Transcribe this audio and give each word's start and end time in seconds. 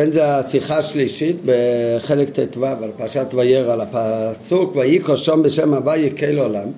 כן, 0.00 0.12
זו 0.12 0.20
השיחה 0.20 0.78
השלישית 0.78 1.36
בחלק 1.44 2.30
ט"ו 2.30 2.66
על 2.66 2.90
פרשת 2.96 3.26
וירא, 3.34 3.72
על 3.72 3.80
הפסוק 3.80 4.76
ויקרא 4.76 5.16
שום 5.16 5.42
בשם 5.42 5.74
הווי 5.74 6.12
כל 6.18 6.38
עולם 6.38 6.68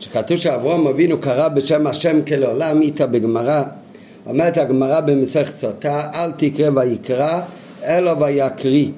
שכתוב 0.00 0.36
שאברהם 0.36 0.86
אבינו 0.86 1.18
קרא 1.20 1.48
בשם 1.48 1.86
השם 1.86 2.20
כל 2.28 2.44
עולם, 2.44 2.82
איתה 2.82 3.06
בגמרא. 3.06 3.62
אומרת 4.26 4.58
הגמרא 4.58 5.00
במסכת 5.00 5.56
סוטה 5.56 6.10
אל 6.14 6.30
תקרא 6.36 6.70
ויקרא 6.74 7.40
אלא 7.84 8.10
ויקריא 8.10 8.88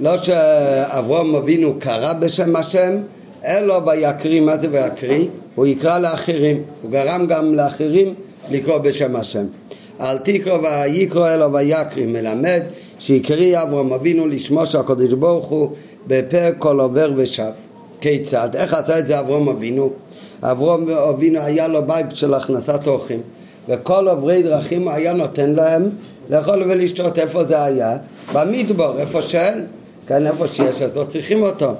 לא 0.00 0.16
שאברהם 0.16 1.34
אבינו 1.34 1.74
קרא 1.78 2.12
בשם 2.12 2.56
השם 2.56 2.96
אלא 3.44 3.80
ויקריא, 3.86 4.40
מה 4.40 4.56
זה 4.58 4.68
ויקריא? 4.70 5.28
הוא 5.54 5.66
יקרא 5.66 5.98
לאחרים, 5.98 6.62
הוא 6.82 6.90
גרם 6.90 7.26
גם 7.26 7.54
לאחרים 7.54 8.14
לקרוא 8.50 8.78
בשם 8.78 9.16
השם 9.16 9.44
אל 10.00 10.18
תקרא 10.18 10.58
ויקרא 10.58 11.34
אלא 11.34 11.44
ויקריא 11.44 12.06
מלמד 12.06 12.60
שהקריא 12.98 13.62
אברהם 13.62 13.92
אבינו 13.92 14.26
לשמו 14.26 14.66
של 14.66 14.78
הקדוש 14.78 15.12
ברוך 15.12 15.46
הוא 15.46 15.70
בפה 16.06 16.52
כל 16.58 16.80
עובר 16.80 17.12
ושב 17.16 17.50
כיצד? 18.00 18.56
איך 18.56 18.74
עשה 18.74 18.98
את 18.98 19.06
זה 19.06 19.20
אברהם 19.20 19.48
אבינו? 19.48 19.90
אברהם 20.42 20.88
אבינו 20.88 21.40
היה 21.40 21.68
לו 21.68 21.86
בית 21.86 22.06
של 22.16 22.34
הכנסת 22.34 22.86
אורחים 22.86 23.20
וכל 23.68 24.08
עוברי 24.08 24.42
דרכים 24.42 24.88
היה 24.88 25.12
נותן 25.12 25.50
להם 25.50 25.88
לאכול 26.30 26.62
ולשתות 26.62 27.18
איפה 27.18 27.44
זה 27.44 27.62
היה? 27.62 27.96
במדבר, 28.32 28.98
איפה 28.98 29.22
שאין 29.22 29.66
כאן 30.06 30.26
איפה 30.26 30.46
שיש 30.46 30.82
אז 30.82 30.96
לא 30.96 31.04
צריכים 31.04 31.42
אותו 31.42 31.72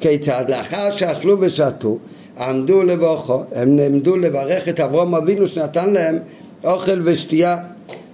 כיצד? 0.00 0.44
לאחר 0.48 0.90
שאכלו 0.90 1.36
ושתו 1.40 1.98
עמדו 2.38 2.82
לברכו 2.82 3.42
הם 3.54 3.76
נעמדו 3.76 4.16
לברך 4.16 4.68
את 4.68 4.80
אברהם 4.80 5.14
אבינו 5.14 5.46
שנתן 5.46 5.92
להם 5.92 6.18
אוכל 6.64 7.00
ושתייה. 7.04 7.56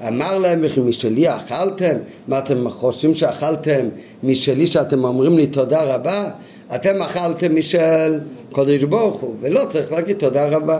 אמר 0.09 0.39
להם 0.39 0.61
וכי 0.63 0.81
משלי 0.81 1.37
אכלתם? 1.37 1.97
מה 2.29 2.39
אתם 2.39 2.71
חושבים 2.71 3.15
שאכלתם? 3.15 3.89
משלי 4.23 4.67
שאתם 4.67 5.05
אומרים 5.05 5.37
לי 5.37 5.47
תודה 5.47 5.95
רבה? 5.95 6.31
אתם 6.75 7.03
אכלתם 7.03 7.57
משל 7.57 8.21
קודש 8.53 8.83
ברוך 8.83 9.21
הוא 9.21 9.35
ולא 9.41 9.65
צריך 9.69 9.93
להגיד 9.93 10.17
תודה 10.17 10.47
רבה. 10.47 10.79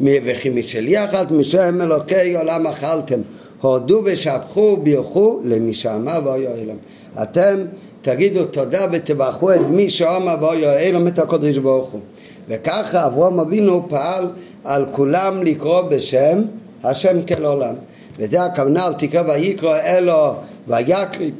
וכי 0.00 0.50
משלי 0.50 1.04
אכלתם? 1.04 1.38
משם 1.38 1.80
אלוקי 1.82 2.36
עולם 2.36 2.66
אכלתם. 2.66 3.20
הודו 3.60 4.02
ושבחו 4.04 4.76
בירכו 4.76 5.40
למי 5.44 5.74
שאמר 5.74 6.20
ואוי 6.24 6.46
אלם 6.46 6.76
אתם 7.22 7.64
תגידו 8.02 8.44
תודה 8.44 8.86
ותברכו 8.92 9.52
את 9.52 9.60
מי 9.70 9.90
שאמר 9.90 10.36
ואוי 10.40 10.66
אלם 10.66 11.06
את 11.06 11.18
הקודש 11.18 11.56
ברוך 11.56 11.90
הוא. 11.90 12.00
וככה 12.48 13.06
אברהם 13.06 13.40
אבינו 13.40 13.88
פעל 13.88 14.26
על 14.64 14.84
כולם 14.92 15.42
לקרוא 15.42 15.80
בשם 15.80 16.42
השם 16.84 17.22
כל 17.22 17.44
עולם 17.44 17.74
וזה 18.18 18.44
הכוונה 18.44 18.86
על 18.86 18.92
תקרא 18.92 19.22
ויקרא 19.22 19.78
אלו 19.78 20.34
ויקריא 20.68 21.30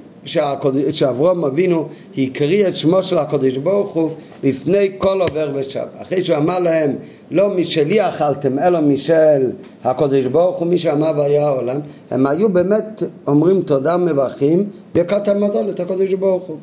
שאברהם 0.93 1.45
אבינו 1.45 1.89
הקריא 2.19 2.69
את 2.69 2.77
שמו 2.77 3.03
של 3.03 3.19
הקדוש 3.19 3.57
ברוך 3.57 3.95
הוא 3.95 4.11
בפני 4.45 4.91
כל 4.99 5.21
עובר 5.21 5.51
ושב 5.55 5.85
אחרי 6.03 6.25
שהוא 6.25 6.37
אמר 6.37 6.59
להם 6.59 6.97
לא 7.31 7.49
משלי 7.49 8.09
אכלתם 8.09 8.59
אלא 8.59 8.81
משל 8.81 9.51
הקדוש 9.85 10.25
ברוך 10.25 10.57
הוא 10.57 10.67
מי 10.67 10.79
שאמר 10.79 11.13
והיה 11.17 11.47
העולם 11.47 11.81
הם 12.11 12.27
היו 12.27 12.49
באמת 12.49 13.03
אומרים 13.27 13.63
תודה 13.63 13.97
מברכים 13.97 14.69
ברכת 14.95 15.29
המזון 15.29 15.69
את 15.69 15.81
הקדוש 15.81 16.15
ברוך 16.15 16.45
הוא 16.45 16.57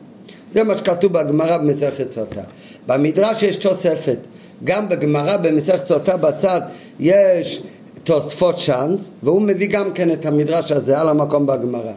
זה 0.53 0.63
מה 0.63 0.77
שכתוב 0.77 1.13
בגמרא 1.13 1.57
במסכת 1.57 2.11
סוטה. 2.11 2.41
במדרש 2.87 3.43
יש 3.43 3.55
תוספת. 3.55 4.17
גם 4.63 4.89
בגמרא 4.89 5.37
במסכת 5.37 5.87
סוטה 5.87 6.17
בצד 6.17 6.61
יש 6.99 7.63
תוספות 8.07 8.59
שאנס, 8.59 9.11
והוא 9.23 9.41
מביא 9.41 9.67
גם 9.67 9.93
כן 9.93 10.11
את 10.11 10.25
המדרש 10.25 10.71
הזה 10.71 10.99
על 10.99 11.09
המקום 11.09 11.45
בגמרא. 11.45 11.91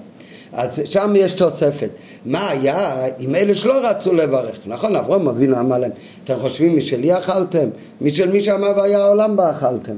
אז 0.52 0.80
שם 0.84 1.12
יש 1.16 1.32
תוספת. 1.32 1.90
מה 2.24 2.50
היה 2.50 3.04
עם 3.18 3.34
אלה 3.34 3.54
שלא 3.54 3.88
רצו 3.88 4.12
לברך? 4.12 4.58
נכון, 4.66 4.96
אברהם 4.96 5.28
אבינו 5.28 5.58
אמר 5.60 5.78
להם, 5.78 5.90
אתם 6.24 6.34
חושבים 6.38 6.76
משלי 6.76 7.18
אכלתם? 7.18 7.68
משל 8.00 8.30
מי 8.30 8.40
שאמר 8.40 8.72
והיה 8.76 8.98
העולם 8.98 9.36
בה 9.36 9.50
אכלתם. 9.50 9.94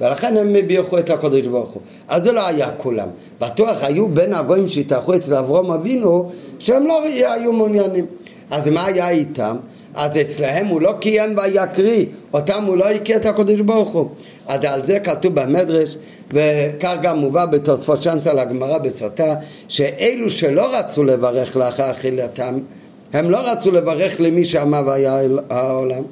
ולכן 0.00 0.36
הם 0.36 0.56
בירכו 0.66 0.98
את 0.98 1.10
הקודש 1.10 1.46
ברוך 1.46 1.70
הוא. 1.70 1.82
אז 2.08 2.22
זה 2.22 2.32
לא 2.32 2.46
היה 2.46 2.70
כולם. 2.76 3.08
בטוח 3.40 3.84
היו 3.84 4.08
בין 4.08 4.34
הגויים 4.34 4.68
שהתארחו 4.68 5.14
אצל 5.14 5.34
אברהם 5.34 5.70
אבינו, 5.70 6.30
שהם 6.58 6.86
לא 6.86 7.02
היו 7.02 7.52
מעוניינים. 7.52 8.06
אז 8.50 8.68
מה 8.68 8.86
היה 8.86 9.10
איתם? 9.10 9.56
אז 9.94 10.10
אצלהם 10.20 10.66
הוא 10.66 10.80
לא 10.80 10.94
קיים 11.00 11.36
ויקריא, 11.38 12.06
אותם 12.32 12.64
הוא 12.64 12.76
לא 12.76 12.90
הכיר 12.90 13.16
את 13.16 13.26
הקדוש 13.26 13.60
ברוך 13.60 13.92
הוא. 13.92 14.08
אז 14.46 14.64
על 14.64 14.86
זה 14.86 15.00
כתוב 15.00 15.34
במדרש, 15.34 15.96
וכך 16.30 16.96
גם 17.02 17.18
מובא 17.18 17.46
בתוספות 17.46 18.02
שנצה 18.02 18.32
לגמרא 18.32 18.78
בסוטה, 18.78 19.34
שאלו 19.68 20.30
שלא 20.30 20.76
רצו 20.78 21.04
לברך 21.04 21.56
לאחר 21.56 21.90
אכילתם, 21.90 22.58
הם 23.12 23.30
לא 23.30 23.38
רצו 23.38 23.70
לברך 23.70 24.20
למי 24.20 24.44
שאמר 24.44 24.82
והיה 24.86 25.20
העולם, 25.50 26.02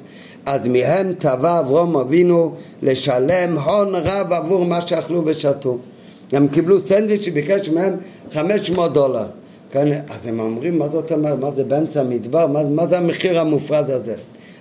אז 0.45 0.67
מהם 0.67 1.13
תבע 1.17 1.59
אברום 1.59 1.97
אבינו 1.97 2.55
לשלם 2.81 3.57
הון 3.57 3.95
רב 3.95 4.33
עבור 4.33 4.65
מה 4.65 4.81
שאכלו 4.81 5.21
ושתו. 5.25 5.77
הם 6.31 6.47
קיבלו 6.47 6.79
סנדוויץ' 6.79 7.21
שביקש 7.25 7.69
מהם 7.69 7.95
500 8.31 8.93
דולר. 8.93 9.25
כן, 9.71 9.99
אז 10.09 10.27
הם 10.27 10.39
אומרים, 10.39 10.79
מה 10.79 10.89
זאת 10.89 11.11
אומרת, 11.11 11.39
מה 11.39 11.51
זה 11.51 11.63
באמצע 11.63 11.99
המדבר, 11.99 12.47
מה, 12.47 12.63
מה 12.63 12.87
זה 12.87 12.97
המחיר 12.97 13.39
המופרז 13.39 13.89
הזה? 13.89 14.15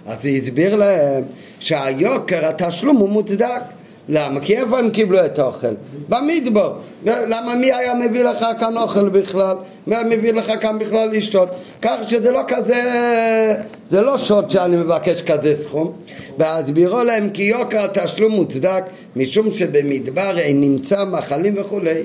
אז 0.06 0.26
הוא 0.26 0.36
הסביר 0.36 0.76
להם 0.76 1.24
שהיוקר, 1.60 2.46
התשלום 2.46 2.96
הוא 2.96 3.08
מוצדק. 3.08 3.62
למה? 4.08 4.40
כי 4.40 4.56
איפה 4.56 4.78
הם 4.78 4.90
קיבלו 4.90 5.24
את 5.24 5.38
האוכל? 5.38 5.74
במדבר. 6.08 6.72
למה 7.04 7.56
מי 7.56 7.72
היה 7.72 7.94
מביא 7.94 8.22
לך 8.22 8.46
כאן 8.60 8.76
אוכל 8.76 9.08
בכלל? 9.08 9.56
מי 9.86 9.96
היה 9.96 10.04
מביא 10.04 10.32
לך 10.32 10.52
כאן 10.60 10.78
בכלל 10.78 11.10
לשתות? 11.12 11.48
כך 11.82 11.96
שזה 12.08 12.30
לא 12.30 12.40
כזה, 12.48 12.82
זה 13.86 14.02
לא 14.02 14.18
שוט 14.18 14.50
שאני 14.50 14.76
מבקש 14.76 15.22
כזה 15.22 15.62
סכום. 15.62 15.92
והסבירו 16.38 17.04
להם 17.04 17.30
כי 17.30 17.42
יוקר 17.42 17.84
התשלום 17.84 18.32
מוצדק 18.32 18.82
משום 19.16 19.52
שבמדבר 19.52 20.38
אין 20.38 20.60
נמצא 20.60 21.04
מאכלים 21.04 21.54
וכולי. 21.56 22.02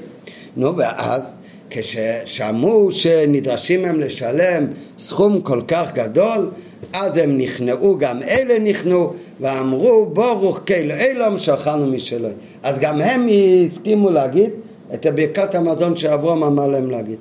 נו 0.57 0.77
ואז 0.77 1.33
כששמעו 1.69 2.91
שנדרשים 2.91 3.85
הם 3.85 3.99
לשלם 3.99 4.67
סכום 4.99 5.41
כל 5.41 5.61
כך 5.67 5.93
גדול, 5.93 6.49
אז 6.93 7.17
הם 7.17 7.37
נכנעו, 7.37 7.97
גם 7.97 8.23
אלה 8.23 8.59
נכנעו, 8.59 9.13
ואמרו 9.41 10.05
ברוך 10.05 10.59
כאילו 10.65 10.93
אילום 10.93 11.37
שאכלנו 11.37 11.87
משלו. 11.87 12.29
אז 12.63 12.79
גם 12.79 13.01
הם 13.01 13.27
הסכימו 13.71 14.09
להגיד 14.09 14.49
את 14.93 15.05
ברכת 15.05 15.55
המזון 15.55 15.97
שאברום 15.97 16.43
אמר 16.43 16.67
להם 16.67 16.91
להגיד. 16.91 17.17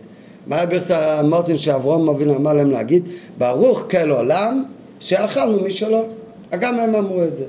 מה 0.46 0.64
המזון 0.90 1.56
שאברום 1.56 2.08
אבינו 2.08 2.36
אמר 2.36 2.52
להם 2.52 2.70
להגיד? 2.70 3.08
ברוך 3.38 3.84
כל 3.90 4.10
עולם 4.10 4.64
שאכלנו 5.00 5.60
משלו. 5.60 6.04
גם 6.60 6.78
הם 6.78 6.94
אמרו 6.94 7.22
את 7.24 7.36
זה. 7.36 7.44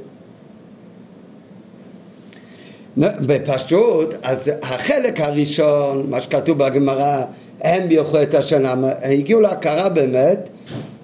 בפשטות, 2.97 4.13
אז 4.24 4.51
החלק 4.62 5.22
הראשון, 5.22 6.06
מה 6.09 6.22
שכתוב 6.22 6.57
בגמרא, 6.57 7.24
הם 7.62 7.89
בירכו 7.89 8.22
את 8.22 8.34
השנה, 8.34 8.74
הגיעו 9.03 9.41
להכרה 9.41 9.89
באמת 9.89 10.50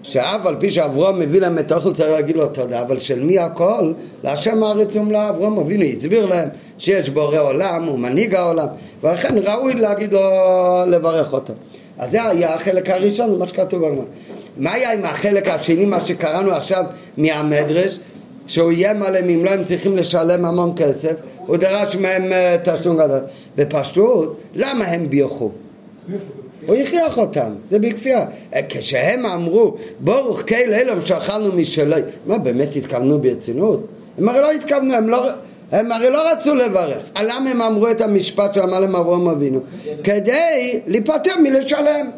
שאף 0.03 0.45
על 0.45 0.55
פי 0.59 0.69
שאברום 0.69 1.19
מביא 1.19 1.41
להם 1.41 1.57
את 1.57 1.71
האוכל 1.71 1.93
צריך 1.93 2.09
להגיד 2.09 2.35
לו 2.35 2.47
תודה, 2.47 2.81
אבל 2.81 2.99
של 2.99 3.23
מי 3.23 3.39
הכל? 3.39 3.93
להשם 4.23 4.63
הארץ 4.63 4.95
ומלאה 4.95 5.29
אברום 5.29 5.59
אבינו 5.59 5.83
הסביר 5.83 6.25
להם 6.25 6.49
שיש 6.77 7.09
בורא 7.09 7.37
עולם, 7.37 7.83
הוא 7.83 7.99
מנהיג 7.99 8.35
העולם, 8.35 8.67
ולכן 9.03 9.37
ראוי 9.37 9.73
להגיד 9.73 10.13
לו, 10.13 10.21
לברך 10.87 11.33
אותו. 11.33 11.53
אז 11.97 12.11
זה 12.11 12.23
היה 12.23 12.53
החלק 12.53 12.89
הראשון, 12.89 13.39
מה 13.39 13.47
שכתוב 13.47 13.85
בגמרא. 13.85 14.05
מה 14.57 14.73
היה 14.73 14.93
עם 14.93 15.05
החלק 15.05 15.47
השני, 15.47 15.85
מה 15.85 16.01
שקראנו 16.01 16.51
עכשיו 16.51 16.83
מהמדרש? 17.17 17.99
שהוא 18.47 18.71
איים 18.71 19.03
עליהם 19.03 19.29
אם 19.29 19.45
לא 19.45 19.49
הם 19.49 19.63
צריכים 19.63 19.97
לשלם 19.97 20.45
המון 20.45 20.73
כסף, 20.75 21.13
הוא 21.37 21.57
דרש 21.57 21.95
מהם 21.95 22.33
אה, 22.33 22.57
תשלום 22.63 22.97
גדול. 22.97 23.19
בפשטות, 23.55 24.39
למה 24.55 24.85
הם 24.85 25.09
בירכו? 25.09 25.51
הוא 26.65 26.75
הכריח 26.75 27.17
אותם, 27.17 27.53
זה 27.71 27.79
בכפייה. 27.79 28.25
אה, 28.55 28.61
כשהם 28.69 29.25
אמרו, 29.25 29.75
ברוך 29.99 30.41
קהל 30.41 30.73
אלם 30.73 31.01
שאכלנו 31.01 31.51
משלו, 31.51 31.95
מה 32.25 32.37
באמת 32.37 32.75
התכוונו 32.75 33.19
ברצינות? 33.19 33.87
הם 34.17 34.29
הרי 34.29 34.41
לא 34.41 34.51
התכוונו, 34.51 34.93
הם 34.93 35.09
לא... 35.09 35.29
הם 35.71 35.91
הרי 35.91 36.09
לא 36.09 36.31
רצו 36.31 36.55
לברך. 36.55 37.03
למה 37.23 37.49
הם 37.49 37.61
אמרו 37.61 37.91
את 37.91 38.01
המשפט 38.01 38.53
שאמר 38.53 38.79
להם 38.79 38.95
אברהם 38.95 39.27
אבינו? 39.27 39.59
כדי 40.03 40.79
להיפטר 40.87 41.31
מלשלם. 41.43 42.11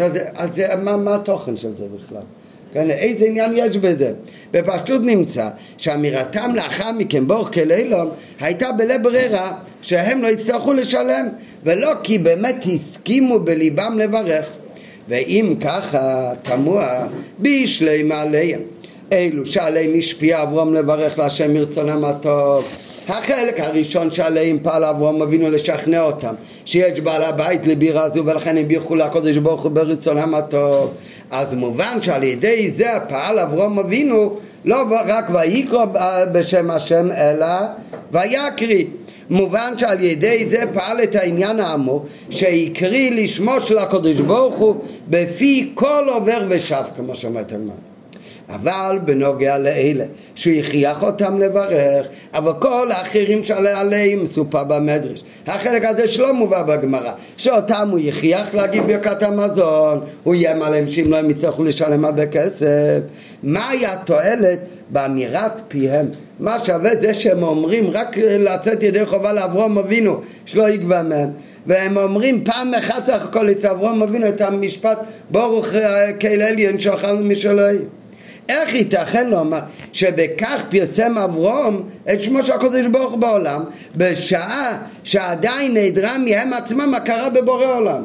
אז, 0.00 0.12
אז 0.34 0.60
מה 0.82 1.14
התוכן 1.14 1.56
של 1.56 1.76
זה 1.76 1.84
בכלל? 1.96 2.22
כן, 2.72 2.90
איזה 2.90 3.24
עניין 3.24 3.52
יש 3.56 3.76
בזה? 3.76 4.12
בפשטות 4.50 5.02
נמצא 5.02 5.48
שאמירתם 5.78 6.52
לאחר 6.54 6.92
מכן 6.92 7.26
ברוך 7.26 7.48
כלילון 7.52 8.10
הייתה 8.40 8.72
בלב 8.72 9.02
ברירה 9.02 9.52
שהם 9.82 10.22
לא 10.22 10.28
יצטרכו 10.28 10.72
לשלם 10.72 11.28
ולא 11.64 11.92
כי 12.02 12.18
באמת 12.18 12.64
הסכימו 12.74 13.38
בליבם 13.38 13.98
לברך. 13.98 14.46
ואם 15.08 15.54
ככה 15.60 16.32
תמוה 16.42 17.06
בישלי 17.38 18.02
מעליהם. 18.02 18.60
אלו 19.12 19.46
שעליהם 19.46 19.90
השפיע 19.98 20.42
אברום 20.42 20.74
לברך 20.74 21.18
להשם 21.18 21.54
מרצונם 21.54 22.04
הטוב 22.04 22.64
החלק 23.10 23.60
הראשון 23.60 24.10
שעליהם 24.10 24.58
פעל 24.62 24.84
אברהם 24.84 25.22
אבינו 25.22 25.50
לשכנע 25.50 26.02
אותם 26.02 26.34
שיש 26.64 27.00
בעל 27.00 27.22
הבית 27.22 27.66
לבירה 27.66 28.02
הזו 28.02 28.26
ולכן 28.26 28.56
הם 28.56 28.68
בירכו 28.68 28.94
לקודש 28.94 29.36
ברוך 29.36 29.62
הוא 29.62 29.70
ברצונם 29.70 30.34
הטוב 30.34 30.94
אז 31.30 31.54
מובן 31.54 32.02
שעל 32.02 32.22
ידי 32.22 32.70
זה 32.70 32.88
פעל 33.08 33.38
אברהם 33.38 33.78
אבינו 33.78 34.36
לא 34.64 34.82
רק 35.06 35.30
ויקרא 35.34 35.84
בשם 36.32 36.70
השם 36.70 37.12
אלא 37.12 37.46
ויקריא 38.12 38.84
מובן 39.30 39.74
שעל 39.78 40.04
ידי 40.04 40.46
זה 40.50 40.62
פעל 40.72 41.02
את 41.02 41.14
העניין 41.14 41.60
האמור 41.60 42.06
שהקריא 42.30 43.10
לשמו 43.10 43.60
של 43.60 43.78
הקדוש 43.78 44.20
ברוך 44.20 44.56
הוא 44.56 44.74
בפי 45.08 45.70
כל 45.74 46.04
עובר 46.08 46.44
ושב 46.48 46.82
כמו 46.96 47.14
שאומרת 47.14 47.52
הגמרא 47.52 47.89
אבל 48.54 48.98
בנוגע 49.04 49.58
לאלה 49.58 50.04
שהוא 50.34 50.54
הכריח 50.54 51.02
אותם 51.02 51.38
לברך 51.38 52.08
אבל 52.34 52.52
כל 52.58 52.88
האחרים 52.90 53.44
שעליהם 53.44 54.24
מסופר 54.24 54.64
במדרש. 54.64 55.22
החלק 55.46 55.84
הזה 55.84 56.06
שלא 56.06 56.34
מובא 56.34 56.62
בגמרא 56.62 57.12
שאותם 57.36 57.88
הוא 57.90 57.98
הכריח 58.08 58.54
להגיד 58.54 58.82
ברכת 58.86 59.22
המזון 59.22 60.00
הוא 60.22 60.34
איים 60.34 60.62
עליהם 60.62 60.88
שאם 60.88 61.04
לא 61.08 61.16
הם 61.16 61.30
יצטרכו 61.30 61.64
לשלם 61.64 62.04
הרבה 62.04 62.26
כסף. 62.26 63.00
מהי 63.42 63.86
התועלת? 63.86 64.58
באמירת 64.92 65.60
פיהם. 65.68 66.06
מה 66.40 66.64
שווה 66.64 66.90
זה 67.00 67.14
שהם 67.14 67.42
אומרים 67.42 67.90
רק 67.90 68.16
לצאת 68.18 68.82
ידי 68.82 69.06
חובה 69.06 69.32
לאברום 69.32 69.78
אבינו 69.78 70.20
שלא 70.46 70.68
יגבה 70.68 71.02
מהם. 71.02 71.30
והם 71.66 71.96
אומרים 71.96 72.44
פעם 72.44 72.74
אחת 72.74 73.06
סך 73.06 73.22
הכל 73.24 73.50
אצל 73.50 73.68
אברום 73.68 74.02
אבינו 74.02 74.28
את 74.28 74.40
המשפט 74.40 74.98
ברוך 75.30 75.66
כאל 76.20 76.42
עליון 76.42 76.78
שאכלנו 76.78 77.24
משלוהים 77.24 77.99
איך 78.50 78.74
ייתכן 78.74 79.30
לומר 79.30 79.60
שבכך 79.92 80.62
פרסם 80.70 81.18
אברום 81.18 81.82
את 82.12 82.20
שמו 82.20 82.42
של 82.42 82.52
הקדוש 82.52 82.86
ברוך 82.86 83.14
בעולם 83.18 83.64
בשעה 83.96 84.78
שעדיין 85.04 85.74
נעדרה 85.74 86.18
מהם 86.18 86.52
עצמם 86.52 86.94
הכרה 86.94 87.30
בבורא 87.30 87.66
עולם? 87.66 88.02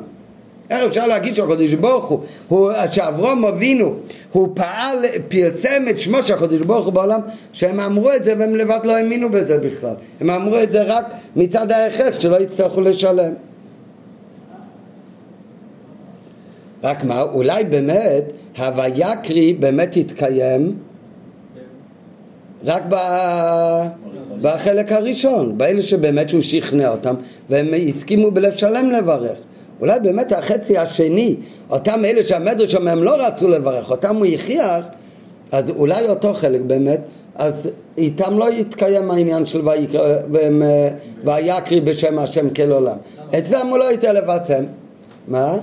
איך 0.69 0.83
אפשר 0.83 1.07
להגיד 1.07 1.36
שהקדוש 1.36 1.74
ברוך 1.74 2.06
הוא, 2.06 2.19
הוא 2.47 2.71
שאברום 2.92 3.45
אבינו 3.45 3.95
הוא 4.31 4.50
פעל, 4.56 4.97
פרסם 5.27 5.83
את 5.89 6.00
שמו 6.00 6.24
של 6.24 6.33
הקדוש 6.33 6.62
ברוך 6.62 6.86
הוא 6.86 6.94
בעולם 6.94 7.19
שהם 7.53 7.80
אמרו 7.80 8.12
את 8.12 8.24
זה 8.24 8.33
והם 8.39 8.56
לבד 8.56 8.80
לא 8.83 8.95
האמינו 8.95 9.30
בזה 9.30 9.57
בכלל. 9.57 9.95
הם 10.21 10.30
אמרו 10.30 10.59
את 10.59 10.71
זה 10.71 10.83
רק 10.83 11.06
מצד 11.36 11.71
ההכרח 11.71 12.19
שלא 12.19 12.42
יצטרכו 12.42 12.81
לשלם 12.81 13.33
רק 16.85 17.03
מה, 17.03 17.21
אולי 17.21 17.63
באמת 17.63 18.33
הוויה 18.57 19.15
קרי 19.15 19.53
באמת 19.53 19.97
יתקיים 19.97 20.77
רק 22.65 22.83
ב... 22.89 22.95
בחלק 24.41 24.91
הראשון, 24.91 25.57
באלה 25.57 25.81
שבאמת 25.81 26.31
הוא 26.31 26.41
שכנע 26.41 26.89
אותם 26.89 27.15
והם 27.49 27.67
הסכימו 27.89 28.31
בלב 28.31 28.55
שלם 28.55 28.91
לברך 28.91 29.37
אולי 29.81 29.99
באמת 29.99 30.31
החצי 30.31 30.77
השני, 30.77 31.35
אותם 31.69 32.05
אלה 32.05 32.23
שהמדרש 32.23 32.75
הם 32.75 33.03
לא 33.03 33.27
רצו 33.27 33.49
לברך, 33.49 33.91
אותם 33.91 34.15
הוא 34.15 34.25
הכריח, 34.25 34.85
אז 35.51 35.69
אולי 35.69 36.09
אותו 36.09 36.33
חלק 36.33 36.61
באמת, 36.61 37.01
אז 37.35 37.69
איתם 37.97 38.37
לא 38.37 38.51
יתקיים 38.51 39.11
העניין 39.11 39.45
של 39.45 39.61
ויקריא 41.23 41.81
בשם 41.81 42.19
השם 42.19 42.49
כל 42.49 42.71
עולם. 42.71 42.97
אצלם 43.37 43.67
הוא 43.67 43.77
לא 43.77 43.91
ייתן 43.91 44.15
לבצם. 44.15 44.63
מה? 45.27 45.57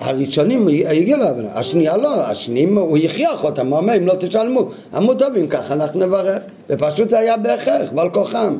הראשונים 0.00 0.68
הגיעו 0.68 1.20
להבנה, 1.20 1.48
השנייה 1.54 1.96
לא, 1.96 2.26
השניים 2.26 2.78
הוא 2.78 2.98
הכריח 2.98 3.44
אותם, 3.44 3.66
הוא 3.66 3.78
אומר 3.78 3.96
אם 3.96 4.06
לא 4.06 4.14
תשלמו, 4.20 4.68
אמרו 4.96 5.14
טוב 5.14 5.36
אם 5.36 5.46
ככה 5.46 5.74
אנחנו 5.74 6.00
נברך, 6.00 6.42
ופשוט 6.70 7.10
זה 7.10 7.18
היה 7.18 7.36
בהכרח, 7.36 7.90
בעל 7.92 8.10
כוחם. 8.10 8.56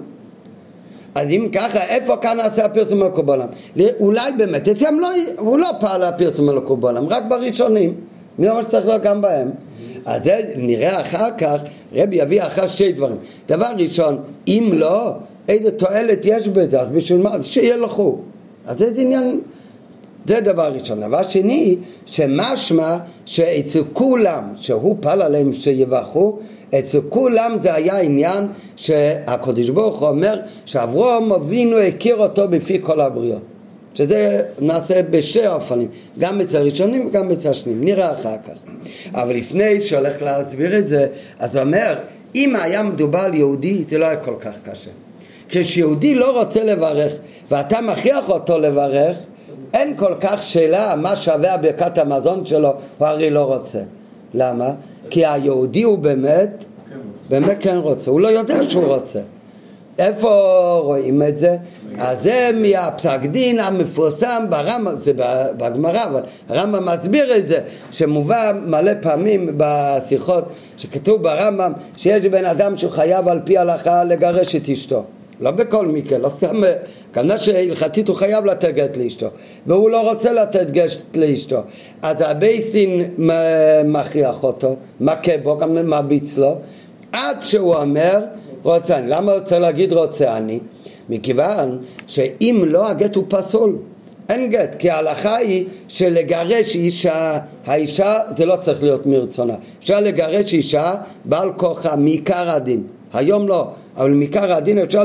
אז 1.15 1.29
אם 1.31 1.49
ככה, 1.53 1.85
איפה 1.85 2.17
כאן 2.17 2.37
נעשה 2.37 2.65
הפרסום 2.65 3.03
המקובלם? 3.03 3.47
אולי 4.01 4.33
באמת, 4.33 4.69
אצלם 4.69 5.01
לא, 5.01 5.09
הוא 5.39 5.59
לא 5.59 5.71
פעל 5.81 6.05
הפרסום 6.05 6.49
המקובלם, 6.49 7.09
רק 7.09 7.23
בראשונים. 7.29 7.95
מי 8.39 8.51
אומר 8.51 8.63
שצריך 8.63 8.87
להיות 8.87 9.03
גם 9.03 9.21
בהם? 9.21 9.51
אז 10.07 10.25
זה 10.25 10.41
נראה 10.57 11.01
אחר 11.01 11.29
כך, 11.39 11.57
רבי 11.95 12.17
יביא 12.17 12.43
אחר 12.43 12.69
שתי 12.69 12.93
דברים. 12.93 13.17
דבר 13.49 13.71
ראשון, 13.79 14.19
אם 14.49 14.71
לא, 14.75 15.13
איזה 15.49 15.71
תועלת 15.71 16.21
יש 16.25 16.49
בזה, 16.49 16.81
אז 16.81 16.89
בשביל 16.89 17.23
מה? 17.23 17.35
אז 17.35 17.47
שילכו. 17.47 18.19
אז 18.67 18.79
זה 18.79 18.93
עניין, 18.97 19.41
זה 20.27 20.41
דבר 20.41 20.73
ראשון. 20.73 21.01
דבר 21.01 21.23
שני, 21.23 21.77
שמשמע 22.07 22.97
שאצל 23.27 23.83
כולם, 23.93 24.45
שהוא 24.57 24.97
פעל 25.01 25.23
עליהם 25.23 25.53
שיבחו, 25.53 26.39
אצל 26.79 27.01
כולם 27.09 27.57
זה 27.63 27.75
היה 27.75 27.99
עניין 27.99 28.47
שהקדוש 28.77 29.69
ברוך 29.69 30.01
הוא 30.01 30.09
אומר 30.09 30.41
שאברום 30.67 31.33
אבינו 31.33 31.79
הכיר 31.79 32.17
אותו 32.17 32.49
בפי 32.49 32.79
כל 32.83 33.01
הבריות 33.01 33.43
שזה 33.95 34.43
נעשה 34.61 35.03
בשתי 35.03 35.47
אופנים, 35.47 35.89
גם 36.19 36.41
אצל 36.41 36.57
הראשונים 36.57 37.07
וגם 37.07 37.31
אצל 37.31 37.49
השניים, 37.49 37.85
נראה 37.85 38.13
אחר 38.13 38.37
כך. 38.49 38.55
אבל 39.15 39.37
לפני 39.37 39.81
שהולך 39.81 40.23
להסביר 40.23 40.79
את 40.79 40.89
זה, 40.89 41.07
אז 41.39 41.57
הוא 41.57 41.65
אומר, 41.65 41.95
אם 42.35 42.57
היה 42.57 42.83
מדובר 42.83 43.19
על 43.19 43.35
יהודי, 43.35 43.85
זה 43.89 43.99
לא 43.99 44.07
היה 44.07 44.17
כל 44.17 44.35
כך 44.41 44.57
קשה. 44.63 44.91
כשיהודי 45.49 46.15
לא 46.15 46.41
רוצה 46.41 46.65
לברך 46.65 47.13
ואתה 47.51 47.81
מכריח 47.81 48.29
אותו 48.29 48.59
לברך, 48.59 49.17
אין 49.75 49.97
כל 49.97 50.15
כך 50.21 50.43
שאלה 50.43 50.97
מה 50.97 51.17
שווה 51.17 51.57
ברכת 51.57 51.99
המזון 51.99 52.47
שלו, 52.47 52.73
הוא 52.99 53.09
הרי 53.09 53.31
לא 53.31 53.43
רוצה. 53.43 53.79
למה? 54.35 54.71
כי 55.11 55.27
היהודי 55.27 55.83
הוא 55.83 55.99
באמת, 55.99 56.65
באמת 57.29 57.57
כן 57.61 57.77
רוצה, 57.77 58.11
הוא 58.11 58.21
לא 58.21 58.29
יודע 58.29 58.63
שהוא 58.69 58.85
רוצה. 58.85 59.21
איפה 59.99 60.31
רואים 60.83 61.23
את 61.23 61.39
זה? 61.39 61.57
אז 61.99 62.23
זה 62.23 62.51
מהפסק 62.55 63.19
דין 63.23 63.59
המפורסם 63.59 64.45
ברמב"ם, 64.51 64.95
זה 65.01 65.13
בגמרא, 65.57 66.05
אבל 66.05 66.21
הרמב"ם 66.49 66.89
מסביר 66.89 67.37
את 67.37 67.49
זה, 67.49 67.61
שמובא 67.91 68.53
מלא 68.67 68.93
פעמים 69.01 69.51
בשיחות 69.57 70.45
שכתוב 70.77 71.23
ברמב"ם 71.23 71.73
שיש 71.97 72.27
בן 72.27 72.45
אדם 72.45 72.77
שהוא 72.77 72.91
חייב 72.91 73.29
על 73.29 73.41
פי 73.45 73.59
הלכה 73.59 74.05
לגרש 74.05 74.57
את 74.57 74.69
אשתו. 74.69 75.05
לא 75.41 75.51
בכל 75.51 75.87
מקרה, 75.87 76.19
לא 76.19 76.29
סתם, 76.37 76.63
כנראה 77.13 77.39
שהלכתית 77.39 78.09
הוא 78.09 78.17
חייב 78.17 78.45
לתת 78.45 78.75
גט 78.75 78.97
לאשתו 78.97 79.27
והוא 79.67 79.91
לא 79.91 80.11
רוצה 80.11 80.33
לתת 80.33 80.71
גט 80.71 80.91
לאשתו. 81.17 81.61
אז 82.03 82.17
הבייסין 82.21 83.05
מכריח 83.85 84.43
אותו, 84.43 84.77
מכה 85.01 85.37
בו, 85.43 85.59
גם 85.59 85.89
מרביץ 85.89 86.37
לו. 86.37 86.57
עד 87.13 87.43
שהוא 87.43 87.75
אומר 87.75 88.21
רוצה 88.63 88.99
אני, 88.99 89.09
למה 89.09 89.33
הוא 89.33 89.41
רוצה 89.41 89.59
להגיד 89.59 89.93
רוצה 89.93 90.37
אני? 90.37 90.61
מכיוון 91.09 91.79
שאם 92.07 92.65
לא 92.67 92.89
הגט 92.89 93.15
הוא 93.15 93.25
פסול. 93.29 93.77
אין 94.29 94.51
גט, 94.51 94.75
כי 94.79 94.91
ההלכה 94.91 95.37
היא 95.37 95.65
שלגרש 95.89 96.77
אישה, 96.77 97.39
האישה 97.67 98.19
זה 98.37 98.47
לא 98.47 98.57
צריך 98.57 98.83
להיות 98.83 99.07
מרצונה. 99.07 99.55
אפשר 99.79 100.01
לגרש 100.01 100.55
אישה 100.55 100.95
בעל 101.25 101.53
כוחה 101.57 101.97
מעיקר 101.97 102.51
הדין. 102.51 102.83
היום 103.13 103.49
לא 103.49 103.69
אבל 103.97 104.11
מעיקר 104.11 104.53
הדין 104.53 104.79
אפשר 104.79 105.03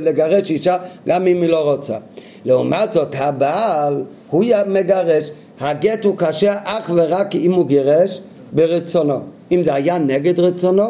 לגרש 0.00 0.50
אישה 0.50 0.76
גם 1.06 1.26
אם 1.26 1.42
היא 1.42 1.50
לא 1.50 1.70
רוצה. 1.72 1.96
לעומת 2.44 2.92
זאת 2.92 3.14
הבעל 3.18 4.02
הוא 4.30 4.44
מגרש, 4.66 5.30
הגט 5.60 6.04
הוא 6.04 6.14
קשה 6.18 6.56
אך 6.64 6.90
ורק 6.94 7.34
אם 7.34 7.52
הוא 7.52 7.66
גירש 7.66 8.20
ברצונו. 8.52 9.18
אם 9.52 9.62
זה 9.62 9.74
היה 9.74 9.98
נגד 9.98 10.40
רצונו 10.40 10.88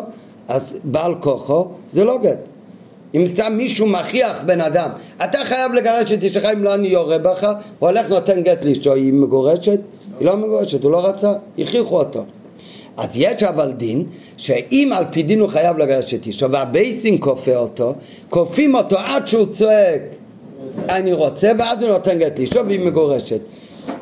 אז 0.49 0.77
בעל 0.85 1.15
כוחו 1.15 1.69
זה 1.93 2.05
לא 2.05 2.19
גט. 2.23 2.39
אם 3.15 3.27
סתם 3.27 3.53
מישהו 3.57 3.87
מכריח 3.87 4.43
בן 4.47 4.61
אדם, 4.61 4.91
אתה 5.25 5.39
חייב 5.45 5.73
לגרש 5.73 6.13
את 6.13 6.25
אשתך 6.25 6.49
אם 6.53 6.65
לא 6.65 6.75
אני 6.75 6.89
יורה 6.89 7.19
בך, 7.19 7.45
הוא 7.79 7.89
הולך 7.89 8.09
נותן 8.09 8.43
גט 8.43 8.65
לאשתו, 8.65 8.95
היא 8.95 9.13
מגורשת? 9.13 9.81
היא 10.19 10.27
לא 10.27 10.37
מגורשת, 10.37 10.83
הוא 10.83 10.91
לא 10.91 11.07
רצה, 11.07 11.33
הכריחו 11.59 11.99
אותו. 11.99 12.25
אז 12.97 13.17
יש 13.17 13.43
אבל 13.43 13.73
דין 13.73 14.05
שאם 14.37 14.93
על 14.97 15.05
פי 15.11 15.23
דין 15.23 15.41
הוא 15.41 15.49
חייב 15.49 15.79
לגרש 15.79 16.15
את 16.15 16.27
אשתו 16.29 16.51
והבייסין 16.51 17.17
כופה 17.21 17.57
אותו, 17.57 17.95
כופים 18.31 18.75
אותו 18.75 18.99
עד 18.99 19.27
שהוא 19.27 19.47
צועק 19.47 20.01
אני 20.89 21.13
רוצה 21.13 21.53
ואז 21.59 21.83
הוא 21.83 21.89
נותן 21.89 22.19
גט 22.19 22.39
לאשתו 22.39 22.61
והיא 22.67 22.81
מגורשת. 22.81 23.41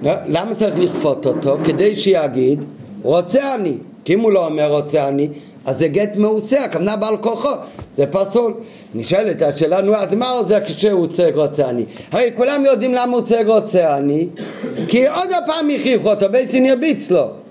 למה 0.03 0.55
צריך 0.55 0.79
לכפות 0.79 1.27
אותו? 1.27 1.57
כדי 1.65 1.95
שיגיד 1.95 2.65
רוצה 3.03 3.55
אני 3.55 3.75
כי 4.05 4.15
אם 4.15 4.21
הוא 4.21 4.33
לא 4.33 4.47
אומר 4.47 4.73
רוצה 4.73 5.09
אני 5.09 5.29
אז 5.65 5.79
זה 5.79 5.89
גט 5.89 6.17
מעושה, 6.17 6.65
הכוונה 6.65 6.97
בעל 6.97 7.17
כוחו, 7.17 7.49
זה 7.97 8.07
פסול. 8.07 8.55
נשאלת 8.95 9.43
השאלה, 9.43 9.83
נו 9.83 9.95
אז 9.95 10.15
מה 10.15 10.43
זה 10.47 10.61
כשהוא 10.61 11.07
צועק 11.07 11.35
רוצה 11.35 11.71
אני? 11.71 11.85
הרי 12.13 12.31
כולם 12.37 12.65
יודעים 12.65 12.95
למה 12.95 13.13
הוא 13.13 13.23
צועק 13.23 13.47
רוצה 13.47 13.97
אני, 13.97 14.27
כי 14.89 15.07
עוד 15.07 15.29
הפעם 15.33 15.71
הכריחו 15.71 16.11
אותו, 16.11 16.27
בייסין 16.31 16.67
יביץ 16.67 17.11
לו. 17.11 17.42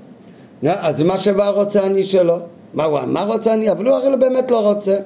אז 0.69 1.01
מה 1.01 1.17
שווה 1.17 1.49
רוצה 1.49 1.85
אני 1.85 2.03
שלו? 2.03 2.37
מה 2.73 2.83
הוא 2.83 2.99
אמר 2.99 3.27
רוצה 3.27 3.53
אני? 3.53 3.71
אבל 3.71 3.85
הוא 3.85 3.95
הרי 3.95 4.09
לא 4.09 4.15
באמת 4.15 4.51
לא 4.51 4.59
רוצה. 4.59 4.97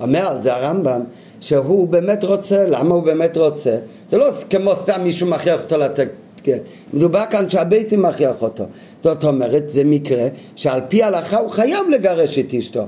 אומר 0.00 0.26
על 0.26 0.42
זה 0.42 0.54
הרמב"ם 0.54 1.00
שהוא 1.40 1.88
באמת 1.88 2.24
רוצה, 2.24 2.66
למה 2.66 2.94
הוא 2.94 3.02
באמת 3.02 3.36
רוצה? 3.36 3.76
זה 4.10 4.18
לא 4.18 4.28
כמו 4.50 4.72
סתם 4.74 5.00
מישהו 5.04 5.26
מכריח 5.26 5.60
אותו 5.62 5.76
לתת 5.76 6.08
גט. 6.44 6.60
מדובר 6.94 7.24
כאן 7.30 7.50
שהבייסים 7.50 8.02
מכריח 8.02 8.42
אותו. 8.42 8.64
זאת 9.04 9.24
אומרת, 9.24 9.68
זה 9.68 9.84
מקרה 9.84 10.28
שעל 10.56 10.80
פי 10.88 11.02
ההלכה 11.02 11.38
הוא 11.38 11.50
חייב 11.50 11.88
לגרש 11.90 12.38
את 12.38 12.54
אשתו. 12.54 12.86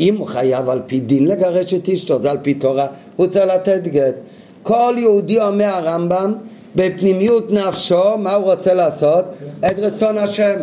אם 0.00 0.16
הוא 0.16 0.26
חייב 0.26 0.68
על 0.68 0.82
פי 0.86 1.00
דין 1.00 1.26
לגרש 1.26 1.74
את 1.74 1.88
אשתו, 1.88 2.22
זה 2.22 2.30
על 2.30 2.38
פי 2.42 2.54
תורה, 2.54 2.86
הוא 3.16 3.26
צריך 3.26 3.46
לתת 3.46 3.82
גט. 3.82 4.14
כל 4.62 4.94
יהודי 4.98 5.40
אומר 5.40 5.66
הרמב"ם, 5.66 6.34
בפנימיות 6.76 7.50
נפשו, 7.50 8.18
מה 8.18 8.34
הוא 8.34 8.44
רוצה 8.44 8.74
לעשות? 8.74 9.24
את 9.66 9.78
רצון 9.78 10.18
השם. 10.18 10.56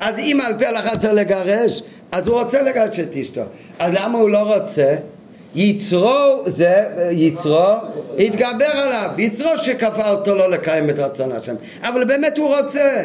אז 0.00 0.18
אם 0.18 0.38
על 0.46 0.58
פי 0.58 0.66
הלכה 0.66 0.98
צריך 0.98 1.14
לגרש, 1.14 1.82
אז 2.12 2.28
הוא 2.28 2.40
רוצה 2.40 2.62
לגרש 2.62 3.00
את 3.00 3.16
אשתו. 3.16 3.42
אז 3.78 3.92
למה 3.94 4.18
הוא 4.18 4.30
לא 4.30 4.54
רוצה? 4.54 4.94
יצרו 5.54 6.42
זה, 6.46 6.84
יצרו, 7.10 7.72
התגבר 8.18 8.70
עליו, 8.74 9.10
יצרו 9.18 9.48
שכפה 9.56 10.10
אותו 10.10 10.34
לא 10.34 10.50
לקיים 10.50 10.90
את 10.90 10.98
רצון 10.98 11.32
השם, 11.32 11.54
אבל 11.82 12.04
באמת 12.04 12.38
הוא 12.38 12.56
רוצה. 12.56 13.04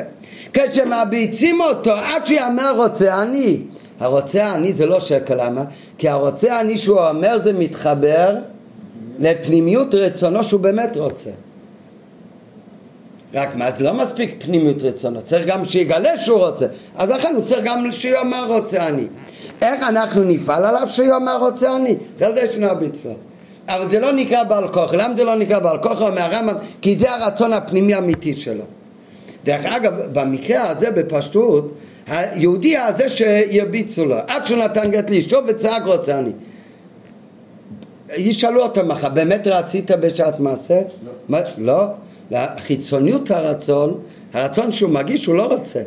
כשמביצים 0.53 1.61
אותו 1.61 1.91
עד 1.91 2.25
שיאמר 2.25 2.73
רוצה 2.75 3.21
אני, 3.21 3.57
הרוצה 3.99 4.55
אני 4.55 4.73
זה 4.73 4.85
לא 4.85 4.99
שקל, 4.99 5.45
למה? 5.45 5.63
כי 5.97 6.09
הרוצה 6.09 6.59
אני 6.59 6.77
שהוא 6.77 6.99
אומר 6.99 7.39
זה 7.43 7.53
מתחבר 7.53 8.35
לפנימיות 9.19 9.93
רצונו 9.93 10.43
שהוא 10.43 10.61
באמת 10.61 10.97
רוצה. 10.97 11.29
רק 13.33 13.55
מה, 13.55 13.69
זה 13.77 13.83
לא 13.83 13.93
מספיק 13.93 14.35
פנימיות 14.39 14.81
רצונו, 14.81 15.21
צריך 15.21 15.45
גם 15.45 15.65
שיגלה 15.65 16.17
שהוא 16.17 16.47
רוצה, 16.47 16.65
אז 16.95 17.09
לכן 17.09 17.35
הוא 17.35 17.43
צריך 17.43 17.61
גם 17.63 17.91
שיאמר 17.91 18.47
רוצה 18.47 18.87
אני. 18.87 19.03
איך 19.61 19.83
אנחנו 19.83 20.23
נפעל 20.23 20.65
עליו 20.65 20.87
שיאמר 20.89 21.37
רוצה 21.39 21.75
אני? 21.75 21.95
זה 22.19 22.27
על 22.27 22.35
זה 22.35 22.47
שנרביץ 22.47 23.05
לו. 23.05 23.13
אבל 23.67 23.91
זה 23.91 23.99
לא 23.99 24.11
נקרא 24.11 24.43
בעל 24.43 24.67
כוח, 24.67 24.93
למה 24.93 25.15
זה 25.15 25.23
לא 25.23 25.35
נקרא 25.35 25.59
בעל 25.59 25.77
כוח? 25.77 26.01
אומר 26.01 26.21
הרמב"ם, 26.21 26.55
כי 26.81 26.95
זה 26.95 27.11
הרצון 27.11 27.53
הפנימי 27.53 27.93
האמיתי 27.93 28.33
שלו. 28.33 28.63
דרך 29.43 29.65
אגב, 29.65 29.93
במקרה 30.13 30.69
הזה 30.69 30.91
בפשטות, 30.91 31.73
היהודי 32.07 32.77
הזה 32.77 33.09
שירביצו 33.09 34.05
לו, 34.05 34.15
עד 34.27 34.45
שהוא 34.45 34.59
נתן 34.59 34.91
גט 34.91 35.09
לאשתו 35.09 35.39
וצעק 35.47 35.83
רוצה 35.85 36.19
אני. 36.19 36.31
ישאלו 38.17 38.63
אותו 38.63 38.85
מחר, 38.85 39.09
באמת 39.09 39.47
רצית 39.47 39.91
בשעת 39.91 40.39
מעשה? 40.39 40.81
לא. 40.81 41.11
מה, 41.29 41.39
לא? 41.57 41.85
לחיצוניות 42.31 43.31
הרצון, 43.31 43.99
הרצון 44.33 44.71
שהוא 44.71 44.91
מגיש 44.91 45.25
הוא 45.25 45.35
לא 45.35 45.45
רוצה. 45.45 45.81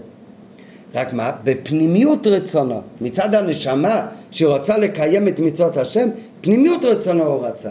רק 0.94 1.12
מה? 1.12 1.32
בפנימיות 1.44 2.26
רצונו. 2.26 2.80
מצד 3.00 3.34
הנשמה 3.34 4.06
שהיא 4.30 4.48
רוצה 4.48 4.78
לקיים 4.78 5.28
את 5.28 5.38
מצוות 5.38 5.76
השם, 5.76 6.08
פנימיות 6.40 6.84
רצונו 6.84 7.24
הוא 7.24 7.46
רצה. 7.46 7.70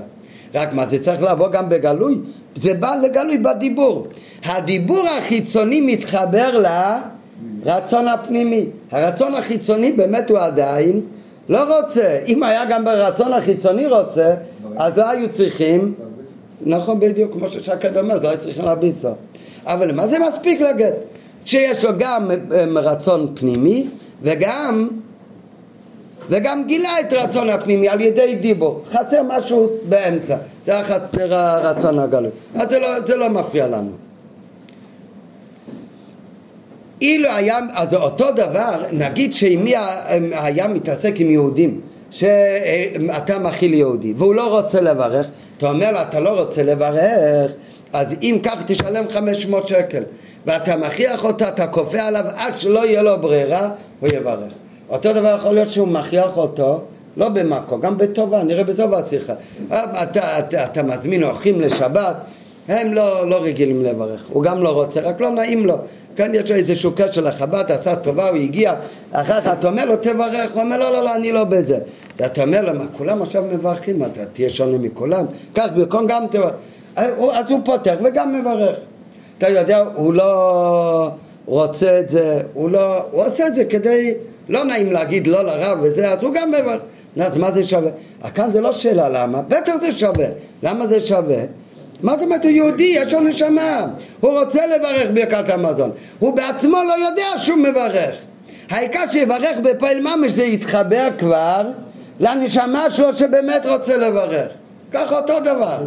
רק 0.56 0.74
מה? 0.74 0.86
זה 0.88 1.04
צריך 1.04 1.22
לבוא 1.22 1.48
גם 1.48 1.70
בגלוי? 1.70 2.18
זה 2.56 2.74
בא 2.74 2.96
לגלוי 3.04 3.38
בדיבור. 3.38 4.08
הדיבור 4.46 5.08
החיצוני 5.08 5.82
מתחבר 5.82 6.64
לרצון 7.66 8.08
הפנימי. 8.08 8.66
הרצון 8.92 9.36
החיצוני 9.36 9.92
באמת 9.92 10.30
הוא 10.30 10.40
עדיין 10.40 11.02
לא 11.50 11.78
רוצה. 11.78 12.20
אם 12.28 12.44
היה 12.44 12.66
גם 12.66 12.86
ברצון 12.86 13.34
החיצוני 13.34 13.88
רוצה, 13.88 14.36
אז 14.78 14.98
לא 14.98 15.10
היו 15.10 15.30
צריכים 15.30 15.94
נכון 16.66 17.00
בדיוק, 17.00 17.34
כמו 17.34 17.50
ששקד 17.50 17.98
אומר, 17.98 18.20
לא 18.20 18.30
היו 18.30 18.40
צריכים 18.40 18.66
להרביץ 18.66 19.04
לו. 19.04 19.12
אבל 19.66 19.92
מה 19.92 20.08
זה 20.08 20.20
מספיק 20.20 20.62
לגט? 20.62 20.94
שיש 21.46 21.86
לו 21.86 21.92
גם 21.98 22.32
אה, 22.32 22.66
רצון 22.76 23.32
פנימי 23.36 23.88
וגם 24.22 24.88
וגם 26.30 26.64
גילה 26.68 27.00
את 27.00 27.14
רצון 27.14 27.50
הפנימי 27.50 27.90
על 27.90 28.02
ידי 28.02 28.36
דיבור. 28.36 28.84
חסר 28.90 29.22
משהו 29.28 29.70
באמצע, 29.90 30.38
זה 30.66 30.80
החסר 30.80 31.34
הרצון 31.34 32.00
הגלוי. 32.00 32.32
אז 32.56 32.70
זה 32.70 32.80
לא, 32.80 33.02
זה 33.06 33.16
לא 33.16 33.30
מפריע 33.30 33.68
לנו. 33.68 33.92
אילו 37.02 37.30
היה, 37.30 37.60
אז 37.74 37.94
אותו 37.94 38.32
דבר, 38.32 38.84
נגיד 38.92 39.34
שאם 39.34 39.62
מי 39.64 39.74
היה 40.32 40.68
מתעסק 40.68 41.14
עם 41.18 41.30
יהודים 41.30 41.82
שאתה 42.12 43.40
מכיל 43.40 43.74
יהודי 43.74 44.14
והוא 44.18 44.36
לא 44.36 44.60
רוצה 44.60 44.82
לברך, 44.82 45.28
אתה 45.58 45.70
אומר 45.70 46.02
אתה 46.02 46.20
לא 46.20 46.30
רוצה 46.30 46.64
לברך, 46.64 47.52
אז 47.94 48.08
אם 48.22 48.40
כך 48.44 48.64
תשלם 48.68 49.06
500 49.10 49.68
שקל 49.68 50.04
ואתה 50.46 50.78
מכריח 50.78 51.24
אותו, 51.24 51.48
אתה 51.48 51.68
כופה 51.68 52.02
עליו 52.02 52.24
עד 52.36 52.60
שלא 52.60 52.86
יהיה 52.86 53.02
לו 53.02 53.22
ברירה, 53.22 53.70
הוא 54.00 54.10
יברך. 54.14 54.54
אותו 54.90 55.14
דבר 55.14 55.36
יכול 55.40 55.54
להיות 55.54 55.72
שהוא 55.72 55.88
מכריח 55.88 56.38
אותו 56.38 56.82
לא 57.18 57.30
במקום, 57.30 57.82
גם 57.82 57.98
בטובה, 57.98 58.44
נראה 58.44 58.64
בטובה 58.64 59.00
שיחה. 59.10 59.34
אתה, 59.68 60.04
אתה, 60.04 60.40
אתה, 60.40 60.66
אתה 60.66 60.84
מזמין 60.84 61.24
אורחים 61.24 61.62
לשבת, 61.62 62.16
הם 62.68 62.94
לא, 62.94 63.30
לא 63.30 63.44
רגילים 63.44 63.84
לברך, 63.84 64.24
הוא 64.30 64.44
גם 64.44 64.64
לא 64.64 64.70
רוצה, 64.70 65.02
רק 65.02 65.22
לא 65.22 65.30
נעים 65.30 65.66
לו. 65.66 65.76
כאן 66.16 66.36
יש 66.36 66.52
לו 66.52 66.58
איזשהו 66.58 66.92
קשר 66.96 67.22
לחב"ד, 67.22 67.72
עשה 67.72 67.96
טובה, 67.96 68.30
הוא 68.30 68.38
הגיע, 68.38 68.74
אחר 69.12 69.42
כך 69.42 69.54
אתה 69.60 69.68
אומר 69.68 69.86
לו 69.86 69.98
תברך, 69.98 70.52
הוא 70.54 70.62
אומר 70.62 70.78
לא, 70.78 70.92
לא, 70.92 71.04
לא, 71.04 71.16
אני 71.16 71.32
לא 71.32 71.44
בזה. 71.44 71.80
ואתה 72.20 72.44
אומר 72.44 72.62
לו, 72.62 72.80
מה, 72.80 72.86
כולם 72.98 73.22
עכשיו 73.22 73.44
מברכים, 73.44 74.04
אתה 74.04 74.26
תהיה 74.26 74.50
שונה 74.50 74.78
מכולם, 74.78 75.26
קח 75.54 75.68
במקום 75.76 76.08
גם 76.08 76.26
תברך. 76.32 76.54
אז 76.96 77.50
הוא 77.50 77.60
פותח 77.66 77.96
וגם 78.04 78.40
מברך. 78.40 78.76
אתה 79.38 79.50
יודע, 79.50 79.84
הוא 79.96 80.14
לא 80.14 81.10
רוצה 81.46 82.00
את 82.00 82.10
זה, 82.10 82.42
הוא 82.54 82.70
לא, 82.70 82.98
הוא 83.12 83.26
עושה 83.26 83.48
את 83.48 83.56
זה 83.56 83.66
כדי, 83.66 84.14
לא 84.50 84.64
נעים 84.64 84.92
להגיד 84.92 85.28
לא 85.28 85.42
לרב 85.42 85.80
וזה, 85.82 86.12
אז 86.12 86.24
הוא 86.24 86.34
גם 86.34 86.52
מברך. 86.52 86.82
אז 87.20 87.38
מה 87.38 87.52
זה 87.52 87.64
שווה? 87.64 87.92
כאן 88.34 88.52
זה 88.52 88.62
לא 88.62 88.72
שאלה 88.72 89.10
למה, 89.10 89.42
בטח 89.42 89.74
זה 89.82 89.92
שווה. 89.92 90.28
למה 90.64 90.88
זה 90.88 91.02
שווה? 91.02 91.38
מה 92.04 92.14
זאת 92.14 92.22
אומרת 92.22 92.44
הוא 92.44 92.52
יהודי, 92.52 92.94
יש 92.98 93.14
לו 93.14 93.20
נשמה, 93.20 93.86
הוא 94.20 94.40
רוצה 94.40 94.66
לברך 94.66 95.08
ברכת 95.14 95.50
המזון, 95.50 95.92
הוא 96.20 96.34
בעצמו 96.34 96.78
לא 96.88 97.08
יודע 97.08 97.38
שהוא 97.38 97.58
מברך, 97.58 98.16
העיקר 98.70 99.04
שיברך 99.12 99.58
בפועל 99.64 100.02
ממש 100.02 100.32
זה 100.32 100.44
יתחבר 100.44 101.08
כבר 101.18 101.68
לנשמה 102.20 102.90
שלו 102.90 103.14
שבאמת 103.14 103.66
רוצה 103.66 103.98
לברך, 103.98 104.48
ככה 104.92 105.20
אותו 105.20 105.40
דבר, 105.40 105.78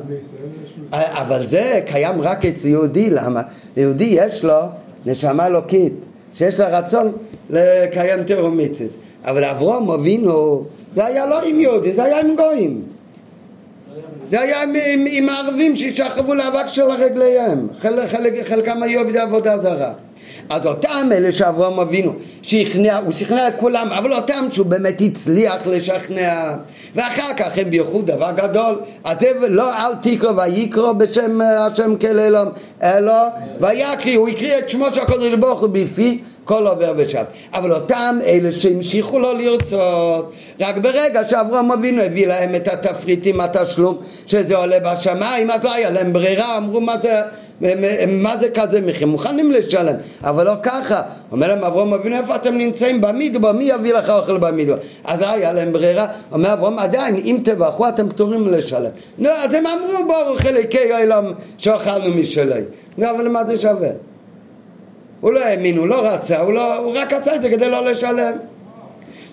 אבל 0.92 1.46
זה 1.46 1.80
קיים 1.86 2.20
רק 2.20 2.44
אצל 2.44 2.68
יהודי, 2.68 3.10
למה? 3.10 3.42
ליהודי 3.76 4.08
יש 4.10 4.44
לו 4.44 4.60
נשמה 5.06 5.46
אלוקית, 5.46 5.92
שיש 6.34 6.60
לה 6.60 6.78
רצון 6.78 7.12
לקיים 7.50 8.20
מצווה, 8.52 8.88
אבל 9.24 9.44
אברום 9.44 9.90
אבינו 9.90 10.64
זה 10.94 11.06
היה 11.06 11.26
לא 11.26 11.42
עם 11.42 11.60
יהודי, 11.60 11.92
זה 11.92 12.04
היה 12.04 12.20
עם 12.20 12.36
גויים 12.36 12.82
זה 14.30 14.40
היה 14.40 14.62
עם, 14.62 14.74
עם, 14.86 15.04
עם 15.10 15.28
הערבים 15.28 15.76
ששכבו 15.76 16.34
לאבק 16.34 16.66
של 16.66 16.82
רגליהם, 16.82 17.68
חל, 17.78 18.06
חלק, 18.06 18.48
חלקם 18.48 18.82
היו 18.82 19.00
עבדי 19.00 19.18
עבודה 19.18 19.58
זרה. 19.58 19.92
אז 20.50 20.66
אותם 20.66 21.08
אלה 21.12 21.32
שאברהם 21.32 21.80
אבינו, 21.80 22.12
שכנע, 22.42 22.98
הוא 22.98 23.12
שכנע 23.12 23.48
את 23.48 23.52
כולם, 23.60 23.88
אבל 23.92 24.12
אותם 24.12 24.46
שהוא 24.52 24.66
באמת 24.66 25.00
הצליח 25.00 25.66
לשכנע, 25.66 26.54
ואחר 26.94 27.34
כך 27.36 27.58
הם 27.58 27.70
בירכו 27.70 28.02
דבר 28.02 28.30
גדול, 28.36 28.80
אז 29.04 29.16
זה 29.20 29.48
לא 29.48 29.72
אל 29.74 29.94
תקרא 30.02 30.32
ויקרא 30.36 30.92
בשם 30.92 31.40
השם 31.40 31.96
כללום, 31.96 32.48
אלא 32.82 33.12
ויקריא, 33.60 34.18
הוא 34.18 34.28
הקריא 34.28 34.58
את 34.58 34.70
שמו 34.70 34.86
של 34.94 35.00
הקודש 35.00 35.34
ברוך 35.34 35.60
הוא 35.60 35.68
בפי 35.72 36.20
כל 36.48 36.66
עובר 36.66 36.92
ושב. 36.96 37.24
אבל 37.54 37.72
אותם 37.72 38.18
אלה 38.26 38.52
שהמשיכו 38.52 39.18
לא 39.18 39.38
לרצות, 39.38 40.32
רק 40.60 40.76
ברגע 40.76 41.24
שאברהם 41.24 41.72
אבינו 41.72 42.02
הביא 42.02 42.26
להם 42.26 42.54
את 42.54 42.68
התפריטים, 42.68 43.40
התשלום, 43.40 43.98
שזה 44.26 44.56
עולה 44.56 44.76
בשמיים, 44.80 45.50
אז 45.50 45.64
לא 45.64 45.72
היה 45.72 45.90
להם 45.90 46.12
ברירה, 46.12 46.56
אמרו 46.56 46.80
מה 46.80 46.98
זה... 46.98 47.22
מה 48.08 48.36
זה 48.36 48.48
כזה 48.54 48.80
מחיר? 48.80 49.06
מוכנים 49.06 49.52
לשלם, 49.52 49.94
אבל 50.22 50.46
לא 50.46 50.52
ככה. 50.62 51.02
אומר 51.32 51.48
להם 51.48 51.64
אברהם 51.64 51.94
אבינו, 51.94 52.16
איפה 52.16 52.36
אתם 52.36 52.58
נמצאים? 52.58 53.00
במדבר, 53.00 53.52
מי 53.52 53.64
יביא 53.64 53.94
לך 53.94 54.10
אוכל 54.10 54.38
במדבר? 54.38 54.76
אז 55.04 55.20
היה 55.20 55.52
להם 55.52 55.72
ברירה, 55.72 56.06
אומר 56.32 56.52
אברהם, 56.52 56.78
עדיין, 56.78 57.16
אם 57.16 57.38
תברכו 57.44 57.88
אתם 57.88 58.08
פטורים 58.08 58.48
לשלם. 58.48 58.90
נו, 59.18 59.30
אז 59.30 59.54
הם 59.54 59.64
אמרו 59.66 60.08
ברוך 60.08 60.46
אלוקי 60.46 60.92
העולם 60.92 61.32
שאכלנו 61.58 62.14
משלי. 62.14 62.60
נו, 62.98 63.10
אבל 63.10 63.28
מה 63.28 63.44
זה 63.44 63.56
שווה? 63.56 63.88
הוא 65.20 65.32
לא 65.32 65.44
האמין, 65.44 65.76
הוא 65.76 65.86
לא 65.86 66.06
רצה, 66.06 66.40
הוא, 66.40 66.52
לא, 66.52 66.76
הוא 66.76 66.92
רק 66.96 67.12
רצה 67.12 67.34
את 67.34 67.42
זה 67.42 67.50
כדי 67.50 67.70
לא 67.70 67.90
לשלם. 67.90 68.32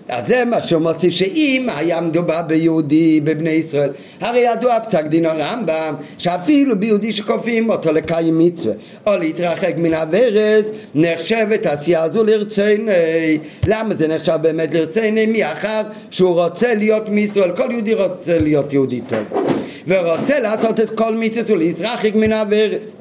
אז 0.10 0.28
זה 0.28 0.46
מה 0.46 0.62
שהוא 0.62 0.82
מוסיף 0.82 1.14
שאם 1.14 1.68
היה 1.76 2.02
מדובר 2.02 2.42
ביהודי 2.42 3.22
בבני 3.24 3.50
ישראל 3.50 3.90
הרי 4.22 4.40
ידוע 4.40 4.80
פסק 4.80 5.06
דין 5.06 5.26
הרמב"ם 5.26 5.96
שאפילו 6.18 6.80
ביהודי 6.80 7.12
שכופים 7.12 7.70
אותו 7.70 7.92
לקיים 7.92 8.38
מצווה 8.38 8.74
או 9.08 9.18
להתרחק 9.18 9.74
מן 9.78 9.94
הברז 9.94 10.66
נחשבת 10.96 11.66
עשייה 11.66 12.02
הזו 12.02 12.24
לרצוני 12.24 13.38
למה 13.68 13.96
זה 13.96 14.08
נחשב 14.08 14.38
באמת 14.42 14.74
לרצוני? 14.74 15.26
מאחר 15.26 15.82
שהוא 16.10 16.44
רוצה 16.44 16.74
להיות 16.74 17.10
מישראל 17.10 17.52
כל 17.52 17.72
יהודי 17.72 17.94
רוצה 17.94 18.40
להיות 18.40 18.74
יהודי 18.74 19.02
טוב 19.10 19.42
ורוצה 19.88 20.40
לעשות 20.40 20.80
את 20.80 20.90
כל 20.90 21.16
מצווה 21.16 21.56
ולהתרחק 21.56 22.16
מן 22.16 22.32
הברז 22.32 22.96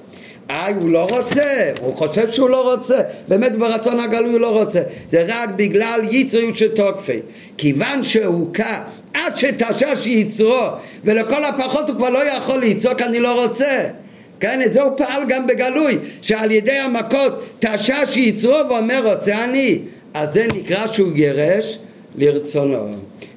איי, 0.51 0.75
הוא 0.75 0.91
לא 0.91 1.07
רוצה, 1.11 1.71
הוא 1.81 1.95
חושב 1.95 2.33
שהוא 2.33 2.51
לא 2.51 2.73
רוצה, 2.73 3.01
באמת 3.29 3.57
ברצון 3.57 4.01
הגלוי 4.01 4.33
הוא 4.33 4.41
לא 4.41 4.63
רוצה, 4.63 4.83
זה 5.09 5.25
רק 5.29 5.51
בגלל 5.57 6.01
יצריות 6.11 6.57
של 6.57 6.69
תוקפי, 6.69 7.21
כיוון 7.59 8.03
שהוכה 8.03 8.83
עד 9.15 9.37
שתשש 9.37 10.07
יצרו, 10.07 10.67
ולכל 11.05 11.45
הפחות 11.45 11.89
הוא 11.89 11.97
כבר 11.97 12.11
לא 12.11 12.25
יכול 12.25 12.65
לצעוק 12.65 13.03
אני 13.03 13.21
לא 13.21 13.45
רוצה, 13.45 13.89
כן, 14.41 14.63
את 14.63 14.73
זה 14.73 14.83
הוא 14.83 14.97
פעל 14.97 15.23
גם 15.29 15.47
בגלוי, 15.47 15.99
שעל 16.23 16.51
ידי 16.51 16.73
המכות 16.73 17.45
תשש 17.59 18.17
יצרו 18.17 18.57
ואומר 18.69 19.13
רוצה 19.13 19.45
אני, 19.45 19.79
אז 20.15 20.35
זה 20.35 20.47
נקרא 20.55 20.87
שהוא 20.87 21.13
גירש 21.13 21.79
לרצונו. 22.17 22.91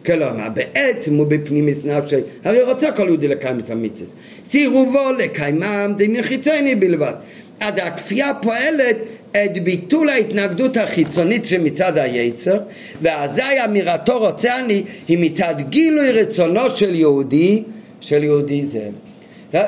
כלומר, 0.08 0.48
בעצם 0.54 1.16
הוא 1.16 1.28
בפנימיס 1.28 1.78
נפשי, 1.86 2.16
הרי 2.44 2.64
רוצה 2.64 2.92
כל 2.92 3.08
יהודי 3.08 3.28
לקיים 3.28 3.60
את 3.60 3.70
המצווה. 3.70 4.12
סירובו 4.50 5.12
לקיימם 5.20 5.94
דין 5.98 6.22
חיצוני 6.22 6.76
בלבד. 6.76 7.14
אז 7.60 7.74
הכפייה 7.78 8.32
פועלת 8.42 8.98
את 9.32 9.64
ביטול 9.64 10.10
ההתנגדות 10.10 10.78
החיצונית 10.78 11.46
שמצד 11.46 11.98
היצר, 11.98 12.58
ואזי 13.02 13.66
אמירתו 13.66 14.20
רוצה 14.20 14.60
אני 14.60 14.84
היא 15.08 15.18
מצד 15.18 15.56
גילוי 15.70 16.12
רצונו 16.12 16.70
של 16.70 16.96
יהודי, 16.96 17.64
של 18.02 18.24
יהודי 18.24 18.66
זה. 18.72 18.90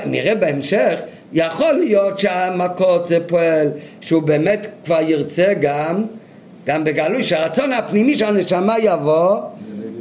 נראה 0.06 0.36
בהמשך, 0.36 1.00
יכול 1.34 1.74
להיות 1.74 2.20
שהמכות 2.20 3.08
זה 3.08 3.20
פועל 3.28 3.68
שהוא 4.02 4.24
באמת 4.24 4.68
כבר 4.86 5.02
ירצה 5.02 5.54
גם, 5.62 6.04
גם 6.66 6.84
בגלוי 6.84 7.24
שהרצון 7.24 7.74
הפנימי 7.74 8.16
של 8.16 8.26
הנשמה 8.26 8.76
יבוא 8.80 9.40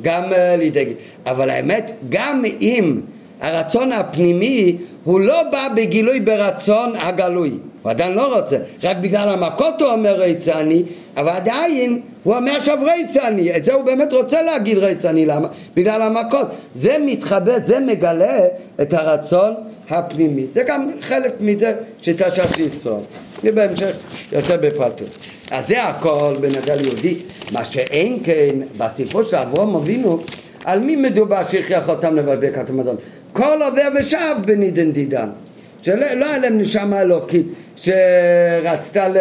גם 0.03 0.33
uh, 0.33 0.37
לידי, 0.59 0.93
אבל 1.27 1.51
האמת 1.51 1.91
גם 2.09 2.43
אם 2.61 3.01
הרצון 3.41 3.93
הפנימי 3.93 4.77
הוא 5.05 5.21
לא 5.21 5.43
בא 5.53 5.69
בגילוי 5.77 6.21
ברצון 6.21 6.93
הגלוי 6.97 7.53
הוא 7.83 7.91
עדיין 7.91 8.13
לא 8.13 8.37
רוצה, 8.37 8.57
רק 8.83 8.97
בגלל 8.97 9.29
המכות 9.29 9.81
הוא 9.81 9.91
אומר 9.91 10.15
רצני, 10.15 10.83
אבל 11.17 11.29
עדיין 11.29 12.01
הוא 12.23 12.37
אומר 12.37 12.57
עכשיו 12.57 12.79
רצני, 12.83 13.57
את 13.57 13.65
זה 13.65 13.75
הוא 13.75 13.85
באמת 13.85 14.13
רוצה 14.13 14.43
להגיד 14.43 14.79
רצני, 14.79 15.27
למה? 15.27 15.49
בגלל 15.75 16.03
המכות. 16.03 16.49
זה 16.75 16.97
מתחבא, 17.01 17.53
זה 17.67 17.81
מגלה 17.81 18.39
את 18.83 18.93
הרצון 18.93 19.55
הפנימי. 19.91 20.47
זה 20.53 20.63
גם 20.63 20.91
חלק 21.01 21.33
מזה 21.41 21.75
שיטה 22.03 22.31
של 22.31 22.43
ישראל. 22.61 23.01
זה 23.43 23.53
בהמשך 23.53 23.97
יותר 24.33 24.57
בפרטות. 24.63 25.38
אז 25.51 25.69
זה 25.69 25.83
הכל 25.83 26.37
בנגע 26.41 26.75
יהודי. 26.75 27.17
מה 27.53 27.65
שאין 27.65 28.19
כן, 28.25 28.55
בסיפור 28.79 29.23
של 29.23 29.37
אברהם 29.37 29.75
אבינו, 29.75 30.23
על 30.65 30.81
מי 30.81 30.97
מדובר 30.97 31.45
שהכריח 31.45 31.89
אותם 31.89 32.17
לבקעת 32.17 32.71
המזון? 32.71 32.97
כל 33.33 33.63
עובר 33.63 33.89
ושב 34.01 34.35
בנידן 34.45 34.93
דידן. 34.93 35.29
שלא 35.83 36.15
לא 36.17 36.27
היה 36.27 36.39
להם 36.39 36.59
נשמה 36.59 37.01
אלוקית 37.01 37.47
שרצתה 37.77 39.09
ל, 39.09 39.19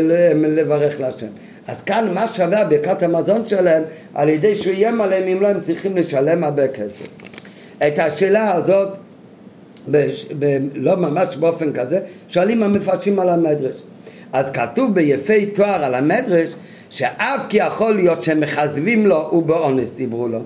ל, 0.00 0.32
לברך 0.60 1.00
להשם. 1.00 1.26
אז 1.66 1.82
כאן 1.82 2.14
מה 2.14 2.28
שווה 2.28 2.64
ברכת 2.64 3.02
המזון 3.02 3.48
שלהם 3.48 3.82
על 4.14 4.28
ידי 4.28 4.56
שהוא 4.56 4.74
איים 4.74 5.00
עליהם 5.00 5.28
אם 5.28 5.42
לא 5.42 5.48
הם 5.48 5.60
צריכים 5.60 5.96
לשלם 5.96 6.44
הרבה 6.44 6.68
כסף. 6.68 7.06
את 7.86 7.98
השאלה 7.98 8.52
הזאת 8.52 8.88
בש, 9.88 10.26
ב, 10.38 10.58
לא 10.74 10.96
ממש 10.96 11.36
באופן 11.36 11.72
כזה 11.72 12.00
שואלים 12.28 12.62
המפרשים 12.62 13.18
על 13.18 13.28
המדרש. 13.28 13.82
אז 14.34 14.50
כתוב 14.50 14.94
ביפי 14.94 15.46
תואר 15.46 15.84
על 15.84 15.94
המדרש 15.94 16.54
שאף 16.90 17.46
כי 17.48 17.56
יכול 17.56 17.94
להיות 17.94 18.22
שהם 18.22 18.40
מכזבים 18.40 19.06
לו 19.06 19.30
ובאונס 19.32 19.90
דיברו 19.90 20.28
לו. 20.28 20.38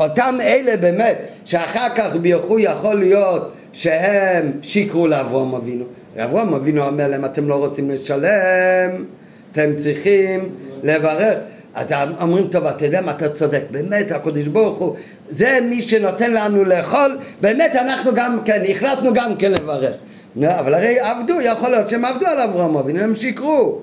אותם 0.00 0.38
אלה 0.42 0.76
באמת 0.76 1.18
שאחר 1.44 1.86
כך 1.94 2.16
בירכו 2.16 2.58
יכול 2.58 2.94
להיות 2.94 3.52
שהם 3.72 4.52
שיקרו 4.62 5.06
לאברהם 5.06 5.54
אבינו. 5.54 5.84
אברהם 6.16 6.54
אבינו 6.54 6.86
אומר 6.86 7.08
להם, 7.08 7.24
אתם 7.24 7.48
לא 7.48 7.54
רוצים 7.54 7.90
לשלם, 7.90 9.04
אתם 9.52 9.76
צריכים 9.76 10.40
לברך. 10.82 11.38
אז 11.74 11.86
אומרים, 12.20 12.48
טוב, 12.48 12.66
אתה 12.66 12.84
יודע 12.84 13.00
מה, 13.00 13.10
אתה 13.10 13.28
צודק, 13.28 13.62
באמת, 13.70 14.12
הקדוש 14.12 14.46
ברוך 14.46 14.78
הוא, 14.78 14.96
זה 15.30 15.58
מי 15.70 15.80
שנותן 15.80 16.32
לנו 16.32 16.64
לאכול, 16.64 17.18
באמת 17.40 17.72
אנחנו 17.74 18.14
גם 18.14 18.38
כן, 18.44 18.62
החלטנו 18.68 19.12
גם 19.14 19.36
כן 19.36 19.52
לברך. 19.52 19.96
אבל 20.42 20.74
הרי 20.74 21.00
עבדו, 21.00 21.40
יכול 21.40 21.70
להיות 21.70 21.88
שהם 21.88 22.04
עבדו 22.04 22.26
על 22.26 22.40
אברהם 22.40 22.76
אבינו, 22.76 23.00
הם 23.00 23.14
שיקרו. 23.14 23.80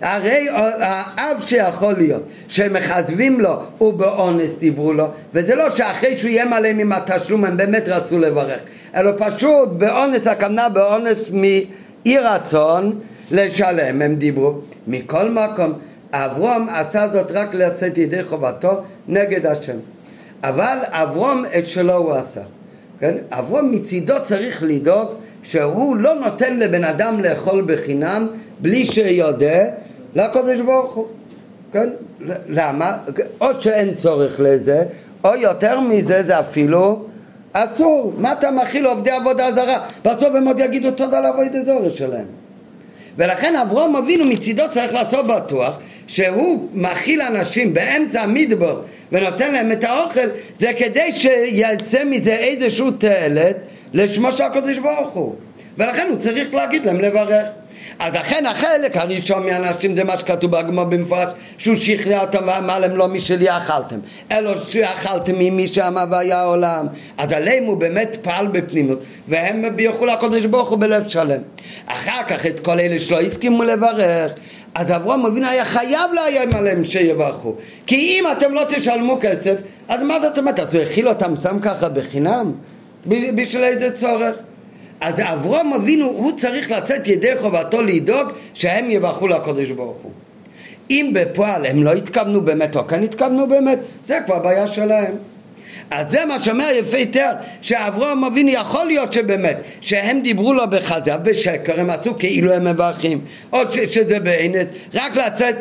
הרי 0.00 0.46
האב 0.50 1.42
שיכול 1.46 1.94
להיות 1.96 2.22
שמכזבים 2.48 3.40
לו 3.40 3.62
ובאונס 3.80 4.56
דיברו 4.58 4.92
לו 4.92 5.06
וזה 5.34 5.54
לא 5.54 5.70
שאחרי 5.70 6.16
שהוא 6.16 6.28
איים 6.28 6.52
עליהם 6.52 6.78
עם 6.78 6.92
התשלום 6.92 7.44
הם 7.44 7.56
באמת 7.56 7.88
רצו 7.88 8.18
לברך 8.18 8.60
אלא 8.96 9.10
פשוט 9.16 9.68
באונס 9.68 10.26
הכוונה 10.26 10.68
באונס 10.68 11.22
מאי 11.32 12.18
רצון 12.18 13.00
לשלם 13.30 14.02
הם 14.02 14.14
דיברו 14.14 14.54
מכל 14.86 15.30
מקום 15.30 15.72
אברום 16.12 16.68
עשה 16.68 17.08
זאת 17.08 17.30
רק 17.30 17.54
לצאת 17.54 17.98
ידי 17.98 18.24
חובתו 18.24 18.80
נגד 19.08 19.46
השם 19.46 19.76
אבל 20.44 20.78
אברום 20.90 21.44
את 21.58 21.66
שלו 21.66 21.94
הוא 21.94 22.12
עשה 22.12 22.42
כן? 23.00 23.14
אברום 23.30 23.70
מצידו 23.70 24.14
צריך 24.24 24.62
לדאוג 24.66 25.08
שהוא 25.42 25.96
לא 25.96 26.14
נותן 26.14 26.58
לבן 26.58 26.84
אדם 26.84 27.20
לאכול 27.20 27.64
בחינם 27.66 28.26
בלי 28.58 28.84
שיודע 28.84 29.64
לקדוש 30.14 30.60
ברוך 30.60 30.94
הוא, 30.94 31.06
כן? 31.72 31.88
למה? 32.48 32.96
או 33.40 33.60
שאין 33.60 33.94
צורך 33.94 34.40
לזה, 34.40 34.84
או 35.24 35.34
יותר 35.34 35.80
מזה 35.80 36.22
זה 36.22 36.40
אפילו 36.40 37.04
אסור. 37.52 38.12
מה 38.18 38.32
אתה 38.32 38.50
מכיל 38.50 38.86
עובדי 38.86 39.10
עבודה 39.10 39.52
זרה? 39.52 39.86
בסוף 40.04 40.34
הם 40.34 40.48
עוד 40.48 40.58
יגידו 40.58 40.90
תודה 40.90 41.20
לעבודת 41.20 41.66
זורש 41.66 41.98
שלהם. 41.98 42.26
ולכן 43.16 43.56
אברהם 43.56 43.96
אבינו 43.96 44.24
מצידו 44.24 44.62
צריך 44.70 44.92
לעשות 44.92 45.26
בטוח 45.26 45.78
שהוא 46.06 46.68
מכיל 46.74 47.22
אנשים 47.22 47.74
באמצע 47.74 48.20
המדבר 48.22 48.82
ונותן 49.12 49.52
להם 49.52 49.72
את 49.72 49.84
האוכל 49.84 50.28
זה 50.60 50.72
כדי 50.78 51.12
שיצא 51.12 52.04
מזה 52.04 52.32
איזשהו 52.32 52.90
תועלת 52.90 53.56
לשמו 53.92 54.32
של 54.32 54.42
הקדוש 54.42 54.78
ברוך 54.78 55.12
הוא. 55.12 55.34
ולכן 55.78 56.06
הוא 56.10 56.18
צריך 56.18 56.54
להגיד 56.54 56.86
להם 56.86 57.00
לברך. 57.00 57.46
אז 57.98 58.14
לכן 58.14 58.46
החלק 58.46 58.96
הראשון 58.96 59.46
מהאנשים 59.46 59.94
זה 59.94 60.04
מה 60.04 60.16
שכתוב 60.16 60.50
בגמר 60.50 60.84
במפורש 60.84 61.30
שהוא 61.58 61.76
שכנע 61.76 62.20
אותם 62.20 62.42
ואמר 62.46 62.78
להם 62.78 62.96
לא 62.96 63.08
משלי 63.08 63.56
אכלתם. 63.56 63.96
אלא 64.32 64.64
שאכלתם 64.68 65.34
ממי 65.34 65.66
שאמר 65.66 66.04
והיה 66.10 66.40
העולם. 66.40 66.86
אז 67.18 67.32
עליהם 67.32 67.64
הוא 67.64 67.76
באמת 67.76 68.16
פעל 68.22 68.46
בפנימות 68.46 68.98
והם 69.28 69.76
בירכו 69.76 70.06
לקודש 70.06 70.44
ברוך 70.44 70.70
הוא 70.70 70.78
בלב 70.78 71.08
שלם. 71.08 71.40
אחר 71.86 72.22
כך 72.28 72.46
את 72.46 72.60
כל 72.60 72.80
אלה 72.80 72.98
שלא 72.98 73.20
הסכימו 73.20 73.64
לברך 73.64 74.32
אז 74.74 74.92
אברהם 74.92 75.26
אבינו 75.26 75.48
היה 75.48 75.64
חייב 75.64 76.10
לאיים 76.14 76.50
עליהם 76.54 76.84
שיברכו. 76.84 77.54
כי 77.86 77.96
אם 77.96 78.24
אתם 78.32 78.54
לא 78.54 78.62
תשלמו 78.68 79.18
כסף 79.20 79.54
אז 79.88 80.02
מה 80.02 80.20
זאת 80.20 80.38
אומרת? 80.38 80.60
אז 80.60 80.74
הוא 80.74 80.82
הכיל 80.82 81.08
אותם 81.08 81.36
סתם 81.36 81.58
ככה 81.62 81.88
בחינם? 81.88 82.52
בשביל 83.06 83.64
איזה 83.64 83.96
צורך? 83.96 84.36
אז 85.00 85.14
אברהם 85.20 85.72
אבינו 85.72 86.06
הוא 86.06 86.32
צריך 86.36 86.70
לצאת 86.70 87.08
ידי 87.08 87.36
חובתו 87.36 87.82
לדאוג 87.82 88.28
שהם 88.54 88.90
יברכו 88.90 89.28
לקדוש 89.28 89.70
ברוך 89.70 89.96
הוא 90.02 90.12
אם 90.90 91.10
בפועל 91.14 91.66
הם 91.66 91.82
לא 91.82 91.92
התכוונו 91.92 92.40
באמת 92.40 92.76
או 92.76 92.86
כן 92.86 93.02
התכוונו 93.02 93.46
באמת 93.46 93.78
זה 94.06 94.18
כבר 94.26 94.38
בעיה 94.38 94.66
שלהם 94.66 95.14
אז 95.90 96.10
זה 96.10 96.24
מה 96.24 96.42
שאומר 96.42 96.66
יפה 96.74 96.98
יותר 96.98 97.30
שאברהם 97.62 98.24
אבינו 98.24 98.50
יכול 98.50 98.86
להיות 98.86 99.12
שבאמת 99.12 99.56
שהם 99.80 100.20
דיברו 100.22 100.54
לו 100.54 100.70
בחזר 100.70 101.16
בשקר 101.16 101.80
הם 101.80 101.90
עשו 101.90 102.18
כאילו 102.18 102.52
הם 102.52 102.64
מברכים 102.64 103.20
או 103.52 103.58
ש- 103.72 103.78
שזה 103.94 104.20
בעינת 104.20 104.66
רק 104.94 105.16
לצאת 105.16 105.54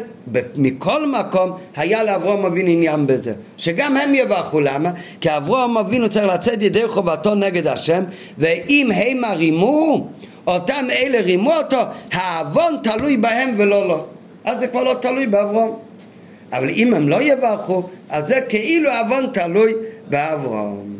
מכל 0.55 1.07
מקום 1.07 1.51
היה 1.75 2.03
לאברהם 2.03 2.45
אבינו 2.45 2.69
עניין 2.69 3.07
בזה 3.07 3.33
שגם 3.57 3.97
הם 3.97 4.15
יברכו 4.15 4.61
למה? 4.61 4.91
כי 5.21 5.37
אברהם 5.37 5.77
אבינו 5.77 6.09
צריך 6.09 6.25
לצאת 6.25 6.61
ידי 6.61 6.87
חובתו 6.87 7.35
נגד 7.35 7.67
השם 7.67 8.03
ואם 8.37 8.89
הם 8.95 9.23
הרימו 9.23 10.07
אותם 10.47 10.87
אלה 10.91 11.21
רימו 11.21 11.53
אותו 11.53 11.77
העוון 12.11 12.77
תלוי 12.83 13.17
בהם 13.17 13.53
ולא 13.57 13.87
לו 13.87 14.05
אז 14.45 14.59
זה 14.59 14.67
כבר 14.67 14.83
לא 14.83 14.93
תלוי 14.93 15.27
באברהם 15.27 15.69
אבל 16.53 16.69
אם 16.69 16.93
הם 16.93 17.09
לא 17.09 17.21
יברכו 17.21 17.83
אז 18.09 18.27
זה 18.27 18.41
כאילו 18.49 18.89
עוון 18.91 19.27
תלוי 19.33 19.73
באברהם. 20.09 20.99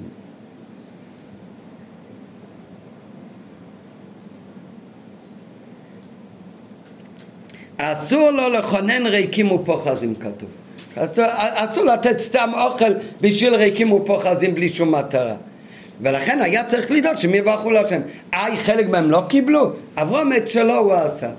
אסור 7.77 8.31
לו 8.31 8.49
לכונן 8.49 9.07
ריקים 9.07 9.51
ופוחזים 9.51 10.15
כתוב. 10.15 10.49
אסור, 10.95 11.25
אסור 11.33 11.85
לתת 11.85 12.19
סתם 12.19 12.49
אוכל 12.53 12.93
בשביל 13.21 13.55
ריקים 13.55 13.91
ופוחזים 13.91 14.55
בלי 14.55 14.69
שום 14.69 14.95
מטרה. 14.95 15.35
ולכן 16.01 16.41
היה 16.41 16.63
צריך 16.63 16.91
לדאוג 16.91 17.15
שהם 17.15 17.35
יברכו 17.35 17.71
להשם. 17.71 18.01
איי, 18.33 18.57
חלק 18.57 18.87
מהם 18.87 19.11
לא 19.11 19.21
קיבלו, 19.29 19.71
אברהם 19.97 20.33
את 20.33 20.49
שלו 20.49 20.75
הוא 20.75 20.93
עשה. 20.93 21.29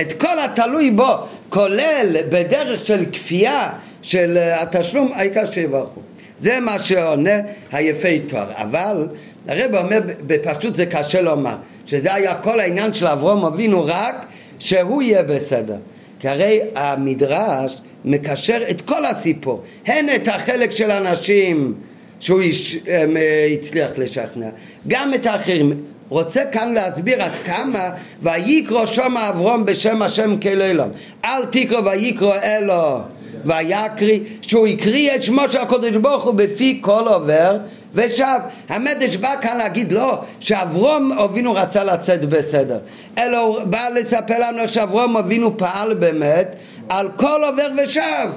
את 0.00 0.12
כל 0.20 0.38
התלוי 0.38 0.90
בו, 0.90 1.14
כולל 1.48 2.16
בדרך 2.28 2.86
של 2.86 3.04
כפייה 3.12 3.72
של 4.02 4.38
התשלום, 4.38 5.12
העיקר 5.12 5.46
שיברכו. 5.46 6.00
זה 6.42 6.60
מה 6.60 6.78
שעונה 6.78 7.40
היפי 7.72 8.18
תואר. 8.18 8.46
אבל 8.54 9.08
הרב 9.48 9.74
אומר 9.74 10.00
בפשוט 10.26 10.74
זה 10.74 10.86
קשה 10.86 11.20
לומר, 11.20 11.56
שזה 11.86 12.14
היה 12.14 12.34
כל 12.34 12.60
העניין 12.60 12.94
של 12.94 13.06
אברום 13.06 13.44
אבינו 13.44 13.84
רק 13.86 14.26
שהוא 14.58 15.02
יהיה 15.02 15.22
בסדר. 15.22 15.76
כי 16.20 16.28
הרי 16.28 16.60
המדרש 16.74 17.76
מקשר 18.04 18.60
את 18.70 18.80
כל 18.80 19.06
הסיפור, 19.06 19.62
הן 19.86 20.06
את 20.16 20.28
החלק 20.28 20.70
של 20.70 20.90
אנשים 20.90 21.74
שהוא 22.20 22.42
יש, 22.42 22.76
אה, 22.88 23.04
הצליח 23.52 23.90
לשכנע, 23.98 24.48
גם 24.88 25.14
את 25.14 25.26
האחרים. 25.26 25.72
רוצה 26.08 26.44
כאן 26.44 26.74
להסביר 26.74 27.22
עד 27.22 27.32
כמה 27.44 27.90
ויקרא 28.22 28.86
שם 28.86 29.16
אברום 29.16 29.64
בשם 29.64 30.02
השם 30.02 30.36
כאלוהים 30.40 30.80
אל 31.24 31.44
תקרא 31.50 31.80
ויקרא 31.80 32.38
אלו 32.42 32.98
ויקריא, 33.44 34.20
שהוא 34.42 34.66
הקריא 34.66 35.14
את 35.14 35.22
שמו 35.22 35.42
של 35.50 35.58
הקדוש 35.58 35.90
ברוך 35.90 36.24
הוא 36.24 36.34
בפי 36.34 36.78
כל 36.80 37.08
עובר 37.08 37.58
ושב. 37.94 38.38
המדש 38.68 39.16
בא 39.16 39.34
כאן 39.40 39.58
להגיד 39.58 39.92
לא, 39.92 40.18
שאברום 40.40 41.12
אבינו 41.12 41.54
רצה 41.54 41.84
לצאת 41.84 42.24
בסדר, 42.24 42.78
אלא 43.18 43.38
הוא 43.38 43.62
בא 43.64 43.88
לספר 43.94 44.38
לנו 44.38 44.68
שאברום 44.68 45.16
אבינו 45.16 45.58
פעל 45.58 45.94
באמת 45.94 46.56
על 46.88 47.08
כל 47.16 47.44
עובר 47.44 47.66
ושב. 47.84 48.28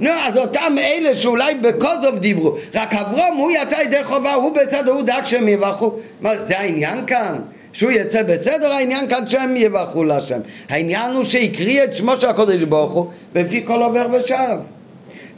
נו, 0.00 0.10
אז 0.10 0.36
אותם 0.36 0.76
אלה 0.78 1.14
שאולי 1.14 1.54
בקוזוב 1.54 2.18
דיברו, 2.18 2.56
רק 2.74 2.94
אברום 2.94 3.36
הוא 3.36 3.50
יצא 3.50 3.76
ידי 3.76 4.04
חובה, 4.04 4.34
הוא 4.34 4.52
בסדר, 4.54 4.92
הוא 4.92 5.02
דאג 5.02 5.24
שהם 5.24 5.48
יברכו. 5.48 5.92
מה, 6.20 6.30
זה 6.44 6.58
העניין 6.58 7.06
כאן? 7.06 7.36
שהוא 7.76 7.90
יצא 7.90 8.22
בסדר, 8.22 8.72
העניין 8.72 9.08
כאן 9.08 9.26
שהם 9.26 9.56
יברכו 9.56 10.04
לשם. 10.04 10.40
העניין 10.68 11.12
הוא 11.12 11.24
שהקריא 11.24 11.84
את 11.84 11.94
שמו 11.94 12.16
של 12.16 12.28
הקודש 12.28 12.62
ברוך 12.62 12.92
הוא 12.92 13.06
בפי 13.32 13.62
כל 13.64 13.82
עובר 13.82 14.06
ושב. 14.12 14.56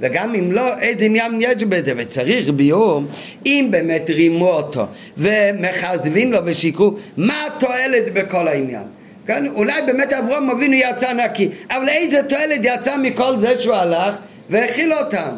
וגם 0.01 0.35
אם 0.35 0.53
לא, 0.53 0.79
איזה 0.79 1.05
עניין 1.05 1.39
יש 1.41 1.63
בזה, 1.63 1.93
וצריך 1.97 2.51
ביור, 2.51 3.03
אם 3.47 3.69
באמת 3.71 4.11
רימו 4.11 4.49
אותו 4.49 4.87
ומכזבים 5.17 6.33
לו 6.33 6.39
ושיקרו, 6.45 6.95
מה 7.17 7.47
התועלת 7.47 8.13
בכל 8.13 8.49
העניין? 8.49 8.85
כן? 9.27 9.47
אולי 9.47 9.83
באמת 9.87 10.13
אברהם 10.13 10.51
אבינו 10.51 10.75
יצא 10.75 11.13
נקי, 11.13 11.49
אבל 11.71 11.89
איזה 11.89 12.23
תועלת 12.23 12.61
יצא 12.63 12.97
מכל 12.97 13.39
זה 13.39 13.61
שהוא 13.61 13.75
הלך 13.75 14.15
והכיל 14.51 14.93
אותם? 14.93 15.31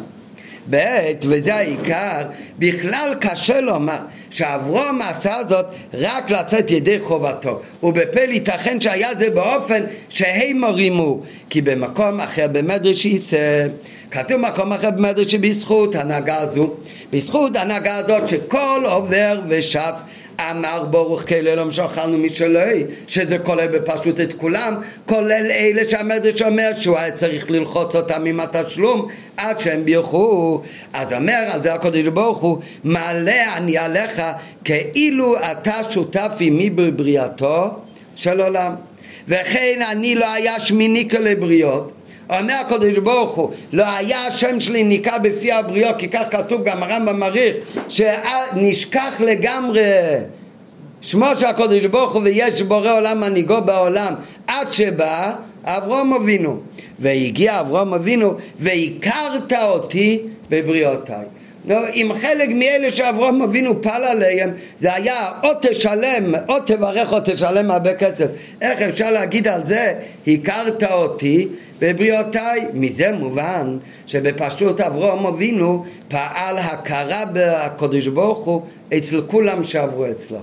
ב', 0.69 0.77
וזה 1.23 1.55
העיקר, 1.55 2.21
בכלל 2.59 3.15
קשה 3.19 3.61
לומר 3.61 3.97
שאברום 4.29 5.01
עשה 5.01 5.37
זאת 5.49 5.65
רק 5.93 6.29
לצאת 6.29 6.71
ידי 6.71 6.99
חובתו. 6.99 7.61
ובפל 7.83 8.31
ייתכן 8.31 8.81
שהיה 8.81 9.15
זה 9.15 9.29
באופן 9.29 9.83
שהם 10.09 10.63
הרימו 10.63 11.21
כי 11.49 11.61
במקום 11.61 12.19
אחר 12.19 12.47
במדרש 12.51 13.05
יצא 13.05 13.67
כתוב 14.11 14.37
מקום 14.37 14.73
אחר 14.73 14.91
במדרש 14.91 15.31
שבזכות 15.31 15.95
הנהגה 15.95 16.37
הזו 16.37 16.73
בזכות 17.13 17.55
הנהגה 17.55 17.95
הזאת 17.95 18.27
שכל 18.27 18.83
עובר 18.85 19.41
ושב 19.49 19.91
אמר 20.51 20.83
ברוך 20.83 21.21
כאלם 21.21 21.71
שאכלנו 21.71 22.17
משלוי 22.17 22.83
שזה 23.07 23.37
כולל 23.37 23.67
בפשוט 23.67 24.19
את 24.19 24.33
כולם 24.33 24.75
כולל 25.05 25.45
אלה 25.51 25.85
שהמדרש 25.89 26.41
אומר 26.41 26.71
שהוא 26.79 26.97
היה 26.97 27.11
צריך 27.11 27.51
ללחוץ 27.51 27.95
אותם 27.95 28.25
עם 28.25 28.39
התשלום 28.39 29.07
עד 29.37 29.59
שהם 29.59 29.85
בירכו. 29.85 30.61
אז 30.93 31.13
אומר 31.13 31.43
על 31.53 31.61
זה 31.61 31.73
הקודש 31.73 32.01
ברוך 32.07 32.37
הוא 32.37 32.57
מעלה 32.83 33.57
אני 33.57 33.77
עליך 33.77 34.21
כאילו 34.63 35.35
אתה 35.37 35.83
שותף 35.89 36.31
עמי 36.39 36.69
בבריאתו 36.69 37.67
של 38.15 38.41
עולם 38.41 38.75
וכן 39.27 39.79
אני 39.91 40.15
לא 40.15 40.33
היה 40.33 40.59
שמיני 40.59 41.09
כלבריות 41.09 41.91
אומר 42.39 42.53
הקדוש 42.53 42.97
ברוך 42.97 43.35
הוא 43.35 43.51
לא 43.73 43.83
היה 43.87 44.27
השם 44.27 44.59
שלי 44.59 44.83
ניקה 44.83 45.17
בפי 45.17 45.51
הבריאות 45.51 45.95
כי 45.97 46.07
כך 46.09 46.23
כתוב 46.31 46.63
גם 46.63 46.83
הרמב"ם 46.83 47.19
מעריך 47.19 47.55
שנשכח 47.89 49.21
לגמרי 49.21 49.81
שמו 51.01 51.25
של 51.39 51.45
הקודש 51.45 51.85
ברוך 51.85 52.13
הוא 52.13 52.21
ויש 52.23 52.61
בורא 52.61 52.97
עולם 52.97 53.19
מנהיגו 53.19 53.61
בעולם 53.65 54.13
עד 54.47 54.73
שבא 54.73 55.33
אברום 55.63 56.13
אבינו. 56.13 56.59
והגיע 56.99 57.59
אברום 57.59 57.93
אבינו 57.93 58.33
והכרת 58.59 59.53
אותי 59.53 60.19
בבריאותיי 60.49 61.25
אם 61.69 62.11
חלק 62.21 62.49
מאלה 62.49 62.91
שאברהם 62.91 63.41
אבינו 63.41 63.81
פל 63.81 64.03
עליהם 64.03 64.53
זה 64.77 64.93
היה 64.93 65.29
או 65.43 65.49
תשלם 65.61 66.35
או 66.49 66.59
תברך 66.65 67.13
או 67.13 67.17
תשלם 67.25 67.71
הרבה 67.71 67.93
כסף. 67.93 68.27
איך 68.61 68.81
אפשר 68.81 69.11
להגיד 69.11 69.47
על 69.47 69.65
זה 69.65 69.93
הכרת 70.27 70.83
אותי 70.83 71.47
בבריאותיי 71.81 72.67
מזה 72.73 73.11
מובן 73.11 73.77
שבפשוט 74.07 74.81
אברהם 74.81 75.25
אבינו 75.25 75.85
פעל 76.07 76.57
הכרה 76.57 77.23
בקדוש 77.33 78.07
ברוך 78.07 78.45
הוא 78.45 78.61
אצל 78.97 79.21
כולם 79.27 79.63
שעברו 79.63 80.05
אצלו. 80.11 80.39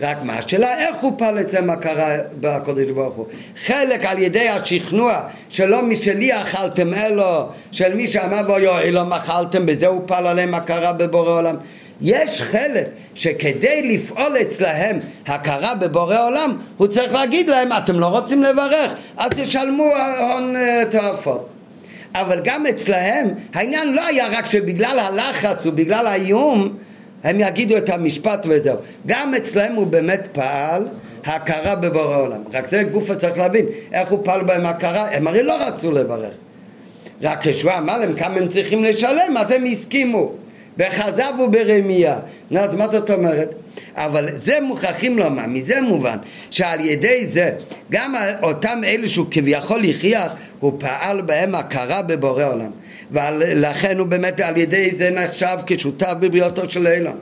רק 0.00 0.16
מה 0.22 0.38
השאלה 0.38 0.78
איך 0.78 0.96
הוא 1.00 1.12
פעל 1.18 1.40
אצלם 1.40 1.70
הכרה 1.70 2.16
בקודש 2.40 2.90
ברוך 2.90 3.14
הוא? 3.14 3.26
חלק 3.64 4.04
על 4.04 4.18
ידי 4.18 4.48
השכנוע 4.48 5.20
שלא 5.48 5.82
משלי 5.82 6.32
אכלתם 6.32 6.94
אלו 6.94 7.46
של 7.72 7.94
מי 7.94 8.06
שאמר 8.06 8.42
בו 8.46 8.58
יואי 8.58 8.90
לא 8.90 9.16
אכלתם 9.16 9.66
בזה 9.66 9.86
הוא 9.86 10.00
פעל 10.06 10.26
עליהם 10.26 10.54
הכרה 10.54 10.92
בבורא 10.92 11.30
עולם 11.30 11.56
יש 12.00 12.42
חלק 12.42 12.86
שכדי 13.14 13.96
לפעול 13.96 14.36
אצלהם 14.40 14.98
הכרה 15.26 15.74
בבורא 15.74 16.26
עולם 16.26 16.58
הוא 16.76 16.86
צריך 16.86 17.12
להגיד 17.12 17.50
להם 17.50 17.68
אתם 17.72 18.00
לא 18.00 18.06
רוצים 18.06 18.42
לברך 18.42 18.92
אז 19.16 19.30
תשלמו 19.36 19.92
הון 20.18 20.56
אה, 20.56 20.82
תועפות 20.90 21.48
אבל 22.14 22.40
גם 22.44 22.66
אצלהם 22.66 23.28
העניין 23.54 23.92
לא 23.92 24.06
היה 24.06 24.28
רק 24.28 24.46
שבגלל 24.46 24.98
הלחץ 24.98 25.66
ובגלל 25.66 26.06
האיום 26.06 26.76
הם 27.24 27.40
יגידו 27.40 27.76
את 27.76 27.88
המשפט 27.88 28.46
וזהו. 28.48 28.76
גם 29.06 29.34
אצלם 29.34 29.74
הוא 29.74 29.86
באמת 29.86 30.28
פעל 30.32 30.88
הכרה 31.24 31.74
בבורא 31.74 32.16
עולם. 32.16 32.40
רק 32.52 32.68
זה 32.68 32.82
גוף 32.82 33.12
צריך 33.12 33.38
להבין, 33.38 33.66
איך 33.92 34.08
הוא 34.08 34.20
פעל 34.24 34.42
בהם 34.42 34.66
הכרה, 34.66 35.16
הם 35.16 35.26
הרי 35.26 35.42
לא 35.42 35.66
רצו 35.66 35.92
לברך. 35.92 36.32
רק 37.22 37.48
כשהוא 37.48 37.72
אמר 37.78 37.96
להם 37.98 38.14
כמה 38.14 38.36
הם 38.36 38.48
צריכים 38.48 38.84
לשלם, 38.84 39.36
אז 39.36 39.50
הם 39.50 39.64
הסכימו. 39.64 40.32
בכזב 40.76 41.32
וברמייה. 41.44 42.18
נו, 42.50 42.60
אז 42.60 42.74
מה 42.74 42.88
זאת 42.88 43.10
אומרת? 43.10 43.54
אבל 43.94 44.28
זה 44.36 44.58
מוכרחים 44.60 45.18
לומר, 45.18 45.46
מזה 45.46 45.80
מובן, 45.80 46.16
שעל 46.50 46.80
ידי 46.80 47.26
זה, 47.26 47.52
גם 47.90 48.14
אותם 48.42 48.80
אלה 48.84 49.08
שהוא 49.08 49.26
כביכול 49.30 49.84
הכריח, 49.84 50.32
הוא 50.60 50.72
פעל 50.78 51.20
בהם 51.20 51.54
הכרה 51.54 52.02
בבורא 52.02 52.44
עולם. 52.44 52.70
ולכן 53.10 53.98
הוא 53.98 54.06
באמת 54.06 54.40
על 54.40 54.56
ידי 54.56 54.90
זה 54.96 55.10
נחשב 55.10 55.56
כשותף 55.66 56.12
בבריאותו 56.20 56.70
של 56.70 56.86
אילון. 56.86 57.18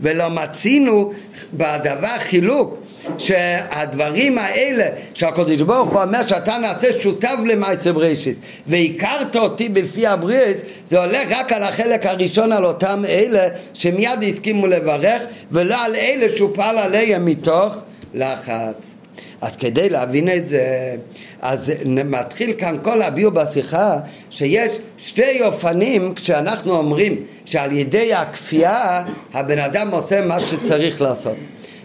ולא 0.00 0.28
מצינו 0.28 1.12
בדבר 1.54 2.18
חילוק 2.18 2.82
שהדברים 3.18 4.38
האלה 4.38 4.84
שהקדוש 5.14 5.62
ברוך 5.62 5.90
הוא 5.90 6.02
אומר 6.02 6.26
שאתה 6.26 6.58
נעשה 6.58 6.92
שותף 6.92 7.36
למעשה 7.46 7.92
בראשית 7.92 8.38
והכרת 8.66 9.36
אותי 9.36 9.68
בפי 9.68 10.06
הבריאות 10.06 10.56
זה 10.90 11.04
הולך 11.04 11.28
רק 11.30 11.52
על 11.52 11.62
החלק 11.62 12.06
הראשון 12.06 12.52
על 12.52 12.64
אותם 12.64 13.02
אלה 13.08 13.48
שמיד 13.74 14.22
הסכימו 14.32 14.66
לברך 14.66 15.22
ולא 15.50 15.84
על 15.84 15.94
אלה 15.94 16.36
שהוא 16.36 16.50
פעל 16.54 16.78
עליהם 16.78 17.24
מתוך 17.24 17.76
לחץ 18.14 18.94
אז 19.40 19.56
כדי 19.56 19.88
להבין 19.88 20.28
את 20.28 20.46
זה, 20.46 20.94
אז 21.42 21.72
מתחיל 21.86 22.52
כאן 22.58 22.76
כל 22.82 23.02
הביאו 23.02 23.30
בשיחה 23.30 23.96
שיש 24.30 24.72
שתי 24.98 25.42
אופנים 25.42 26.14
כשאנחנו 26.14 26.76
אומרים 26.76 27.16
שעל 27.44 27.72
ידי 27.72 28.14
הכפייה 28.14 29.04
הבן 29.32 29.58
אדם 29.58 29.90
עושה 29.90 30.20
מה 30.20 30.40
שצריך 30.40 31.00
לעשות. 31.00 31.36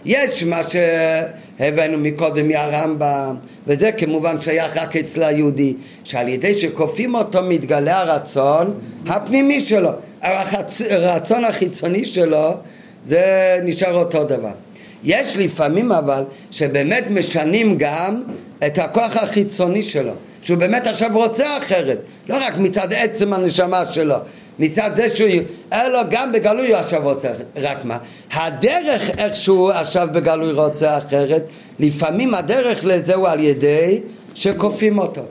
יש 0.06 0.42
מה 0.42 0.60
שהבאנו 0.62 1.98
מקודם 1.98 2.48
מהרמב"ם, 2.48 3.36
וזה 3.66 3.92
כמובן 3.92 4.40
שייך 4.40 4.76
רק 4.76 4.96
אצל 4.96 5.22
היהודי, 5.22 5.74
שעל 6.04 6.28
ידי 6.28 6.54
שכופים 6.54 7.14
אותו 7.14 7.42
מתגלה 7.42 8.00
הרצון 8.00 8.74
הפנימי 9.06 9.60
שלו. 9.60 9.90
הרצון 10.90 11.44
החיצוני 11.44 12.04
שלו 12.04 12.54
זה 13.08 13.58
נשאר 13.62 13.94
אותו 13.94 14.24
דבר. 14.24 14.52
יש 15.04 15.36
לפעמים 15.36 15.92
אבל 15.92 16.24
שבאמת 16.50 17.04
משנים 17.10 17.74
גם 17.78 18.22
את 18.66 18.78
הכוח 18.78 19.16
החיצוני 19.16 19.82
שלו, 19.82 20.12
שהוא 20.42 20.58
באמת 20.58 20.86
עכשיו 20.86 21.10
רוצה 21.12 21.58
אחרת, 21.58 21.98
לא 22.28 22.36
רק 22.40 22.56
מצד 22.58 22.92
עצם 22.92 23.32
הנשמה 23.32 23.92
שלו, 23.92 24.16
מצד 24.58 24.90
זה 24.96 25.08
שהוא, 25.08 25.30
אלא 25.72 26.02
גם 26.10 26.32
בגלוי 26.32 26.68
הוא 26.68 26.76
עכשיו 26.76 27.02
רוצה 27.02 27.28
רק 27.56 27.84
מה, 27.84 27.98
הדרך 28.32 29.10
איך 29.18 29.36
שהוא 29.36 29.70
עכשיו 29.70 30.08
בגלוי 30.12 30.52
רוצה 30.52 30.98
אחרת, 30.98 31.42
לפעמים 31.78 32.34
הדרך 32.34 32.84
לזה 32.84 33.14
הוא 33.14 33.28
על 33.28 33.40
ידי 33.40 34.00
שכופים 34.34 34.98
אותו. 34.98 35.22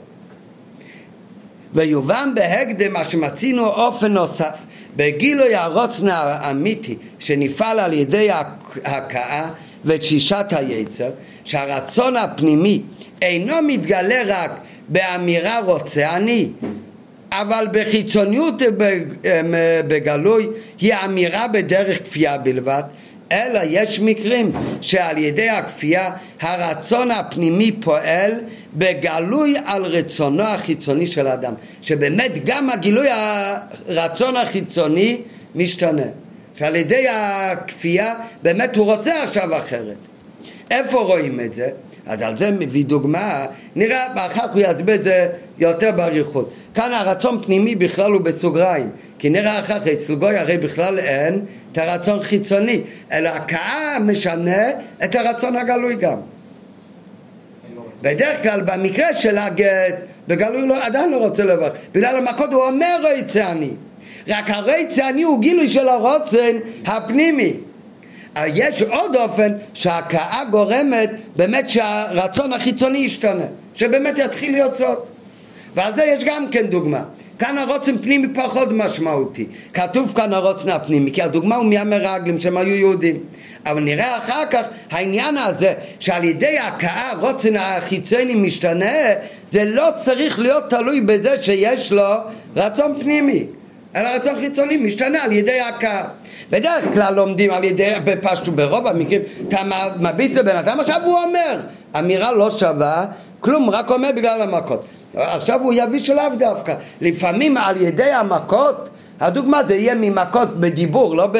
ויובן 1.73 2.31
בהקדם 2.35 2.93
מה 2.93 3.05
שמצינו 3.05 3.67
אופן 3.67 4.13
נוסף 4.13 4.57
בגילוי 4.95 5.55
הרוצן 5.55 6.07
האמיתי 6.07 6.95
שנפעל 7.19 7.79
על 7.79 7.93
ידי 7.93 8.29
ההכאה 8.83 9.49
ותשישת 9.85 10.45
היצר 10.51 11.09
שהרצון 11.43 12.15
הפנימי 12.15 12.81
אינו 13.21 13.55
מתגלה 13.67 14.21
רק 14.25 14.51
באמירה 14.87 15.59
רוצה 15.59 16.15
אני 16.15 16.49
אבל 17.41 17.67
בחיצוניות 17.71 18.61
בגלוי 19.87 20.47
היא 20.79 20.93
אמירה 21.05 21.47
בדרך 21.47 22.03
כפייה 22.03 22.37
בלבד 22.37 22.83
אלא 23.31 23.59
יש 23.63 23.99
מקרים 23.99 24.51
שעל 24.81 25.17
ידי 25.17 25.49
הכפייה 25.49 26.11
הרצון 26.41 27.11
הפנימי 27.11 27.71
פועל 27.71 28.31
בגלוי 28.73 29.55
על 29.65 29.85
רצונו 29.85 30.43
החיצוני 30.43 31.07
של 31.07 31.27
האדם 31.27 31.53
שבאמת 31.81 32.31
גם 32.45 32.69
הגילוי 32.69 33.07
הרצון 33.09 34.35
החיצוני 34.35 35.17
משתנה 35.55 36.07
שעל 36.57 36.75
ידי 36.75 37.05
הכפייה 37.09 38.15
באמת 38.43 38.75
הוא 38.75 38.85
רוצה 38.85 39.23
עכשיו 39.23 39.57
אחרת 39.57 39.97
איפה 40.71 40.99
רואים 41.01 41.39
את 41.39 41.53
זה? 41.53 41.69
אז 42.07 42.21
על 42.21 42.37
זה 42.37 42.51
מביא 42.51 42.85
דוגמה, 42.85 43.45
נראה, 43.75 44.07
ואחר 44.15 44.47
כך 44.47 44.53
הוא 44.53 44.61
יסביר 44.61 44.95
את 44.95 45.03
זה 45.03 45.27
יותר 45.57 45.91
באריכות. 45.91 46.53
כאן 46.73 46.93
הרצון 46.93 47.41
פנימי 47.41 47.75
בכלל 47.75 48.11
הוא 48.11 48.21
בסוגריים, 48.21 48.89
כי 49.19 49.29
נראה 49.29 49.59
אחר 49.59 49.79
כך 49.79 49.87
אצל 49.87 50.15
גוי 50.15 50.37
הרי 50.37 50.57
בכלל 50.57 50.99
אין 50.99 51.45
את 51.71 51.77
הרצון 51.77 52.21
חיצוני, 52.21 52.81
אלא 53.11 53.29
הכאה 53.29 53.97
משנה 53.99 54.69
את 55.03 55.15
הרצון 55.15 55.55
הגלוי 55.55 55.95
גם. 55.95 56.17
בדרך 58.01 58.43
כלל 58.43 58.61
במקרה 58.61 59.13
של 59.13 59.37
הגט, 59.37 59.95
בגלוי 60.27 60.67
לא, 60.67 60.85
עדיין 60.85 61.11
לא 61.11 61.17
רוצה 61.17 61.45
לברך, 61.45 61.73
בגלל 61.91 62.15
המכות 62.15 62.53
הוא 62.53 62.63
אומר 62.63 63.01
רצה 63.03 63.51
אני, 63.51 63.69
רק 64.27 64.49
הרצה 64.49 65.09
אני 65.09 65.23
הוא 65.23 65.41
גילוי 65.41 65.67
של 65.67 65.89
הרוצן 65.89 66.57
הפנימי. 66.85 67.53
יש 68.45 68.81
עוד 68.81 69.15
אופן 69.15 69.51
שההכאה 69.73 70.43
גורמת 70.51 71.09
באמת 71.35 71.69
שהרצון 71.69 72.53
החיצוני 72.53 72.97
ישתנה, 72.97 73.45
שבאמת 73.73 74.17
יתחיל 74.17 74.51
להיות 74.51 74.75
סוד. 74.75 74.97
ועל 75.75 75.95
זה 75.95 76.03
יש 76.03 76.23
גם 76.23 76.47
כן 76.51 76.67
דוגמה. 76.67 77.03
כאן 77.39 77.57
הרוצן 77.57 77.97
פנימי 77.97 78.27
פחות 78.33 78.67
משמעותי. 78.71 79.45
כתוב 79.73 80.13
כאן 80.15 80.33
הרוצן 80.33 80.69
הפנימי, 80.69 81.11
כי 81.11 81.21
הדוגמה 81.21 81.55
הוא 81.55 81.65
מהמרגלים 81.65 82.39
שהם 82.39 82.57
היו 82.57 82.75
יהודים. 82.75 83.19
אבל 83.65 83.81
נראה 83.81 84.17
אחר 84.17 84.45
כך 84.51 84.61
העניין 84.91 85.37
הזה 85.37 85.73
שעל 85.99 86.23
ידי 86.23 86.57
הכאה 86.59 87.11
הרוצן 87.11 87.55
החיצוני 87.55 88.35
משתנה, 88.35 88.95
זה 89.51 89.65
לא 89.65 89.87
צריך 89.97 90.39
להיות 90.39 90.69
תלוי 90.69 91.01
בזה 91.01 91.43
שיש 91.43 91.91
לו 91.91 92.13
רצון 92.55 92.97
פנימי. 93.01 93.45
אלא 93.95 94.09
רצון 94.09 94.35
חיצוני 94.35 94.77
משתנה 94.77 95.23
על 95.23 95.31
ידי 95.31 95.59
הכאה. 95.59 96.03
בדרך 96.49 96.85
כלל 96.93 97.13
לומדים 97.13 97.51
על 97.51 97.63
ידי, 97.63 97.93
בפשטו 98.03 98.51
ברוב 98.51 98.87
המקרים, 98.87 99.21
אתה 99.47 99.57
מביט 99.99 100.35
לבן 100.35 100.55
אדם, 100.55 100.79
עכשיו 100.79 101.01
הוא 101.05 101.17
אומר, 101.23 101.59
אמירה 101.99 102.31
לא 102.31 102.51
שווה, 102.51 103.05
כלום, 103.39 103.69
רק 103.69 103.91
אומר 103.91 104.09
בגלל 104.15 104.41
המכות. 104.41 104.85
עכשיו 105.15 105.61
הוא 105.61 105.73
יביא 105.73 105.99
שלאו 105.99 106.23
דווקא. 106.37 106.73
לפעמים 107.01 107.57
על 107.57 107.81
ידי 107.81 108.11
המכות, 108.11 108.89
הדוגמה 109.19 109.63
זה 109.63 109.75
יהיה 109.75 109.95
ממכות 109.95 110.59
בדיבור, 110.59 111.15
לא 111.15 111.27
ב... 111.27 111.37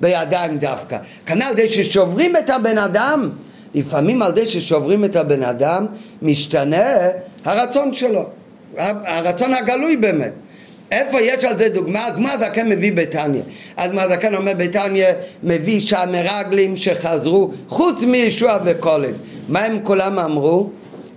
בידיים 0.00 0.58
דווקא. 0.58 0.98
כנ"ל 1.26 1.50
ידי 1.52 1.68
ששוברים 1.68 2.36
את 2.36 2.50
הבן 2.50 2.78
אדם, 2.78 3.30
לפעמים 3.74 4.22
על 4.22 4.30
ידי 4.30 4.46
ששוברים 4.46 5.04
את 5.04 5.16
הבן 5.16 5.42
אדם, 5.42 5.86
משתנה 6.22 6.86
הרצון 7.44 7.94
שלו. 7.94 8.24
הרצון 8.76 9.54
הגלוי 9.54 9.96
באמת. 9.96 10.32
איפה 10.90 11.20
יש 11.20 11.44
על 11.44 11.58
זה 11.58 11.68
דוגמה? 11.68 12.06
הדוגמה 12.06 12.32
הזקן 12.32 12.68
מביא 12.68 12.92
בתניא. 12.92 13.42
הדוגמה 13.76 14.02
הזקן 14.02 14.34
אומר 14.34 14.52
בתניא 14.56 15.06
מביא 15.42 15.80
שהמרגלים 15.80 16.76
שחזרו 16.76 17.50
חוץ 17.68 18.02
מישוע 18.02 18.58
וקולב. 18.64 19.18
מה 19.48 19.60
הם 19.60 19.78
כולם 19.82 20.18
אמרו? 20.18 20.70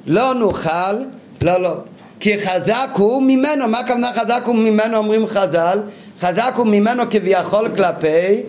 לא 0.05 0.33
נוכל, 0.33 0.95
לא 1.43 1.61
לא. 1.61 1.73
כי 2.19 2.37
חזק 2.37 2.89
הוא 2.93 3.23
ממנו, 3.23 3.67
מה 3.67 3.79
הכוונה 3.79 4.11
חזק 4.13 4.41
הוא 4.45 4.55
ממנו 4.55 4.97
אומרים 4.97 5.27
חז"ל? 5.27 5.79
חזק 6.21 6.53
הוא 6.55 6.67
ממנו 6.67 7.03
כביכול 7.11 7.69
כלפי 7.75 8.41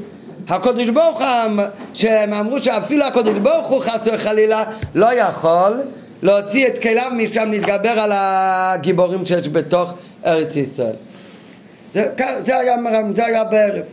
הקדוש 0.48 0.88
ברוך 0.88 1.20
הוא, 1.20 1.64
שהם 1.94 2.32
אמרו 2.32 2.58
שאפילו 2.58 3.04
הקדוש 3.04 3.38
ברוך 3.38 3.66
הוא 3.66 3.82
חס 3.82 4.08
וחלילה 4.12 4.64
לא 4.94 5.14
יכול 5.14 5.80
להוציא 6.22 6.66
את 6.66 6.78
כליו 6.82 7.10
משם 7.16 7.50
להתגבר 7.50 7.90
על 7.90 8.10
הגיבורים 8.14 9.26
שיש 9.26 9.48
בתוך 9.48 9.92
ארץ 10.26 10.56
ישראל. 10.56 11.09
זה, 11.94 12.08
זה, 12.44 12.58
היה, 12.58 12.76
זה 13.14 13.26
היה 13.26 13.44
בערב. 13.44 13.84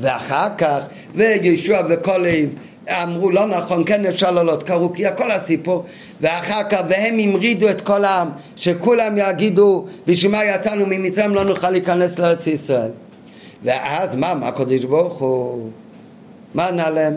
ואחר 0.00 0.48
כך, 0.58 0.86
וישוע 1.14 1.80
וקולב 1.88 2.48
אמרו 2.88 3.30
לא 3.30 3.46
נכון, 3.46 3.82
כן 3.86 4.06
אפשר 4.06 4.30
לעלות, 4.30 4.62
קראו 4.62 4.92
כי 4.92 5.06
הכל 5.06 5.30
הסיפור. 5.30 5.84
ואחר 6.20 6.62
כך, 6.70 6.80
והם 6.88 7.18
המרידו 7.18 7.68
את 7.68 7.80
כל 7.80 8.04
העם 8.04 8.28
שכולם 8.56 9.14
יגידו 9.16 9.86
בשביל 10.06 10.32
מה 10.32 10.44
יצאנו 10.44 10.86
ממצרים 10.86 11.34
לא 11.34 11.44
נוכל 11.44 11.70
להיכנס 11.70 12.18
לארץ 12.18 12.46
ישראל. 12.46 12.90
ואז 13.64 14.16
מה, 14.16 14.34
מה 14.34 14.48
הקדוש 14.48 14.84
ברוך 14.84 15.18
הוא? 15.18 15.70
מה 16.54 16.68
ענה 16.68 16.90
להם? 16.90 17.14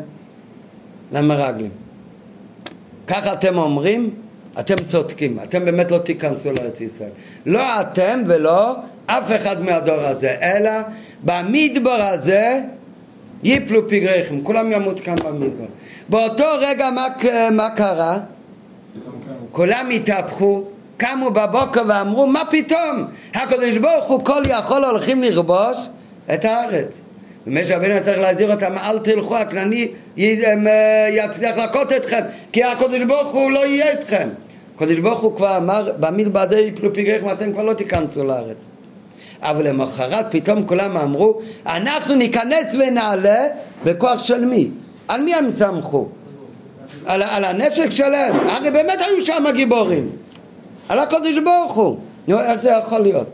למרגלים. 1.11 1.71
ככה 3.07 3.33
אתם 3.33 3.57
אומרים? 3.57 4.09
אתם 4.59 4.75
צודקים, 4.85 5.39
אתם 5.43 5.65
באמת 5.65 5.91
לא 5.91 5.97
תיכנסו 5.97 6.51
לארץ 6.51 6.81
ישראל 6.81 7.09
לא 7.45 7.81
אתם 7.81 8.23
ולא 8.27 8.75
אף 9.05 9.31
אחד 9.35 9.61
מהדור 9.61 9.99
הזה, 9.99 10.35
אלא 10.41 10.71
במדבר 11.23 12.01
הזה 12.01 12.61
ייפלו 13.43 13.87
פגריכם, 13.87 14.41
כולם 14.43 14.71
ימות 14.71 14.99
כאן 14.99 15.15
במדבר. 15.15 15.65
באותו 16.09 16.45
רגע 16.59 16.89
מה, 16.91 17.07
מה 17.51 17.69
קרה? 17.69 18.17
כולם 19.51 19.89
התהפכו, 19.89 20.63
קמו 20.97 21.31
בבוקר 21.31 21.81
ואמרו 21.87 22.27
מה 22.27 22.43
פתאום? 22.51 23.05
הקדוש 23.33 23.77
ברוך 23.77 24.05
הוא 24.05 24.25
כל 24.25 24.43
יכול 24.49 24.85
הולכים 24.85 25.23
לכבוש 25.23 25.77
את 26.33 26.45
הארץ. 26.45 27.01
ומשה 27.47 27.77
רבינו 27.77 27.95
צריך 28.03 28.19
להזהיר 28.19 28.51
אותם 28.51 28.77
אל 28.77 28.99
תלכו 28.99 29.37
הכנעני 29.37 29.87
אה, 30.19 31.07
יצליח 31.11 31.57
להכות 31.57 31.91
אתכם 31.91 32.21
כי 32.51 32.63
הקדוש 32.63 33.01
ברוך 33.07 33.33
הוא 33.33 33.51
לא 33.51 33.65
יהיה 33.65 33.93
אתכם. 33.93 34.29
הקדוש 34.75 34.99
ברוך 34.99 35.19
הוא 35.19 35.35
כבר 35.35 35.57
אמר 35.57 35.91
במדבר 35.99 36.39
הזה 36.39 36.59
יפלו 36.59 36.93
פגריכם 36.93 37.29
אתם 37.29 37.53
כבר 37.53 37.63
לא 37.63 37.73
תיכנסו 37.73 38.23
לארץ. 38.23 38.65
אבל 39.41 39.67
למחרת 39.67 40.25
פתאום 40.29 40.67
כולם 40.67 40.97
אמרו, 40.97 41.41
אנחנו 41.65 42.15
ניכנס 42.15 42.75
ונעלה 42.79 43.47
בכוח 43.83 44.23
של 44.23 44.45
מי? 44.45 44.69
על 45.07 45.21
מי 45.21 45.35
הם 45.35 45.51
סמכו? 45.51 46.07
על, 47.05 47.23
על 47.23 47.43
הנשק 47.43 47.89
שלהם? 47.89 48.35
הרי 48.49 48.71
באמת 48.71 48.99
היו 48.99 49.25
שם 49.25 49.45
גיבורים. 49.55 50.09
על 50.89 50.99
הקודש 50.99 51.37
ברוך 51.43 51.73
הוא. 51.73 51.97
נו, 52.27 52.39
איך 52.39 52.61
זה 52.61 52.69
יכול 52.69 52.99
להיות? 52.99 53.27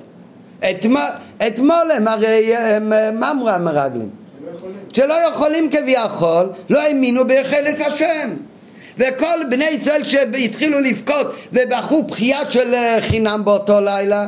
אתמול 1.48 1.92
הם 1.94 2.08
הרי, 2.08 2.52
מה 3.14 3.32
אמרו 3.32 3.50
המרגלים? 3.50 4.10
שלא 4.94 5.14
יכולים 5.30 5.70
כביכול, 5.70 6.50
לא 6.70 6.82
האמינו 6.82 7.28
בחלץ 7.28 7.82
השם. 7.82 8.34
וכל 8.98 9.40
בני 9.50 9.66
ישראל 9.66 10.04
שהתחילו 10.04 10.80
לבכות 10.80 11.36
ובכו 11.54 12.04
בכייה 12.04 12.52
של 12.52 12.74
אה, 12.74 12.98
חינם 13.02 13.46
באותו 13.46 13.82
לילה 13.82 14.28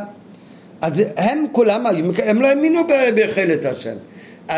אז 0.81 1.03
הם 1.17 1.45
כולם 1.51 1.85
הם 2.23 2.41
לא 2.41 2.47
האמינו 2.47 2.87
בחלץ 3.15 3.65
השם. 3.65 3.95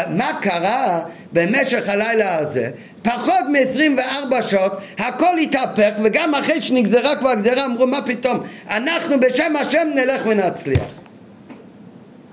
מה 0.08 0.32
קרה 0.42 1.00
במשך 1.34 1.90
הלילה 1.90 2.38
הזה? 2.38 2.70
פחות 3.02 3.46
מ-24 3.50 4.42
שעות 4.48 4.72
הכל 4.98 5.38
התהפך 5.38 5.92
וגם 6.04 6.36
אחרי 6.36 6.62
שנגזרה 6.62 7.16
כבר 7.16 7.30
הגזרה 7.30 7.66
אמרו 7.66 7.88
מה 7.88 8.02
פתאום 8.06 8.40
אנחנו 8.70 9.20
בשם 9.20 9.56
השם 9.56 9.88
נלך 9.96 10.22
ונצליח. 10.26 11.01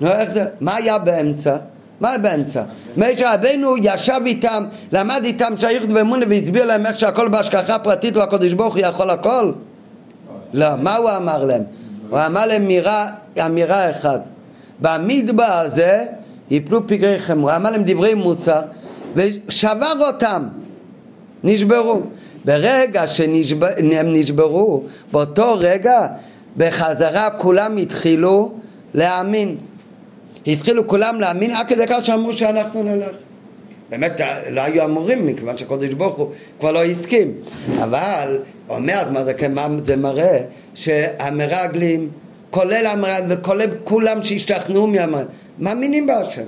נו 0.01 0.09
איך 0.09 0.33
זה? 0.33 0.45
מה 0.61 0.77
היה 0.77 0.99
באמצע? 0.99 1.57
מה 2.01 2.09
היה 2.09 2.19
באמצע? 2.19 2.63
משה 2.97 3.35
רבנו 3.35 3.77
ישב 3.83 4.21
איתם, 4.27 4.65
למד 4.93 5.21
איתם 5.25 5.53
שייכות 5.57 5.91
ואמונה 5.95 6.27
והסביר 6.29 6.65
להם 6.65 6.87
איך 6.87 6.99
שהכל 6.99 7.29
בהשגחה 7.29 7.79
פרטית 7.79 8.17
והקדוש 8.17 8.53
ברוך 8.53 8.75
הוא 8.75 8.83
יכול 8.83 9.11
הכל? 9.11 9.53
לא, 10.53 10.77
מה 10.77 10.97
הוא 10.97 11.11
אמר 11.17 11.45
להם? 11.45 11.63
הוא 12.11 12.19
אמר 12.27 12.47
להם 12.47 12.67
מירה, 12.67 13.09
אמירה 13.47 13.91
אחת 13.91 14.21
במדבר 14.81 15.45
הזה 15.45 16.05
יפלו 16.51 16.87
פגריכם 16.87 17.41
הוא 17.41 17.51
אמר 17.57 17.71
להם 17.71 17.83
דברי 17.87 18.15
מוצר 18.15 18.61
ושבר 19.15 19.93
אותם 20.01 20.43
נשברו 21.45 22.01
ברגע 22.45 23.07
שהם 23.07 24.13
נשברו 24.13 24.83
באותו 25.13 25.57
רגע 25.61 26.07
בחזרה 26.57 27.31
כולם 27.31 27.77
התחילו 27.77 28.53
להאמין 28.95 29.57
התחילו 30.49 30.87
כולם 30.87 31.21
להאמין 31.21 31.51
עד 31.51 31.69
כדי 31.69 31.85
כך 31.87 32.05
שאמרו 32.05 32.33
שאנחנו 32.33 32.83
נלך. 32.83 33.17
באמת 33.91 34.21
לא 34.51 34.61
היו 34.61 34.85
אמורים 34.85 35.27
מכיוון 35.27 35.59
שהקודש 35.59 35.95
ברוך 35.95 36.17
הוא 36.17 36.31
כבר 36.61 36.73
לא 36.73 36.85
הסכים. 36.85 37.33
אבל 37.83 38.39
אומרת 38.69 39.11
מה 39.11 39.25
זה, 39.25 39.33
מה 39.49 39.69
זה 39.83 39.97
מראה? 39.97 40.39
שהמרגלים 40.75 42.09
כולל 42.51 42.87
המרגלים 42.87 43.39
וכולל 43.39 43.71
כולם 43.85 44.23
שהשתכנעו 44.23 44.87
מהמרגלים 44.87 45.29
מאמינים 45.59 46.07
בהשם. 46.07 46.43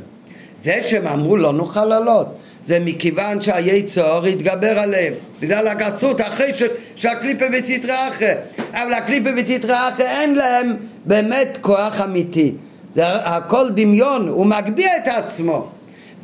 זה 0.62 0.80
שהם 0.80 1.06
אמרו 1.06 1.36
לא 1.36 1.52
נוכל 1.52 1.84
לעלות. 1.84 2.26
זה 2.66 2.78
מכיוון 2.80 3.40
שהיצור 3.40 4.26
התגבר 4.26 4.78
עליהם 4.78 5.12
בגלל 5.40 5.68
הגסות 5.68 6.20
אחרי 6.20 6.54
ש... 6.54 6.62
שהקליפה 6.94 7.44
וציטרה 7.58 8.08
אחרי. 8.08 8.32
אבל 8.72 8.92
הקליפה 8.92 9.30
וציטרה 9.36 9.88
אחרי 9.88 10.06
אין 10.06 10.34
להם 10.34 10.76
באמת 11.04 11.58
כוח 11.60 12.00
אמיתי 12.00 12.52
זה 12.94 13.06
הכל 13.06 13.70
דמיון 13.74 14.28
הוא 14.28 14.46
מגביה 14.46 14.96
את 14.96 15.08
עצמו 15.08 15.66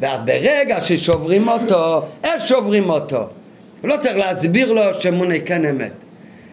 וברגע 0.01 0.81
ששוברים 0.81 1.49
אותו, 1.49 2.03
איך 2.25 2.47
שוברים 2.47 2.91
אותו? 2.91 3.29
לא 3.85 3.97
צריך 3.97 4.17
להסביר 4.17 4.73
לו 4.73 4.83
שמוני 5.01 5.41
כן 5.41 5.65
אמת. 5.65 5.93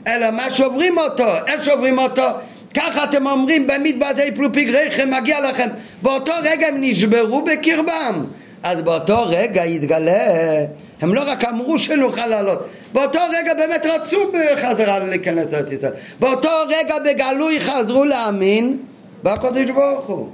אלא 0.07 0.31
מה 0.31 0.51
שוברים 0.51 0.97
אותו? 0.97 1.27
איך 1.47 1.65
שוברים 1.65 1.99
אותו? 1.99 2.27
ככה 2.73 3.03
אתם 3.03 3.27
אומרים 3.27 3.67
במדבר 3.67 4.07
זה 4.15 4.23
יפלו 4.23 4.53
פגריכם, 4.53 5.09
מגיע 5.13 5.49
לכם. 5.49 5.67
באותו 6.01 6.33
רגע 6.43 6.67
הם 6.67 6.75
נשברו 6.79 7.41
בקרבם. 7.41 8.25
אז 8.63 8.81
באותו 8.81 9.25
רגע 9.27 9.65
יתגלה, 9.65 10.65
הם 11.01 11.13
לא 11.13 11.21
רק 11.25 11.45
אמרו 11.45 11.77
שנוכל 11.77 12.27
לעלות, 12.27 12.67
באותו 12.93 13.19
רגע 13.37 13.53
באמת 13.53 13.85
רצו 13.85 14.17
בחזרה 14.31 14.99
להיכנס 14.99 15.51
לארץ 15.51 15.71
ישראל, 15.71 15.91
באותו 16.19 16.49
רגע 16.69 16.95
בגלוי 17.05 17.59
חזרו 17.59 18.05
להאמין 18.05 18.77
בקודש 19.23 19.69
ברוך 19.69 20.05
הוא. 20.05 20.29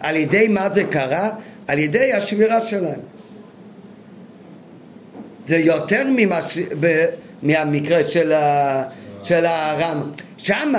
על 0.00 0.16
ידי 0.16 0.48
מה 0.48 0.70
זה 0.70 0.84
קרה? 0.84 1.30
על 1.68 1.78
ידי 1.78 2.12
השבירה 2.12 2.60
שלהם. 2.60 3.00
זה 5.46 5.56
יותר 5.56 6.02
ממש... 6.16 6.58
ב... 6.80 7.04
מהמקרה 7.42 8.04
של, 8.04 8.32
ה... 8.32 8.84
של 9.22 9.46
הרם. 9.46 10.10
שם 10.36 10.72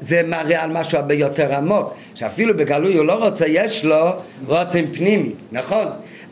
זה 0.00 0.22
מראה 0.26 0.62
על 0.62 0.70
משהו 0.70 0.98
הרבה 0.98 1.14
יותר 1.14 1.54
עמוק, 1.54 1.94
שאפילו 2.14 2.56
בגלוי 2.56 2.96
הוא 2.96 3.06
לא 3.06 3.12
רוצה, 3.12 3.44
יש 3.48 3.84
לו 3.84 4.12
רוצן 4.46 4.84
פנימי, 4.92 5.32
נכון? 5.52 5.86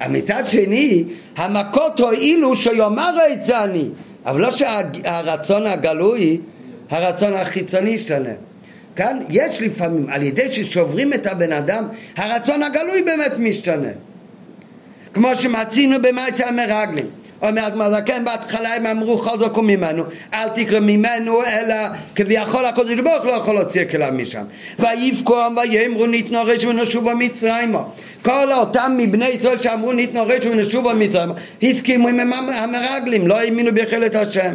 מצד 0.09 0.43
שני, 0.45 1.05
המכות 1.37 2.01
הועילו 2.01 2.57
שיאמר 2.57 3.15
את 3.33 3.45
זה 3.45 3.65
אני, 3.65 3.89
אבל 4.27 4.41
לא 4.41 4.51
שהרצון 4.51 5.67
הגלוי, 5.67 6.41
הרצון 6.91 7.35
החיצוני 7.35 7.91
ישתנה. 7.91 8.31
כאן 8.97 9.19
יש 9.29 9.63
לפעמים, 9.63 10.07
על 10.09 10.23
ידי 10.23 10.53
ששוברים 10.53 11.13
את 11.13 11.27
הבן 11.27 11.53
אדם, 11.53 11.89
הרצון 12.17 12.63
הגלוי 12.63 13.03
באמת 13.03 13.33
משתנה. 13.39 13.89
כמו 15.15 15.37
שמצינו 15.37 16.03
במעשה 16.03 16.49
המרגלים. 16.49 17.07
אומר 17.43 17.65
הגמרא, 17.65 18.01
כן 18.01 18.25
בהתחלה 18.25 18.75
הם 18.75 18.87
אמרו 18.87 19.19
חוזקו 19.19 19.63
ממנו, 19.63 20.05
אל 20.35 20.49
תקרא 20.49 20.81
ממנו, 20.81 21.45
אלא 21.45 21.75
כביכול 22.15 22.65
הקודש 22.65 23.01
ברוך 23.01 23.25
לא 23.25 23.33
יכול 23.33 23.55
להוציא 23.55 23.85
כלם 23.85 24.19
משם. 24.19 24.43
ויבכום 24.79 25.57
ויאמרו 25.57 26.07
ניתנו 26.07 26.39
רש 26.45 26.65
ונשובו 26.65 27.11
מצרימה. 27.17 27.83
כל 28.23 28.53
אותם 28.53 28.95
מבני 28.97 29.29
ישראל 29.29 29.59
שאמרו 29.59 29.93
ניתנו 29.93 30.27
רש 30.27 30.47
ונשובו 30.47 30.91
מצרימה, 30.95 31.35
הסכימו 31.63 32.09
עם 32.09 32.33
המרגלים, 32.33 33.27
לא 33.27 33.39
האמינו 33.39 33.71
בחלת 33.75 34.15
השם. 34.15 34.55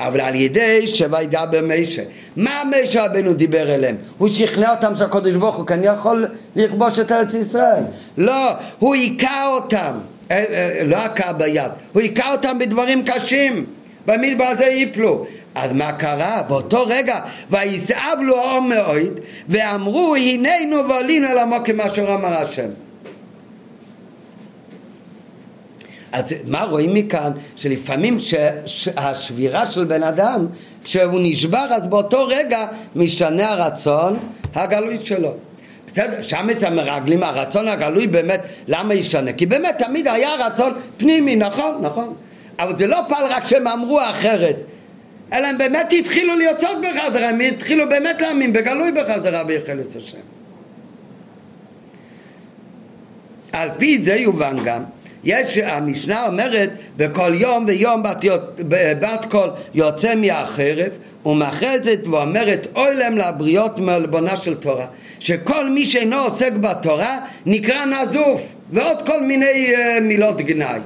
אבל 0.00 0.20
על 0.20 0.34
ידי 0.34 0.88
שוידבר 0.88 1.60
משה. 1.62 2.02
מה 2.36 2.62
משה 2.70 3.04
רבנו 3.04 3.32
דיבר 3.32 3.74
אליהם? 3.74 3.96
הוא 4.18 4.28
שכנע 4.28 4.70
אותם 4.70 4.96
שהקדוש 4.96 5.34
ברוך 5.34 5.56
הוא 5.56 5.66
כאן 5.66 5.84
יכול 5.84 6.26
לכבוש 6.56 6.98
את 6.98 7.12
ארץ 7.12 7.34
ישראל. 7.34 7.82
לא, 8.18 8.50
הוא 8.78 8.94
היכה 8.94 9.46
אותם. 9.46 9.92
אה, 10.30 10.44
אה, 10.50 10.84
לא 10.84 10.96
הכה 10.96 11.32
ביד, 11.32 11.70
הוא 11.92 12.02
היכה 12.02 12.32
אותם 12.32 12.58
בדברים 12.58 13.04
קשים. 13.04 13.66
במדבר 14.06 14.44
הזה 14.44 14.64
ייפלו. 14.64 15.26
אז 15.54 15.72
מה 15.72 15.92
קרה? 15.92 16.42
באותו 16.48 16.84
רגע, 16.86 17.20
ויסעבלו 17.50 18.36
האור 18.36 18.60
מאוד, 18.60 19.20
ואמרו 19.48 20.14
הננו 20.16 20.88
ועלינו 20.88 21.28
אל 21.28 21.38
עמו 21.38 21.56
כמה 21.64 21.88
שאמר 21.88 22.34
השם. 22.34 22.68
אז 26.12 26.34
מה 26.44 26.64
רואים 26.64 26.94
מכאן? 26.94 27.32
שלפעמים 27.56 28.16
השבירה 28.96 29.66
של 29.66 29.84
בן 29.84 30.02
אדם, 30.02 30.46
כשהוא 30.84 31.20
נשבר, 31.22 31.66
אז 31.70 31.86
באותו 31.86 32.26
רגע 32.26 32.66
משתנה 32.96 33.52
הרצון 33.52 34.18
הגלוי 34.54 34.96
שלו. 35.04 35.34
בסדר, 35.86 36.22
שם 36.22 36.50
אצל 36.50 36.66
המרגלים 36.66 37.22
הרצון 37.22 37.68
הגלוי 37.68 38.06
באמת, 38.06 38.40
למה 38.68 38.94
ישתנה? 38.94 39.32
כי 39.32 39.46
באמת 39.46 39.74
תמיד 39.78 40.08
היה 40.08 40.34
רצון 40.34 40.72
פנימי, 40.96 41.36
נכון, 41.36 41.78
נכון. 41.80 42.14
אבל 42.58 42.78
זה 42.78 42.86
לא 42.86 42.98
פעל 43.08 43.26
רק 43.26 43.44
שהם 43.44 43.66
אמרו 43.66 44.00
אחרת, 44.00 44.56
אלא 45.32 45.46
הם 45.46 45.58
באמת 45.58 45.92
התחילו 45.98 46.36
ליוצאות 46.36 46.76
בחזרה, 46.80 47.28
הם 47.28 47.40
התחילו 47.40 47.88
באמת 47.88 48.20
להאמין 48.20 48.52
בגלוי 48.52 48.92
בחזרה 48.92 49.44
ביחלס 49.44 49.96
השם. 49.96 50.18
על 53.52 53.68
פי 53.78 54.02
זה 54.02 54.14
יובן 54.14 54.56
גם 54.64 54.82
יש, 55.24 55.58
המשנה 55.58 56.26
אומרת, 56.26 56.70
בכל 56.96 57.32
יום 57.34 57.64
ויום 57.68 58.02
בת, 58.02 58.24
בת 58.68 59.24
קול 59.30 59.50
יוצא 59.74 60.14
מהחרב 60.14 60.92
ומאחזת 61.26 61.98
ואומרת 62.06 62.66
אוי 62.76 62.94
להם 62.94 63.18
לבריות 63.18 63.78
מעלבונה 63.78 64.36
של 64.36 64.54
תורה 64.54 64.86
שכל 65.18 65.70
מי 65.70 65.86
שאינו 65.86 66.16
עוסק 66.16 66.52
בתורה 66.52 67.18
נקרא 67.46 67.84
נזוף 67.84 68.54
ועוד 68.72 69.02
כל 69.06 69.22
מיני 69.22 69.72
uh, 69.74 70.00
מילות 70.00 70.36
גנאי 70.40 70.80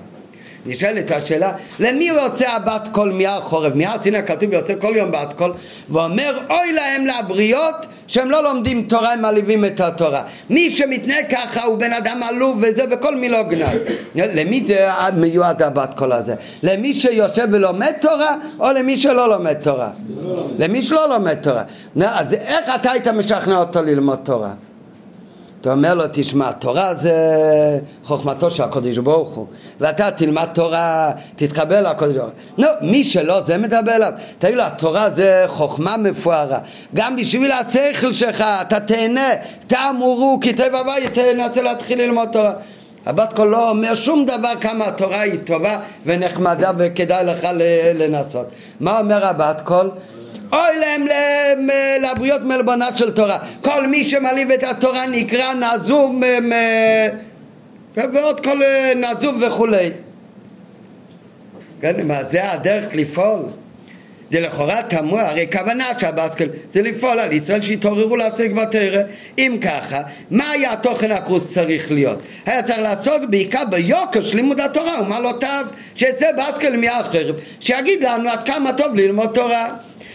נשאלת 0.67 1.11
השאלה, 1.11 1.53
למי 1.81 2.05
יוצא 2.05 2.51
הבת 2.51 2.89
קול 2.93 3.13
מהחורב? 3.13 3.77
מהר 3.77 4.03
סיני 4.03 4.27
כתוב 4.27 4.53
יוצא 4.53 4.75
כל 4.81 4.93
יום 4.97 5.11
בת 5.11 5.33
קול 5.37 5.53
ואומר 5.91 6.39
אוי 6.51 6.73
להם 6.73 7.07
לבריות 7.07 7.75
שהם 8.07 8.31
לא 8.31 8.45
לומדים 8.45 8.83
תורה, 8.89 9.13
הם 9.13 9.23
מעליבים 9.23 9.65
את 9.65 9.81
התורה. 9.81 10.23
מי 10.51 10.71
שמתנהג 10.71 11.25
ככה 11.31 11.65
הוא 11.65 11.79
בן 11.79 11.93
אדם 11.93 12.23
עלוב 12.23 12.59
וזה 12.63 12.85
וכל 12.91 13.17
מילה 13.17 13.43
גנאי. 13.43 13.77
למי 14.15 14.65
זה 14.67 14.89
מיועד 15.17 15.63
הבת 15.63 15.95
קול 15.95 16.13
הזה? 16.13 16.35
למי 16.63 16.95
שיושב 16.95 17.47
ולומד 17.53 17.93
תורה 18.01 18.37
או 18.59 18.73
למי 18.73 18.97
שלא 18.97 19.29
לומד 19.29 19.55
תורה? 19.55 19.91
למי 20.59 20.83
שלא 20.83 21.09
לומד 21.09 21.35
תורה. 21.35 21.63
אז 22.05 22.33
איך 22.33 22.71
אתה 22.75 22.91
היית 22.91 23.09
משכנע 23.09 23.57
אותו 23.57 23.83
ללמוד 23.83 24.19
תורה? 24.23 24.51
אתה 25.65 25.73
אומר 25.73 25.95
לו, 25.95 26.05
תשמע, 26.13 26.53
תורה 26.53 26.95
זה 26.95 27.15
חוכמתו 28.05 28.51
של 28.51 28.63
הקודש 28.63 28.99
ברוך 28.99 29.29
הוא, 29.29 29.47
ואתה 29.81 30.11
תלמד 30.11 30.49
תורה, 30.55 31.11
תתחבר 31.37 31.91
לקודש 31.91 32.15
ברוך 32.15 32.31
הוא. 32.57 32.65
נו, 32.65 32.69
מי 32.81 33.05
שלא, 33.05 33.41
זה 33.47 33.59
מדבר 33.59 33.93
עליו. 33.93 34.13
תגיד 34.39 34.55
לו, 34.55 34.63
התורה 34.63 35.11
זה 35.11 35.45
חוכמה 35.47 35.97
מפוארה. 35.97 36.59
גם 36.95 37.17
בשביל 37.17 37.53
השכל 37.53 38.13
שלך, 38.13 38.45
אתה 38.63 38.81
תהנה, 38.81 39.29
תאמרו, 39.67 40.39
כי 40.43 40.53
טבע 40.53 40.79
הבית, 40.79 41.15
תנסה 41.15 41.63
להתחיל 41.63 42.03
ללמוד 42.03 42.29
תורה. 42.33 42.53
הבת 43.07 43.33
קול 43.33 43.49
לא 43.49 43.71
אומר 43.71 43.95
שום 43.95 44.27
דבר 44.27 44.53
כמה 44.61 44.85
התורה 44.87 45.21
היא 45.21 45.39
טובה 45.45 45.79
ונחמדה 46.07 46.71
וכדאי 46.79 47.25
לך 47.25 47.49
לנסות. 47.95 48.47
מה 48.81 49.01
אומר 49.01 49.27
הבת 49.27 49.61
קול? 49.65 49.91
אוי 50.55 50.79
להם 50.81 51.07
לבריות 52.03 52.43
מלבונה 52.43 52.97
של 52.97 53.11
תורה. 53.11 53.39
כל 53.61 53.87
מי 53.87 54.05
שמעליב 54.05 54.51
את 54.51 54.63
התורה 54.63 55.07
נקרא 55.07 55.55
נזוב 55.55 56.21
ועוד 57.97 58.41
כל 58.41 58.63
אה, 58.63 58.93
נזוב 58.97 59.43
וכולי. 59.47 59.91
כן, 61.81 62.07
מה 62.07 62.25
זה 62.25 62.53
הדרך 62.53 62.95
לפעול? 62.95 63.43
זה 64.31 64.41
לכאורה 64.41 64.83
תמוה, 64.83 65.29
הרי 65.29 65.47
כוונה 65.53 65.99
שהבסקל 65.99 66.49
זה 66.73 66.83
לפעול 66.83 67.19
על 67.19 67.33
ישראל 67.33 67.63
שיתעוררו 67.63 68.17
לעסוק 68.17 68.53
בתרא. 68.53 69.03
אם 69.39 69.59
ככה, 69.61 70.03
מה 70.31 70.51
היה 70.51 70.73
התוכן 70.73 71.11
הכרוס 71.11 71.55
צריך 71.55 71.93
להיות? 71.93 72.19
היה 72.47 72.63
צריך 72.63 72.79
לעסוק 72.79 73.23
בעיקר 73.31 73.63
ביוקר 73.71 74.25
של 74.25 74.37
לימוד 74.37 74.61
התורה 74.61 75.01
ומעלותיו, 75.01 75.67
שיצא 75.95 76.27
בסקל 76.33 76.77
מהחרב, 76.77 77.35
שיגיד 77.61 78.03
לנו 78.05 78.31
עד 78.31 78.47
כמה 78.47 78.73
טוב 78.73 78.95
ללמוד 78.95 79.31
תורה. 79.35 79.75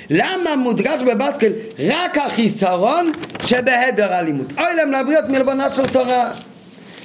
למה 0.10 0.56
מודגש 0.56 1.02
בבסקל 1.02 1.52
רק 1.88 2.17
החיסרון 2.17 3.12
שבהדר 3.45 4.13
הלימוד? 4.13 4.54
אוי 4.58 4.76
להם 4.76 4.91
לבריות 4.91 5.30
מלבונה 5.30 5.69
של 5.69 5.88
תורה. 5.88 6.32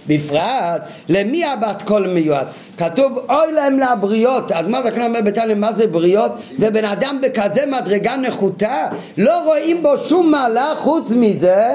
בפרט, 0.07 0.83
למי 1.09 1.45
הבת 1.45 1.83
קול 1.85 2.07
מיועד? 2.07 2.47
כתוב 2.79 3.19
אוי 3.31 3.53
להם 3.53 3.79
לבריות, 3.79 4.53
אז 4.53 4.69
מה 4.69 4.83
זה 4.83 4.91
כאן 4.91 5.03
אומר 5.03 5.21
בתניא 5.21 5.55
מה 5.55 5.73
זה 5.73 5.87
בריות? 5.87 6.33
זה 6.59 6.71
בן 6.71 6.85
אדם 6.85 7.19
בכזה 7.23 7.67
מדרגה 7.67 8.17
נחותה, 8.17 8.89
לא 9.19 9.45
רואים 9.45 9.83
בו 9.83 9.97
שום 9.97 10.31
מעלה 10.31 10.73
חוץ 10.77 11.11
מזה 11.11 11.75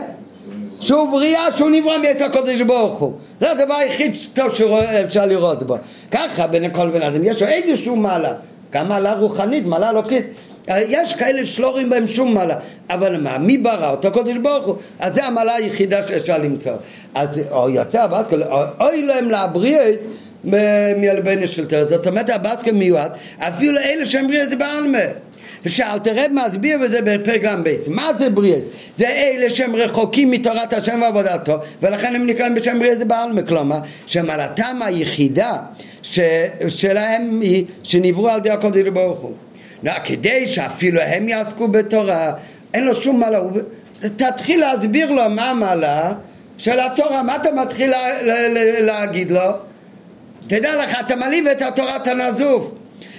שהוא 0.79 1.09
בריאה, 1.09 1.51
שהוא 1.51 1.69
נברא 1.69 1.97
מעץ 1.97 2.21
הקודש 2.21 2.61
ברוך 2.61 2.99
הוא. 2.99 3.13
זה 3.39 3.51
הדבר 3.51 3.73
היחיד 3.73 4.15
טוב 4.33 4.55
שאפשר 4.55 5.25
לראות 5.25 5.63
בו. 5.63 5.77
ככה 6.11 6.47
בין 6.47 6.73
כל 6.73 6.89
בן 6.89 7.01
אדם, 7.01 7.23
יש 7.23 7.41
לו 7.41 7.47
איזשהו 7.47 7.95
מעלה, 7.95 8.33
גם 8.71 8.89
מעלה 8.89 9.13
רוחנית, 9.13 9.65
מעלה 9.65 9.89
אלוקית. 9.89 10.25
יש 10.69 11.13
כאלה 11.13 11.45
שלא 11.45 11.69
רואים 11.69 11.89
בהם 11.89 12.08
שום 12.08 12.34
מעלה, 12.34 12.55
אבל 12.89 13.21
מה, 13.21 13.38
מי 13.38 13.58
ברא 13.58 13.91
אותו? 13.91 14.08
הקודש 14.08 14.38
ברוך 14.38 14.65
הוא. 14.65 14.75
אז 14.99 15.15
זה 15.15 15.25
המעלה 15.25 15.55
היחידה 15.55 16.08
שאפשר 16.08 16.38
למצוא. 16.38 16.73
אז 17.15 17.41
או 17.51 17.69
יוצא 17.69 18.03
הבאסקל, 18.03 18.43
אוי 18.79 19.01
להם 19.01 19.29
להבריאס 19.29 19.97
מלבנו 20.43 21.47
של 21.47 21.65
תרא. 21.65 21.86
זאת 21.89 22.08
אומרת 22.08 22.29
הבאסקל 22.29 22.71
מיועד, 22.71 23.12
אפילו 23.39 23.77
אלה 23.77 24.05
שהם 24.05 24.27
בריאס 24.27 24.53
בעלמה. 24.53 24.99
ושאלתרב 25.65 26.32
מסביר 26.32 26.77
בזה 26.84 26.99
בפרק 27.01 27.43
ל"ב, 27.43 27.75
מה 27.88 28.12
זה 28.19 28.29
בריאס? 28.29 28.63
זה 28.97 29.08
אלה 29.08 29.49
שהם 29.49 29.75
רחוקים 29.75 30.32
מתורת 30.32 30.73
השם 30.73 31.00
ועבודתו 31.02 31.58
ולכן 31.81 32.15
הם 32.15 32.25
נקראים 32.25 32.56
בשם 32.56 32.79
בריאס 32.79 32.98
בעלמא, 33.08 33.41
כלומר 33.41 33.79
שמעלתם 34.06 34.79
היחידה 34.85 35.58
ש... 36.02 36.19
שלהם 36.69 37.39
היא 37.41 37.65
שנבראו 37.83 38.29
על 38.29 38.37
ידי 38.39 38.50
הקודש 38.50 38.87
ברוך 38.93 39.19
הוא 39.19 39.33
לא, 39.84 39.92
כדי 40.04 40.48
שאפילו 40.48 41.02
הם 41.02 41.30
יעסקו 41.30 41.67
בתורה, 41.67 42.34
אין 42.73 42.86
לו 42.86 42.96
שום 42.96 43.19
מעלה. 43.19 43.40
תתחיל 44.15 44.60
להסביר 44.60 45.12
לו 45.12 45.30
מה 45.30 45.50
המעלה 45.50 46.13
של 46.58 46.80
התורה, 46.80 47.23
מה 47.23 47.36
אתה 47.36 47.52
מתחיל 47.52 47.90
לה, 47.90 48.21
לה, 48.21 48.80
להגיד 48.82 49.32
לו? 49.32 49.52
תדע 50.48 50.84
לך, 50.84 51.00
אתה 51.00 51.15
מעליב 51.15 51.48
את 51.48 51.62
התורת 51.62 52.08
הנזוף. 52.08 52.71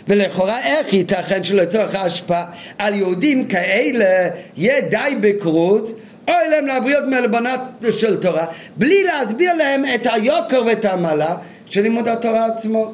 ולכאורה 0.08 0.58
איך 0.60 0.92
ייתכן 0.92 1.44
שלצורך 1.44 1.94
ההשפעה 1.94 2.44
על 2.78 2.94
יהודים 2.94 3.48
כאלה 3.48 4.28
יהיה 4.56 4.80
די 4.80 5.16
בקרוז 5.20 5.94
אוי 6.28 6.48
להם 6.50 6.66
לבריות 6.66 7.04
מעלבונה 7.08 7.56
של 7.90 8.16
תורה, 8.16 8.46
בלי 8.76 9.04
להסביר 9.04 9.54
להם 9.54 9.84
את 9.94 10.06
היוקר 10.12 10.62
ואת 10.66 10.84
המעלה 10.84 11.36
של 11.66 11.80
לימוד 11.80 12.08
התורה 12.08 12.46
עצמו. 12.46 12.92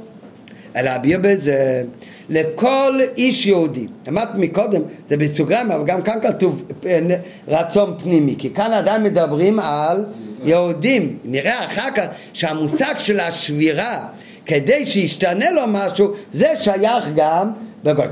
אלא 0.76 0.84
להביע 0.84 1.18
בזה 1.18 1.82
לכל 2.28 3.00
איש 3.16 3.46
יהודי. 3.46 3.86
אמרת 4.08 4.28
מקודם, 4.34 4.80
זה 5.08 5.16
בסוגריים, 5.16 5.70
אבל 5.70 5.84
גם 5.86 6.02
כאן 6.02 6.18
כתוב 6.22 6.62
אה, 6.86 7.00
רצון 7.48 7.96
פנימי, 8.02 8.34
כי 8.38 8.50
כאן 8.50 8.72
עדיין 8.72 9.02
מדברים 9.02 9.58
על 9.58 10.04
יהודים. 10.44 11.18
נראה 11.24 11.66
אחר 11.66 11.90
כך 11.94 12.04
שהמושג 12.32 12.94
של 12.98 13.20
השבירה, 13.20 14.06
כדי 14.46 14.86
שישתנה 14.86 15.50
לו 15.50 15.62
משהו, 15.68 16.12
זה 16.32 16.52
שייך 16.60 17.04
גם, 17.16 17.50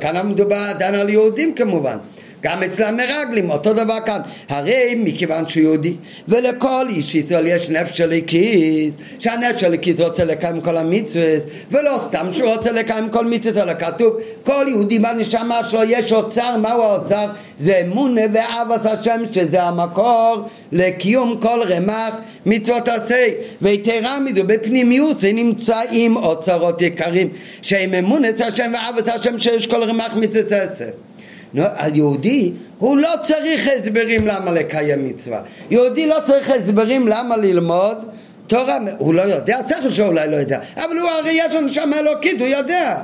כאן 0.00 0.28
מדובר 0.28 0.56
עדיין 0.56 0.94
על 0.94 1.08
יהודים 1.08 1.54
כמובן. 1.54 1.96
גם 2.44 2.62
אצל 2.62 2.82
המרגלים, 2.82 3.50
אותו 3.50 3.72
דבר 3.72 3.98
כאן. 4.06 4.20
הרי 4.48 4.94
מכיוון 4.96 5.48
שהוא 5.48 5.62
יהודי, 5.62 5.94
ולכל 6.28 6.86
איש 6.88 7.14
ישראל 7.14 7.46
יש 7.46 7.70
נפש 7.70 7.98
של 7.98 8.12
הקיס, 8.12 8.94
שהנפש 9.18 9.60
של 9.60 9.74
הקיס 9.74 10.00
רוצה 10.00 10.24
לקיים 10.24 10.60
כל 10.60 10.76
המצוות, 10.76 11.42
ולא 11.70 11.98
סתם 11.98 12.26
שהוא 12.32 12.50
רוצה 12.50 12.72
לקיים 12.72 13.08
כל 13.08 13.26
מצוות, 13.26 13.56
אלא 13.56 13.74
כתוב, 13.74 14.16
כל 14.42 14.66
יהודי 14.68 14.98
בנשמה 14.98 15.64
שלו 15.64 15.82
יש 15.84 16.12
אוצר, 16.12 16.56
מהו 16.56 16.82
האוצר? 16.82 17.26
זה 17.58 17.80
אמונה 17.86 18.22
ואהבת 18.32 18.86
השם, 18.86 19.22
שזה 19.32 19.62
המקור 19.62 20.48
לקיום 20.72 21.40
כל 21.40 21.60
רמ"ח 21.70 22.14
מצוות 22.46 22.88
עשה. 22.88 23.26
ויתרה 23.62 24.20
מזו, 24.20 24.44
בפנימיות 24.46 25.20
זה 25.20 25.32
נמצאים 25.32 26.16
אוצרות 26.16 26.82
יקרים, 26.82 27.28
שהם 27.62 27.94
אמונת 27.94 28.40
השם 28.40 28.72
ואהבת 28.74 29.08
השם 29.08 29.38
שיש 29.38 29.66
כל 29.66 29.82
רמ"ח 29.84 30.14
מצוות 30.16 30.52
עשה. 30.52 30.84
היהודי 31.54 32.52
הוא 32.78 32.96
לא 32.96 33.10
צריך 33.22 33.68
הסברים 33.76 34.26
למה 34.26 34.52
לקיים 34.52 35.04
מצווה. 35.04 35.40
יהודי 35.70 36.06
לא 36.06 36.16
צריך 36.24 36.50
הסברים 36.50 37.08
למה 37.08 37.36
ללמוד 37.36 37.96
תורה, 38.46 38.78
הוא 38.98 39.14
לא 39.14 39.22
יודע, 39.22 39.58
השכל 39.58 39.90
שלו 39.90 40.06
אולי 40.06 40.30
לא 40.30 40.36
יודע, 40.36 40.60
אבל 40.76 40.98
הוא 40.98 41.10
הרי 41.10 41.32
יש 41.32 41.54
לו 41.54 41.60
נשמה 41.60 41.98
אלוקית, 41.98 42.40
הוא 42.40 42.48
יודע. 42.48 43.02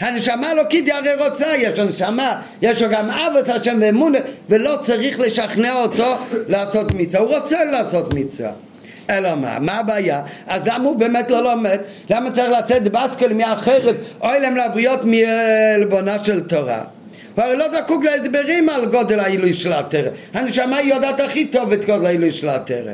הנשמה 0.00 0.52
אלוקית 0.52 0.86
היא 0.86 0.94
הרי 0.94 1.28
רוצה, 1.28 1.46
יש 1.56 1.78
לו 1.78 1.84
נשמה, 1.84 2.42
יש 2.62 2.82
לו 2.82 2.88
גם 2.90 3.10
אב 3.10 3.36
את 3.36 3.48
השם 3.48 3.78
ואמון, 3.80 4.12
ולא 4.48 4.76
צריך 4.80 5.20
לשכנע 5.20 5.82
אותו 5.82 6.14
לעשות 6.48 6.94
מצווה, 6.94 7.22
הוא 7.22 7.36
רוצה 7.36 7.64
לעשות 7.64 8.14
מצווה. 8.14 8.50
אלא 9.10 9.34
מה? 9.34 9.58
מה 9.58 9.72
הבעיה? 9.72 10.22
אז 10.46 10.62
למה 10.66 10.84
הוא 10.84 10.96
באמת 10.96 11.30
לא 11.30 11.42
לומד? 11.42 11.78
למה 12.10 12.30
צריך 12.30 12.50
לצאת 12.50 12.82
בסקל 12.82 13.32
מהחרב, 13.32 13.96
אוי 14.20 14.40
להם 14.40 14.56
לבריות 14.56 15.00
מעלבונה 15.04 16.24
של 16.24 16.40
תורה? 16.40 16.84
הוא 17.38 17.44
הרי 17.44 17.56
לא 17.56 17.66
זקוק 17.72 18.04
להסברים 18.04 18.68
על 18.68 18.86
גודל 18.86 19.20
העילוי 19.20 19.52
של 19.52 19.72
התרא. 19.72 20.10
הנשמה 20.34 20.82
יודעת 20.82 21.20
הכי 21.20 21.44
טוב 21.44 21.72
את 21.72 21.84
גודל 21.84 22.06
העילוי 22.06 22.32
של 22.32 22.48
התרא. 22.48 22.92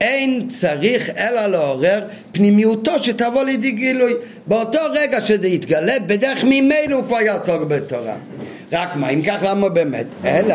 אין 0.00 0.48
צריך 0.48 1.10
אלא 1.10 1.46
לעורר 1.46 2.04
פנימיותו 2.32 2.98
שתבוא 2.98 3.44
לידי 3.44 3.70
גילוי. 3.70 4.12
באותו 4.46 4.78
רגע 4.92 5.20
שזה 5.20 5.48
יתגלה, 5.48 5.98
בדרך 6.06 6.44
ממילא 6.44 6.94
הוא 6.94 7.04
כבר 7.04 7.20
יעסוק 7.20 7.62
בתורה. 7.68 8.14
רק 8.72 8.96
מה, 8.96 9.08
אם 9.08 9.22
כך 9.22 9.38
למה 9.42 9.68
באמת? 9.68 10.06
אלא 10.24 10.54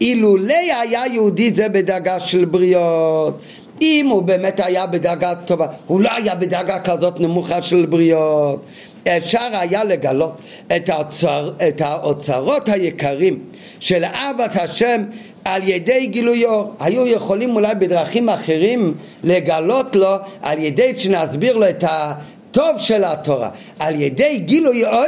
אילולא 0.00 0.54
היה 0.80 1.06
יהודי 1.06 1.52
זה 1.52 1.68
בדאגה 1.68 2.20
של 2.20 2.44
בריות 2.44 3.40
אם 3.82 4.06
הוא 4.10 4.22
באמת 4.22 4.60
היה 4.60 4.86
בדאגה 4.86 5.34
טובה, 5.34 5.66
הוא 5.86 6.00
לא 6.00 6.08
היה 6.16 6.34
בדאגה 6.34 6.80
כזאת 6.80 7.20
נמוכה 7.20 7.62
של 7.62 7.86
בריות 7.86 8.64
אפשר 9.08 9.48
היה 9.52 9.84
לגלות 9.84 10.32
את, 10.76 10.88
האוצר, 10.88 11.50
את 11.68 11.80
האוצרות 11.80 12.68
היקרים 12.68 13.38
של 13.80 14.04
אהבת 14.04 14.56
השם 14.56 15.04
על 15.44 15.68
ידי 15.68 16.06
גילוי 16.06 16.44
אור. 16.44 16.74
היו 16.80 17.06
יכולים 17.06 17.56
אולי 17.56 17.74
בדרכים 17.74 18.28
אחרים 18.28 18.94
לגלות 19.24 19.96
לו 19.96 20.14
על 20.42 20.58
ידי 20.58 20.96
שנסביר 20.96 21.56
לו 21.56 21.68
את 21.68 21.84
הטוב 21.88 22.78
של 22.78 23.04
התורה. 23.04 23.50
על 23.78 24.00
ידי 24.00 24.38
גילוי 24.38 24.84
אור 24.84 25.04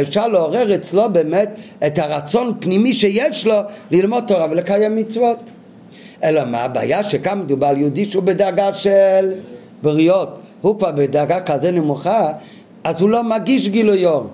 אפשר 0.00 0.28
לעורר 0.28 0.74
אצלו 0.74 1.12
באמת 1.12 1.48
את 1.86 1.98
הרצון 1.98 2.54
פנימי 2.60 2.92
שיש 2.92 3.46
לו 3.46 3.56
ללמוד 3.90 4.24
תורה 4.26 4.46
ולקיים 4.50 4.96
מצוות. 4.96 5.38
אלא 6.24 6.44
מה 6.44 6.62
הבעיה 6.62 7.02
שכאן 7.02 7.38
מדובר 7.38 7.66
על 7.66 7.76
יהודי 7.76 8.04
שהוא 8.04 8.22
בדאגה 8.22 8.74
של 8.74 9.32
בריות. 9.82 10.40
הוא 10.60 10.78
כבר 10.78 10.92
בדאגה 10.92 11.40
כזה 11.40 11.72
נמוכה 11.72 12.32
אז 12.84 13.00
הוא 13.00 13.10
לא 13.10 13.22
מגיש 13.22 13.68
גילוי 13.68 14.06
אור. 14.06 14.26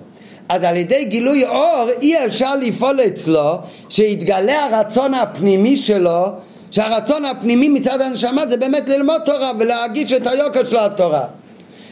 אז 0.49 0.63
על 0.63 0.75
ידי 0.75 1.05
גילוי 1.05 1.45
אור 1.45 1.89
אי 2.01 2.25
אפשר 2.25 2.55
לפעול 2.55 2.99
אצלו 3.07 3.57
שיתגלה 3.89 4.65
הרצון 4.65 5.13
הפנימי 5.13 5.77
שלו 5.77 6.25
שהרצון 6.71 7.25
הפנימי 7.25 7.69
מצד 7.69 8.01
הנשמה 8.01 8.47
זה 8.47 8.57
באמת 8.57 8.89
ללמוד 8.89 9.21
תורה 9.25 9.51
ולהגיש 9.59 10.13
את 10.13 10.27
היוקר 10.27 10.63
של 10.65 10.77
התורה 10.77 11.25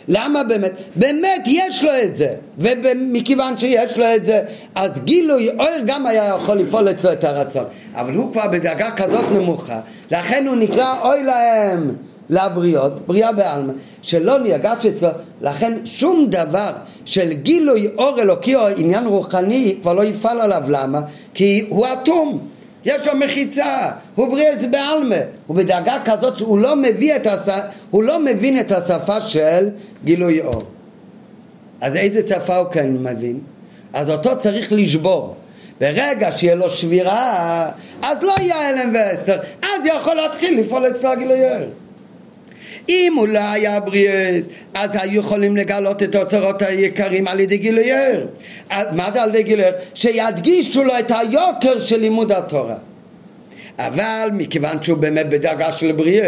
למה 0.08 0.44
באמת? 0.44 0.72
באמת 0.96 1.44
יש 1.46 1.84
לו 1.84 1.92
את 2.04 2.18
זה 2.18 2.34
ומכיוון 2.58 3.58
שיש 3.58 3.98
לו 3.98 4.06
את 4.16 4.26
זה 4.26 4.42
אז 4.76 5.00
גילוי 5.00 5.50
אור 5.60 5.68
גם 5.86 6.08
היה 6.08 6.36
יכול 6.36 6.58
לפעול 6.58 6.90
אצלו 6.90 7.12
את 7.12 7.24
הרצון 7.24 7.64
אבל 7.96 8.14
הוא 8.14 8.32
כבר 8.32 8.48
בדרגה 8.48 8.92
כזאת 8.92 9.26
נמוכה 9.32 9.80
לכן 10.12 10.48
הוא 10.48 10.56
נקרא 10.56 10.96
אוי 11.02 11.24
להם 11.24 11.96
לבריות, 12.30 13.08
בריאה 13.08 13.32
בעלמא, 13.32 13.74
שלא 14.02 14.40
נרגש 14.40 14.86
אצלו, 14.86 15.10
לכן 15.42 15.86
שום 15.86 16.28
דבר 16.30 16.72
של 17.06 17.34
גילוי 17.34 17.88
אור 17.98 18.22
אלוקי 18.22 18.56
או 18.56 18.68
עניין 18.78 19.06
רוחני 19.06 19.78
כבר 19.82 19.94
לא 19.94 20.04
יפעל 20.04 20.42
עליו, 20.42 20.64
למה? 20.68 21.02
כי 21.34 21.66
הוא 21.70 21.88
אטום, 21.94 22.48
יש 22.86 23.08
לו 23.08 23.16
מחיצה, 23.16 23.90
הוא 24.16 24.28
בריאה 24.28 24.58
זה 24.60 24.68
בעלמא, 24.68 25.20
הוא 25.48 25.58
בדרגה 25.58 25.98
כזאת 26.06 26.38
שהוא 26.38 26.60
לא, 26.60 26.74
את 27.16 27.28
הש... 27.28 27.50
הוא 27.92 28.04
לא 28.04 28.20
מבין 28.20 28.60
את 28.60 28.72
השפה 28.72 29.22
של 29.22 29.70
גילוי 30.04 30.42
אור. 30.42 30.62
אז 31.82 31.96
איזה 31.96 32.22
שפה 32.28 32.56
הוא 32.56 32.68
כן 32.72 32.94
מבין? 32.94 33.40
אז 33.94 34.10
אותו 34.10 34.38
צריך 34.38 34.74
לשבור. 34.74 35.36
ברגע 35.82 36.32
שיהיה 36.32 36.56
לו 36.56 36.70
שבירה, 36.70 37.70
אז 38.02 38.18
לא 38.22 38.34
יהיה 38.40 38.70
הלם 38.70 38.94
ואסתר, 38.94 39.40
אז 39.62 39.86
יכול 39.86 40.16
להתחיל 40.16 40.60
לפעול 40.60 40.88
אצלו 40.88 41.10
הגילוי 41.10 41.52
אור. 41.52 41.66
אם 42.90 43.14
הוא 43.18 43.28
לא 43.28 43.40
היה 43.40 43.80
בריאס, 43.80 44.46
אז 44.74 44.90
היו 44.94 45.20
יכולים 45.20 45.58
לגלות 45.58 46.04
את 46.04 46.16
האוצרות 46.16 46.62
היקרים 46.62 47.28
על 47.28 47.40
ידי 47.40 47.58
גילוי 47.58 47.92
ער. 47.92 48.26
מה 48.92 49.12
זה 49.12 49.24
על 49.24 49.30
ידי 49.30 49.44
גילוי 49.44 49.66
ער? 49.66 49.72
שידגישו 49.94 50.84
לו 50.84 51.00
את 51.00 51.12
היוקר 51.12 51.80
של 51.80 52.00
לימוד 52.00 52.32
התורה. 52.32 52.76
אבל 53.80 54.30
מכיוון 54.34 54.84
שהוא 54.84 54.98
באמת 54.98 55.30
בדרגה 55.30 55.72
של 55.72 55.92
בריאות, 55.92 56.28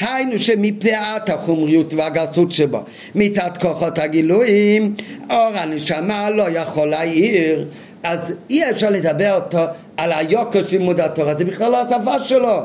היינו 0.00 0.38
שמפאת 0.38 1.28
החומריות 1.28 1.94
והגסות 1.94 2.52
שבו, 2.52 2.82
מצד 3.14 3.50
כוחות 3.60 3.98
הגילויים, 3.98 4.94
אור 5.30 5.52
הנשמה 5.54 6.30
לא 6.30 6.50
יכול 6.50 6.88
להעיר, 6.88 7.68
אז 8.02 8.34
אי 8.50 8.70
אפשר 8.70 8.90
לדבר 8.90 9.34
אותו 9.34 9.58
על 9.96 10.12
היוקר 10.12 10.66
של 10.66 10.76
לימוד 10.76 11.00
התורה, 11.00 11.34
זה 11.34 11.44
בכלל 11.44 11.70
לא 11.70 11.80
השפה 11.80 12.18
שלו. 12.18 12.60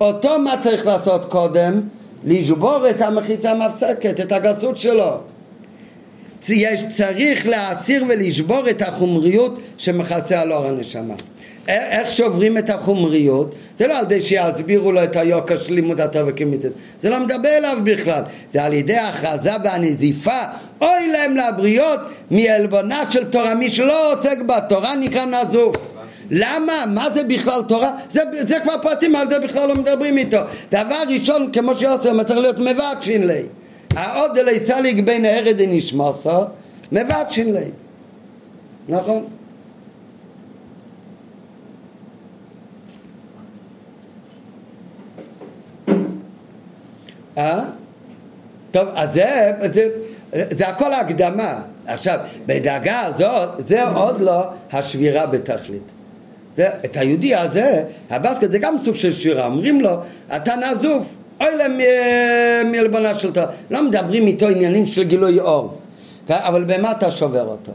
אותו 0.00 0.38
מה 0.38 0.54
צריך 0.60 0.86
לעשות 0.86 1.24
קודם? 1.24 1.80
לשבור 2.26 2.90
את 2.90 3.00
המחיצה 3.00 3.50
המפסקת, 3.50 4.20
את 4.20 4.32
הגסות 4.32 4.78
שלו. 4.78 5.18
יש, 6.48 6.84
צריך 6.96 7.46
להסיר 7.46 8.04
ולשבור 8.08 8.70
את 8.70 8.82
החומריות 8.82 9.58
שמכסה 9.78 10.40
על 10.40 10.52
אור 10.52 10.66
הנשמה. 10.66 11.14
איך 11.68 12.12
שוברים 12.12 12.58
את 12.58 12.70
החומריות? 12.70 13.54
זה 13.78 13.86
לא 13.86 13.98
על 13.98 14.04
ידי 14.04 14.20
שיסבירו 14.20 14.92
לו 14.92 15.04
את 15.04 15.16
היוקר 15.16 15.58
של 15.58 15.72
לימוד 15.72 16.00
התורה 16.00 16.24
וכמיתת, 16.28 16.70
זה 17.02 17.10
לא 17.10 17.20
מדבר 17.20 17.48
אליו 17.48 17.78
בכלל, 17.84 18.22
זה 18.52 18.64
על 18.64 18.72
ידי 18.72 18.96
ההכרזה 18.96 19.50
והנזיפה, 19.64 20.40
אוי 20.80 21.08
להם 21.12 21.36
לבריות 21.36 22.00
מעלבונה 22.30 23.10
של 23.10 23.24
תורה, 23.24 23.54
מי 23.54 23.68
שלא 23.68 24.12
עוסק 24.12 24.38
בתורה 24.46 24.96
נקרא 24.96 25.24
נזוף. 25.24 25.95
למה? 26.30 26.84
מה 26.86 27.10
זה 27.14 27.24
בכלל 27.24 27.62
תורה? 27.68 27.92
זה, 28.10 28.20
זה 28.32 28.60
כבר 28.62 28.74
פרטים, 28.82 29.16
על 29.16 29.30
זה 29.30 29.38
בכלל 29.38 29.68
לא 29.68 29.74
מדברים 29.74 30.18
איתו. 30.18 30.38
דבר 30.70 31.02
ראשון, 31.08 31.50
כמו 31.52 31.74
שיוסף, 31.74 32.10
צריך 32.26 32.38
להיות 32.38 32.58
מבטשין 32.58 33.26
לי. 33.26 33.42
העוד 33.96 34.38
אלי 34.38 34.66
סליג 34.66 35.06
בין 35.06 35.24
הארד 35.24 35.62
נשמוסו, 35.68 36.44
מבטשין 36.92 37.52
לי. 37.52 37.64
נכון? 38.88 39.26
אה? 47.38 47.64
טוב, 48.70 48.88
אז 48.94 49.14
זה, 49.14 49.52
זה, 49.72 49.88
זה 50.50 50.68
הכל 50.68 50.92
הקדמה. 50.92 51.60
עכשיו, 51.86 52.18
בדאגה 52.46 53.00
הזאת, 53.00 53.48
זה 53.58 53.88
עוד 53.88 54.20
לא 54.20 54.42
השבירה 54.72 55.26
בתכלית. 55.26 55.95
זה, 56.56 56.68
את 56.84 56.96
היהודי 56.96 57.34
הזה, 57.34 57.82
הבסקט 58.10 58.50
זה 58.50 58.58
גם 58.58 58.76
סוג 58.84 58.94
של 58.94 59.12
שירה, 59.12 59.46
אומרים 59.46 59.80
לו, 59.80 59.90
אתה 60.36 60.56
נעזוף, 60.56 61.14
אוי 61.40 61.56
להם 61.56 61.78
מעלבונה 62.72 63.14
של 63.14 63.32
תורה. 63.32 63.46
לא 63.70 63.82
מדברים 63.82 64.26
איתו 64.26 64.48
עניינים 64.48 64.86
של 64.86 65.02
גילוי 65.02 65.40
אור, 65.40 65.78
אבל 66.30 66.64
במה 66.64 66.92
אתה 66.92 67.10
שובר 67.10 67.46
אותו? 67.46 67.72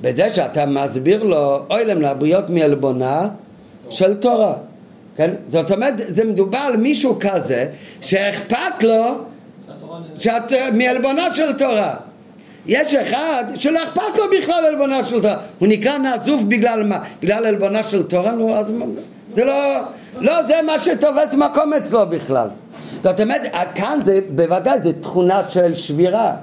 בזה 0.00 0.34
שאתה 0.34 0.66
מסביר 0.66 1.22
לו, 1.22 1.58
אוי 1.70 1.84
להם 1.84 2.02
לבריות 2.02 2.50
מעלבונה 2.50 3.28
של 3.90 4.14
תורה. 4.14 4.54
כן? 5.16 5.30
זאת 5.48 5.70
אומרת, 5.70 5.94
זה 5.96 6.24
מדובר 6.24 6.58
על 6.58 6.76
מישהו 6.76 7.16
כזה 7.20 7.66
שאכפת 8.00 8.82
לו 8.82 9.04
שאת, 10.18 10.52
מעלבונה 10.72 11.34
של 11.34 11.52
תורה. 11.58 11.94
יש 12.66 12.94
אחד 12.94 13.44
שלא 13.54 13.84
אכפת 13.84 14.18
לו 14.18 14.24
בכלל 14.38 14.64
עלבונה 14.64 15.04
של 15.04 15.20
תורה, 15.22 15.36
הוא 15.58 15.68
נקרא 15.68 15.98
נעזוב 15.98 16.48
בגלל 16.48 16.82
מה? 16.82 16.98
בגלל 17.22 17.46
עלבונה 17.46 17.82
של 17.82 18.02
תורה? 18.02 18.32
נו, 18.32 18.54
אז 18.54 18.72
זה 19.34 19.44
לא, 19.44 19.54
לא 20.20 20.42
זה 20.46 20.54
מה 20.66 20.78
שתופס 20.78 21.34
מקום 21.34 21.72
אצלו 21.72 22.06
בכלל. 22.06 22.48
זאת 23.02 23.20
אומרת, 23.20 23.42
כאן 23.74 24.00
זה 24.04 24.20
בוודאי 24.30 24.78
זה 24.82 24.92
תכונה 24.92 25.42
של 25.48 25.74
שבירה. 25.74 26.34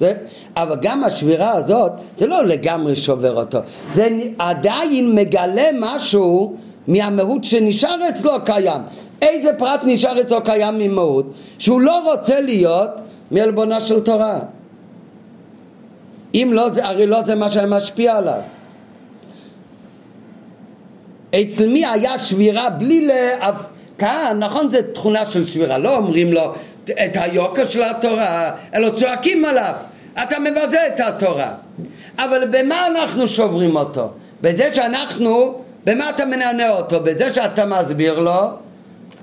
זה, 0.00 0.12
אבל 0.56 0.76
גם 0.82 1.04
השבירה 1.04 1.50
הזאת, 1.50 1.92
זה 2.18 2.26
לא 2.26 2.46
לגמרי 2.46 2.96
שובר 2.96 3.36
אותו, 3.36 3.58
זה 3.94 4.08
עדיין 4.38 5.14
מגלה 5.14 5.68
משהו 5.80 6.56
מהמהות 6.88 7.44
שנשאר 7.44 8.08
אצלו 8.08 8.32
קיים. 8.44 8.80
איזה 9.22 9.52
פרט 9.58 9.80
נשאר 9.84 10.20
אצלו 10.20 10.44
קיים 10.44 10.78
ממהות? 10.78 11.26
שהוא 11.58 11.80
לא 11.80 12.12
רוצה 12.12 12.40
להיות 12.40 12.90
מעלבונה 13.30 13.80
של 13.80 14.00
תורה. 14.00 14.38
אם 16.34 16.50
לא, 16.52 16.68
הרי 16.82 17.06
לא 17.06 17.22
זה 17.22 17.34
מה 17.34 17.50
שהיה 17.50 17.66
משפיע 17.66 18.16
עליו. 18.16 18.40
אצל 21.34 21.68
מי 21.68 21.86
היה 21.86 22.18
שבירה 22.18 22.70
בלי 22.70 23.06
לאף... 23.06 23.66
כאן, 23.98 24.36
נכון 24.40 24.70
זה 24.70 24.92
תכונה 24.92 25.26
של 25.26 25.44
שבירה, 25.44 25.78
לא 25.78 25.96
אומרים 25.96 26.32
לו 26.32 26.54
את 26.84 27.16
היוקר 27.16 27.68
של 27.68 27.82
התורה, 27.82 28.50
אלא 28.74 28.90
צועקים 28.98 29.44
עליו, 29.44 29.74
אתה 30.22 30.38
מבזה 30.38 30.86
את 30.86 31.00
התורה. 31.00 31.52
אבל 32.18 32.48
במה 32.50 32.86
אנחנו 32.86 33.28
שוברים 33.28 33.76
אותו? 33.76 34.10
בזה 34.40 34.74
שאנחנו, 34.74 35.58
במה 35.84 36.10
אתה 36.10 36.24
מנענע 36.24 36.70
אותו? 36.70 37.00
בזה 37.00 37.34
שאתה 37.34 37.66
מסביר 37.66 38.18
לו 38.18 38.48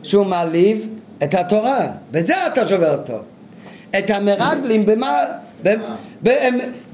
שהוא 0.03 0.25
מעליב 0.25 0.87
את 1.23 1.33
התורה, 1.33 1.87
בזה 2.11 2.47
אתה 2.47 2.67
שובר 2.67 2.91
אותו. 2.91 3.19
את 3.99 4.09
המרגלים, 4.09 4.85
במה... 4.85 5.17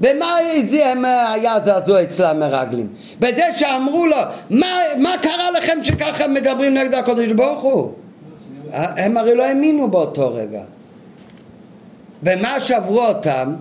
במה 0.00 0.36
הם 0.82 1.04
היה 1.04 1.60
זעזוע 1.64 2.02
אצל 2.02 2.24
המרגלים? 2.24 2.88
בזה 3.20 3.44
שאמרו 3.56 4.06
לו, 4.06 4.16
מה, 4.50 4.78
מה 4.96 5.14
קרה 5.22 5.50
לכם 5.50 5.78
שככה 5.82 6.28
מדברים 6.28 6.74
נגד 6.74 6.94
הקודש 6.94 7.32
ברוך 7.32 7.62
הוא? 7.62 7.92
הם 8.72 9.16
הרי 9.16 9.34
לא 9.34 9.44
האמינו 9.44 9.90
באותו 9.90 10.34
רגע. 10.34 10.60
במה 12.22 12.60
שברו 12.60 13.06
אותם? 13.06 13.54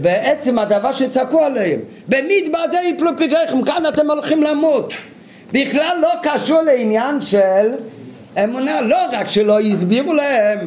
בעצם 0.00 0.58
הדבר 0.58 0.92
שצעקו 0.92 1.44
עליהם. 1.44 1.80
במדבר 2.08 2.58
זה 2.72 2.78
יפלו 2.80 3.10
פגריכם, 3.16 3.62
כאן 3.62 3.82
אתם 3.88 4.10
הולכים 4.10 4.42
למות. 4.42 4.92
בכלל 5.52 5.98
לא 6.02 6.10
קשור 6.22 6.62
לעניין 6.62 7.20
של 7.20 7.72
אמונה, 8.44 8.80
לא 8.80 8.98
רק 9.12 9.26
שלא 9.26 9.60
הסבירו 9.60 10.14
להם 10.14 10.58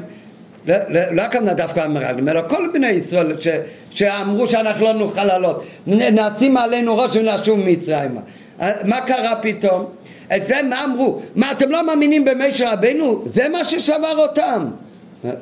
לא, 0.68 0.76
לא, 0.90 1.02
לא 1.12 1.22
הכוונה 1.22 1.54
דווקא 1.54 1.80
המרגלים, 1.80 2.30
אלא 2.30 2.42
כל 2.50 2.70
בני 2.74 2.88
ישראל 2.88 3.40
ש, 3.40 3.48
שאמרו 3.92 4.48
שאנחנו 4.48 4.86
לא 4.86 4.94
נוכל 4.94 5.24
לעלות, 5.24 5.64
נשים 5.88 6.58
עלינו 6.58 6.98
ראש 6.98 7.16
ונשוב 7.16 7.60
מצרימה. 7.60 8.22
מה 8.84 9.02
קרה 9.02 9.36
פתאום? 9.42 9.86
את 10.36 10.46
זה 10.46 10.56
מה 10.70 10.84
אמרו? 10.84 11.22
מה 11.36 11.52
אתם 11.52 11.70
לא 11.70 11.86
מאמינים 11.86 12.26
במשה 12.26 12.74
רבנו? 12.74 13.22
זה 13.26 13.50
מה 13.50 13.64
ששבר 13.64 14.18
אותם. 14.18 14.66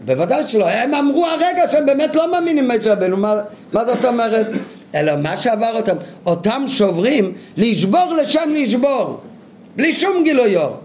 בוודאי 0.05 0.47
שלא, 0.47 0.67
הם 0.67 0.93
אמרו 0.93 1.25
הרגע 1.25 1.71
שהם 1.71 1.85
באמת 1.85 2.15
לא 2.15 2.31
מאמינים 2.31 2.67
במשה 2.67 2.93
רבנו, 2.93 3.17
מה, 3.17 3.33
מה 3.73 3.85
זאת 3.85 4.05
אומרת? 4.05 4.47
אלא 4.95 5.15
מה 5.15 5.37
שעבר 5.37 5.75
אותם, 5.75 5.95
אותם 6.25 6.63
שוברים 6.67 7.33
לשבור 7.57 8.13
לשם 8.21 8.49
לשבור, 8.53 9.19
בלי 9.75 9.93
שום 9.93 10.23
גילוי 10.23 10.57
אור. 10.57 10.77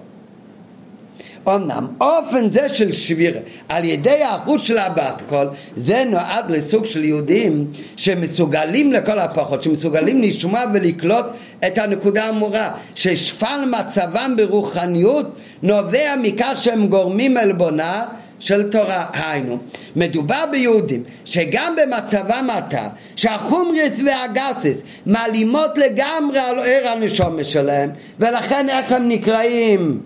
אמנם 1.49 1.87
אופן 2.01 2.51
זה 2.51 2.69
של 2.69 2.93
שביר 2.93 3.35
על 3.69 3.85
ידי 3.85 4.23
האחוז 4.23 4.61
של 4.63 4.79
הבת 4.79 5.23
קול 5.29 5.49
זה 5.77 6.05
נועד 6.11 6.51
לסוג 6.51 6.85
של 6.85 7.05
יהודים 7.05 7.67
שמסוגלים 7.97 8.93
לכל 8.93 9.19
הפחות 9.19 9.63
שמסוגלים 9.63 10.23
לשמוע 10.23 10.65
ולקלוט 10.75 11.27
את 11.67 11.79
הנקודה 11.79 12.25
האמורה 12.25 12.71
ששפל 12.95 13.65
מצבם 13.81 14.35
ברוחניות 14.37 15.27
נובע 15.63 16.15
מכך 16.23 16.59
שהם 16.63 16.87
גורמים 16.87 17.37
עלבונה 17.37 18.05
של 18.39 18.71
תורה, 18.71 19.07
היינו, 19.13 19.59
מדובר 19.97 20.45
ביהודים 20.51 21.03
שגם 21.25 21.77
במצבם 21.77 22.49
עתה, 22.53 22.89
שהחומריס 23.17 24.01
והגסיס 24.07 24.83
מעלימות 25.07 25.79
לגמרי 25.79 26.39
על 26.39 26.59
עיר 26.59 26.89
הנשומת 26.89 27.45
שלהם, 27.45 27.91
ולכן 28.19 28.69
איך 28.69 28.93
הם 28.93 29.09
נקראים 29.09 30.01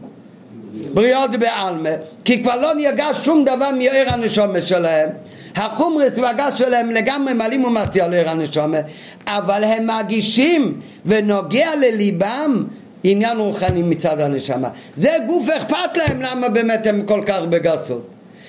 בריאות 0.94 1.30
בעלמה, 1.30 1.90
כי 2.24 2.42
כבר 2.42 2.56
לא 2.56 2.74
נרגש 2.74 3.16
שום 3.24 3.44
דבר 3.44 3.70
מעיר 3.70 4.10
הנשומת 4.10 4.62
שלהם. 4.62 5.10
החומרס 5.56 6.18
והגז 6.18 6.58
שלהם 6.58 6.90
לגמרי 6.90 7.34
מעלים 7.34 7.64
ומעשי 7.64 8.00
על 8.00 8.14
עיר 8.14 8.30
הנשומת, 8.30 8.84
אבל 9.26 9.64
הם 9.64 9.86
מרגישים 9.86 10.80
ונוגע 11.06 11.70
לליבם 11.76 12.64
עניין 13.04 13.38
רוחני 13.38 13.82
מצד 13.82 14.20
הנשמה. 14.20 14.68
זה 14.96 15.16
גוף 15.26 15.48
אכפת 15.48 15.96
להם 15.96 16.22
למה 16.22 16.48
באמת 16.48 16.86
הם 16.86 17.02
כל 17.06 17.22
כך 17.26 17.40
בגסות. 17.48 18.06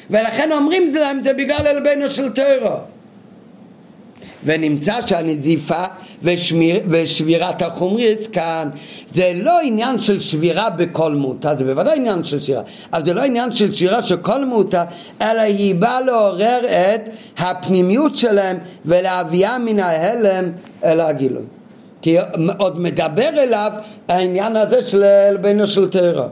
ולכן 0.09 0.51
אומרים 0.51 0.93
להם 0.93 1.23
זה 1.23 1.33
בגלל 1.33 1.67
אלבנו 1.67 2.09
של 2.09 2.29
טרו. 2.29 2.69
ונמצא 4.43 5.01
שהנזיפה 5.07 5.83
ושמיר, 6.23 6.79
ושבירת 6.89 7.61
החומריס 7.61 8.27
כאן 8.27 8.69
זה 9.13 9.31
לא 9.35 9.59
עניין 9.63 9.99
של 9.99 10.19
שבירה 10.19 10.69
בכל 10.69 11.15
מותה, 11.15 11.55
זה 11.55 11.63
בוודאי 11.63 11.97
עניין 11.97 12.23
של 12.23 12.39
שבירה, 12.39 12.61
אבל 12.93 13.05
זה 13.05 13.13
לא 13.13 13.21
עניין 13.21 13.51
של 13.51 13.73
שבירה 13.73 14.01
של 14.01 14.17
כל 14.17 14.45
מותה, 14.45 14.83
אלא 15.21 15.41
היא 15.41 15.75
באה 15.75 16.01
לעורר 16.01 16.59
את 16.65 17.09
הפנימיות 17.37 18.15
שלהם 18.15 18.57
ולהביאה 18.85 19.57
מן 19.57 19.79
ההלם 19.79 20.51
אל 20.83 20.99
הגילוי. 20.99 21.43
כי 22.01 22.17
עוד 22.57 22.79
מדבר 22.79 23.29
אליו 23.29 23.71
העניין 24.07 24.55
הזה 24.55 24.87
של 24.87 25.03
אלבנו 25.03 25.67
של 25.67 25.89
טרור. 25.89 26.27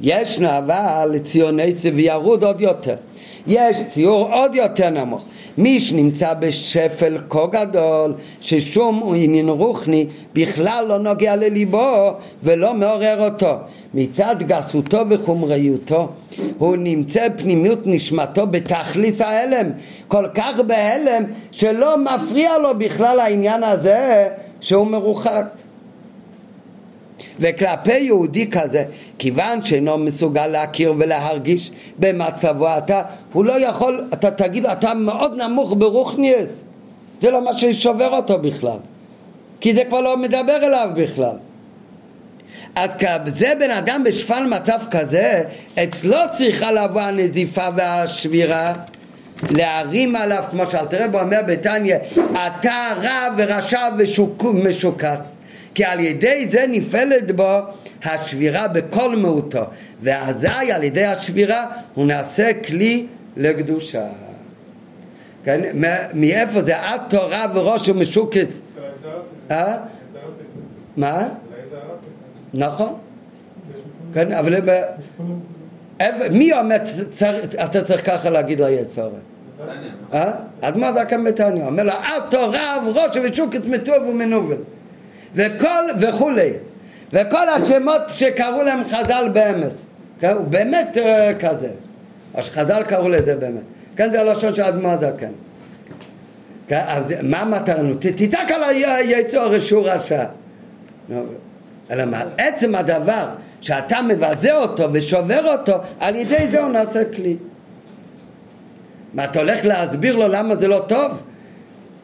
ישנו 0.00 0.48
אבל 0.58 1.10
לציוני 1.12 1.74
צבי 1.74 2.02
ירוד 2.02 2.44
עוד 2.44 2.60
יותר. 2.60 2.94
יש 3.46 3.76
ציור 3.86 4.34
עוד 4.34 4.54
יותר 4.54 4.90
נמוך. 4.90 5.24
מי 5.58 5.80
שנמצא 5.80 6.34
בשפל 6.34 7.18
כה 7.30 7.46
גדול 7.46 8.14
ששום 8.40 9.12
עניין 9.16 9.48
רוחני 9.48 10.06
בכלל 10.34 10.84
לא 10.88 10.98
נוגע 10.98 11.36
לליבו 11.36 12.12
ולא 12.42 12.74
מעורר 12.74 13.24
אותו. 13.24 13.52
מצד 13.94 14.36
גסותו 14.38 15.02
וחומריותו 15.10 16.08
הוא 16.58 16.76
נמצא 16.76 17.26
פנימיות 17.36 17.78
נשמתו 17.84 18.46
בתכליס 18.46 19.20
ההלם. 19.20 19.70
כל 20.08 20.24
כך 20.34 20.60
בהלם 20.66 21.24
שלא 21.52 21.96
מפריע 21.98 22.58
לו 22.58 22.78
בכלל 22.78 23.20
העניין 23.20 23.64
הזה 23.64 24.28
שהוא 24.60 24.86
מרוחק. 24.86 25.44
וכלפי 27.40 27.98
יהודי 27.98 28.50
כזה, 28.50 28.84
כיוון 29.18 29.64
שאינו 29.64 29.98
מסוגל 29.98 30.46
להכיר 30.46 30.94
ולהרגיש 30.98 31.70
במצבו 31.98 32.66
אתה, 32.78 33.02
הוא 33.32 33.44
לא 33.44 33.66
יכול, 33.68 34.04
אתה 34.12 34.30
תגיד, 34.30 34.66
אתה 34.66 34.94
מאוד 34.94 35.42
נמוך 35.42 35.74
ברוכניאס, 35.78 36.62
זה 37.20 37.30
לא 37.30 37.44
מה 37.44 37.54
ששובר 37.54 38.08
אותו 38.16 38.38
בכלל, 38.38 38.78
כי 39.60 39.74
זה 39.74 39.84
כבר 39.84 40.00
לא 40.00 40.16
מדבר 40.16 40.56
אליו 40.56 40.90
בכלל. 40.94 41.36
אז 42.74 42.90
זה 43.36 43.52
בן 43.58 43.70
אדם 43.70 44.04
בשפל 44.04 44.46
מצב 44.46 44.78
כזה, 44.90 45.42
אצלו 45.82 46.16
צריכה 46.30 46.72
לבוא 46.72 47.00
הנזיפה 47.00 47.68
והשבירה 47.76 48.74
להרים 49.50 50.16
עליו, 50.16 50.44
כמו 50.50 50.66
שאלתרבו 50.66 51.20
אומר 51.20 51.40
בתניא, 51.46 51.96
אתה 52.32 52.92
רע 53.02 53.28
ורשע 53.36 53.88
ומשוקץ. 54.40 55.36
כי 55.76 55.84
על 55.84 56.00
ידי 56.00 56.48
זה 56.50 56.64
נפעלת 56.68 57.36
בו 57.36 57.58
השבירה 58.04 58.68
בכל 58.68 59.16
מהותו, 59.16 59.64
ואזי 60.00 60.72
על 60.72 60.82
ידי 60.82 61.04
השבירה 61.04 61.66
הוא 61.94 62.06
נעשה 62.06 62.50
כלי 62.66 63.06
לקדושה. 63.36 64.06
כן, 65.44 65.60
מאיפה 66.14 66.62
זה? 66.62 66.80
עד 66.80 67.00
תורה 67.10 67.46
וראש 67.54 67.88
ומשוקץ. 67.88 68.60
אה? 69.50 69.76
מה? 70.96 71.28
נכון. 72.54 72.94
כן, 74.14 74.32
אבל 74.32 74.54
מי 76.30 76.52
אומר 76.52 76.76
אתה 77.64 77.84
צריך 77.84 78.06
ככה 78.06 78.30
להגיד 78.30 78.60
ליצר? 78.60 79.10
אה? 80.12 80.32
אדמה 80.60 80.92
דקה 80.92 81.16
מתניא. 81.16 81.64
אומר 81.64 81.82
לו, 81.82 81.92
עד 81.92 82.22
תורה 82.30 82.78
וראש 82.86 83.16
ומשוקץ 83.16 83.66
מטוב 83.66 84.08
ומנובל. 84.08 84.56
וכל 85.34 85.84
וכולי. 86.00 86.50
וכל 87.12 87.48
השמות 87.48 88.00
שקראו 88.08 88.62
להם 88.62 88.84
חז"ל 88.84 89.28
באמס. 89.32 89.74
כן? 90.20 90.32
הוא 90.32 90.46
באמת 90.46 90.98
אה, 90.98 91.32
כזה. 91.40 91.70
אז 92.34 92.48
חז"ל 92.48 92.82
קראו 92.82 93.08
לזה 93.08 93.36
באמת. 93.36 93.62
כן, 93.96 94.12
זה 94.12 94.20
הלשון 94.20 94.54
של 94.54 94.62
אדמו 94.62 94.88
הזקן. 94.88 95.32
כן, 96.68 96.80
אז 96.86 97.04
מה 97.22 97.44
מטרנו? 97.44 97.94
תצעק 97.98 98.50
על 98.50 98.64
היצור 98.64 99.44
רשו 99.44 99.84
רשע. 99.84 100.24
אלא 101.90 102.04
מה? 102.04 102.22
עצם 102.38 102.74
הדבר 102.74 103.26
שאתה 103.60 104.02
מבזה 104.02 104.56
אותו 104.56 104.92
ושובר 104.92 105.52
אותו, 105.52 105.72
על 106.00 106.16
ידי 106.16 106.48
זה 106.50 106.62
הוא 106.62 106.72
נעשה 106.72 107.04
כלי. 107.04 107.36
מה, 109.14 109.24
אתה 109.24 109.38
הולך 109.38 109.64
להסביר 109.64 110.16
לו 110.16 110.28
למה 110.28 110.56
זה 110.56 110.68
לא 110.68 110.84
טוב? 110.88 111.22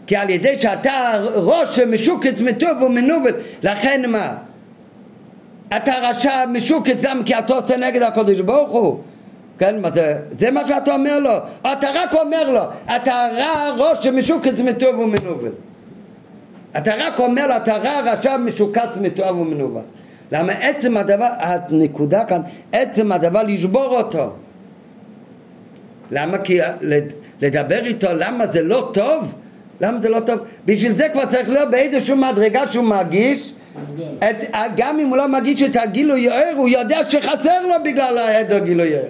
כי 0.07 0.16
על 0.16 0.30
ידי 0.30 0.61
שאתה 0.61 1.24
ראש 1.34 1.78
משוקץ 1.78 2.40
מטוב 2.40 2.82
ומנובל, 2.82 3.32
לכן 3.62 4.11
מה? 4.11 4.34
אתה 5.76 5.92
רשע 6.03 6.46
משוקץ 6.46 7.03
גם 7.03 7.24
כי 7.24 7.38
אתה 7.38 7.55
עושה 7.55 7.76
נגד 7.76 8.03
הקודש 8.03 8.40
ברוך 8.40 8.70
הוא 8.70 9.00
כן, 9.59 9.80
מה 9.80 9.90
זה, 9.90 10.18
זה 10.38 10.50
מה 10.50 10.64
שאתה 10.64 10.94
אומר 10.94 11.18
לו, 11.18 11.30
אתה 11.61 11.86
רק 11.94 12.14
אומר 12.14 12.50
לו, 12.50 12.61
אתה 12.96 13.28
רע 13.36 13.74
ראש 13.78 14.05
שמשוקץ 14.05 14.61
מטוב 14.61 14.98
ומנובל. 14.98 15.50
אתה 16.76 16.92
רק 16.98 17.20
אומר 17.20 17.46
לו, 17.46 17.57
אתה 17.57 17.76
רע 17.76 18.00
רשע 18.12 18.36
משוקץ 18.36 18.96
מטוב 19.00 19.38
ומנובל. 19.38 19.80
למה 20.32 20.53
עצם 20.53 20.96
הדבר, 20.96 21.28
הנקודה 21.38 22.24
כאן, 22.24 22.40
עצם 22.72 23.12
הדבר 23.12 23.42
לשבור 23.42 23.96
אותו. 23.96 24.32
למה? 26.11 26.38
כי 26.38 26.59
לדבר 27.40 27.84
איתו 27.84 28.09
למה 28.14 28.46
זה 28.46 28.62
לא 28.62 28.90
טוב? 28.94 29.34
למה 29.83 30.01
זה 30.01 30.09
לא 30.09 30.20
טוב? 30.20 30.39
בשביל 30.64 30.97
זה 30.97 31.09
כבר 31.12 31.26
צריך 31.26 31.49
להיות 31.49 31.70
באיזושהי 31.70 32.14
מדרגה 32.14 32.72
שהוא 32.72 32.85
מרגיש 32.85 33.53
את, 34.18 34.37
גם 34.76 34.99
אם 34.99 35.09
הוא 35.09 35.16
לא 35.16 35.28
מגיש 35.28 35.62
את 35.62 35.76
הגילוי 35.76 36.28
ער, 36.28 36.53
הוא 36.57 36.68
יודע 36.68 37.11
שחסר 37.11 37.66
לו 37.66 37.74
בגלל 37.85 38.18
ההדר 38.18 38.59
גילוי 38.59 38.95
ער. 38.95 39.09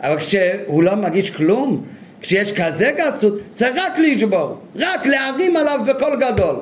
אבל 0.00 0.18
כשהוא 0.18 0.82
לא 0.82 0.94
מגיש 0.96 1.30
כלום, 1.30 1.84
כשיש 2.20 2.52
כזה 2.52 2.90
גסות, 2.96 3.34
צריך 3.54 3.76
רק 3.76 3.98
לשבור, 3.98 4.58
רק 4.76 5.06
להרים 5.06 5.56
עליו 5.56 5.80
בקול 5.86 6.20
גדול. 6.20 6.56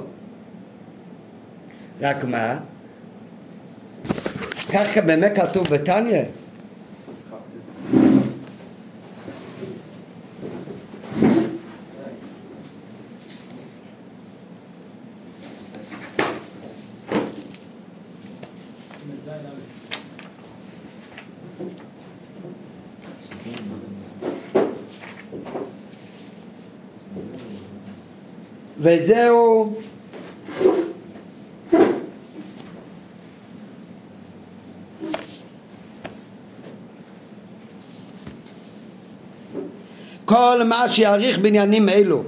רק 2.01 2.25
מה? 2.25 2.57
כך 4.73 4.99
באמת 4.99 5.33
כתוב 5.37 5.69
בתניא. 5.69 6.23
וזהו. 28.85 29.75
כל 40.25 40.63
מה 40.65 40.89
שיעריך 40.89 41.39
בעניינים 41.39 41.89
אלו 41.89 42.23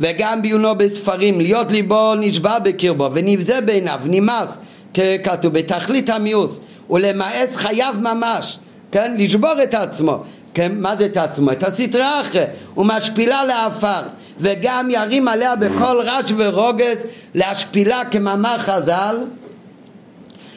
וגם 0.00 0.42
בעיונו 0.42 0.74
בספרים 0.74 1.40
להיות 1.40 1.72
ליבו 1.72 2.14
נשבע 2.14 2.58
בקרבו 2.58 3.10
ונבזה 3.12 3.60
בעיניו 3.60 4.00
נמאס 4.04 4.56
ככתוב 4.94 5.52
בתכלית 5.52 6.10
המיאוס 6.10 6.60
ולמאס 6.90 7.56
חייו 7.56 7.94
ממש 8.00 8.58
כן? 8.92 9.14
לשבור 9.18 9.62
את 9.62 9.74
עצמו. 9.74 10.18
כן, 10.54 10.72
מה 10.74 10.96
זה 10.96 11.06
את 11.06 11.16
עצמו? 11.16 11.52
את 11.52 11.62
הסטרה 11.62 12.20
אחרי 12.20 12.44
ומשפילה 12.76 13.44
לעפר 13.44 14.02
וגם 14.40 14.90
ירים 14.90 15.28
עליה 15.28 15.56
בכל 15.56 16.00
רש 16.04 16.32
ורוגז 16.36 16.96
להשפילה 17.34 18.02
כמאמר 18.10 18.58
חז"ל 18.58 19.16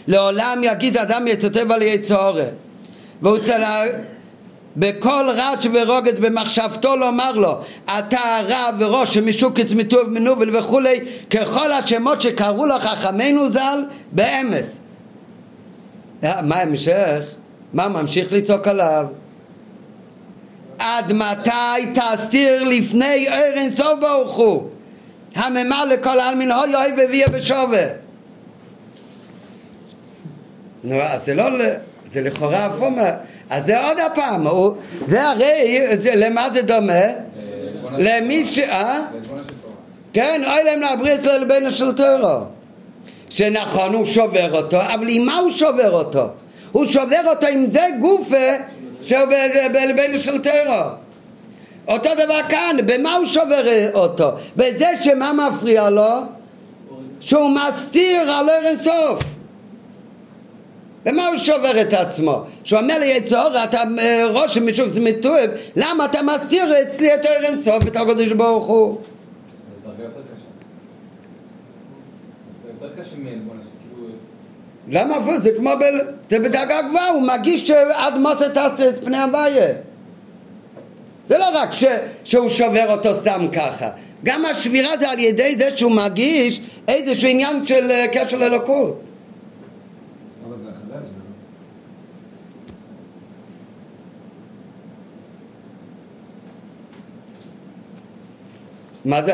לעולם 0.08 0.62
יגיד 0.64 0.98
אדם 0.98 1.28
יצוטב 1.28 1.72
על 1.72 1.82
יצורת 1.82 2.54
והוא 3.22 3.38
צריך 3.38 3.92
בכל 4.78 5.30
רש 5.36 5.68
ורוגז 5.74 6.20
במחשבתו 6.20 6.96
לומר 6.96 7.32
לו 7.32 7.58
אתה 7.86 8.42
רע 8.48 8.70
וראש 8.80 9.14
שמשוקץ 9.14 9.72
מטוב 9.72 10.10
מנובל 10.10 10.58
וכולי 10.58 11.00
ככל 11.30 11.72
השמות 11.72 12.22
שקראו 12.22 12.66
לו 12.66 12.80
חכמינו 12.80 13.52
ז"ל 13.52 13.80
באמס 14.12 14.80
מה 16.24 16.62
המשך? 16.62 17.26
מה 17.74 17.88
ממשיך 17.88 18.34
לצעוק 18.34 18.68
עליו? 18.68 19.06
עד 20.80 21.14
מתי 21.14 21.92
תסתיר 21.94 22.64
לפני 22.64 23.28
ערן 23.30 23.72
סוף 23.76 24.00
ברוך 24.00 24.36
הוא 24.36 24.64
הממה 25.36 25.86
לכל 25.86 26.20
העלמין 26.20 26.52
הוי 26.52 26.76
אוי 26.76 26.92
וביה 26.98 27.28
בשווה 27.28 27.86
נו, 30.84 31.02
אז 31.02 31.26
זה 31.26 31.34
לא, 31.34 31.44
זה 32.14 32.22
לכאורה 32.22 32.66
הפוך, 32.66 32.94
אז 33.50 33.66
זה 33.66 33.88
עוד 33.88 34.00
הפעם, 34.00 34.48
זה 35.06 35.24
הרי, 35.24 35.80
למה 36.16 36.48
זה 36.54 36.62
דומה? 36.62 37.04
למי 37.98 38.46
ש... 38.46 38.60
אה? 38.60 39.02
כן, 40.14 40.42
אוי 40.46 40.64
להם 40.64 40.82
להבריא 40.82 41.16
אצלו 41.16 41.32
לבין 41.42 41.66
השלטורו 41.66 42.40
שנכון 43.30 43.94
הוא 43.94 44.06
שובר 44.06 44.56
אותו, 44.56 44.78
אבל 44.82 45.08
עם 45.10 45.26
מה 45.26 45.38
הוא 45.38 45.52
שובר 45.52 45.92
אותו? 45.92 46.28
הוא 46.72 46.86
שובר 46.86 47.22
אותו 47.26 47.48
עם 47.48 47.66
זה 47.70 47.88
גופה 48.00 48.52
שהוא 49.06 49.20
בלבנו 49.74 50.18
של 50.18 50.42
טרו. 50.42 50.82
אותו 51.88 52.10
דבר 52.16 52.40
כאן, 52.50 52.78
במה 52.86 53.16
הוא 53.16 53.26
שובר 53.26 53.90
אותו? 53.94 54.32
בזה 54.56 54.88
שמה 55.02 55.34
מפריע 55.34 55.90
לו? 55.90 56.22
שהוא 57.20 57.50
מסתיר 57.50 58.32
על 58.32 58.50
ארן 58.50 58.78
סוף. 58.84 59.24
במה 61.06 61.28
הוא 61.28 61.38
שובר 61.38 61.82
את 61.82 61.94
עצמו? 61.94 62.44
שהוא 62.64 62.80
אומר 62.80 63.00
לי 63.00 63.06
יצור, 63.06 63.64
אתה 63.64 63.84
אה, 64.00 64.26
ראש 64.26 64.58
משוק 64.58 64.88
מטוב, 65.02 65.36
למה 65.76 66.06
אתה 66.06 66.22
מסתיר 66.22 66.82
אצלי 66.82 67.14
את 67.14 67.26
ארן 67.26 67.56
סוף, 67.64 67.88
את 67.88 67.96
הקדוש 67.96 68.32
ברוך 68.32 68.68
הוא? 68.68 68.98
זה 72.64 72.70
יותר 72.82 73.02
קשה 73.02 73.16
מעלבון 73.18 73.55
למה 74.88 75.16
הפוך? 75.16 75.38
זה 75.38 75.50
כמו 75.58 75.70
ב... 75.70 75.84
זה 76.30 76.40
בדרגה 76.40 76.82
גבוהה, 76.82 77.10
הוא 77.10 77.22
מגיש 77.22 77.68
שעד 77.68 78.18
מוסר 78.18 78.48
את 78.90 79.04
פני 79.04 79.18
הוויה. 79.18 79.74
זה 81.28 81.38
לא 81.38 81.50
רק 81.54 81.72
ש... 81.72 81.84
שהוא 82.24 82.50
שובר 82.50 82.92
אותו 82.92 83.14
סתם 83.14 83.48
ככה. 83.54 83.90
גם 84.24 84.46
השבירה 84.46 84.98
זה 84.98 85.10
על 85.10 85.20
ידי 85.20 85.56
זה 85.58 85.78
שהוא 85.78 85.92
מגיש 85.92 86.62
איזשהו 86.88 87.30
עניין 87.30 87.66
של 87.66 87.92
אה, 87.92 88.06
קשר 88.14 88.38
לאלוקות. 88.38 89.02
מה 99.06 99.24
זה? 99.24 99.34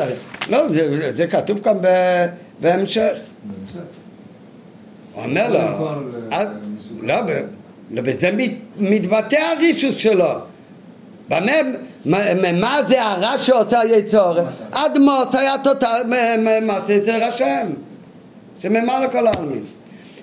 לא, 0.50 0.68
זה, 0.68 1.12
זה 1.12 1.26
כתוב 1.26 1.60
כאן 1.60 1.76
בהמשך. 2.60 3.16
בהמשך. 3.44 4.01
הוא 5.14 5.24
אומר 5.24 5.48
לו, 5.48 5.60
לא, 7.02 7.14
בזה 7.90 8.30
מתבטא 8.78 9.36
הרישוס 9.36 9.96
שלו. 9.96 10.30
מה 12.54 12.80
זה 12.86 13.02
הרע 13.02 13.38
שעושה 13.38 13.80
יצור? 13.84 14.34
אדמוס 14.70 15.34
היה 15.34 15.54
תותל, 15.64 16.02
מעשה 16.62 17.00
זה 17.00 17.26
רשם. 17.26 17.66
זה 18.58 18.68
ממר 18.68 19.00
לכל 19.00 19.26
העלמין. 19.26 19.62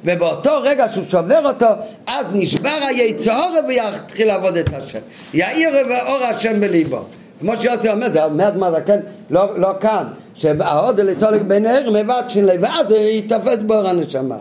ובאותו 0.05 0.61
רגע 0.61 0.85
שהוא 0.91 1.03
שובר 1.09 1.47
אותו, 1.47 1.65
אז 2.07 2.25
נשבר 2.33 2.79
היצור 2.87 3.49
ויתחיל 3.67 4.27
לעבוד 4.27 4.57
את 4.57 4.73
השם. 4.73 4.99
יאיר 5.33 5.69
ואור 5.89 6.23
השם 6.23 6.59
בליבו. 6.59 7.05
כמו 7.39 7.57
שיוצא 7.57 7.91
אומר, 7.91 8.11
זה 8.11 8.27
מעט 8.27 8.55
מה 8.55 8.81
כן, 8.81 8.99
לא, 9.29 9.59
לא 9.59 9.69
כאן, 9.81 10.03
שההוד 10.33 10.99
לצולק 10.99 11.41
בין 11.41 11.65
הער 11.65 11.89
מבקשין 11.91 12.45
לי, 12.45 12.57
ואז 12.57 12.91
ייתפס 12.91 13.57
באור 13.65 13.87
הנשמה. 13.87 14.37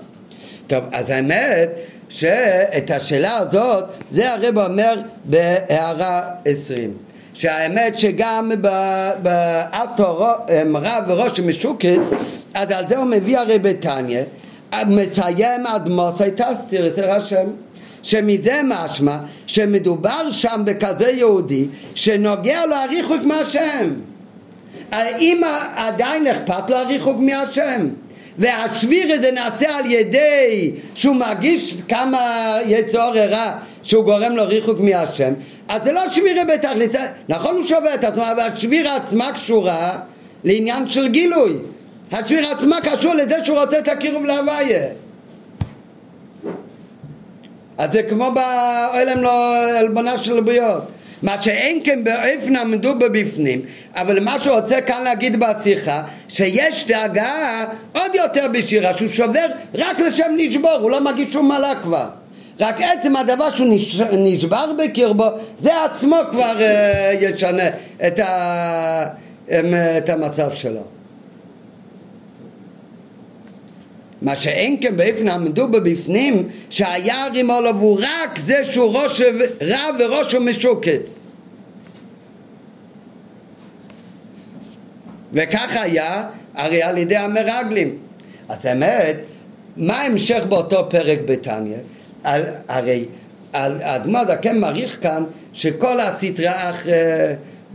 טוב, 0.69 0.85
אז 0.93 1.11
האמת 1.11 1.69
שאת 2.09 2.91
השאלה 2.91 3.37
הזאת, 3.37 3.85
זה 4.11 4.33
הרב 4.33 4.59
אומר 4.59 5.01
בהערה 5.25 6.23
עשרים. 6.45 6.93
שהאמת 7.35 7.99
שגם 7.99 8.51
באתו 9.23 10.37
רב 10.75 11.05
וראש 11.07 11.41
משוקץ, 11.41 12.11
אז 12.55 12.71
על 12.71 12.89
זה 12.89 12.97
הוא 12.97 13.05
מביא 13.07 13.39
הרי 13.39 13.59
בתניא, 13.59 14.23
מסיים 14.87 15.67
עד 15.67 15.89
מוסי 15.89 16.31
תסתיר 16.37 16.87
אצל 16.87 17.11
השם. 17.11 17.47
שמזה 18.03 18.61
משמע 18.65 19.17
שמדובר 19.47 20.31
שם 20.31 20.63
בכזה 20.65 21.11
יהודי 21.11 21.67
שנוגע 21.95 22.67
לו 22.67 22.75
הריחוק 22.75 23.23
מהשם. 23.25 23.95
האם 24.93 25.43
עדיין 25.77 26.27
אכפת 26.27 26.71
לו 26.71 26.77
הריחוק 26.77 27.17
מהשם? 27.21 27.89
והשביר 28.39 29.13
הזה 29.13 29.31
נעשה 29.31 29.77
על 29.77 29.91
ידי 29.91 30.73
שהוא 30.95 31.17
מרגיש 31.17 31.75
כמה 31.89 32.55
יצור 32.67 33.19
רע 33.19 33.59
שהוא 33.83 34.05
גורם 34.05 34.37
לו 34.37 34.49
ריחוק 34.49 34.81
מהשם 34.81 35.33
אז 35.69 35.85
זה 35.85 35.93
לא 35.93 36.09
שבירה 36.09 36.45
בתכלית 36.45 36.93
נכון 37.29 37.55
הוא 37.55 37.63
שובר 37.63 37.95
את 37.95 38.05
עצמו 38.05 38.23
אבל 38.23 38.41
השבירה 38.41 38.97
עצמה 38.97 39.33
קשורה 39.33 39.99
לעניין 40.45 40.89
של 40.89 41.09
גילוי 41.09 41.57
השבירה 42.13 42.53
עצמה 42.53 42.81
קשור 42.81 43.15
לזה 43.15 43.45
שהוא 43.45 43.59
רוצה 43.59 43.79
את 43.79 43.89
הקירוב 43.89 44.25
להוויה 44.25 44.89
אז 47.79 47.93
זה 47.93 48.03
כמו 48.03 48.33
באוהלם 48.35 49.23
לא 49.23 49.57
עלבונה 49.79 50.19
של 50.19 50.39
הבריות. 50.39 50.83
מה 51.23 51.43
שאין 51.43 51.81
כן 51.85 52.05
באופן 52.05 52.57
עמדו 52.57 52.95
בבפנים, 52.95 53.61
אבל 53.95 54.21
מה 54.21 54.43
שהוא 54.43 54.57
רוצה 54.57 54.81
כאן 54.81 55.05
להגיד 55.05 55.41
בשיחה, 55.41 56.03
שיש 56.29 56.87
דאגה 56.87 57.65
עוד 57.93 58.15
יותר 58.15 58.47
בשירה, 58.53 58.97
שהוא 58.97 59.09
שובר 59.09 59.47
רק 59.75 60.01
לשם 60.01 60.33
נשבור, 60.37 60.71
הוא 60.71 60.91
לא 60.91 61.01
מגיש 61.01 61.33
שום 61.33 61.49
מעלה 61.49 61.73
כבר. 61.83 62.07
רק 62.61 62.81
עצם 62.81 63.17
הדבר 63.17 63.51
שהוא 63.51 63.75
נשבר 64.13 64.73
בקרבו, 64.79 65.27
זה 65.59 65.85
עצמו 65.85 66.17
כבר 66.31 66.57
uh, 66.59 67.25
ישנה 67.25 67.69
את, 68.07 68.19
ה, 68.19 69.05
את 69.99 70.09
המצב 70.09 70.53
שלו. 70.55 70.98
מה 74.23 74.37
שאין 74.37 74.77
כן 74.81 74.97
באופן 74.97 75.29
עמדו 75.29 75.69
בבפנים 75.69 76.49
שהיה 76.71 77.27
רימו 77.33 77.61
לו 77.61 77.77
והוא 77.77 77.99
רק 78.03 78.39
זה 78.39 78.65
שהוא 78.65 78.99
ראש 78.99 79.23
רע 79.63 79.85
וראשו 79.99 80.41
משוקץ 80.41 81.21
וכך 85.33 85.77
היה 85.81 86.29
הרי 86.55 86.83
על 86.83 86.99
ידי 86.99 87.17
המרגלים. 87.17 87.97
אז 88.49 88.67
האמת 88.67 89.17
מה 89.77 90.01
ההמשך 90.01 90.45
באותו 90.49 90.87
פרק 90.91 91.19
בתניא? 91.25 91.77
הרי 92.69 93.05
האדמו"ר 93.53 94.25
זקן 94.27 94.59
מעריך 94.59 94.99
כאן 95.03 95.25
שכל 95.53 96.01
הסטרה 96.01 96.71
אח 96.71 96.87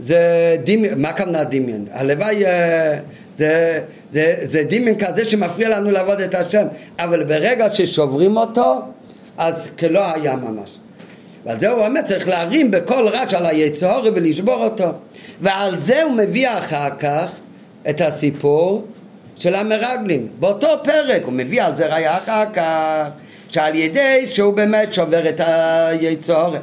זה 0.00 0.56
דמיון, 0.64 1.02
מה 1.02 1.08
הכוונה 1.08 1.44
דמיון? 1.44 1.86
הלוואי 1.92 2.46
אה, 2.46 2.98
זה, 3.38 3.80
זה, 4.14 4.34
זה 4.42 4.62
דמיון 4.68 4.98
כזה 4.98 5.24
שמפריע 5.24 5.68
לנו 5.68 5.90
לעבוד 5.90 6.20
את 6.20 6.34
השם 6.34 6.66
אבל 6.98 7.24
ברגע 7.24 7.74
ששוברים 7.74 8.36
אותו 8.36 8.82
אז 9.38 9.68
כלא 9.78 10.14
היה 10.14 10.36
ממש. 10.36 10.78
ועל 11.46 11.60
זה 11.60 11.68
הוא 11.68 11.86
אומר 11.86 12.02
צריך 12.02 12.28
להרים 12.28 12.70
בכל 12.70 13.08
רעש 13.08 13.34
על 13.34 13.46
היצור 13.46 14.02
ולשבור 14.14 14.64
אותו. 14.64 14.84
ועל 15.40 15.80
זה 15.80 16.02
הוא 16.02 16.12
מביא 16.12 16.48
אחר 16.48 16.90
כך 16.98 17.30
את 17.90 18.00
הסיפור 18.00 18.84
של 19.36 19.54
המרגלים. 19.54 20.28
באותו 20.40 20.68
פרק 20.84 21.22
הוא 21.24 21.32
מביא 21.32 21.62
על 21.62 21.76
זה 21.76 21.86
ראיה 21.86 22.18
אחר 22.18 22.44
כך 22.54 23.08
שעל 23.48 23.74
ידי 23.74 24.26
שהוא 24.26 24.54
באמת 24.54 24.92
שובר 24.92 25.28
את 25.28 25.40
היצור 25.40 26.54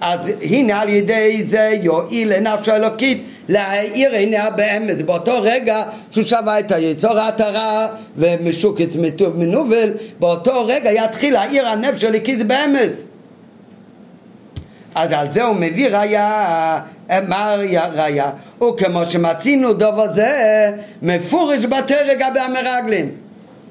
אז 0.00 0.20
הנה 0.42 0.80
על 0.80 0.88
ידי 0.88 1.44
זה 1.46 1.70
יועיל 1.82 2.32
לנפשו 2.36 2.72
האלוקית 2.72 3.24
להאיר 3.48 4.12
עיניה 4.12 4.50
באמת 4.50 5.02
באותו 5.02 5.32
רגע 5.42 5.82
שהוא 6.10 6.24
שווה 6.24 6.58
את 6.58 6.72
היצור 6.72 7.18
הרע 7.18 7.86
ומשוקץ 8.16 8.96
מטוב 8.96 9.36
מנובל 9.36 9.90
באותו 10.20 10.66
רגע 10.66 10.92
יתחיל 10.92 11.34
להאיר 11.34 11.68
הנפש 11.68 12.04
האלוקית 12.04 12.46
באמת 12.46 12.90
אז 14.94 15.12
על 15.12 15.32
זה 15.32 15.42
הוא 15.42 15.56
מביא 15.56 15.88
ראיה, 15.88 16.80
מה 17.28 17.56
ראיה? 17.94 18.30
וכמו 18.62 19.04
שמצינו 19.04 19.72
דובר 19.72 20.12
זה 20.12 20.70
מפורש 21.02 21.64
בתרא 21.64 22.02
לגבי 22.02 22.40
המרגלים 22.40 23.25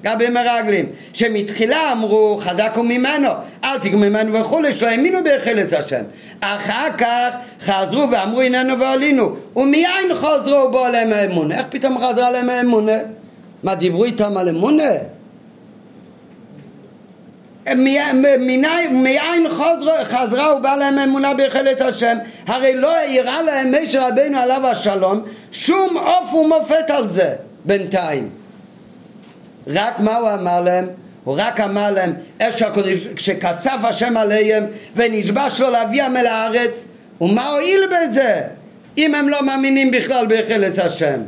גבי 0.05 0.29
מרגלים, 0.29 0.85
שמתחילה 1.13 1.91
אמרו 1.91 2.39
חזקו 2.41 2.83
ממנו, 2.83 3.29
אל 3.63 3.79
תיגעו 3.79 3.99
ממנו 3.99 4.33
וכולי, 4.39 4.71
שלא 4.71 4.87
האמינו 4.87 5.19
בחילץ 5.23 5.73
השם. 5.73 6.03
אחר 6.39 6.87
כך 6.97 7.35
חזרו 7.65 8.11
ואמרו 8.11 8.41
הננו 8.41 8.79
ועלינו, 8.79 9.35
ומאין 9.55 10.13
חזרו 10.13 10.71
בו 10.71 10.85
עליהם 10.85 11.13
האמונה? 11.13 11.57
איך 11.57 11.65
פתאום 11.69 11.99
חזרה 11.99 12.27
עליהם 12.27 12.49
האמונה? 12.49 12.97
מה 13.63 13.75
דיברו 13.75 14.03
איתם 14.03 14.37
על 14.37 14.49
אמונה? 14.49 14.91
מאין 18.91 19.47
חזרה 20.03 20.55
ובא 20.55 20.75
להם 20.75 20.99
אמונה 20.99 21.33
בחילץ 21.33 21.81
השם 21.81 22.17
הרי 22.47 22.75
לא 22.75 22.95
הראה 22.95 23.41
להם 23.41 23.73
משה 23.83 24.07
רבינו 24.07 24.37
עליו 24.37 24.67
השלום 24.67 25.21
שום 25.51 25.97
עוף 25.97 26.33
ומופת 26.33 26.89
על 26.89 27.09
זה 27.09 27.35
בינתיים 27.65 28.44
רק 29.67 29.99
מה 29.99 30.17
הוא 30.17 30.29
אמר 30.33 30.61
להם? 30.61 30.87
הוא 31.23 31.35
רק 31.37 31.59
אמר 31.59 31.91
להם 31.91 32.13
איך 32.39 32.57
שהקודש, 32.57 33.07
כשקצף 33.15 33.79
השם 33.83 34.17
עליהם 34.17 34.65
ונשבש 34.95 35.59
לו 35.59 35.69
להביאם 35.69 36.17
אל 36.17 36.25
הארץ 36.27 36.85
ומה 37.21 37.47
הועיל 37.47 37.81
בזה? 37.87 38.41
אם 38.97 39.15
הם 39.15 39.29
לא 39.29 39.45
מאמינים 39.45 39.91
בכלל 39.91 40.25
בחילץ 40.29 40.79
השם. 40.79 41.19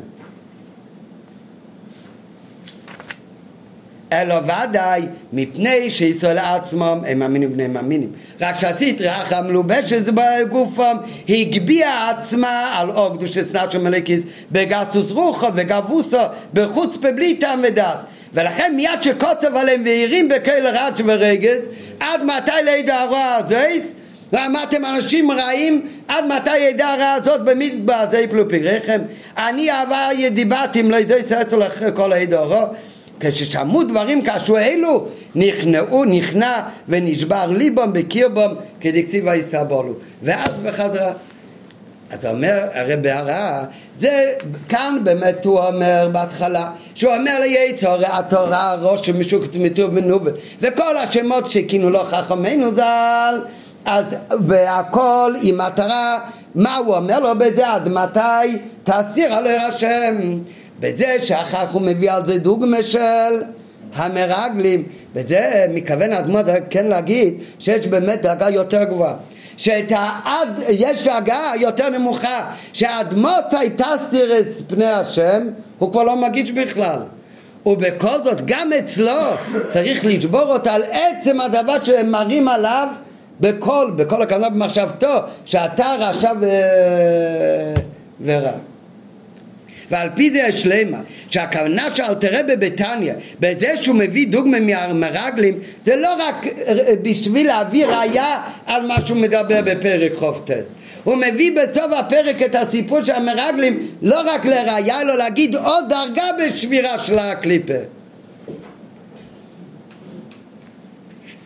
אלא 4.13 4.35
ודאי 4.35 5.01
מפני 5.33 5.89
שישראל 5.89 6.37
עצמם 6.37 6.99
הם 7.07 7.19
מאמינים 7.19 7.53
בני 7.53 7.67
מאמינים. 7.67 8.11
רק 8.41 8.55
אך 9.09 9.33
המלובשת 9.33 10.03
בגופם 10.13 10.97
הגביעה 11.29 12.09
עצמה 12.09 12.79
על 12.79 12.89
אור 12.89 13.17
קדושת 13.17 13.55
נפשו 13.55 13.79
מלכיס 13.79 14.23
בגסוס 14.51 15.11
רוחו 15.11 15.47
וגבוסו 15.55 16.17
בחוץ 16.53 16.97
בלי 16.97 17.35
טעם 17.35 17.61
ודס 17.63 17.97
ולכן 18.37 18.73
מיד 18.75 19.01
שקוצב 19.01 19.55
עליהם 19.55 19.81
והרים 19.85 20.29
בכל 20.29 20.67
רץ 20.67 21.01
ורגז 21.05 21.59
עד 21.99 22.23
מתי 22.23 22.51
לידע 22.65 22.95
הרוע 22.95 23.35
הזויס 23.35 23.93
ואמרתם 24.33 24.85
אנשים 24.85 25.31
רעים 25.31 25.81
עד 26.07 26.25
מתי 26.25 26.57
ידע 26.57 26.87
הרע 26.87 27.13
הזאת 27.13 27.41
במדבר 27.41 28.05
זה 28.11 28.19
יפלו 28.19 28.49
פגריכם 28.49 29.01
אני 29.37 29.71
אהבה 29.71 30.09
דיברתי 30.31 30.79
אם 30.79 30.91
לא 30.91 30.97
יזויס 30.97 31.31
אצל 31.31 31.91
כל 31.91 32.13
הידע 32.13 32.39
הרוע. 32.39 32.67
כששמעו 33.19 33.83
דברים 33.83 34.21
כאשו 34.21 34.57
אלו 34.57 35.07
נכנעו, 35.35 36.05
נכנע 36.05 36.61
ונשבר 36.89 37.51
ליבם 37.51 37.93
בקירבם 37.93 38.53
כדקציב 38.81 39.27
היסבולו 39.27 39.93
ואז 40.23 40.59
בחזרה 40.63 41.11
אז 42.11 42.25
אומר 42.25 42.67
הרי 42.73 42.95
בהרעה 42.95 43.63
זה 43.99 44.33
כאן 44.69 44.99
באמת 45.03 45.45
הוא 45.45 45.59
אומר 45.59 46.09
בהתחלה 46.11 46.71
שהוא 46.95 47.13
אומר 47.15 47.39
ליצור 47.39 47.97
התורה 48.07 48.75
ראש 48.81 49.09
משוק 49.09 49.43
צמיתו 49.45 49.87
מנובל 49.91 50.31
וכל 50.61 50.97
השמות 50.97 51.51
שכינו 51.51 51.89
לו 51.89 52.03
חכמינו 52.03 52.75
ז"ל 52.75 53.41
אז 53.85 54.05
והכל 54.45 55.33
עם 55.41 55.57
מטרה 55.57 56.19
מה 56.57 56.77
הוא 56.77 56.95
אומר 56.95 57.19
לו 57.19 57.37
בזה? 57.37 57.73
עד 57.73 57.89
מתי? 57.89 58.57
תסיר 58.83 59.33
עלו 59.33 59.49
השם. 59.49 60.15
בזה 60.79 61.15
שאחר 61.21 61.65
הוא 61.71 61.81
מביא 61.81 62.11
על 62.11 62.25
זה 62.25 62.37
דוגמה 62.37 62.83
של 62.83 63.41
המרגלים 63.97 64.83
בזה 65.13 65.65
מכוון 65.69 66.13
האדמו"ר 66.13 66.41
כן 66.69 66.85
להגיד 66.85 67.33
שיש 67.59 67.87
באמת 67.87 68.21
דרגה 68.21 68.49
יותר 68.49 68.83
גבוהה. 68.83 69.15
שאת 69.57 69.91
העד, 69.91 70.59
יש 70.69 71.07
דרגה 71.07 71.51
יותר 71.59 71.89
נמוכה. 71.89 72.51
שהאדמו"ר 72.73 73.57
הייתה 73.59 73.87
סטירס 74.05 74.61
פני 74.67 74.85
השם 74.85 75.47
הוא 75.79 75.91
כבר 75.91 76.03
לא 76.03 76.15
מגיש 76.15 76.51
בכלל. 76.51 76.99
ובכל 77.65 78.23
זאת 78.23 78.45
גם 78.45 78.73
אצלו 78.73 79.21
צריך 79.67 80.05
לשבור 80.05 80.41
אותה 80.41 80.73
על 80.73 80.83
עצם 80.91 81.41
הדבר 81.41 81.83
שהם 81.83 82.11
מראים 82.11 82.47
עליו 82.47 82.87
בכל, 83.39 83.91
בכל 83.95 84.21
הכוונה 84.21 84.49
במחשבתו 84.49 85.13
שאתה 85.45 85.95
רשע 85.99 86.31
ו... 86.41 86.49
ורע 88.25 88.51
ועל 89.91 90.09
פי 90.15 90.31
זה 90.31 90.37
יש 90.37 90.65
למה 90.65 90.97
שהכוונה 91.29 91.95
שאל 91.95 92.13
תראה 92.13 92.43
בביתניה 92.43 93.13
בזה 93.39 93.77
שהוא 93.77 93.95
מביא 93.95 94.27
דוגמה 94.27 94.59
מהרגלים 94.93 95.59
זה 95.85 95.95
לא 95.95 96.13
רק 96.19 96.45
בשביל 97.01 97.47
להביא 97.47 97.85
ראייה 97.85 98.41
על 98.65 98.87
מה 98.87 99.01
שהוא 99.05 99.17
מדבר 99.17 99.61
בפרק 99.61 100.13
חופטס. 100.13 100.65
הוא 101.03 101.15
מביא 101.15 101.51
בסוף 101.51 101.91
הפרק 101.99 102.41
את 102.41 102.55
הסיפור 102.55 103.03
של 103.03 103.11
המרגלים 103.11 103.87
לא 104.01 104.21
רק 104.25 104.45
לראייה 104.45 105.01
אלא 105.01 105.17
להגיד 105.17 105.55
עוד 105.55 105.85
דרגה 105.89 106.25
בשבירה 106.39 106.97
של 106.99 107.19
הקליפה 107.19 107.96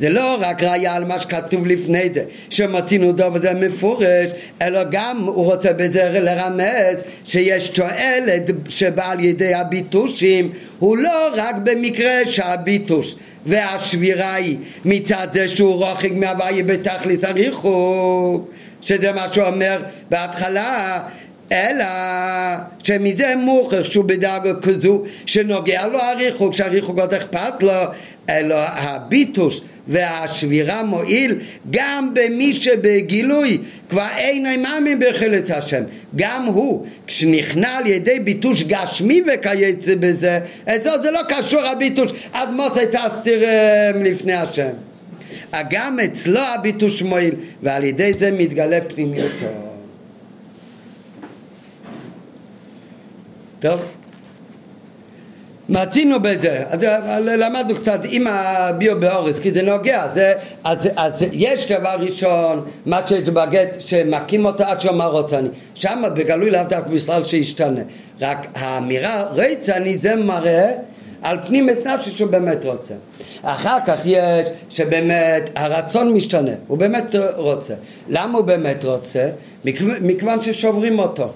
זה 0.01 0.09
לא 0.09 0.37
רק 0.39 0.63
ראיה 0.63 0.95
על 0.95 1.05
מה 1.05 1.19
שכתוב 1.19 1.67
לפני 1.67 2.09
זה, 2.13 2.23
שמצינו 2.49 3.11
דוב 3.11 3.37
זה 3.37 3.53
מפורש, 3.53 4.31
אלא 4.61 4.79
גם 4.91 5.17
הוא 5.17 5.45
רוצה 5.45 5.73
בזה 5.73 6.19
לרמז 6.19 7.03
שיש 7.25 7.69
תועלת 7.69 8.41
שבא 8.69 9.11
על 9.11 9.25
ידי 9.25 9.53
הביטושים, 9.53 10.51
הוא 10.79 10.97
לא 10.97 11.29
רק 11.35 11.55
במקרה 11.63 12.25
שהביטוש 12.25 13.15
והשבירה 13.45 14.33
היא 14.33 14.57
מצד 14.85 15.27
זה 15.33 15.47
שהוא 15.47 15.75
רוחק 15.75 16.11
מהוויה 16.11 16.63
בתכלס 16.63 17.23
הריחוק, 17.23 18.51
שזה 18.81 19.11
מה 19.11 19.33
שהוא 19.33 19.47
אומר 19.47 19.81
בהתחלה, 20.09 20.99
אלא 21.51 21.85
שמזה 22.83 23.33
מוכר 23.37 23.83
שהוא 23.83 24.05
בדרגה 24.05 24.53
כזו 24.61 25.03
שנוגע 25.25 25.87
לו 25.87 25.99
הריחוק, 25.99 26.53
שהריחוק 26.53 26.99
עוד 26.99 27.13
אכפת 27.13 27.63
לו, 27.63 27.73
אלא 28.29 28.55
הביטוש 28.57 29.61
והשבירה 29.87 30.83
מועיל 30.83 31.39
גם 31.71 32.13
במי 32.13 32.53
שבגילוי 32.53 33.57
כבר 33.89 34.07
אין 34.17 34.61
מאמין 34.61 34.99
בחילת 34.99 35.49
השם 35.49 35.83
גם 36.15 36.45
הוא 36.45 36.85
כשנכנע 37.07 37.77
על 37.77 37.87
ידי 37.87 38.19
ביטוש 38.19 38.63
גשמי 38.63 39.21
וכייצא 39.27 39.95
בזה 39.99 40.39
אצלו 40.65 41.03
זה 41.03 41.11
לא 41.11 41.19
קשור 41.29 41.65
הביטוש 41.65 42.11
עד 42.33 42.49
מוצא 42.49 42.85
תסתיר 42.85 43.43
לפני 44.03 44.33
השם 44.33 44.71
גם 45.69 45.99
אצלו 45.99 46.39
הביטוש 46.39 47.01
מועיל, 47.01 47.35
ועל 47.63 47.83
ידי 47.83 48.13
זה 48.19 48.31
מתגלה 48.31 48.81
פנימיותו. 48.81 49.45
טוב. 53.59 54.00
מצינו 55.71 56.19
בזה, 56.19 56.63
אז 56.67 56.79
למדנו 57.23 57.75
קצת 57.75 57.99
עם 58.09 58.27
הביו 58.27 58.99
באורץ, 58.99 59.39
כי 59.39 59.51
זה 59.51 59.61
נוגע, 59.61 60.07
זה, 60.13 60.33
אז, 60.63 60.89
אז 60.95 61.25
יש 61.31 61.71
דבר 61.71 61.95
ראשון, 61.99 62.65
מה 62.85 63.07
שיש 63.07 63.29
בגט, 63.29 63.69
שמכים 63.79 64.45
אותו 64.45 64.63
עד 64.63 64.81
שאומר 64.81 65.11
רוצה 65.11 65.39
אני, 65.39 65.49
שם 65.75 66.03
בגלוי 66.15 66.51
לאו 66.51 66.61
דווקא 66.69 66.89
בכלל 66.89 67.25
שישתנה, 67.25 67.81
רק 68.21 68.47
האמירה 68.55 69.23
רצה 69.23 69.77
אני 69.77 69.97
זה 69.97 70.15
מראה 70.15 70.71
על 71.21 71.37
פנים 71.47 71.69
את 71.69 71.87
נפשי 71.87 72.11
שהוא 72.11 72.31
באמת 72.31 72.65
רוצה. 72.65 72.93
אחר 73.41 73.77
כך 73.85 73.99
יש 74.05 74.47
שבאמת 74.69 75.49
הרצון 75.55 76.13
משתנה, 76.13 76.51
הוא 76.67 76.77
באמת 76.77 77.15
רוצה. 77.35 77.73
למה 78.09 78.37
הוא 78.37 78.45
באמת 78.45 78.85
רוצה? 78.85 79.29
מכיוון 80.01 80.41
ששוברים 80.41 80.99
אותו. 80.99 81.29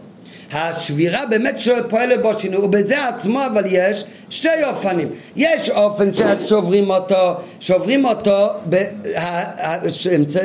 השבירה 0.51 1.25
באמת 1.25 1.59
שפועלת 1.59 2.21
בו 2.21 2.39
שינוי, 2.39 2.65
ובזה 2.65 3.07
עצמו 3.07 3.45
אבל 3.45 3.63
יש 3.67 4.05
שתי 4.29 4.63
אופנים. 4.63 5.07
יש 5.35 5.69
אופן 5.69 6.09
ששוברים 6.13 6.89
אותו, 6.89 7.33
שוברים 7.59 8.05
אותו, 8.05 8.47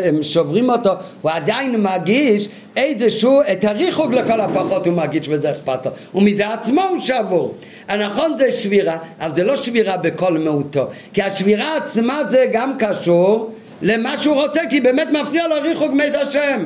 הם 0.04 0.22
שוברים 0.22 0.70
אותו, 0.70 0.90
הוא 1.22 1.30
עדיין 1.30 1.80
מרגיש 1.80 2.48
איזשהו, 2.76 3.40
את 3.52 3.64
הריחוק 3.64 4.12
לכל 4.12 4.40
הפחות 4.40 4.86
הוא 4.86 4.94
מרגיש 4.94 5.28
וזה 5.28 5.50
אכפת 5.50 5.86
לו, 5.86 5.92
ומזה 6.14 6.48
עצמו 6.48 6.82
הוא 6.82 7.00
שבור. 7.00 7.54
הנכון 7.88 8.38
זה 8.38 8.52
שבירה, 8.52 8.96
אבל 9.20 9.34
זה 9.34 9.44
לא 9.44 9.56
שבירה 9.56 9.96
בכל 9.96 10.38
מהותו, 10.38 10.86
כי 11.12 11.22
השבירה 11.22 11.76
עצמה 11.76 12.20
זה 12.30 12.46
גם 12.52 12.72
קשור 12.78 13.50
למה 13.82 14.16
שהוא 14.16 14.42
רוצה, 14.42 14.60
כי 14.70 14.80
באמת 14.80 15.08
מפריע 15.12 15.48
לו 15.48 15.54
ריחוק 15.62 15.92
מת 15.92 16.14
השם. 16.14 16.64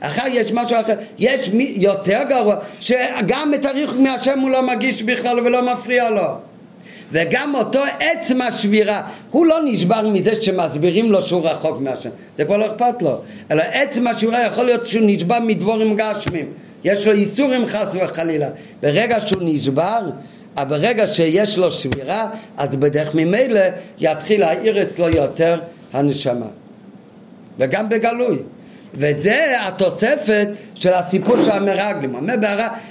אחר 0.00 0.22
יש 0.32 0.52
משהו 0.52 0.80
אחר, 0.80 0.94
יש 1.18 1.48
מי 1.48 1.72
יותר 1.76 2.20
גרוע, 2.28 2.56
שגם 2.80 3.54
את 3.54 3.64
הריחוק 3.64 3.96
מהשם 3.98 4.38
הוא 4.38 4.50
לא 4.50 4.62
מגיש 4.62 5.02
בכלל 5.02 5.40
ולא 5.40 5.72
מפריע 5.72 6.10
לו. 6.10 6.34
וגם 7.12 7.54
אותו 7.54 7.80
עצם 8.00 8.42
השבירה, 8.42 9.02
הוא 9.30 9.46
לא 9.46 9.60
נשבר 9.64 10.08
מזה 10.08 10.42
שמסבירים 10.42 11.12
לו 11.12 11.22
שהוא 11.22 11.48
רחוק 11.48 11.80
מהשם, 11.80 12.10
זה 12.36 12.44
כבר 12.44 12.56
לא 12.56 12.66
אכפת 12.66 13.02
לו, 13.02 13.20
אלא 13.50 13.62
עצם 13.72 14.06
השבירה 14.06 14.46
יכול 14.46 14.64
להיות 14.64 14.86
שהוא 14.86 15.02
נשבר 15.06 15.38
מדבורים 15.40 15.96
גשמים, 15.96 16.46
יש 16.84 17.06
לו 17.06 17.12
איסורים 17.12 17.66
חס 17.66 17.96
וחלילה, 18.00 18.48
ברגע 18.82 19.20
שהוא 19.20 19.42
נשבר, 19.44 20.00
אבל 20.56 20.78
ברגע 20.78 21.06
שיש 21.06 21.58
לו 21.58 21.70
שבירה, 21.70 22.28
אז 22.56 22.76
בדרך 22.76 23.14
ממילא 23.14 23.60
יתחיל 23.98 24.40
להעיר 24.40 24.82
אצלו 24.82 25.08
יותר 25.08 25.60
הנשמה, 25.92 26.46
וגם 27.58 27.88
בגלוי. 27.88 28.36
וזה 28.94 29.56
התוספת 29.60 30.48
של 30.74 30.92
הסיפור 30.92 31.36
של 31.44 31.50
המרגלים. 31.50 32.14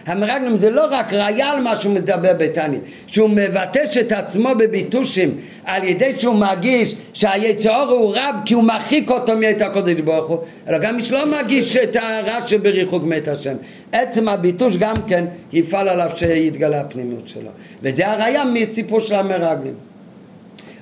המרגלים 0.06 0.58
זה 0.58 0.70
לא 0.70 0.88
רק 0.92 1.14
ראיה 1.14 1.52
על 1.52 1.62
מה 1.62 1.76
שהוא 1.76 1.94
מדבר 1.94 2.34
בתניא, 2.34 2.80
שהוא 3.08 3.30
מבטש 3.30 3.98
את 3.98 4.12
עצמו 4.12 4.50
בביטושים 4.58 5.38
על 5.66 5.84
ידי 5.84 6.14
שהוא 6.16 6.36
מרגיש 6.36 6.96
שהיצור 7.14 7.82
הוא 7.90 8.16
רב 8.16 8.36
כי 8.46 8.54
הוא 8.54 8.64
מרחיק 8.64 9.10
אותו 9.10 9.38
מאת 9.38 9.62
הקודש 9.62 10.02
ברוך 10.02 10.28
הוא, 10.28 10.40
אלא 10.68 10.78
גם 10.78 10.96
מי 10.96 11.04
שלא 11.04 11.26
מרגיש 11.26 11.78
את 11.78 11.96
הרע 11.96 12.48
שבריחוק 12.48 13.04
מת 13.04 13.28
השם. 13.28 13.56
עצם 13.92 14.30
הביטוש 14.30 14.78
גם 14.78 14.96
כן 15.08 15.26
יפעל 15.54 15.90
עליו 15.90 16.10
שיתגלה 16.16 16.82
הפנימיות 16.82 17.28
שלו. 17.28 17.50
וזה 17.84 18.08
הראיה 18.08 18.46
מסיפור 18.46 19.00
של 19.00 19.16
המרגלים. 19.16 19.74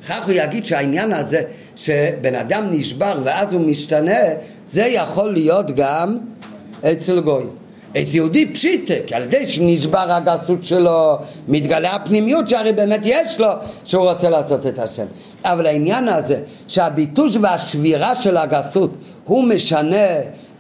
אחר 0.06 0.24
הוא 0.24 0.34
יגיד 0.36 0.66
שהעניין 0.66 1.14
הזה 1.14 1.42
שבן 1.76 2.36
אדם 2.36 2.68
נשבר 2.72 3.22
ואז 3.24 3.54
הוא 3.54 3.62
משתנה 3.62 4.20
זה 4.72 4.82
יכול 4.82 5.34
להיות 5.34 5.72
גם 5.76 6.18
אצל 6.92 7.20
גוי. 7.20 7.44
אצל 7.92 8.16
יהודי 8.16 8.54
פשיטה, 8.54 8.94
כי 9.08 9.16
על 9.16 9.24
ידי 9.24 9.48
שנשבר 9.48 10.12
הגסות 10.12 10.64
שלו, 10.64 11.18
מתגלה 11.48 11.96
הפנימיות 11.96 12.50
שהרי 12.50 12.74
באמת 12.74 13.02
יש 13.04 13.40
לו, 13.40 13.48
שהוא 13.84 14.10
רוצה 14.10 14.30
לעשות 14.30 14.66
את 14.66 14.80
השם. 14.80 15.06
אבל 15.44 15.66
העניין 15.66 16.08
הזה, 16.08 16.40
שהביטוש 16.68 17.38
והשבירה 17.42 18.16
של 18.16 18.38
הגסות, 18.38 18.92
הוא 19.26 19.44
משנה 19.44 20.08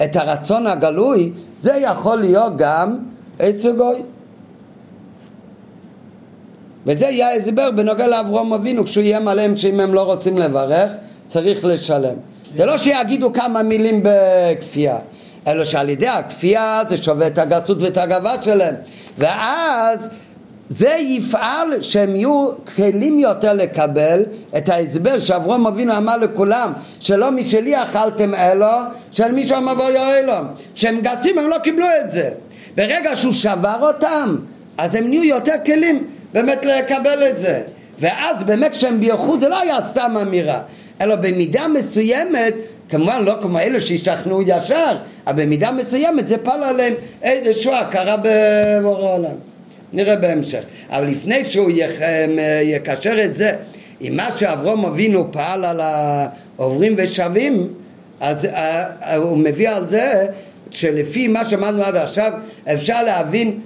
את 0.03 0.15
הרצון 0.15 0.67
הגלוי, 0.67 1.31
זה 1.61 1.73
יכול 1.81 2.19
להיות 2.19 2.53
גם 2.57 2.97
אצל 3.37 3.75
גוי. 3.75 4.01
וזה 6.85 7.05
יהיה 7.05 7.35
הסבר 7.35 7.71
בנוגע 7.71 8.07
לאברום 8.07 8.53
אבינו, 8.53 8.85
כשהוא 8.85 9.03
יהיה 9.03 9.19
מלא 9.19 9.57
שאם 9.57 9.79
הם 9.79 9.93
לא 9.93 10.01
רוצים 10.01 10.37
לברך, 10.37 10.91
צריך 11.27 11.65
לשלם. 11.65 12.15
זה 12.57 12.65
לא 12.65 12.77
שיגידו 12.77 13.33
כמה 13.33 13.63
מילים 13.63 14.03
בכפייה, 14.03 14.97
אלא 15.47 15.65
שעל 15.65 15.89
ידי 15.89 16.07
הכפייה 16.07 16.81
זה 16.89 16.97
שווה 16.97 17.27
את 17.27 17.37
הגסות 17.37 17.81
ואת 17.81 17.97
הגאווה 17.97 18.43
שלהם. 18.43 18.75
ואז 19.17 20.07
זה 20.69 20.89
יפעל 20.99 21.81
שהם 21.81 22.15
יהיו 22.15 22.49
כלים 22.75 23.19
יותר 23.19 23.53
לקבל 23.53 24.23
את 24.57 24.69
ההסבר 24.69 25.19
שאברום 25.19 25.67
אבינו 25.67 25.97
אמר 25.97 26.17
לכולם 26.17 26.73
שלא 26.99 27.31
משלי 27.31 27.83
אכלתם 27.83 28.35
אלו 28.35 28.67
של 29.11 29.31
מישהו 29.31 29.57
המבוא 29.57 29.89
אלו 29.89 30.33
שהם 30.75 30.99
גסים 31.01 31.37
הם 31.37 31.47
לא 31.47 31.57
קיבלו 31.57 31.85
את 32.05 32.11
זה. 32.11 32.29
ברגע 32.75 33.15
שהוא 33.15 33.33
שבר 33.33 33.77
אותם 33.81 34.35
אז 34.77 34.95
הם 34.95 35.07
נהיו 35.07 35.23
יותר 35.23 35.55
כלים 35.65 36.07
באמת 36.33 36.65
לקבל 36.65 37.27
את 37.29 37.39
זה. 37.39 37.61
ואז 37.99 38.43
באמת 38.43 38.71
כשהם 38.71 38.99
בייחוד 38.99 39.39
זה 39.39 39.49
לא 39.49 39.59
היה 39.59 39.77
סתם 39.81 40.17
אמירה 40.21 40.59
אלא 41.01 41.15
במידה 41.15 41.67
מסוימת, 41.67 42.53
כמובן 42.89 43.23
לא 43.23 43.33
כמו 43.41 43.59
אלו 43.59 43.81
שהשתכנעו 43.81 44.41
ישר, 44.41 44.97
אבל 45.27 45.43
במידה 45.43 45.71
מסוימת 45.71 46.27
זה 46.27 46.37
פעל 46.37 46.63
עליהם 46.63 46.93
איזושהי 47.23 47.75
הכרה 47.75 48.17
בבורא 48.17 49.09
העולם. 49.09 49.35
נראה 49.93 50.15
בהמשך. 50.15 50.63
אבל 50.89 51.07
לפני 51.07 51.45
שהוא 51.45 51.71
יקשר 52.63 53.23
את 53.23 53.35
זה 53.35 53.51
עם 53.99 54.15
מה 54.15 54.31
שאברום 54.31 54.85
אבינו 54.85 55.31
פעל 55.31 55.65
על 55.65 55.79
העוברים 55.81 56.95
ושבים, 56.97 57.67
אז 58.19 58.45
אה, 58.45 58.85
אה, 59.01 59.15
הוא 59.15 59.37
מביא 59.37 59.69
על 59.69 59.87
זה 59.87 60.25
שלפי 60.71 61.27
מה 61.27 61.45
שאמרנו 61.45 61.83
עד 61.83 61.95
עכשיו 61.95 62.31
אפשר 62.73 63.03
להבין 63.03 63.59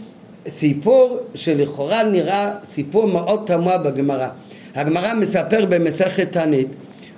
סיפור 0.48 1.20
שלכאורה 1.36 2.04
נראה 2.04 2.52
סיפור 2.70 3.08
מאוד 3.08 3.44
תמוה 3.46 3.78
בגמרא. 3.78 4.28
הגמרא 4.76 5.14
מספר 5.14 5.66
במסכת 5.66 6.32
תנית 6.32 6.68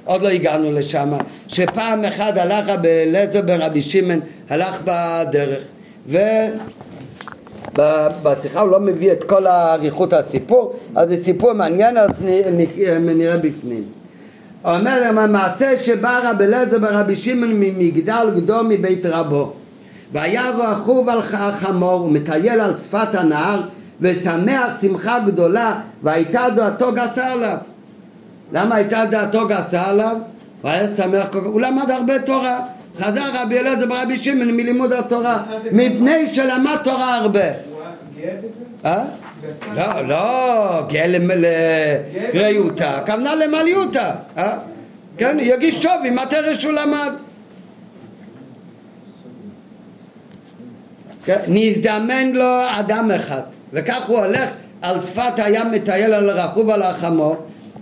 עוד 0.05 0.21
לא 0.21 0.27
הגענו 0.27 0.71
לשם, 0.71 1.09
שפעם 1.47 2.05
אחת 2.05 2.37
הלך 2.37 2.65
רבי 2.67 2.87
אליעזר 2.87 3.41
בן 3.41 3.61
רבי 3.61 3.81
שמעון, 3.81 4.19
הלך 4.49 4.81
בדרך, 4.85 5.63
ובשיחה 7.67 8.61
הוא 8.61 8.69
לא 8.69 8.79
מביא 8.79 9.11
את 9.11 9.23
כל 9.23 9.47
אריכות 9.47 10.13
הסיפור, 10.13 10.73
אז 10.95 11.09
זה 11.09 11.23
סיפור 11.23 11.53
מעניין, 11.53 11.97
אז 11.97 12.09
נראה 13.01 13.37
בפנים. 13.37 13.83
אומר 14.65 15.01
להם, 15.01 15.17
המעשה 15.17 15.77
שבא 15.77 16.19
רבי 16.23 16.43
אליעזר 16.43 16.79
בן 16.79 16.95
רבי 16.95 17.15
שמעון 17.15 17.53
ממגדל 17.53 18.27
גדול 18.35 18.65
מבית 18.69 19.05
רבו, 19.05 19.53
והיה 20.13 20.49
רכוב 20.49 21.09
על 21.09 21.19
החמור 21.19 22.03
ומטייל 22.03 22.61
על 22.61 22.73
שפת 22.83 23.15
הנהר 23.15 23.61
ושמח 24.01 24.81
שמחה 24.81 25.19
גדולה 25.25 25.79
והייתה 26.03 26.47
דעתו 26.55 26.91
גסה 26.91 27.31
עליו 27.31 27.57
למה 28.53 28.75
הייתה 28.75 29.05
דעתו 29.05 29.47
גסה 29.47 29.89
עליו? 29.89 30.17
הוא 30.61 30.71
היה 30.71 30.95
שמח 30.95 31.25
כל 31.31 31.41
כך, 31.41 31.45
הוא 31.45 31.61
למד 31.61 31.91
הרבה 31.91 32.19
תורה. 32.19 32.59
חזר 32.99 33.29
רבי 33.33 33.59
אלעזר 33.59 33.85
ברבי 33.85 34.17
שמעון 34.17 34.51
מלימוד 34.51 34.93
התורה, 34.93 35.43
מפני 35.71 36.35
שלמד 36.35 36.77
תורה 36.83 37.15
הרבה. 37.15 37.45
אה? 38.85 39.03
לא, 39.75 40.01
לא, 40.07 40.81
גאה 40.87 41.07
לגריותה, 41.07 42.99
כוונה 43.05 43.35
למליותה, 43.35 44.11
אה? 44.37 44.57
כן, 45.17 45.37
יגיש 45.39 45.75
שווי, 45.75 46.15
תראה 46.29 46.55
שהוא 46.55 46.73
למד? 46.73 47.11
כן, 51.25 51.39
נזדמן 51.47 52.31
לו 52.31 52.61
אדם 52.79 53.11
אחד, 53.11 53.41
וכך 53.73 54.05
הוא 54.07 54.19
הולך 54.19 54.49
על 54.81 55.05
שפת 55.05 55.33
הים 55.37 55.71
מטייל 55.71 56.13
על 56.13 56.29
רכוב 56.29 56.69
על 56.69 56.81
החמור 56.81 57.35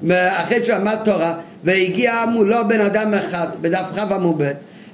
אחרי 0.09 0.63
שלמד 0.63 0.97
תורה 1.03 1.33
והגיע 1.63 2.25
מולו 2.25 2.67
בן 2.67 2.81
אדם 2.81 3.13
אחד 3.13 3.47
בדף 3.61 3.85
כ 3.95 3.99
עמוד 3.99 4.41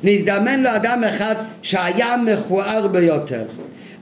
נזדמן 0.03 0.63
לו 0.63 0.69
אדם 0.75 1.03
אחד 1.03 1.35
שהיה 1.61 2.17
מכוער 2.17 2.87
ביותר. 2.87 3.43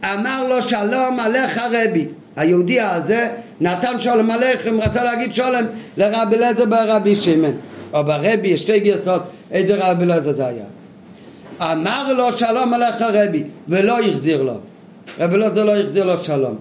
אמר 0.03 0.47
לו 0.47 0.61
שלום 0.61 1.19
עליך 1.19 1.61
רבי. 1.71 2.05
היהודי 2.35 2.81
הזה 2.81 3.29
נתן 3.61 3.99
שלום 3.99 4.31
עליכם 4.31 4.81
רצה 4.81 5.03
להגיד 5.03 5.33
שלום 5.33 5.65
לרבי 5.97 6.35
אליעזר 6.35 6.65
ברבי 6.65 7.15
שמעון. 7.15 7.57
או 7.93 8.03
ברבי 8.03 8.47
יש 8.47 8.61
שתי 8.61 8.79
גרסות 8.79 9.21
איזה 9.51 9.75
רבי 9.77 10.03
אליעזר 10.03 10.35
זה 10.35 10.47
היה? 10.47 10.63
אמר 11.61 12.13
לו 12.13 12.37
שלום 12.37 12.73
עליך 12.73 13.01
רבי. 13.01 13.43
ולא 13.67 13.99
החזיר 13.99 14.43
לו. 14.43 14.57
רבי 15.19 15.35
אליעזר 15.35 15.63
לא 15.63 15.75
החזיר 15.75 16.03
לו 16.03 16.17
שלום. 16.17 16.55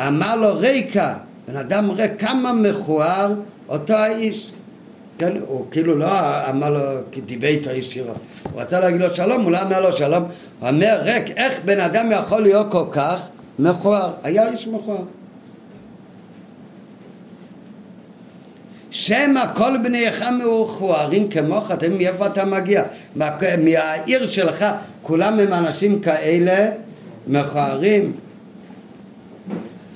אמר 0.00 0.36
לו 0.36 0.58
ריקה 0.58 1.14
בן 1.48 1.56
אדם 1.56 1.90
ריק 1.90 2.12
כמה 2.18 2.52
מכוער 2.52 3.34
אותו 3.68 3.94
האיש 3.94 4.52
כן, 5.18 5.32
הוא 5.46 5.64
כאילו 5.70 5.96
לא 5.98 6.06
אמר 6.50 6.70
לו, 6.70 6.80
דיבר 7.26 7.48
איתו 7.48 7.70
ישירות, 7.70 8.16
הוא 8.52 8.60
רצה 8.60 8.80
להגיד 8.80 9.00
לו 9.00 9.14
שלום, 9.14 9.42
הוא 9.42 9.52
לא 9.52 9.62
אמר 9.62 9.80
לו 9.80 9.92
שלום, 9.92 10.24
הוא 10.60 10.68
אומר, 10.68 10.98
ריק, 11.02 11.30
איך 11.36 11.60
בן 11.64 11.80
אדם 11.80 12.12
יכול 12.12 12.42
להיות 12.42 12.66
כל 12.70 12.84
כך 12.92 13.28
מכוער? 13.58 14.12
היה 14.22 14.50
איש 14.50 14.68
מכוער. 14.68 15.02
שמא 18.90 19.44
כל 19.54 19.76
בניך 19.82 20.24
מכוערים 20.38 21.28
כמוך, 21.28 21.70
אתם 21.70 21.98
מאיפה 21.98 22.26
אתה 22.26 22.44
מגיע? 22.44 22.82
מה, 23.16 23.30
מהעיר 23.64 24.26
שלך, 24.26 24.66
כולם 25.02 25.38
הם 25.38 25.52
אנשים 25.52 26.00
כאלה 26.00 26.70
מכוערים? 27.26 28.12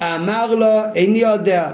אמר 0.02 0.54
לו, 0.54 0.80
איני 0.94 1.18
יודע. 1.18 1.72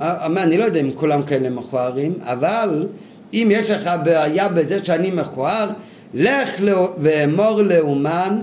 אמר, 0.00 0.42
אני 0.42 0.58
לא 0.58 0.64
יודע 0.64 0.80
אם 0.80 0.90
כולם 0.94 1.22
כאלה 1.22 1.50
מכוערים, 1.50 2.14
אבל 2.22 2.86
אם 3.34 3.48
יש 3.50 3.70
לך 3.70 3.90
בעיה 4.04 4.48
בזה 4.48 4.84
שאני 4.84 5.10
מכוער, 5.10 5.70
לך 6.14 6.62
ואמור 6.98 7.62
לאומן 7.62 8.40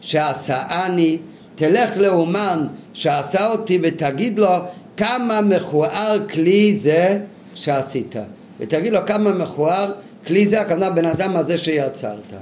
שעשאני, 0.00 1.18
תלך 1.54 1.96
לאומן 1.96 2.66
שעשה 2.92 3.46
אותי 3.46 3.78
ותגיד 3.82 4.38
לו 4.38 4.48
כמה 4.96 5.40
מכוער 5.40 6.18
כלי 6.28 6.76
זה 6.76 7.18
שעשית. 7.54 8.16
ותגיד 8.60 8.92
לו 8.92 9.06
כמה 9.06 9.32
מכוער 9.32 9.92
כלי 10.26 10.48
זה 10.48 10.60
הכוונה 10.60 10.90
בן 10.90 11.04
אדם 11.04 11.36
הזה 11.36 11.58
שיצרת. 11.58 12.32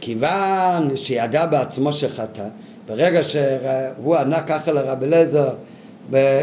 כיוון 0.00 0.96
שידע 0.96 1.46
בעצמו 1.46 1.92
שחטא, 1.92 2.44
ברגע 2.86 3.22
שהוא 3.22 4.16
ענה 4.16 4.42
ככה 4.42 4.72
לרב 4.72 5.02
אליעזר, 5.02 5.50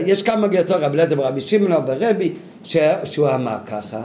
יש 0.05 0.23
כמה 0.23 0.47
גרסות, 0.47 0.77
רבי 0.81 0.97
אליעזר 0.97 1.19
ורבי 1.19 1.41
שמעון 1.41 1.73
או 1.73 1.81
ברבי, 1.81 2.33
שהוא 2.63 3.29
אמר 3.29 3.57
ככה, 3.65 4.01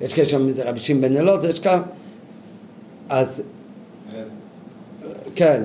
יש 0.00 0.14
קשר 0.14 0.36
עם 0.36 0.50
רבי 0.64 0.78
שמעון 0.78 1.02
בן 1.02 1.16
אלעזר, 1.16 1.50
יש 1.50 1.60
כמה, 1.60 1.82
אז 3.08 3.42
כן, 5.34 5.62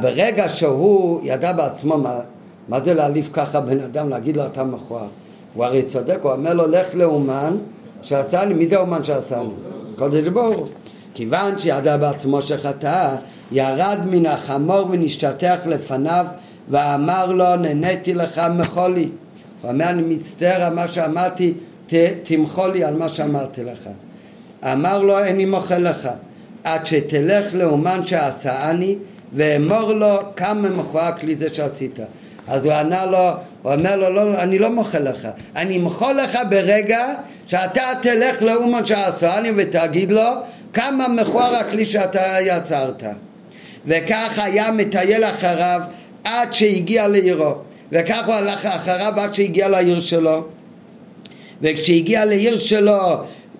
ברגע 0.00 0.48
שהוא 0.48 1.20
ידע 1.24 1.52
בעצמו 1.52 1.98
מה, 1.98 2.20
מה 2.68 2.80
זה 2.80 2.94
להעליף 2.94 3.30
ככה 3.32 3.60
בן 3.60 3.80
אדם, 3.80 4.08
להגיד 4.08 4.36
לו 4.36 4.46
אתה 4.46 4.64
מכוער, 4.64 5.06
הוא 5.54 5.64
הרי 5.64 5.82
צודק, 5.82 6.18
הוא 6.22 6.32
אומר 6.32 6.54
לו 6.54 6.66
לך 6.66 6.94
לאומן 6.94 7.56
שעשה 8.02 8.44
לי, 8.44 8.54
מי 8.54 8.68
זה 8.68 8.76
האומן 8.76 9.04
שעשה 9.04 9.42
לי? 9.42 9.48
קודש 9.98 10.28
ברוך 10.28 10.68
כיוון 11.14 11.58
שידע 11.58 11.96
בעצמו 11.96 12.42
שחטא, 12.42 13.16
ירד 13.52 13.98
מן 14.10 14.26
החמור 14.26 14.86
ונשתטח 14.90 15.58
לפניו 15.66 16.26
ואמר 16.68 17.26
לו 17.26 17.56
נהניתי 17.56 18.14
לך 18.14 18.42
מחולי. 18.54 19.08
הוא 19.62 19.70
אומר 19.70 19.88
אני 19.88 20.02
מצטער 20.02 20.62
על 20.62 20.74
מה 20.74 20.88
שאמרתי, 20.88 21.52
תמחול 22.22 22.72
לי 22.72 22.84
על 22.84 22.94
מה 22.94 23.08
שאמרתי 23.08 23.64
לך. 23.64 23.88
אמר 24.64 24.98
לו 24.98 25.18
איני 25.18 25.44
מוחל 25.44 25.78
לך 25.78 26.08
עד 26.64 26.86
שתלך 26.86 27.54
לאומן 27.54 28.04
שעשאני 28.04 28.96
ואמור 29.32 29.92
לו 29.92 30.18
כמה 30.36 30.70
מכוער 30.70 31.12
כלי 31.20 31.36
זה 31.36 31.54
שעשית. 31.54 31.98
אז 32.48 32.64
הוא 32.64 32.72
ענה 32.72 33.06
לו, 33.06 33.30
הוא 33.62 33.72
אומר 33.72 33.96
לו, 33.96 34.10
לא, 34.10 34.42
אני 34.42 34.58
לא 34.58 34.70
מוחל 34.70 35.02
לך, 35.02 35.28
אני 35.56 35.76
אמחול 35.76 36.16
לך 36.16 36.38
ברגע 36.50 37.14
שאתה 37.46 37.82
תלך 38.02 38.42
לאומן 38.42 38.86
שעשאני 38.86 39.52
ותגיד 39.56 40.12
לו 40.12 40.30
כמה 40.72 41.08
מכוער 41.08 41.54
הכלי 41.54 41.84
שאתה 41.84 42.36
יצרת. 42.40 43.02
וכך 43.86 44.38
היה 44.42 44.70
מטייל 44.70 45.24
אחריו 45.24 45.80
עד 46.26 46.52
שהגיע 46.52 47.08
לעירו 47.08 47.54
וכך 47.92 48.26
הוא 48.26 48.34
הלך 48.34 48.66
אחריו 48.66 49.12
עד 49.16 49.34
שהגיע 49.34 49.68
לעיר 49.68 50.00
שלו 50.00 50.44
וכשהגיע 51.62 52.24
לעיר 52.24 52.58
שלו 52.58 52.96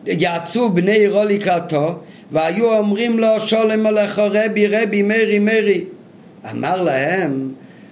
יצאו 0.06 0.70
בני 0.70 0.92
עירו 0.92 1.24
לקראתו 1.24 1.92
והיו 2.30 2.74
אומרים 2.74 3.18
לו 3.18 3.40
שולם 3.40 3.86
עליך 3.86 4.18
רבי 4.18 4.66
רבי 4.66 5.02
מרי 5.02 5.38
מרי 5.38 5.84
אמר 6.50 6.82
להם 6.82 7.48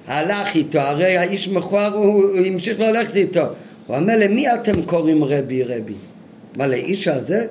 הלך 0.07 0.55
איתו 0.55 0.81
הרי 0.81 1.17
האיש 1.17 1.49
מכוער 1.49 1.95
הוא, 1.95 2.25
הוא 2.25 2.47
המשיך 2.47 2.81
ללכת 2.81 3.17
איתו 3.17 3.45
הוא 3.87 3.97
אומר 3.97 4.15
למי 4.17 4.55
אתם 4.55 4.83
קוראים 4.83 5.25
רבי 5.25 5.63
רבי? 5.63 5.95
מה 6.57 6.67
לאיש 6.67 7.09
הזה? 7.09 7.47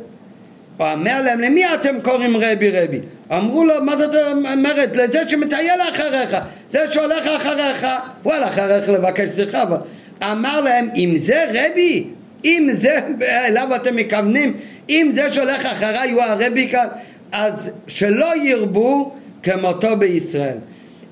הוא 0.77 0.87
אומר 0.87 1.21
להם 1.21 1.39
למי 1.39 1.73
אתם 1.73 2.01
קוראים 2.01 2.37
רבי 2.37 2.71
רבי? 2.71 2.99
אמרו 3.31 3.65
לו 3.65 3.83
מה 3.83 3.97
זאת 3.97 4.15
אומרת? 4.53 4.95
לזה 4.95 5.29
שמטייל 5.29 5.81
אחריך 5.93 6.37
זה 6.71 6.91
שהולך 6.91 7.27
אחריך. 7.27 7.87
הוא 8.23 8.33
הלך 8.33 8.57
אחריך 8.57 8.89
לבקש 8.89 9.29
סליחה 9.29 9.63
אבל 9.63 9.77
אמר 10.23 10.61
להם 10.61 10.89
אם 10.95 11.13
זה 11.21 11.45
רבי? 11.49 12.07
אם 12.45 12.67
זה 12.71 12.99
אליו 13.21 13.75
אתם 13.75 13.95
מכוונים 13.95 14.57
אם 14.89 15.11
זה 15.15 15.33
שהולך 15.33 15.65
אחריי 15.65 16.11
הוא 16.11 16.21
הרבי 16.21 16.69
כאן? 16.69 16.87
אז 17.31 17.71
שלא 17.87 18.37
ירבו 18.37 19.13
כמותו 19.43 19.97
בישראל. 19.97 20.57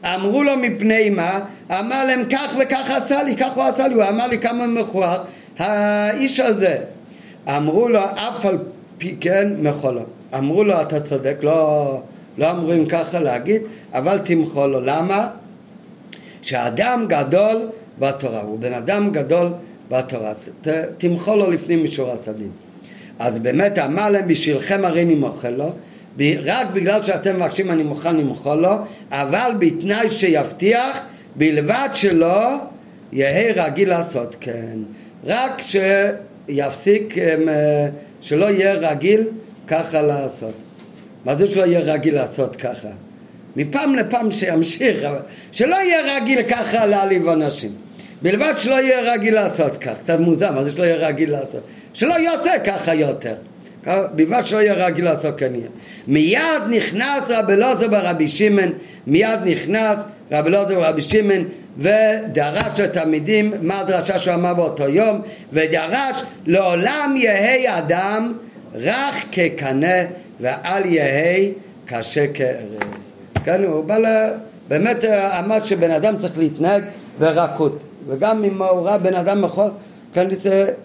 אמרו 0.06 0.44
לו 0.44 0.58
מפני 0.58 1.10
מה? 1.10 1.40
אמר 1.72 2.04
להם 2.04 2.24
כך 2.30 2.56
וכך 2.60 2.92
עשה 2.92 3.24
לי, 3.24 3.36
כך 3.36 3.50
הוא 3.56 3.64
עשה 3.64 3.88
לי, 3.88 3.94
הוא 3.94 4.04
אמר 4.04 4.28
לי 4.28 4.40
כמה 4.40 4.68
מכוער 4.68 5.24
האיש 5.60 6.40
הזה. 6.40 6.78
אמרו 7.48 7.90
לו 7.90 8.00
אף 8.16 8.46
על 8.46 8.58
פי 9.02 9.16
כן 9.20 9.54
מחולו. 9.60 10.02
אמרו 10.38 10.64
לו 10.64 10.82
אתה 10.82 11.00
צודק, 11.00 11.38
לא, 11.42 12.02
לא 12.38 12.52
אמורים 12.52 12.86
ככה 12.86 13.20
להגיד, 13.20 13.62
אבל 13.94 14.18
תמחול 14.18 14.70
לו. 14.70 14.82
למה? 14.82 15.30
שאדם 16.42 17.06
גדול 17.10 17.70
בתורה, 18.00 18.42
הוא 18.42 18.60
בן 18.60 18.74
אדם 18.74 19.12
גדול 19.12 19.48
בתורה, 19.90 20.34
תמחול 20.98 21.38
לו 21.38 21.52
לפנים 21.52 21.84
משורת 21.84 22.28
הדין. 22.28 22.52
אז 23.20 23.40
באמת 23.40 23.78
אמר 23.80 24.10
להם 24.10 24.28
בשבילכם 24.28 24.86
הרי 24.86 25.02
אני 25.02 25.16
מוחל 25.16 25.50
לו 25.50 25.72
רק 26.44 26.68
בגלל 26.74 27.04
שאתם 27.04 27.36
מבקשים 27.36 27.72
אני 27.72 27.84
מוכן 27.84 28.18
למחול 28.18 28.58
לו, 28.58 28.76
אבל 29.12 29.52
בתנאי 29.60 30.10
שיבטיח, 30.10 31.06
בלבד 31.36 31.90
שלא 31.94 32.56
יהא 33.14 33.52
רגיל 33.56 33.90
לעשות 33.90 34.36
כן. 34.40 34.78
רק 35.26 35.62
שיפסיק, 35.62 37.18
אה, 37.18 37.88
שלא 38.22 38.46
יהיה 38.46 38.74
רגיל 38.74 39.28
ככה 39.68 40.02
לעשות. 40.02 40.54
מה 41.26 41.36
זה 41.36 41.48
שלא 41.48 41.64
יהיה 41.64 41.80
רגיל 41.80 42.16
לעשות 42.16 42.56
ככה? 42.56 42.88
מפעם 43.56 43.96
לפעם 43.96 44.32
שימשיך, 44.32 45.08
שלא 45.52 45.76
יהיה 45.76 46.16
רגיל 46.16 46.44
ככה 46.44 46.86
להעליב 46.86 47.28
אנשים. 47.30 47.72
בלבד 48.22 48.54
שלא 48.58 48.74
יהיה 48.74 49.14
רגיל 49.14 49.36
לעשות 49.36 49.78
ככה. 49.78 49.96
קצת 49.96 50.20
מוזר, 50.20 50.52
מה 50.52 50.64
זה 50.64 50.72
שלא 50.72 50.84
יהיה 50.84 51.08
רגיל 51.08 51.32
לעשות? 51.32 51.62
שלא 51.94 52.14
יוצא 52.14 52.52
ככה 52.64 52.94
יותר. 52.94 53.36
בלבד 54.16 54.42
שלא 54.46 54.58
יהיה 54.58 54.74
רגיל 54.88 55.06
לעשות 55.06 55.38
כנראה. 55.38 55.68
מיד 56.08 56.62
נכנס 56.70 57.24
רבי 57.30 57.54
אלעזר 57.54 57.88
ברבי 57.88 58.28
שמעון, 58.28 58.72
מיד 59.08 59.40
נכנס 59.46 59.98
רבי 60.32 60.50
אלעזר 60.50 60.76
ברבי 60.76 61.02
שמעון 61.02 61.46
ודרש 61.78 62.80
לתלמידים 62.80 63.54
מה 63.62 63.80
הדרשה 63.80 64.20
שהוא 64.20 64.34
אמר 64.34 64.54
באותו 64.54 64.88
יום 64.88 65.22
ודרש 65.54 66.24
לעולם 66.46 67.14
יהא 67.18 67.78
אדם 67.78 68.34
רך 68.76 69.26
כקנה 69.32 70.06
ואל 70.40 70.86
יהא 70.86 71.50
קשה 71.86 72.28
כארז. 72.34 73.12
כן, 73.44 73.64
הוא 73.64 73.84
בא 73.84 73.98
ל... 73.98 74.06
באמת 74.68 75.04
אמר 75.40 75.66
שבן 75.66 75.92
אדם 75.92 76.18
צריך 76.18 76.38
להתנהג 76.38 76.84
ברכות 77.20 77.84
וגם 78.08 78.44
אם 78.44 78.62
הוא 78.62 78.88
ראה 78.88 78.98
בן 78.98 79.16
אדם 79.16 79.42
מכור 79.42 79.70
כן, 80.14 80.28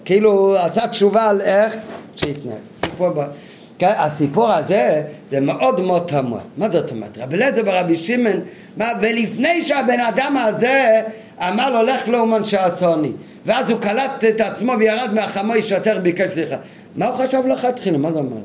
כאילו 0.04 0.56
עשה 0.56 0.88
תשובה 0.88 1.28
על 1.28 1.40
איך 1.40 1.76
שהתנהג. 2.16 2.56
כן, 3.78 3.92
הסיפור 3.96 4.52
הזה 4.52 5.02
זה 5.30 5.40
מאוד 5.40 5.80
מאוד 5.80 6.04
תמוה. 6.06 6.40
מה 6.56 6.70
זאת 6.70 6.90
אומרת? 6.90 7.18
רבי 7.18 7.36
אליעזר 7.36 7.62
ברבי 7.62 7.94
שמעון, 7.94 8.40
ולפני 9.00 9.64
שהבן 9.64 10.00
אדם 10.00 10.36
הזה 10.36 11.02
אמר 11.40 11.70
לו 11.70 11.82
לך 11.82 12.08
לאומן 12.08 12.44
שעשוני 12.44 13.12
ואז 13.46 13.70
הוא 13.70 13.80
קלט 13.80 14.24
את 14.28 14.40
עצמו 14.40 14.72
וירד 14.78 15.10
מהחמו 15.14 15.56
ישתר 15.56 15.98
ביקש 15.98 16.30
סליחה. 16.30 16.56
מה 16.96 17.06
הוא 17.06 17.16
חשב 17.16 17.42
לכתחילה? 17.46 17.98
מה 17.98 18.08
זאת 18.08 18.18
אומרת? 18.18 18.42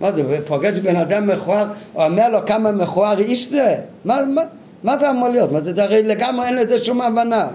מה 0.00 0.12
זה, 0.12 0.22
ופוגש 0.28 0.78
בן 0.78 0.96
אדם 0.96 1.26
מכוער, 1.26 1.66
הוא 1.92 2.04
אומר 2.04 2.28
לו 2.28 2.46
כמה 2.46 2.72
מכוער 2.72 3.18
איש 3.18 3.50
זה? 3.50 3.76
מה, 4.04 4.24
מה, 4.34 4.42
מה 4.82 4.98
זה 4.98 5.10
אמור 5.10 5.28
להיות? 5.28 5.52
מה 5.52 5.60
זה, 5.60 5.74
זה 5.74 5.84
הרי 5.84 6.02
לגמרי 6.02 6.46
אין 6.46 6.56
לזה 6.56 6.84
שום 6.84 7.00
הבנה. 7.00 7.48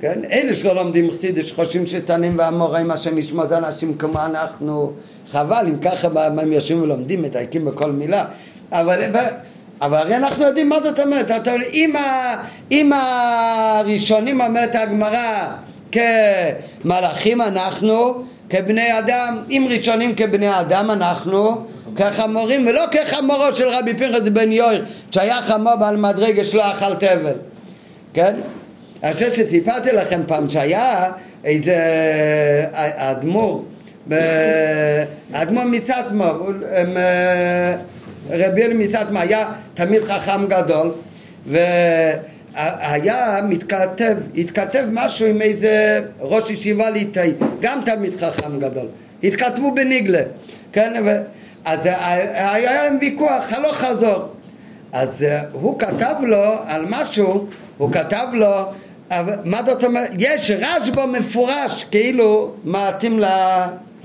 כן? 0.00 0.20
אלה 0.32 0.54
שלא 0.54 0.74
לומדים 0.74 1.10
חסידס 1.10 1.44
שחושבים 1.44 1.86
שתנים 1.86 2.34
ואמוראים 2.38 2.90
השם 2.90 3.18
ישמע 3.18 3.46
זה 3.46 3.58
אנשים 3.58 3.94
כמו 3.98 4.24
אנחנו. 4.24 4.92
חבל 5.30 5.66
אם 5.68 5.78
ככה 5.78 6.08
הם 6.24 6.52
יושבים 6.52 6.82
ולומדים 6.82 7.22
מדייקים 7.22 7.64
בכל 7.64 7.92
מילה. 7.92 8.24
אבל, 8.72 9.02
אבל 9.80 9.98
הרי 9.98 10.16
אנחנו 10.16 10.44
יודעים 10.44 10.68
מה 10.68 10.82
זאת 10.82 11.00
אומרת. 11.00 11.30
אתה, 11.30 11.52
אם, 11.72 11.96
ה, 11.96 12.34
אם 12.70 12.92
הראשונים 12.92 14.40
אומרת 14.40 14.74
הגמרא 14.74 15.46
כמלאכים 15.92 17.40
אנחנו 17.40 18.22
כבני 18.50 18.98
אדם 18.98 19.38
אם 19.50 19.66
ראשונים 19.70 20.14
כבני 20.14 20.60
אדם 20.60 20.90
אנחנו 20.90 21.64
כחמורים 21.96 22.66
ולא 22.66 22.84
כחמורו 22.90 23.54
של 23.54 23.68
רבי 23.68 23.94
פנחס 23.94 24.28
בן 24.32 24.52
יויר 24.52 24.84
שהיה 25.10 25.42
חמור 25.42 25.76
בעל 25.76 25.96
מדרגה 25.96 26.44
שלא 26.44 26.70
אכל 26.70 26.94
תבל. 26.94 27.32
כן? 28.14 28.34
חושב 29.12 29.32
שסיפרתי 29.32 29.92
לכם 29.92 30.20
פעם 30.26 30.50
שהיה 30.50 31.12
איזה 31.44 31.76
אדמו"ר, 32.72 33.64
אדמו"ר 35.32 35.64
מסטמה, 35.64 36.32
רבי 38.30 38.62
אלי 38.62 38.74
מסטמה 38.74 39.20
היה 39.20 39.52
תמיד 39.74 40.02
חכם 40.02 40.46
גדול 40.46 40.92
והיה 41.46 43.40
מתכתב, 43.48 44.16
התכתב 44.36 44.84
משהו 44.92 45.26
עם 45.26 45.42
איזה 45.42 46.00
ראש 46.20 46.50
ישיבה 46.50 46.90
ליטאי, 46.90 47.32
גם 47.60 47.80
תלמיד 47.84 48.16
חכם 48.16 48.60
גדול, 48.60 48.86
התכתבו 49.22 49.74
בניגלה, 49.74 50.22
כן, 50.72 51.04
אז 51.64 51.80
היה 52.34 52.82
להם 52.82 52.98
ויכוח 53.00 53.52
הלוך 53.52 53.76
חזור. 53.76 54.28
אז 54.92 55.26
הוא 55.52 55.78
כתב 55.78 56.14
לו 56.22 56.44
על 56.66 56.84
משהו, 56.88 57.46
הוא 57.78 57.92
כתב 57.92 58.26
לו 58.32 58.64
מה 59.44 59.62
זאת 59.66 59.84
אומרת? 59.84 60.10
יש 60.18 60.50
רשב"א 60.50 61.06
מפורש 61.06 61.84
כאילו 61.84 62.50
מתאים 62.64 63.20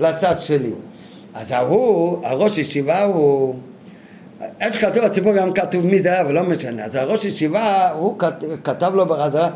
לצד 0.00 0.38
שלי. 0.38 0.70
אז 1.34 1.52
ההוא, 1.52 2.26
הראש 2.26 2.58
ישיבה 2.58 3.02
הוא... 3.02 3.54
איך 4.60 4.74
שכתוב 4.74 5.04
בציבור 5.04 5.36
גם 5.36 5.52
כתוב 5.52 5.86
מי 5.86 6.02
זה 6.02 6.12
היה, 6.12 6.20
אבל 6.20 6.34
לא 6.34 6.42
משנה. 6.42 6.84
אז 6.84 6.94
הראש 6.94 7.24
ישיבה, 7.24 7.90
הוא 7.90 8.18
כתב 8.64 8.92
לו 8.94 9.06
בחזרה, 9.06 9.48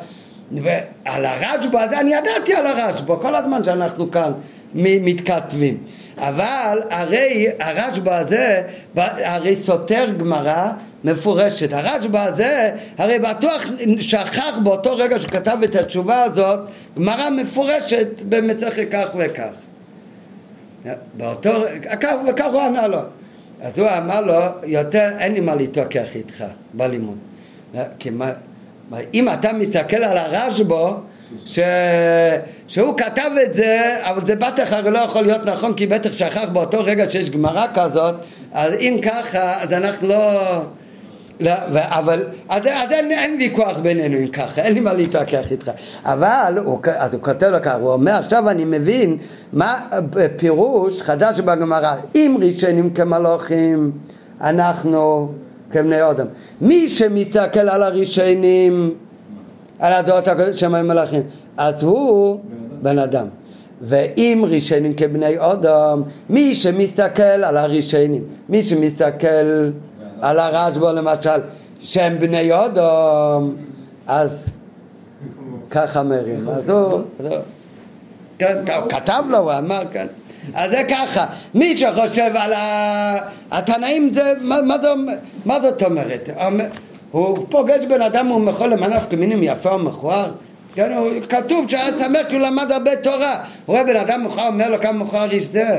ועל 0.53 1.25
הרשב"א 1.27 1.79
הזה, 1.79 2.01
אני 2.01 2.15
ידעתי 2.15 2.55
על 2.55 2.67
הרשב"א, 2.67 3.15
כל 3.23 3.35
הזמן 3.35 3.65
שאנחנו 3.65 4.11
כאן 4.11 4.33
מתכתבים. 4.75 5.77
אבל 6.19 6.83
הרי 6.91 7.47
הרשב"א 7.61 8.11
הזה, 8.15 8.63
הרי 8.97 9.57
סותר 9.57 10.11
גמרא 10.19 10.71
מפורשת. 11.05 11.73
הרשב"א 11.73 12.19
הזה 12.19 12.71
הרי 12.99 13.19
בטוח 13.19 13.67
שכח 14.01 14.59
באותו 14.63 14.97
רגע 14.97 15.21
שכתב 15.21 15.59
את 15.65 15.75
התשובה 15.75 16.23
הזאת 16.23 16.61
גמרא 16.97 17.31
מפורשת 17.31 18.09
במצחי 18.29 18.87
כך 18.87 19.07
וכך. 19.19 19.53
באותו 21.17 21.51
רגע, 21.61 21.97
כך 21.97 22.15
וכך 22.29 22.49
הוא 22.53 22.61
ענה 22.61 22.87
לו. 22.87 22.99
אז 23.63 23.79
הוא 23.79 23.89
אמר 23.89 24.21
לו, 24.21 24.35
יותר 24.67 25.09
אין 25.19 25.35
לי 25.35 25.41
מה 25.41 25.55
להתווכח 25.55 26.17
איתך 26.17 26.45
בלימוד. 26.75 27.19
כי 27.99 28.11
מה, 28.11 28.33
אם 29.15 29.29
אתה 29.29 29.53
מסתכל 29.53 29.97
על 29.97 30.17
הרשב"א 30.17 30.91
ש... 31.47 31.59
שהוא 32.69 32.97
כתב 32.97 33.31
את 33.43 33.55
זה, 33.55 33.99
אבל 34.01 34.27
זה 34.27 34.37
בטח 34.37 34.73
הרי 34.73 34.91
לא 34.91 34.99
יכול 34.99 35.23
להיות 35.23 35.45
נכון 35.45 35.75
כי 35.75 35.87
בטח 35.87 36.13
שכח 36.13 36.45
באותו 36.53 36.85
רגע 36.85 37.09
שיש 37.09 37.31
גמרא 37.31 37.67
כזאת, 37.75 38.15
אז 38.53 38.73
אם 38.75 38.99
ככה, 39.03 39.63
אז 39.63 39.73
אנחנו 39.73 40.09
לא... 40.09 40.41
לא, 41.41 41.51
אבל, 41.75 42.25
אז 42.49 42.67
אין, 42.67 43.37
ויכוח 43.39 43.77
בינינו 43.77 44.19
אם 44.19 44.29
ככה, 44.29 44.61
אין 44.63 44.73
לי 44.73 44.81
מה 44.81 44.93
להתווכח 44.93 45.51
איתך. 45.51 45.71
אבל, 46.05 46.59
הוא, 46.65 46.79
אז 46.99 47.15
הוא 47.15 47.23
כותב 47.23 47.47
לו 47.47 47.59
ככה, 47.63 47.75
הוא 47.75 47.93
אומר, 47.93 48.13
עכשיו 48.13 48.51
אני 48.51 48.65
מבין 48.65 49.17
מה 49.53 49.89
פירוש 50.37 51.03
חדש 51.03 51.41
בגמרא, 51.41 51.95
אם 52.15 52.37
ראשונים 52.41 52.91
כמלוכים, 52.91 53.93
אנחנו 54.41 55.33
כבני 55.71 56.11
אדם. 56.11 56.27
מי 56.61 56.89
שמסתכל 56.89 57.69
על 57.69 57.83
הראשונים, 57.83 58.95
על 59.79 59.93
הדעות 59.93 60.29
שהם 60.55 60.89
מלאכים, 60.89 61.23
אז 61.57 61.83
הוא 61.83 62.41
בן 62.83 62.99
אדם. 62.99 63.27
ואם 63.83 64.45
ראשונים 64.49 64.95
כבני 64.95 65.35
אדם, 65.39 66.03
מי 66.31 66.55
שמסתכל 66.55 67.23
על 67.23 67.57
הראשונים, 67.57 68.23
מי 68.49 68.63
שמסתכל 68.63 69.71
על 70.23 70.39
הרשב"א 70.39 70.93
למשל, 70.93 71.41
שהם 71.81 72.19
בני 72.19 72.55
אדם, 72.55 73.53
אז 74.07 74.47
ככה 75.71 76.03
מרים. 76.03 76.49
אז 76.49 76.71
הוא, 76.71 77.03
כן, 78.39 78.57
הוא 78.81 78.89
כתב 78.89 79.25
לו, 79.29 79.39
הוא 79.39 79.53
אמר, 79.59 79.83
כן. 79.93 80.07
אז 80.55 80.71
זה 80.71 80.83
ככה, 80.91 81.27
מי 81.55 81.77
שחושב 81.77 82.31
על 82.35 82.53
התנאים 83.51 84.13
זה, 84.13 84.33
מה, 85.45 85.61
זאת 85.61 85.83
אומרת? 85.83 86.31
הוא 87.11 87.47
פוגש 87.49 87.85
בן 87.85 88.03
אדם 88.03 88.27
הוא 88.27 88.37
ומחול 88.37 88.73
למענף 88.73 89.07
כמינים 89.11 89.43
יפה 89.43 89.75
ומכוער 89.75 90.31
כן, 90.75 90.93
הוא, 90.93 91.09
כתוב 91.29 91.71
שהיה 91.71 91.99
שמח 91.99 92.27
כי 92.29 92.35
הוא 92.35 92.43
למד 92.43 92.73
הרבה 92.73 92.97
תורה 92.97 93.35
הוא 93.67 93.77
רואה 93.77 93.85
בן 93.85 93.97
אדם 93.97 94.25
מכוער, 94.25 94.47
אומר 94.47 94.71
לו 94.71 94.79
כמה 94.79 95.05
מכוער 95.05 95.31
איש 95.31 95.45
זה 95.45 95.79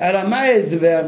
אלא 0.00 0.18
מה 0.28 0.40
ההסבר? 0.40 1.00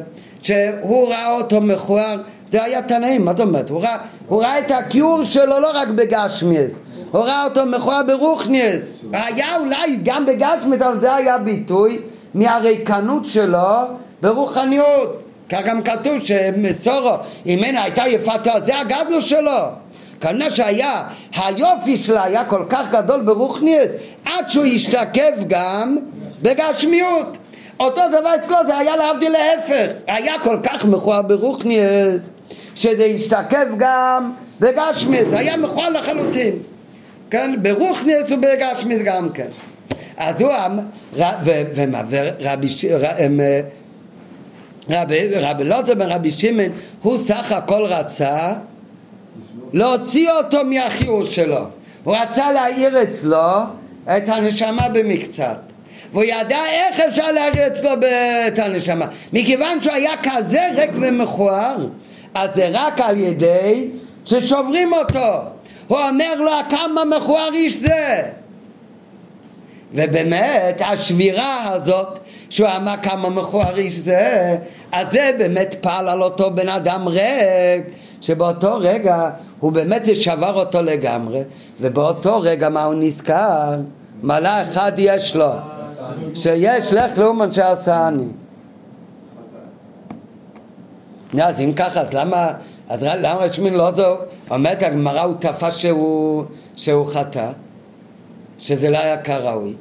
שהוא 0.42 1.08
ראה 1.08 1.30
אותו 1.30 1.60
מכוער 1.60 2.16
זה 2.53 2.64
היה 2.64 2.82
תנאים, 2.82 3.24
מה 3.24 3.32
זאת 3.32 3.40
אומרת? 3.40 3.70
הוא 3.70 3.82
ראה, 3.82 3.98
הוא 4.28 4.42
ראה 4.42 4.59
את 4.59 4.70
הקיור 4.70 5.24
שלו 5.24 5.61
לא 5.61 5.70
רק 5.74 5.88
בגשמיאס, 5.88 6.78
הוא 7.11 7.24
ראה 7.24 7.44
אותו 7.44 7.66
מכוער 7.66 8.03
ברוכניאס. 8.07 8.82
היה 9.12 9.57
אולי 9.57 9.98
גם 10.03 10.26
בגשמיאס, 10.26 10.82
אבל 10.82 11.00
זה 11.00 11.14
היה 11.14 11.38
ביטוי 11.38 11.98
מהריקנות 12.34 13.26
שלו 13.26 13.78
ברוחניות. 14.22 15.22
כך 15.48 15.61
גם 15.64 15.82
כתוב 15.82 16.12
שמסורו, 16.24 17.12
ממנו 17.46 17.78
הייתה 17.78 18.03
יפת 18.09 18.40
זה 18.66 18.78
הגדלו 18.80 19.20
שלו. 19.20 19.59
כנראה 20.20 20.50
שהיה, 20.50 21.03
היופי 21.36 21.96
שלה 21.96 22.24
היה 22.24 22.44
כל 22.44 22.64
כך 22.68 22.90
גדול 22.90 23.20
ברוכניאס, 23.20 23.88
עד 24.24 24.48
שהוא 24.48 24.64
השתקף 24.64 25.34
גם 25.46 25.96
בגשמיות. 26.42 27.36
אותו 27.80 28.00
דבר 28.09 28.34
אצלו 28.34 28.57
זה 28.66 28.78
היה 28.78 28.96
להבדיל 28.96 29.32
להפך, 29.32 29.92
היה 30.07 30.34
כל 30.42 30.59
כך 30.62 30.84
מכוער 30.84 31.22
ברוכניאס 31.22 32.20
שזה 32.74 33.04
השתקף 33.04 33.66
גם 33.78 34.32
בגשמיס, 34.60 35.24
היה 35.32 35.56
מכוער 35.56 35.88
לחלוטין, 35.88 36.52
כן? 37.30 37.54
ברוכניס 37.62 38.30
ובגשמיס 38.30 39.02
גם 39.02 39.28
כן. 39.32 39.48
אז 40.16 40.40
הוא 40.40 40.52
אמר, 40.66 40.82
ורבי 44.88 45.28
רבי 45.34 45.64
לוטר 45.64 45.94
בן 45.94 46.12
רבי 46.12 46.30
שמעון, 46.30 46.68
הוא 47.02 47.18
סך 47.18 47.52
הכל 47.52 47.84
רצה 47.84 48.52
להוציא 49.72 50.30
אותו 50.30 50.64
מהחיור 50.64 51.24
שלו. 51.24 51.64
הוא 52.04 52.16
רצה 52.16 52.52
להעיר 52.52 53.02
אצלו 53.02 53.58
את 54.04 54.28
הנשמה 54.28 54.88
במקצת. 54.88 55.56
והוא 56.12 56.24
ידע 56.24 56.58
איך 56.70 57.00
אפשר 57.00 57.32
להעיר 57.32 57.66
אצלו 57.66 57.90
את 58.46 58.58
הנשמה. 58.58 59.06
מכיוון 59.32 59.80
שהוא 59.80 59.94
היה 59.94 60.12
כזה 60.22 60.60
ריק 60.76 60.90
ומכוער, 60.94 61.76
אז 62.34 62.54
זה 62.54 62.68
רק 62.72 63.00
על 63.00 63.16
ידי 63.16 63.88
ששוברים 64.24 64.92
אותו. 64.92 65.38
הוא 65.88 65.98
אומר 65.98 66.34
לו 66.40 66.52
כמה 66.70 67.04
מכוער 67.16 67.52
איש 67.54 67.76
זה. 67.76 68.22
ובאמת 69.94 70.80
השבירה 70.84 71.72
הזאת 71.72 72.18
שהוא 72.50 72.68
אמר 72.76 72.94
כמה 73.02 73.28
מכוער 73.28 73.76
איש 73.76 73.92
זה, 73.92 74.56
אז 74.92 75.06
זה 75.12 75.30
באמת 75.38 75.76
פעל 75.80 76.08
על 76.08 76.22
אותו 76.22 76.50
בן 76.50 76.68
אדם 76.68 77.08
ריק, 77.08 77.84
שבאותו 78.20 78.76
רגע 78.80 79.30
הוא 79.60 79.72
באמת 79.72 80.04
זה 80.04 80.14
שבר 80.14 80.54
אותו 80.54 80.82
לגמרי, 80.82 81.42
ובאותו 81.80 82.40
רגע 82.40 82.68
מה 82.68 82.84
הוא 82.84 82.94
נזכר? 82.94 83.76
מעלה 84.22 84.62
אחד 84.62 84.92
יש 84.98 85.36
לו, 85.36 85.50
שיש 86.34 86.92
לך 86.92 87.18
לאומן 87.18 87.52
שעשני. 87.52 88.41
אז 91.40 91.60
אם 91.60 91.72
ככה, 91.72 92.00
אז 92.00 92.12
למה, 92.12 92.52
אז 92.88 93.02
למה 93.02 93.52
שמין 93.52 93.74
לא 93.74 93.90
זו, 93.92 94.16
אומרת 94.50 94.82
הגמרא 94.82 95.22
הוא 95.22 95.34
תפס 95.38 95.76
שהוא, 95.76 96.44
שהוא 96.76 97.06
חטא, 97.06 97.50
שזה 98.59 98.90
לא 98.90 98.98
היה 98.98 99.22
כראוי. 99.22 99.72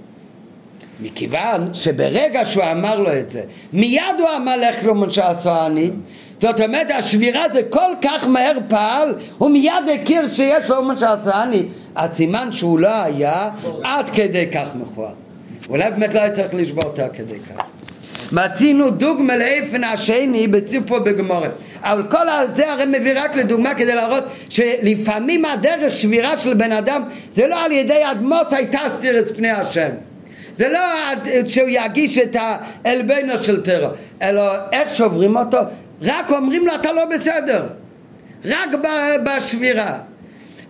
מכיוון 1.02 1.74
שברגע 1.74 2.46
שהוא 2.46 2.64
אמר 2.72 3.00
לו 3.00 3.14
את 3.14 3.32
זה, 3.32 3.44
מיד 3.74 4.04
הוא 4.20 4.28
אמר 4.38 4.58
לך 4.58 4.84
לו 4.84 4.96
משה 4.96 5.30
עשני, 5.30 5.90
זאת 6.42 6.62
אומרת 6.62 6.92
השבירה 6.92 7.46
זה 7.54 7.62
כל 7.70 7.94
כך 8.02 8.28
מהר 8.28 8.58
פעל, 8.68 9.16
הוא 9.38 9.50
מיד 9.50 9.74
הכיר 10.02 10.28
שיש 10.28 10.70
לו 10.70 10.84
משה 10.84 11.16
אז 11.96 12.12
סימן 12.14 12.52
שהוא 12.52 12.80
לא 12.80 13.02
היה 13.04 13.50
עד 13.84 14.10
כדי 14.10 14.48
כך 14.54 14.68
מכוער. 14.76 15.14
אולי 15.70 15.92
באמת 15.92 16.14
לא 16.14 16.20
היה 16.20 16.32
צריך 16.32 16.54
לשבור 16.54 16.84
אותה 16.84 17.10
כדי 17.10 17.40
כך. 17.40 17.64
מצינו 18.32 18.90
דוגמה 18.90 19.38
לאיפן 19.38 19.84
השני 19.84 20.48
בציפו 20.48 21.00
בגמורה. 21.00 21.48
אבל 21.82 22.04
כל 22.10 22.26
זה 22.54 22.72
הרי 22.72 22.86
מביא 22.86 23.14
רק 23.16 23.36
לדוגמה 23.36 23.76
כדי 23.76 23.96
להראות 23.96 24.24
שלפעמים 24.50 25.46
הדרך 25.46 25.92
שבירה 25.92 26.38
של 26.38 26.54
בן 26.54 26.72
אדם 26.72 27.04
זה 27.32 27.48
לא 27.48 27.66
על 27.66 27.72
ידי 27.72 28.02
אדמות 28.12 28.54
הייתה 28.54 28.80
סתיר 28.98 29.20
את 29.20 29.36
פני 29.36 29.50
השם. 29.50 29.90
זה 30.58 30.70
לא 30.70 30.80
שהוא 31.46 31.70
יגיש 31.72 32.18
את 32.18 32.36
האלבנו 32.40 33.38
של 33.38 33.64
טרו 33.64 33.88
אלא 34.22 34.44
איך 34.72 34.96
שוברים 34.96 35.38
אותו? 35.38 35.58
רק 36.02 36.32
אומרים 36.32 36.68
לו 36.68 36.76
אתה 36.76 36.94
לא 36.94 37.06
בסדר. 37.06 37.64
רק 38.46 38.70
בשבירה 39.24 39.98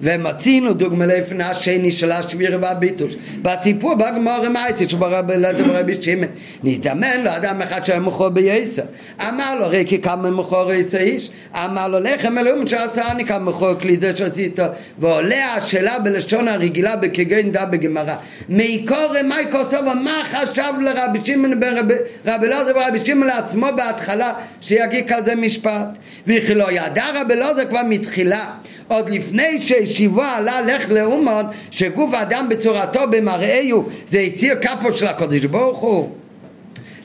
ומצינו 0.02 0.74
דוגמה 0.74 1.06
לפני 1.06 1.44
השני 1.44 1.92
של 1.92 2.12
השביר 2.12 2.58
והביטוש 2.62 3.16
בסיפור 3.42 3.96
בגמור 3.96 4.50
מייסי 4.50 4.90
שברבי 4.90 5.34
אלעזר 5.34 5.64
ורבי 5.70 5.94
שמעון. 6.02 6.28
נזדמן 6.64 7.22
לו 7.24 7.36
אדם 7.36 7.62
אחד 7.62 7.86
שהיה 7.86 8.00
מכור 8.00 8.30
בייסר 8.30 8.82
אמר 9.22 9.56
לו 9.60 9.68
ריקי 9.68 10.02
כמה 10.02 10.32
מכור 10.32 10.74
יסר 10.74 10.98
איש? 10.98 11.32
אמר 11.56 11.88
לו 11.88 12.00
לחם 12.00 12.38
אלוהים 12.38 12.68
שעשה 12.68 13.12
אני 13.12 13.26
כמה 13.26 13.40
מכור 13.40 13.74
כלי 13.74 13.98
זה 13.98 14.16
שעשית 14.16 14.60
ועולה 15.00 15.54
השאלה 15.54 16.00
בלשון 16.00 16.48
הרגילה 16.48 16.96
בכגן 16.96 17.52
דה 17.52 17.66
בגמרא. 17.66 18.16
מעיקור 18.50 19.14
מי 19.24 19.52
כוסובו 19.52 19.96
מה 20.04 20.24
חשב 20.32 20.74
לרבי 20.82 21.20
שמעון 21.24 21.60
ברבי 21.60 21.94
אלעזר 22.26 22.72
ורבי 22.76 23.00
שמעון 23.00 23.28
לעצמו 23.28 23.68
בהתחלה 23.78 24.34
שיגיד 24.62 25.06
כזה 25.08 25.36
משפט? 25.36 25.88
וכי 26.28 26.56
לא 26.56 26.72
ידע 26.72 27.06
רבי 27.16 27.34
אלעזר 27.34 27.66
כבר 27.66 27.82
מתחילה 27.90 28.46
עוד 28.88 29.10
לפני 29.10 29.62
שישיבו 29.62 30.22
עלה 30.22 30.62
לך 30.62 30.92
לאומן 30.92 31.46
שגוף 31.72 32.14
האדם 32.14 32.50
בצורתו 32.50 33.00
במראהו 33.12 33.86
זה 34.08 34.20
יציר 34.20 34.56
כפו 34.62 34.94
של 34.94 35.08
הקודש 35.08 35.46
ברוך 35.46 35.80
הוא. 35.80 36.10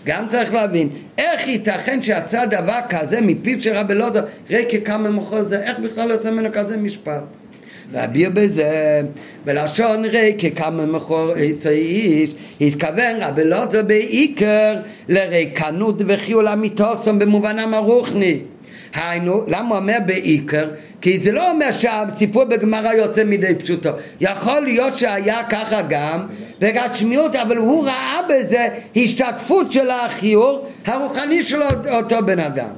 גם 0.07 0.29
צריך 0.29 0.55
להבין 0.55 0.89
איך 1.19 1.49
ייתכן 1.49 2.03
שיצא 2.03 2.45
דבר 2.45 2.79
כזה 2.89 3.21
מפיו 3.21 3.63
של 3.63 3.77
רבי 3.77 3.95
לוזר 3.95 4.25
ריקי 4.51 4.81
כמה 4.81 5.11
מחוז 5.11 5.49
זה 5.49 5.63
איך 5.63 5.79
בכלל 5.79 6.11
יוצא 6.11 6.31
ממנו 6.31 6.49
כזה 6.53 6.77
משפט? 6.77 7.23
ואביר 7.93 8.31
בזה 8.35 9.03
בלשון 9.45 10.05
ריקי 10.05 10.51
כמה 10.51 10.87
מחור 10.87 11.37
איזה 11.37 11.71
איש 11.71 12.35
התכוון 12.61 13.17
רבי 13.21 13.45
לוזר 13.45 13.83
בעיקר 13.83 14.75
לריקנות 15.09 16.03
וחיול 16.07 16.49
אמיתוסום 16.49 17.19
במובנם 17.19 17.75
הרוחני 17.75 18.39
היינו, 18.97 19.45
למה 19.47 19.69
הוא 19.69 19.77
אומר 19.77 19.99
בעיקר? 20.07 20.69
כי 21.01 21.21
זה 21.23 21.33
לא 21.33 21.51
אומר 21.51 21.71
שהסיפור 21.71 22.45
בגמרא 22.45 22.93
יוצא 22.93 23.25
מדי 23.25 23.55
פשוטו. 23.55 23.91
יכול 24.21 24.61
להיות 24.61 24.97
שהיה 24.97 25.45
ככה 25.45 25.83
גם 25.89 26.27
בגשמיות, 26.61 27.37
אבל 27.37 27.57
הוא 27.57 27.87
ראה 27.87 28.21
בזה 28.29 28.69
השתקפות 28.97 29.73
של 29.73 29.91
החיור 29.91 30.67
הרוחני 30.87 31.43
של 31.43 31.63
אותו 31.91 32.17
בן 32.27 32.39
אדם. 32.39 32.69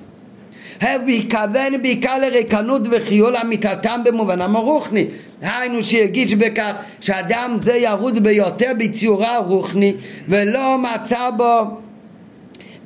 והתכוון 0.82 1.82
בעיקר 1.82 2.18
לריקנות 2.18 2.82
וחיול 2.90 3.36
אמיתתם 3.36 4.00
במובנם 4.04 4.56
הרוחני. 4.56 5.06
היינו 5.42 5.82
שהגיש 5.82 6.34
בכך 6.34 6.72
שאדם 7.00 7.56
זה 7.60 7.76
ירוד 7.76 8.22
ביותר 8.22 8.72
בציורה 8.78 9.34
הרוחני 9.34 9.94
ולא 10.28 10.78
מצא 10.78 11.30
בו 11.36 11.62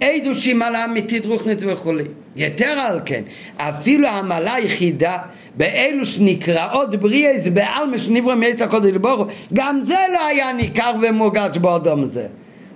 איזושהי 0.01 0.53
מעלה 0.53 0.85
אמיתית 0.85 1.27
רוחנית 1.27 1.59
וכולי. 1.63 2.05
יתר 2.37 2.79
על 2.79 3.01
כן, 3.05 3.23
אפילו 3.57 4.09
המעלה 4.09 4.55
היחידה 4.55 5.19
באלו 5.55 6.05
שנקראות 6.05 6.95
בריאס 6.95 7.49
בעלמא 7.49 7.97
שנברא 7.97 8.35
מעץ 8.37 8.63
הקודש 8.63 8.91
הוא, 9.03 9.27
גם 9.53 9.81
זה 9.85 9.99
לא 10.15 10.27
היה 10.27 10.53
ניכר 10.53 10.93
ומורגש 11.03 11.59
באדום 11.59 12.05
זה. 12.05 12.27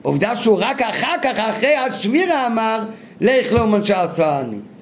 עובדה 0.03 0.37
שהוא 0.37 0.59
רק 0.61 0.83
אחר 0.83 1.15
כך, 1.23 1.39
אחרי 1.39 1.77
השבירה 1.77 2.47
אמר, 2.47 2.83
לך 3.21 3.53
לאומן 3.53 3.85
שעשה 3.85 4.41
אני. 4.41 4.76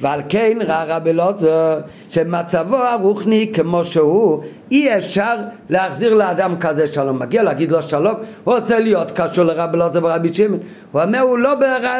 ועל 0.00 0.20
כן 0.28 0.58
ראה 0.66 0.84
רבי 0.84 1.12
לוזר 1.12 1.80
שמצבו 2.10 2.76
הרוחני 2.76 3.50
כמו 3.54 3.84
שהוא. 3.84 4.42
אי 4.70 4.98
אפשר 4.98 5.34
להחזיר 5.70 6.14
לאדם 6.14 6.56
כזה 6.60 6.86
שלום. 6.86 7.18
מגיע 7.18 7.42
להגיד 7.42 7.72
לו 7.72 7.82
שלום 7.82 8.14
הוא 8.44 8.54
רוצה 8.54 8.78
להיות 8.78 9.10
קשור 9.10 9.44
לרבי 9.44 9.78
לוזר 9.78 10.04
ורבי 10.04 10.34
שמעון. 10.34 10.60
הוא 10.92 11.02
אומר 11.02 11.20
הוא 11.20 11.38
לא 11.38 11.54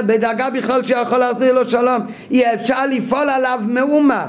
בדאגה 0.06 0.51
בכלל 0.51 0.85
שיכול 0.85 1.18
להחזיר 1.18 1.52
לו 1.52 1.64
שלום. 1.64 2.06
אי 2.31 2.55
אפשר 2.55 2.86
לפעול 2.86 3.31
עליו 3.31 3.60
מאומה. 3.68 4.27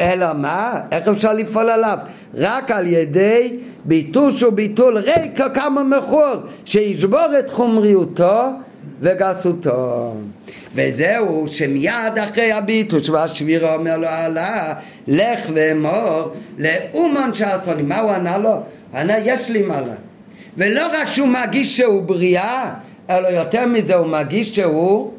אלא 0.00 0.26
מה? 0.34 0.80
איך 0.92 1.08
אפשר 1.08 1.32
לפעול 1.32 1.70
עליו? 1.70 1.98
רק 2.34 2.70
על 2.70 2.86
ידי 2.86 3.56
ביטוש 3.84 4.42
וביטול 4.42 4.98
ריקה 4.98 5.48
כמה 5.48 5.82
מכור 5.82 6.34
שישבור 6.64 7.38
את 7.38 7.50
חומריותו 7.50 8.42
וגסותו. 9.00 10.14
וזהו 10.74 11.48
שמיד 11.48 12.18
אחרי 12.18 12.52
הביטוש 12.52 13.08
והשבירה 13.08 13.74
אומר 13.74 13.96
לו 13.96 14.06
עלה 14.08 14.74
לך 15.08 15.40
ואמור 15.54 16.32
לאומן 16.58 17.30
שעשוני 17.34 17.82
מה 17.82 17.98
הוא 17.98 18.10
ענה 18.10 18.38
לו? 18.38 18.54
ענה 18.94 19.18
יש 19.24 19.50
לי 19.50 19.62
מעלה 19.62 19.94
ולא 20.56 20.86
רק 20.92 21.06
שהוא 21.06 21.28
מרגיש 21.28 21.76
שהוא 21.76 22.02
בריאה 22.02 22.74
אלא 23.10 23.28
יותר 23.28 23.66
מזה 23.66 23.94
הוא 23.94 24.06
מרגיש 24.06 24.56
שהוא 24.56 25.12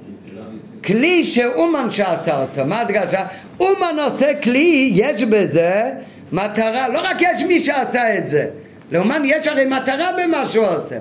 כלי 0.83 1.23
שאומן 1.23 1.91
שעשה 1.91 2.41
אותו 2.41 2.65
מה 2.65 2.81
הדגשה? 2.81 3.25
אומן 3.59 3.95
עושה 3.99 4.41
כלי 4.43 4.91
יש 4.95 5.23
בזה 5.23 5.91
מטרה 6.31 6.89
לא 6.89 6.99
רק 6.99 7.17
יש 7.21 7.43
מי 7.47 7.59
שעשה 7.59 8.17
את 8.17 8.29
זה 8.29 8.47
לאומן 8.91 9.21
יש 9.25 9.47
הרי 9.47 9.65
מטרה 9.65 10.09
במה 10.17 10.45
שהוא 10.45 10.65
עושה 10.65 10.97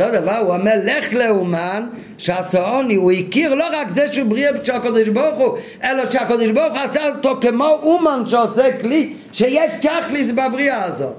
אותו 0.00 0.20
דבר 0.20 0.36
הוא 0.36 0.54
אומר 0.54 0.74
לך 0.84 1.12
לאומן 1.12 1.86
שעשאוני 2.18 2.94
הוא 2.94 3.12
הכיר 3.12 3.54
לא 3.54 3.64
רק 3.72 3.88
זה 3.88 4.12
שהוא 4.12 4.28
בריאה 4.28 4.50
של 4.64 4.72
הקדוש 4.72 5.08
ברוך 5.08 5.38
הוא 5.38 5.58
אלא 5.84 6.10
שהקדוש 6.10 6.48
ברוך 6.48 6.72
הוא 6.72 6.82
עשה 6.90 7.08
אותו 7.08 7.38
כמו 7.40 7.78
אומן 7.82 8.22
שעושה 8.26 8.78
כלי 8.80 9.12
שיש 9.32 9.72
תכליס 9.80 10.30
בבריאה 10.30 10.84
הזאת. 10.84 11.16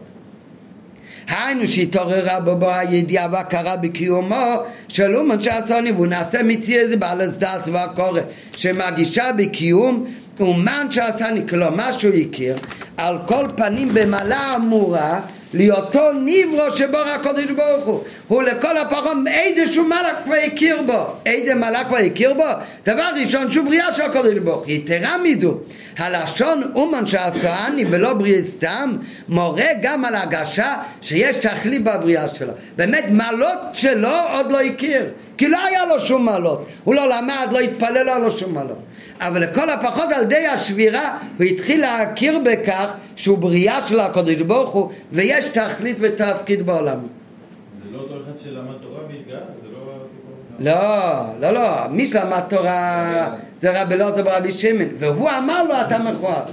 היינו 1.27 1.67
שהתעוררה 1.67 2.39
בו 2.39 2.55
בו 2.55 2.69
הידיעה 2.69 3.27
והכרה 3.31 3.75
בקיומו 3.75 4.55
של 4.87 5.15
אומן 5.15 5.41
שעשאוני 5.41 5.91
והוא 5.91 6.07
נעשה 6.07 6.43
מציא 6.43 6.79
איזה 6.79 6.97
בעל 6.97 7.21
הסדס 7.21 7.69
והקורא 7.71 8.19
שמגישה 8.55 9.31
בקיום 9.37 10.05
אומן 10.39 10.87
שעשני 10.89 11.47
כלומר 11.47 11.91
שהוא 11.91 12.13
הכיר 12.15 12.57
על 12.97 13.17
כל 13.25 13.45
פנים 13.55 13.89
במעלה 13.93 14.55
אמורה 14.55 15.19
להיותו 15.53 16.11
ניברו 16.13 16.77
שבור 16.77 17.01
הקודש 17.01 17.51
ברוך 17.51 17.85
הוא. 17.85 18.03
הוא 18.27 18.43
לכל 18.43 18.77
הפחות 18.77 19.17
איזשהו 19.27 19.85
מלאק 19.85 20.15
כבר 20.25 20.35
הכיר 20.47 20.81
בו. 20.81 21.13
איזה 21.25 21.55
מלאק 21.55 21.87
כבר 21.87 21.97
הכיר 21.97 22.33
בו? 22.33 22.43
דבר 22.85 23.09
ראשון 23.19 23.51
שהוא 23.51 23.65
בריאה 23.65 23.93
של 23.93 24.03
הקודש 24.03 24.37
ברוך 24.37 24.59
הוא. 24.59 24.71
יתרה 24.71 25.17
מזו 25.23 25.57
הלשון 25.97 26.61
אומן 26.75 27.07
שעשני 27.07 27.85
ולא 27.89 28.13
בריאה 28.13 28.43
סתם 28.45 28.97
מורה 29.29 29.67
גם 29.81 30.05
על 30.05 30.15
הגשה 30.15 30.75
שיש 31.01 31.35
תכלית 31.35 31.83
בבריאה 31.83 32.29
שלו. 32.29 32.53
באמת 32.75 33.05
מעלות 33.11 33.59
שלו 33.73 34.17
עוד 34.33 34.51
לא 34.51 34.61
הכיר 34.61 35.05
כי 35.41 35.47
לא 35.47 35.65
היה 35.65 35.85
לו 35.85 35.99
שום 35.99 36.25
מעלות 36.25 36.65
הוא 36.83 36.95
לא 36.95 37.09
למד, 37.09 37.47
לא 37.51 37.59
התפלל, 37.59 38.03
לא 38.03 38.11
היה 38.11 38.19
לו 38.19 38.31
שום 38.31 38.53
מעלות 38.53 38.77
אבל 39.19 39.43
לכל 39.43 39.69
הפחות 39.69 40.11
על 40.11 40.23
ידי 40.23 40.47
השבירה 40.47 41.17
הוא 41.37 41.45
התחיל 41.45 41.81
להכיר 41.81 42.39
בכך 42.39 42.93
שהוא 43.15 43.37
בריאה 43.37 43.85
של 43.85 43.99
הקודש 43.99 44.41
ברוך 44.41 44.69
הוא 44.69 44.91
ויש 45.11 45.47
תכלית 45.47 45.97
ותפקיד 45.99 46.65
בעולם. 46.65 46.99
זה 46.99 47.97
לא 47.97 47.99
אותו 47.99 48.13
אחד 48.23 48.37
שלמד 48.37 48.73
תורה 48.81 48.99
והתגאה? 49.09 49.39
זה 49.61 49.67
לא 49.71 49.93
הסיפור? 50.03 50.33
לא, 50.59 51.51
לא, 51.51 51.51
לא, 51.51 51.87
מי 51.91 52.05
שלמד 52.05 52.41
תורה 52.49 53.35
זה 53.61 53.81
רבי 53.81 53.97
לוטו 53.97 54.23
ברבי 54.23 54.51
שמעון 54.51 54.89
והוא 54.95 55.29
אמר 55.29 55.63
לו 55.63 55.73
אתה 55.81 55.97
מכוער. 55.97 56.43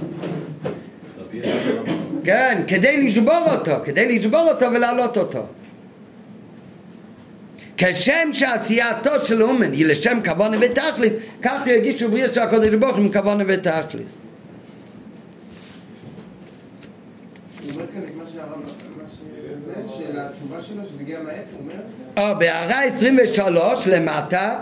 כן, 2.23 2.61
כדי 2.67 3.05
לשבור 3.05 3.41
אותו, 3.51 3.71
כדי 3.83 4.15
לשבור 4.15 4.49
אותו 4.49 4.65
ולהעלות 4.73 5.17
אותו. 5.17 5.45
כשם 7.81 8.29
שעשייתו 8.33 9.19
של 9.25 9.43
אומן 9.43 9.71
היא 9.71 9.85
לשם 9.85 10.19
כוונה 10.25 10.57
ותכלס, 10.61 11.11
כך 11.41 11.61
יגישו 11.67 12.11
בריאה 12.11 12.27
של 12.27 12.41
הקודש 12.41 12.73
ברוך 12.73 12.97
עם 12.97 13.11
כוונה 13.13 13.43
ותכלס. 13.47 14.17
או 22.17 22.39
בהערה 22.39 22.83
23 22.83 23.87
למטה 23.87 24.57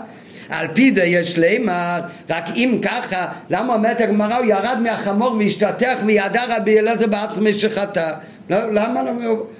על 0.48 0.68
פי 0.74 0.94
זה 0.94 1.04
יש 1.04 1.38
לימר, 1.38 2.00
רק 2.30 2.44
אם 2.54 2.78
ככה, 2.82 3.26
למה 3.50 3.74
אומרת 3.74 4.00
הגמרא 4.00 4.36
הוא 4.36 4.46
ירד 4.46 4.78
מהחמור 4.82 5.32
והשתתח 5.32 5.98
וידע 6.06 6.44
רבי 6.56 6.78
אלעזר 6.78 7.06
בעצמי 7.06 7.52
שחטא 7.52 8.12
למה 8.50 9.02
לא? 9.02 9.10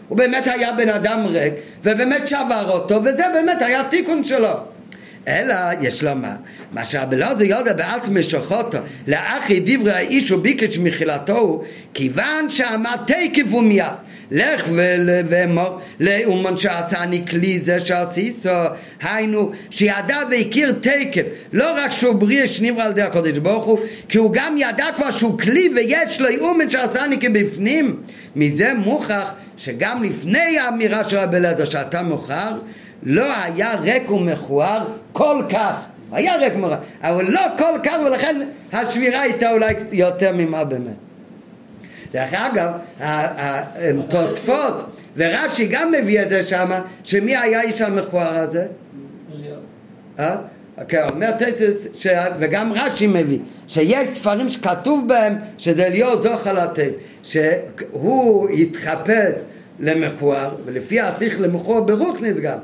הוא 0.09 0.19
באמת 0.19 0.47
היה 0.47 0.73
בן 0.73 0.89
אדם 0.89 1.27
ריק 1.27 1.55
ובאמת 1.85 2.29
שבר 2.29 2.71
אותו 2.71 3.05
וזה 3.05 3.25
באמת 3.33 3.63
היה 3.63 3.85
תיקון 3.85 4.25
שלו 4.25 4.49
אלא 5.29 5.55
יש 5.81 6.03
לומר 6.03 6.29
מה? 6.73 6.85
שהבלעזר 6.85 7.45
לא 7.49 7.57
יודע 7.57 7.73
בעצמי 7.73 8.23
שוחותו 8.23 8.79
לאחי 9.07 9.61
דברי 9.65 9.93
האיש 9.93 10.31
וביקש 10.31 10.79
מחילתו 10.79 11.63
כיוון 11.95 12.51
שאמר 12.51 12.97
תקף 13.07 13.55
ומיד 13.55 13.85
לך 14.31 14.71
ואמור 15.29 15.81
לאומן 16.01 16.57
שעשני 16.57 17.27
כלי 17.27 17.61
זה 17.61 17.81
שעשיסו 17.81 18.51
היינו 19.03 19.51
שידע 19.71 20.19
והכיר 20.31 20.75
תקף 20.81 21.27
לא 21.53 21.73
רק 21.77 21.93
שהוא 21.93 22.15
בריא 22.15 22.47
שנברא 22.47 22.85
על 22.85 22.91
ידי 22.91 23.03
הקודש 23.03 23.39
ברוך 23.39 23.65
הוא 23.65 23.79
כי 24.09 24.19
הוא 24.19 24.31
גם 24.33 24.57
ידע 24.59 24.87
כבר 24.97 25.11
שהוא 25.11 25.39
כלי 25.39 25.69
ויש 25.77 26.21
לו 26.21 26.29
אומן 26.41 26.71
שעשני 26.71 27.21
כבפנים. 27.21 27.97
מזה 28.37 28.75
מוכח 28.75 29.33
שגם 29.57 30.03
לפני 30.03 30.59
האמירה 30.59 31.09
של 31.09 31.17
הבלעזר 31.17 31.65
שאתה 31.65 32.03
מוכר 32.03 32.59
לא 33.03 33.35
היה 33.43 33.75
ריק 33.75 34.11
ומכוער 34.11 34.85
כל 35.13 35.43
כך 35.49 35.87
היה 36.13 36.37
ריק 36.37 36.53
ומכוער 36.55 36.79
אבל 37.03 37.25
לא 37.31 37.41
כל 37.59 37.79
כך 37.85 37.97
ולכן 38.07 38.49
השבירה 38.73 39.21
הייתה 39.21 39.53
אולי 39.53 39.75
יותר 39.93 40.33
ממה 40.35 40.65
באמת 40.65 41.09
דרך 42.13 42.35
אגב, 42.35 42.71
התוספות 43.01 44.75
ורש"י 45.17 45.67
גם 45.67 45.93
מביא 45.93 46.23
את 46.23 46.31
זה 46.31 46.43
שמה, 46.43 46.81
שמי 47.05 47.37
היה 47.37 47.61
האיש 47.61 47.83
המכוער 47.83 48.35
הזה? 48.35 48.67
אה? 50.19 50.37
כן, 50.89 51.07
אומר 51.11 51.31
תצס, 51.31 52.07
וגם 52.39 52.73
רש"י 52.73 53.07
מביא, 53.07 53.39
שיש 53.69 54.09
ספרים 54.09 54.49
שכתוב 54.49 55.09
בהם 55.09 55.37
שזה 55.59 55.87
אליהו 55.87 56.23
זוכר 56.23 56.53
לטף, 56.53 56.91
שהוא 57.23 58.49
התחפש 58.49 59.45
למכוער, 59.81 60.55
ולפי 60.65 61.01
השיח 61.01 61.39
למכוער 61.39 61.81
ברוכניס 61.81 62.37
גם. 62.37 62.59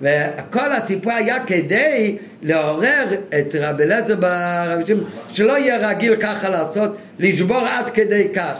וכל 0.00 0.72
הסיפור 0.72 1.12
היה 1.12 1.44
כדי 1.44 2.16
לעורר 2.42 3.04
את 3.38 3.54
רבי 3.60 3.82
אליעזר 3.82 4.16
ברבי 4.16 4.86
שמעון, 4.86 5.04
שלא 5.28 5.58
יהיה 5.58 5.88
רגיל 5.88 6.16
ככה 6.16 6.48
לעשות, 6.48 6.96
לשבור 7.18 7.66
עד 7.66 7.90
כדי 7.90 8.28
כך. 8.34 8.54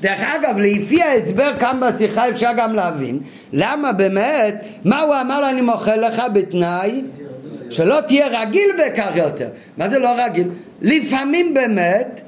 דרך 0.00 0.20
אגב, 0.20 0.58
לפי 0.58 1.02
ההסבר 1.02 1.52
כאן 1.60 1.80
בשיחה 1.80 2.28
אפשר 2.28 2.50
גם 2.56 2.74
להבין 2.74 3.18
למה 3.52 3.92
באמת, 3.92 4.64
מה 4.84 5.00
הוא 5.00 5.14
אמר 5.20 5.40
לו 5.40 5.48
אני 5.48 5.60
מוכר 5.60 5.96
לך 5.96 6.22
בתנאי 6.32 7.02
שלא 7.70 8.00
תהיה 8.00 8.42
רגיל 8.42 8.70
בכך 8.78 9.10
יותר. 9.16 9.48
מה 9.76 9.90
זה 9.90 9.98
לא 9.98 10.10
רגיל? 10.24 10.48
לפעמים 10.82 11.54
באמת, 11.54 12.20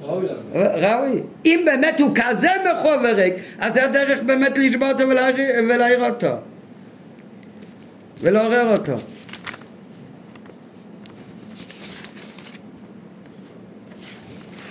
ראוי. 0.54 1.22
אם 1.44 1.62
באמת 1.66 2.00
הוא 2.00 2.10
כזה 2.14 2.48
מכור 2.70 2.92
וריק, 3.02 3.34
אז 3.58 3.74
זה 3.74 3.84
הדרך 3.84 4.18
באמת 4.26 4.58
לשבור 4.58 4.88
אותו 4.88 5.04
ולהעיר 5.68 6.04
אותו. 6.04 6.36
ולעורר 8.20 8.72
אותו. 8.72 8.96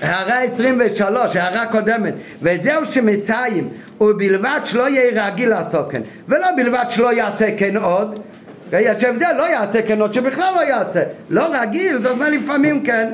הערה 0.01 0.39
23, 0.39 1.35
הערה 1.35 1.65
קודמת, 1.71 2.13
וזהו 2.41 2.85
שמסיים, 2.85 3.69
ובלבד 4.01 4.59
שלא 4.63 4.89
יהיה 4.89 5.27
רגיל 5.27 5.49
לעשות 5.49 5.91
כן, 5.91 6.01
ולא 6.27 6.47
בלבד 6.55 6.85
שלא 6.89 7.13
יעשה 7.13 7.57
כן 7.57 7.77
עוד, 7.77 8.19
יש 8.73 9.03
הבדל, 9.03 9.31
לא 9.37 9.43
יעשה 9.43 9.81
כן 9.81 10.01
עוד, 10.01 10.13
שבכלל 10.13 10.53
לא 10.55 10.61
יעשה, 10.61 11.03
לא 11.29 11.47
רגיל, 11.61 11.97
זאת 12.01 12.11
אומרת 12.11 12.33
לפעמים 12.33 12.83
כן, 12.83 13.13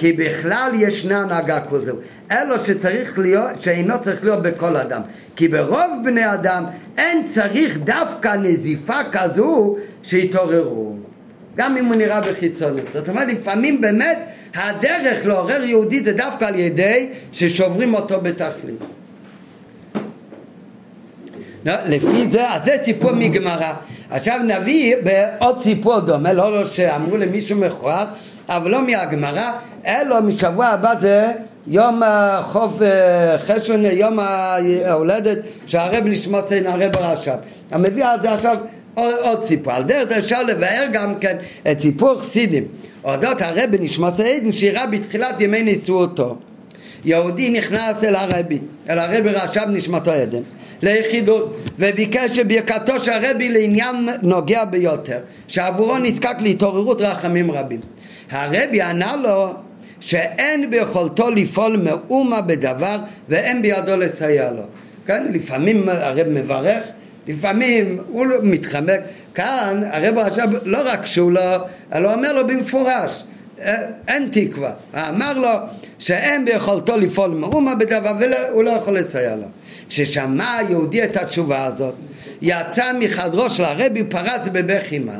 כי 0.00 0.12
בכלל 0.12 0.70
ישנה 0.78 1.20
הנהגה 1.20 1.60
כזו, 1.60 1.92
אלו 2.32 2.58
שצריך 2.64 3.18
להיות, 3.18 3.62
שאינו 3.62 3.94
צריך 4.02 4.24
להיות 4.24 4.42
בכל 4.42 4.76
אדם, 4.76 5.00
כי 5.36 5.48
ברוב 5.48 5.90
בני 6.04 6.34
אדם 6.34 6.64
אין 6.98 7.26
צריך 7.26 7.78
דווקא 7.78 8.36
נזיפה 8.36 8.98
כזו 9.12 9.76
שיתעוררו. 10.02 10.96
גם 11.56 11.76
אם 11.76 11.84
הוא 11.84 11.96
נראה 11.96 12.20
בחיצונות. 12.20 12.92
זאת 12.92 13.08
אומרת, 13.08 13.28
לפעמים 13.28 13.80
באמת 13.80 14.18
הדרך 14.54 15.26
לעורר 15.26 15.64
יהודי 15.64 16.02
זה 16.02 16.12
דווקא 16.12 16.44
על 16.44 16.58
ידי 16.58 17.08
ששוברים 17.32 17.94
אותו 17.94 18.20
בתכלית. 18.20 18.80
לא, 21.66 21.74
לפי 21.86 22.30
זה, 22.30 22.50
אז 22.50 22.64
זה 22.64 22.76
סיפור 22.82 23.12
מגמרא. 23.12 23.72
עכשיו 24.10 24.40
נביא 24.44 24.96
בעוד 25.04 25.58
סיפור 25.58 26.00
דומה, 26.00 26.32
לא 26.32 26.52
לא 26.52 26.64
שאמרו 26.64 27.16
למישהו 27.16 27.58
מכוער, 27.58 28.04
אבל 28.50 28.70
לא 28.70 28.86
מהגמרא, 28.86 29.52
אלא 29.86 30.20
משבוע 30.20 30.66
הבא 30.66 30.94
זה 31.00 31.32
יום 31.66 32.02
חוף 32.42 32.82
אה, 32.82 33.38
חשבון, 33.38 33.84
יום 33.84 34.18
ההולדת 34.18 35.38
שהרב 35.66 36.04
נשמע 36.06 36.40
סין 36.48 36.66
הרב 36.66 36.96
רש"ב. 36.96 37.36
המביא 37.70 38.04
על 38.04 38.20
זה 38.22 38.32
עכשיו 38.32 38.56
עוד, 38.94 39.14
עוד 39.22 39.44
סיפור. 39.44 39.72
על 39.72 39.82
דרך 39.82 40.08
זה 40.08 40.18
אפשר 40.18 40.42
לבאר 40.42 40.86
גם 40.92 41.14
כן 41.20 41.36
את 41.70 41.80
סיפור 41.80 42.18
חסידים. 42.18 42.64
אודות 43.04 43.42
הרבי 43.42 43.78
נשמע 43.80 44.08
עדן 44.08 44.52
שאירע 44.52 44.86
בתחילת 44.86 45.40
ימי 45.40 45.62
נישואותו. 45.62 46.36
יהודי 47.04 47.50
נכנס 47.50 48.04
אל 48.04 48.14
הרבי, 48.14 48.58
אל 48.90 48.98
הרבי 48.98 49.30
רש"ב 49.30 49.66
נשמתו 49.68 50.10
עדן, 50.10 50.42
ליחידות, 50.82 51.56
וביקש 51.78 52.36
שברכתו 52.36 52.98
של 52.98 53.12
הרבי 53.12 53.48
לעניין 53.48 54.08
נוגע 54.22 54.64
ביותר, 54.64 55.18
שעבורו 55.48 55.98
נזקק 55.98 56.36
להתעוררות 56.40 57.00
רחמים 57.00 57.50
רבים. 57.50 57.80
הרבי 58.30 58.82
ענה 58.82 59.16
לו 59.16 59.54
שאין 60.00 60.70
ביכולתו 60.70 61.30
לפעול 61.30 61.76
מאומה 61.76 62.40
בדבר 62.40 62.98
ואין 63.28 63.62
בידו 63.62 63.96
לסייע 63.96 64.52
לו. 64.52 64.62
כן, 65.06 65.26
לפעמים 65.32 65.88
הרב 65.88 66.28
מברך, 66.28 66.84
לפעמים 67.28 67.98
הוא 68.08 68.26
מתחמק. 68.42 69.00
כאן 69.34 69.80
הרב 69.90 70.18
עכשיו 70.18 70.48
לא 70.64 70.78
רק 70.84 71.06
שהוא 71.06 71.32
לא, 71.32 71.56
אלא 71.94 72.14
אומר 72.14 72.32
לו 72.32 72.46
במפורש, 72.46 73.24
אה, 73.60 73.76
אין 74.08 74.28
תקווה. 74.32 74.72
אמר 74.94 75.32
לו 75.38 75.48
שאין 75.98 76.44
ביכולתו 76.44 76.96
לפעול 76.96 77.30
מאומה 77.30 77.74
בדבר 77.74 78.12
והוא 78.20 78.64
לא 78.64 78.70
יכול 78.70 78.98
לסייע 78.98 79.36
לו. 79.36 79.46
כששמע 79.88 80.56
היהודי 80.56 81.04
את 81.04 81.16
התשובה 81.16 81.64
הזאת, 81.64 81.94
יצא 82.42 82.92
מחדרו 82.98 83.50
של 83.50 83.64
הרבי, 83.64 84.04
פרץ 84.04 84.48
בבכי 84.52 84.98
מה. 84.98 85.18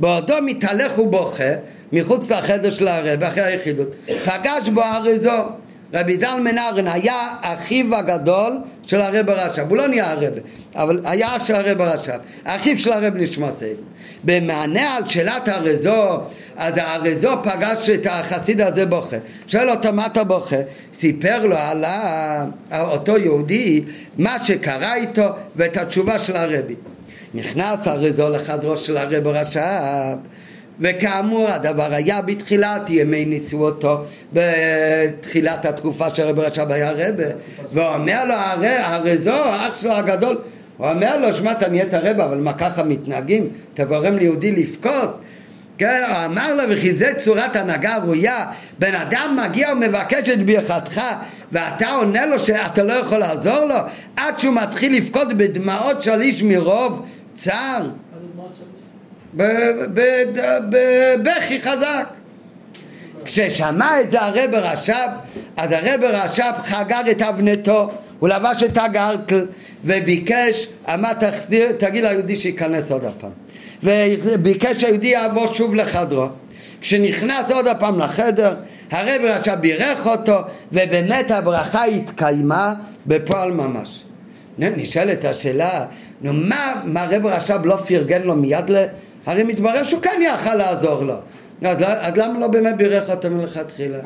בעודו 0.00 0.34
מתהלך 0.42 0.98
ובוכה 0.98 1.52
מחוץ 1.92 2.30
לחדר 2.30 2.70
של 2.70 2.88
הרבי 2.88 3.26
אחרי 3.26 3.42
היחידות, 3.42 3.88
פגש 4.24 4.68
בו 4.68 4.82
אריזו 4.82 5.42
רבי 5.94 6.16
זלמן 6.16 6.58
ארן 6.58 6.86
היה 6.86 7.28
אחיו 7.40 7.94
הגדול 7.94 8.58
של 8.86 9.00
הרב 9.00 9.30
הרש"ב, 9.30 9.68
הוא 9.68 9.76
לא 9.76 9.88
נהיה 9.88 10.10
הרב, 10.10 10.32
אבל 10.74 11.00
היה 11.04 11.36
אח 11.36 11.44
של 11.44 11.54
הרב 11.54 11.80
הרש"ב, 11.80 12.18
אחיו 12.44 12.78
של 12.78 12.92
הרב 12.92 13.16
נשמע 13.16 13.52
סייד. 13.52 13.76
במענה 14.24 14.96
על 14.96 15.06
שאלת 15.06 15.48
הרזו, 15.48 16.20
אז 16.56 16.74
הרזו 16.76 17.30
פגש 17.44 17.90
את 17.90 18.06
החסיד 18.10 18.60
הזה 18.60 18.86
בוכה. 18.86 19.16
שואל 19.46 19.70
אותו 19.70 19.92
מה 19.92 20.06
אתה 20.06 20.24
בוכה? 20.24 20.56
סיפר 20.94 21.46
לו 21.46 21.56
על 21.56 21.84
אותו 22.72 23.18
יהודי 23.18 23.82
מה 24.18 24.44
שקרה 24.44 24.94
איתו 24.94 25.26
ואת 25.56 25.76
התשובה 25.76 26.18
של 26.18 26.36
הרבי. 26.36 26.74
נכנס 27.34 27.86
הרזו 27.86 28.28
לחדרו 28.28 28.76
של 28.76 28.96
הרב 28.96 29.26
הרש"ב 29.26 30.16
וכאמור 30.80 31.48
הדבר 31.48 31.92
היה 31.92 32.22
בתחילת 32.22 32.90
ימי 32.90 33.24
נשואותו 33.24 34.04
בתחילת 34.32 35.64
התקופה 35.64 36.10
של 36.10 36.22
רבי 36.22 36.40
רשב 36.40 36.66
היה 36.70 36.90
רבה 36.92 37.24
ואומר 37.72 38.24
לו 38.24 38.34
הרי, 38.34 38.76
הרי 38.76 39.18
זו 39.18 39.30
האח 39.30 39.80
שלו 39.80 39.92
הגדול. 39.92 40.38
הוא 40.76 40.90
אומר 40.90 41.18
לו 41.18 41.32
שמע 41.32 41.52
אתה 41.52 41.68
נהיית 41.68 41.94
רבה 41.94 42.24
אבל 42.24 42.38
מה 42.38 42.52
ככה 42.52 42.82
מתנהגים? 42.82 43.48
אתה 43.74 43.84
גורם 43.84 44.18
ליהודי 44.18 44.52
לבכות. 44.52 45.20
כן, 45.78 46.02
הוא 46.08 46.24
אמר 46.24 46.54
לו 46.54 46.62
וכי 46.70 46.94
זה 46.94 47.12
צורת 47.18 47.56
הנהגה 47.56 47.96
ראויה 47.96 48.46
בן 48.78 48.94
אדם 48.94 49.38
מגיע 49.44 49.72
ומבקש 49.72 50.28
את 50.28 50.46
ברכתך 50.46 51.00
ואתה 51.52 51.90
עונה 51.90 52.26
לו 52.26 52.38
שאתה 52.38 52.82
לא 52.82 52.92
יכול 52.92 53.18
לעזור 53.18 53.64
לו 53.64 53.74
עד 54.16 54.38
שהוא 54.38 54.54
מתחיל 54.54 54.96
לבכות 54.96 55.28
בדמעות 55.28 56.02
של 56.02 56.20
איש 56.20 56.42
מרוב 56.42 57.06
צער 57.34 57.82
בבכי 60.68 61.60
חזק. 61.60 62.04
כששמע 63.24 64.00
את 64.00 64.10
זה 64.10 64.20
הרב 64.20 64.54
רש"ב, 64.54 65.08
אז 65.56 65.72
הרב 65.72 66.00
רש"ב 66.02 66.52
חגר 66.62 67.00
את 67.10 67.22
אבנתו, 67.22 67.90
הוא 68.18 68.28
לבש 68.28 68.62
את 68.62 68.76
הגרטל 68.76 69.46
וביקש, 69.84 70.68
אמר 70.94 71.12
תחזיר, 71.12 71.72
תגיד 71.72 72.04
ליהודי 72.04 72.36
שייכנס 72.36 72.90
עוד 72.90 73.04
הפעם. 73.04 73.30
וביקש 73.82 74.80
שהיהודי 74.80 75.06
יעבור 75.06 75.46
שוב 75.46 75.74
לחדרו. 75.74 76.26
כשנכנס 76.80 77.50
עוד 77.50 77.66
הפעם 77.66 77.98
לחדר, 77.98 78.54
הרב 78.90 79.20
רש"ב 79.24 79.54
בירך 79.54 80.06
אותו, 80.06 80.36
ובאמת 80.72 81.30
הברכה 81.30 81.84
התקיימה 81.84 82.74
בפועל 83.06 83.52
ממש. 83.52 84.04
נשאלת 84.58 85.24
השאלה, 85.24 85.84
נו 86.20 86.32
מה, 86.32 86.82
מה 86.84 87.02
הרב 87.02 87.26
רש"ב 87.26 87.66
לא 87.66 87.76
פרגן 87.76 88.22
לו 88.22 88.36
מיד 88.36 88.70
הרי 89.26 89.44
מתברר 89.44 89.82
שהוא 89.82 90.02
כן 90.02 90.20
יכל 90.22 90.54
לעזור 90.54 91.04
לו. 91.04 91.14
אז, 91.64 91.76
אז 91.80 92.16
למה 92.16 92.38
לא 92.38 92.46
באמת 92.46 92.76
בירך 92.76 93.10
אותו 93.10 93.30
מלכתחילה? 93.30 93.98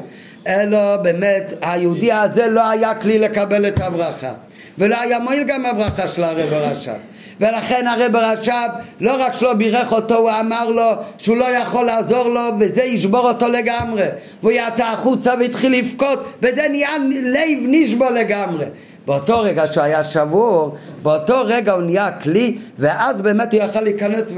אלא 0.46 0.96
באמת 0.96 1.52
היהודי 1.62 2.12
הזה 2.12 2.48
לא 2.48 2.70
היה 2.70 2.94
כלי 2.94 3.18
לקבל 3.18 3.68
את 3.68 3.80
הברכה 3.80 4.32
ולא 4.78 5.00
היה 5.00 5.18
מועיל 5.18 5.44
גם 5.44 5.66
הברכה 5.66 6.08
של 6.08 6.24
הרב 6.24 6.52
הרש"ב 6.52 6.92
ולכן 7.40 7.86
הרב 7.86 8.16
הרש"ב 8.16 8.68
לא 9.00 9.22
רק 9.22 9.34
שלא 9.34 9.54
בירך 9.54 9.92
אותו 9.92 10.16
הוא 10.16 10.30
אמר 10.40 10.70
לו 10.70 10.90
שהוא 11.18 11.36
לא 11.36 11.44
יכול 11.44 11.86
לעזור 11.86 12.28
לו 12.28 12.40
וזה 12.60 12.82
ישבור 12.82 13.28
אותו 13.28 13.48
לגמרי 13.48 14.04
והוא 14.40 14.52
יצא 14.52 14.86
החוצה 14.86 15.34
והתחיל 15.40 15.78
לבכות 15.78 16.24
וזה 16.42 16.68
נהיה 16.70 16.90
לב 17.10 17.58
נשבו 17.68 18.10
לגמרי 18.10 18.64
באותו 19.06 19.40
רגע 19.40 19.66
שהוא 19.66 19.84
היה 19.84 20.04
שבור, 20.04 20.76
באותו 21.02 21.42
רגע 21.44 21.72
הוא 21.72 21.82
נהיה 21.82 22.12
כלי, 22.12 22.58
ואז 22.78 23.20
באמת 23.20 23.52
הוא 23.52 23.62
יכל 23.62 23.80
להיכנס 23.80 24.32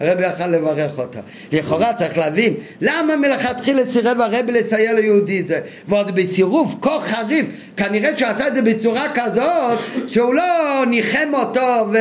והרבי 0.00 0.22
יכל 0.26 0.46
לברך 0.46 0.98
אותו. 0.98 1.18
לכאורה 1.52 1.92
צריך 1.92 2.18
להבין, 2.18 2.54
למה 2.80 3.16
מלכתחילה 3.16 3.86
סירב 3.88 4.20
הרבי 4.20 4.52
לצייר 4.52 4.94
ליהודי 4.94 5.42
זה? 5.42 5.60
ועוד 5.88 6.14
בסירוב 6.14 6.78
כה 6.82 7.00
חריף, 7.00 7.46
כנראה 7.76 8.16
שהוא 8.16 8.28
עשה 8.28 8.46
את 8.48 8.54
זה 8.54 8.62
בצורה 8.62 9.06
כזאת, 9.14 9.78
שהוא 10.06 10.34
לא 10.34 10.84
ניחם 10.86 11.28
אותו, 11.34 11.86
ו... 11.92 11.98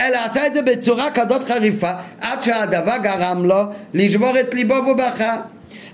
אלא 0.00 0.18
עשה 0.30 0.46
את 0.46 0.54
זה 0.54 0.62
בצורה 0.62 1.10
כזאת 1.10 1.44
חריפה, 1.44 1.90
עד 2.20 2.42
שהדבר 2.42 2.96
גרם 3.02 3.44
לו 3.44 3.62
לשבור 3.94 4.40
את 4.40 4.54
ליבו 4.54 4.74
ובכה. 4.74 5.36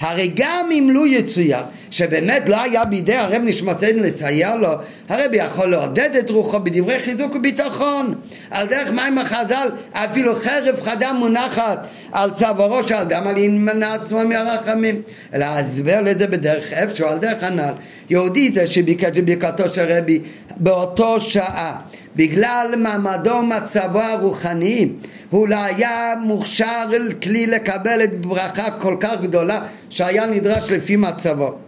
הרי 0.00 0.30
גם 0.34 0.68
אם 0.72 0.88
לו 0.90 1.06
יצויר 1.06 1.62
שבאמת 1.94 2.48
לא 2.48 2.62
היה 2.62 2.84
בידי 2.84 3.14
הרב 3.14 3.42
נשמתנו 3.44 4.02
לסייע 4.02 4.56
לו, 4.56 4.68
הרב 5.08 5.30
יכול 5.32 5.66
לעודד 5.66 6.16
את 6.16 6.30
רוחו 6.30 6.60
בדברי 6.60 6.98
חיזוק 6.98 7.34
וביטחון. 7.34 8.14
על 8.50 8.66
דרך 8.66 8.90
מים 8.90 9.18
החז"ל, 9.18 9.68
אפילו 9.92 10.34
חרב 10.34 10.80
חדה 10.82 11.12
מונחת 11.12 11.86
על 12.12 12.30
צווארו 12.30 12.82
של 12.82 12.94
אדם, 12.94 13.26
על 13.26 13.38
ימנע 13.38 13.94
עצמו 13.94 14.20
מהרחמים. 14.28 15.02
אלא 15.34 15.46
לזה 15.84 16.26
בדרך 16.26 16.72
איפשהו, 16.72 17.08
על 17.08 17.18
דרך 17.18 17.42
הנ"ל. 17.42 17.72
יהודי 18.10 18.52
זה 18.52 18.66
שביקש 18.66 19.18
בברכתו 19.18 19.68
של 19.68 19.86
רבי 19.88 20.20
באותו 20.56 21.20
שעה. 21.20 21.80
בגלל 22.16 22.74
מעמדו 22.78 23.34
ומצבו 23.34 24.00
הרוחני 24.00 24.88
הוא 25.30 25.48
לא 25.48 25.56
היה 25.56 26.14
מוכשר 26.22 26.90
כלי 27.22 27.46
לקבל 27.46 28.04
את 28.04 28.20
ברכה 28.20 28.70
כל 28.70 28.96
כך 29.00 29.14
גדולה 29.22 29.62
שהיה 29.90 30.26
נדרש 30.26 30.70
לפי 30.70 30.96
מצבו 30.96 31.63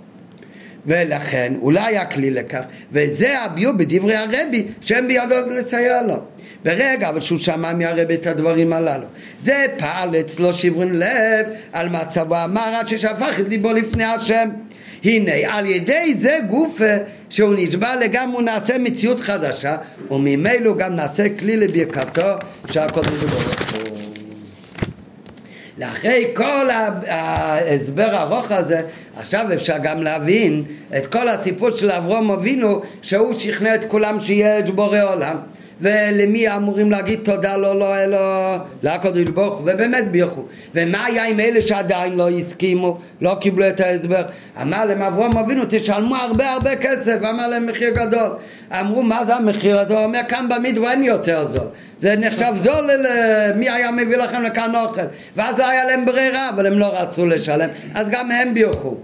ולכן 0.86 1.52
הוא 1.60 1.72
לא 1.72 1.80
היה 1.80 2.06
כלי 2.06 2.30
לכך 2.30 2.64
וזה 2.92 3.40
הביאו 3.40 3.78
בדברי 3.78 4.14
הרבי 4.14 4.64
שהם 4.80 5.08
בידו 5.08 5.34
לסייע 5.50 6.02
לו. 6.02 6.16
ברגע 6.64 7.08
אבל 7.08 7.20
שהוא 7.20 7.38
שמע 7.38 7.72
מהרבי 7.72 8.14
את 8.14 8.26
הדברים 8.26 8.72
הללו. 8.72 9.06
זה 9.44 9.66
פעל 9.78 10.16
אצלו 10.20 10.52
שברון 10.52 10.94
לב 10.94 11.46
על 11.72 11.88
מצבו 11.88 12.44
אמר 12.44 12.74
עד 12.78 12.88
ששפך 12.88 13.40
את 13.40 13.48
ליבו 13.48 13.72
לפני 13.72 14.04
השם. 14.04 14.48
הנה 15.04 15.32
על 15.48 15.66
ידי 15.66 16.14
זה 16.18 16.38
גוף 16.48 16.80
שהוא 17.30 17.54
נשבע 17.56 17.96
לגמרי 17.96 18.34
הוא 18.34 18.42
נעשה 18.42 18.78
מציאות 18.78 19.20
חדשה 19.20 19.76
וממילא 20.10 20.74
גם 20.76 20.96
נעשה 20.96 21.24
כלי 21.38 21.56
לברכתו 21.56 22.32
שהקודש 22.70 23.24
ברוך 23.24 23.72
הוא 23.72 23.85
לאחרי 25.78 26.24
כל 26.34 26.70
ההסבר 27.06 28.14
הארוך 28.14 28.52
הזה, 28.52 28.82
עכשיו 29.16 29.46
אפשר 29.54 29.76
גם 29.82 30.02
להבין 30.02 30.64
את 30.96 31.06
כל 31.06 31.28
הסיפור 31.28 31.70
של 31.70 31.90
אברום 31.90 32.30
אבינו, 32.30 32.82
שהוא 33.02 33.34
שכנע 33.34 33.74
את 33.74 33.84
כולם 33.84 34.20
שיש 34.20 34.70
בורא 34.70 35.02
עולם. 35.02 35.36
ולמי 35.80 36.56
אמורים 36.56 36.90
להגיד 36.90 37.20
תודה 37.24 37.56
לו, 37.56 37.74
לא, 37.74 37.96
אלו, 37.96 38.18
לקדוש 38.82 39.28
ברוך 39.28 39.60
ובאמת 39.60 40.10
בירכו. 40.10 40.44
ומה 40.74 41.04
היה 41.04 41.26
עם 41.26 41.40
אלה 41.40 41.62
שעדיין 41.62 42.12
לא 42.12 42.30
הסכימו, 42.30 42.98
לא 43.20 43.36
קיבלו 43.40 43.68
את 43.68 43.80
ההסבר? 43.80 44.22
אמר 44.62 44.84
להם 44.84 45.02
אברהם 45.02 45.38
אבינו, 45.38 45.62
תשלמו 45.68 46.16
הרבה 46.16 46.52
הרבה 46.52 46.76
כסף, 46.76 47.18
אמר 47.30 47.48
להם 47.48 47.66
מחיר 47.66 47.90
גדול. 47.90 48.30
אמרו, 48.80 49.02
מה 49.02 49.24
זה 49.24 49.34
המחיר 49.34 49.78
הזה? 49.78 49.94
הוא 49.94 50.04
אומר, 50.04 50.20
כאן 50.28 50.46
במדבר 50.48 50.90
אין 50.90 51.04
יותר 51.04 51.46
זול. 51.48 51.66
זה 52.00 52.16
נחשב 52.16 52.52
זול, 52.54 52.90
מי 53.54 53.70
היה 53.70 53.90
מביא 53.90 54.16
לכם 54.16 54.42
לכאן 54.42 54.74
אוכל? 54.74 55.00
ואז 55.36 55.58
לא 55.58 55.68
היה 55.68 55.84
להם 55.84 56.04
ברירה, 56.04 56.48
אבל 56.48 56.66
הם 56.66 56.78
לא 56.78 57.00
רצו 57.00 57.26
לשלם, 57.26 57.68
אז 57.94 58.08
גם 58.10 58.30
הם 58.30 58.54
בירכו. 58.54 58.96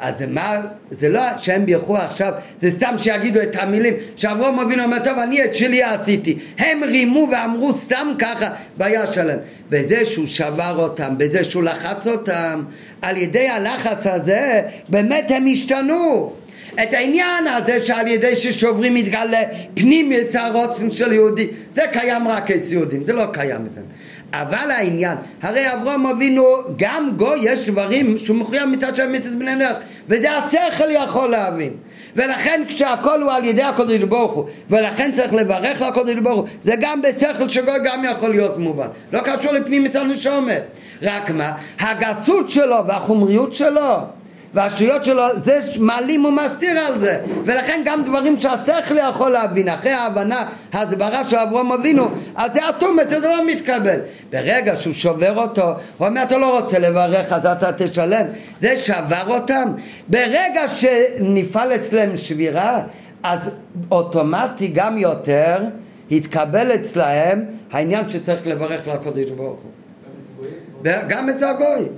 אז 0.00 0.14
זה 0.18 0.26
מה, 0.26 0.60
זה 0.90 1.08
לא 1.08 1.20
שהם 1.38 1.66
בירכו 1.66 1.96
עכשיו, 1.96 2.32
זה 2.60 2.70
סתם 2.70 2.94
שיגידו 2.98 3.40
את 3.42 3.56
המילים 3.56 3.94
שאברום 4.16 4.58
אבינו 4.58 4.84
אומר, 4.84 4.98
טוב, 5.04 5.18
אני 5.18 5.44
את 5.44 5.54
שלי 5.54 5.82
עשיתי. 5.82 6.38
הם 6.58 6.84
רימו 6.84 7.28
ואמרו 7.32 7.72
סתם 7.72 8.12
ככה, 8.18 8.48
בעיה 8.76 9.06
שלהם. 9.06 9.38
בזה 9.70 10.04
שהוא 10.04 10.26
שבר 10.26 10.74
אותם, 10.78 11.14
בזה 11.18 11.44
שהוא 11.44 11.62
לחץ 11.62 12.06
אותם, 12.06 12.62
על 13.02 13.16
ידי 13.16 13.48
הלחץ 13.48 14.06
הזה, 14.06 14.62
באמת 14.88 15.30
הם 15.30 15.46
השתנו. 15.52 16.32
את 16.82 16.92
העניין 16.92 17.46
הזה 17.46 17.80
שעל 17.80 18.06
ידי 18.06 18.34
ששוברים 18.34 18.94
מתגלה 18.94 19.42
פנים 19.74 20.12
יצא 20.12 20.48
רוצן 20.52 20.90
של 20.90 21.12
יהודי, 21.12 21.46
זה 21.74 21.82
קיים 21.92 22.28
רק 22.28 22.50
אצל 22.50 22.72
יהודים, 22.72 23.04
זה 23.04 23.12
לא 23.12 23.24
קיים 23.32 23.66
אצלם. 23.66 23.82
אבל 24.32 24.70
העניין, 24.70 25.18
הרי 25.42 25.72
אברהם 25.74 26.06
אבינו, 26.06 26.44
גם 26.76 27.10
גוי 27.16 27.38
יש 27.42 27.68
דברים 27.68 28.18
שהוא 28.18 28.36
מחויב 28.36 28.64
מצד 28.64 28.96
של 28.96 29.08
מצד 29.08 29.38
בני 29.38 29.54
נוח, 29.54 29.76
וזה 30.08 30.38
השכל 30.38 30.90
יכול 30.90 31.30
להבין. 31.30 31.72
ולכן 32.16 32.62
כשהכל 32.68 33.22
הוא 33.22 33.32
על 33.32 33.44
ידי 33.44 33.62
הקודש 33.62 34.02
ברוך 34.02 34.32
הוא, 34.32 34.44
ולכן 34.70 35.12
צריך 35.12 35.34
לברך 35.34 35.80
לקודש 35.80 36.14
ברוך 36.14 36.36
הוא, 36.36 36.48
זה 36.60 36.74
גם 36.80 37.02
בשכל 37.02 37.48
שגוי 37.48 37.78
גם 37.84 38.04
יכול 38.04 38.30
להיות 38.30 38.58
מובן. 38.58 38.88
לא 39.12 39.20
קשור 39.20 39.52
לפנים 39.52 39.84
מצד 39.84 40.02
נשומת. 40.02 40.62
רק 41.02 41.30
מה, 41.30 41.52
הגסות 41.80 42.50
שלו 42.50 42.86
והחומריות 42.86 43.54
שלו 43.54 43.96
והשטויות 44.54 45.04
שלו, 45.04 45.22
זה 45.42 45.60
מעלים 45.78 46.24
ומסתיר 46.24 46.80
על 46.80 46.98
זה. 46.98 47.20
ולכן 47.44 47.82
גם 47.84 48.04
דברים 48.04 48.40
שהשכל 48.40 48.96
יכול 48.96 49.30
להבין 49.30 49.68
אחרי 49.68 49.92
ההבנה, 49.92 50.44
ההסברה 50.72 51.24
של 51.24 51.36
אברהם 51.36 51.72
אבינו 51.72 52.08
אז 52.36 52.52
זה 52.52 52.68
אטום, 52.68 52.96
זה 53.08 53.18
לא 53.18 53.46
מתקבל. 53.46 54.00
ברגע 54.30 54.76
שהוא 54.76 54.94
שובר 54.94 55.36
אותו, 55.36 55.72
הוא 55.98 56.06
אומר 56.06 56.22
אתה 56.22 56.36
לא 56.36 56.58
רוצה 56.58 56.78
לברך 56.78 57.32
אז 57.32 57.46
אתה 57.46 57.72
תשלם. 57.72 58.26
זה 58.58 58.76
שבר 58.76 59.24
אותם. 59.26 59.72
ברגע 60.08 60.68
שנפעל 60.68 61.74
אצלם 61.74 62.16
שבירה 62.16 62.80
אז 63.22 63.38
אוטומטי 63.90 64.68
גם 64.68 64.98
יותר 64.98 65.64
התקבל 66.10 66.74
אצלהם 66.74 67.44
העניין 67.72 68.08
שצריך 68.08 68.46
לברך 68.46 68.86
לקודש 68.86 69.30
ברוך 69.30 69.60
הוא. 69.62 69.70
גם 71.08 71.28
אצל 71.28 71.44
הגוי 71.44 71.88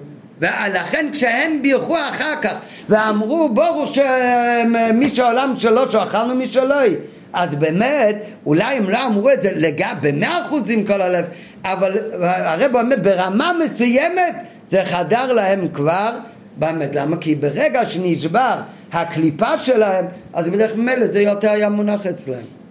ולכן 0.40 1.06
כשהם 1.12 1.62
בירכו 1.62 1.96
אחר 1.96 2.34
כך 2.42 2.54
ואמרו 2.88 3.48
ברוך 3.54 3.94
שמי 3.94 5.08
שעולם 5.08 5.54
שלו 5.56 5.92
שאכלנו 5.92 6.34
משלוי 6.34 6.96
אז 7.32 7.54
באמת, 7.54 8.16
אולי 8.46 8.76
הם 8.76 8.90
לא 8.90 9.06
אמרו 9.06 9.30
את 9.30 9.42
זה 9.42 9.50
לג... 9.54 9.84
במאה 10.02 10.46
אחוז 10.46 10.70
עם 10.70 10.84
כל 10.84 11.02
הלב, 11.02 11.24
אבל 11.64 11.98
הרב 12.22 12.76
אומר 12.76 12.96
ברמה 13.02 13.52
מסוימת 13.64 14.34
זה 14.70 14.82
חדר 14.84 15.32
להם 15.32 15.68
כבר 15.72 16.10
באמת, 16.56 16.94
למה? 16.94 17.16
כי 17.16 17.34
ברגע 17.34 17.86
שנשבר 17.86 18.60
הקליפה 18.92 19.58
שלהם, 19.58 20.04
אז 20.32 20.48
בדרך 20.48 20.72
כלל 20.74 21.10
זה 21.10 21.20
יותר 21.20 21.50
היה 21.50 21.68
מונח 21.68 22.06
אצלם. 22.06 22.61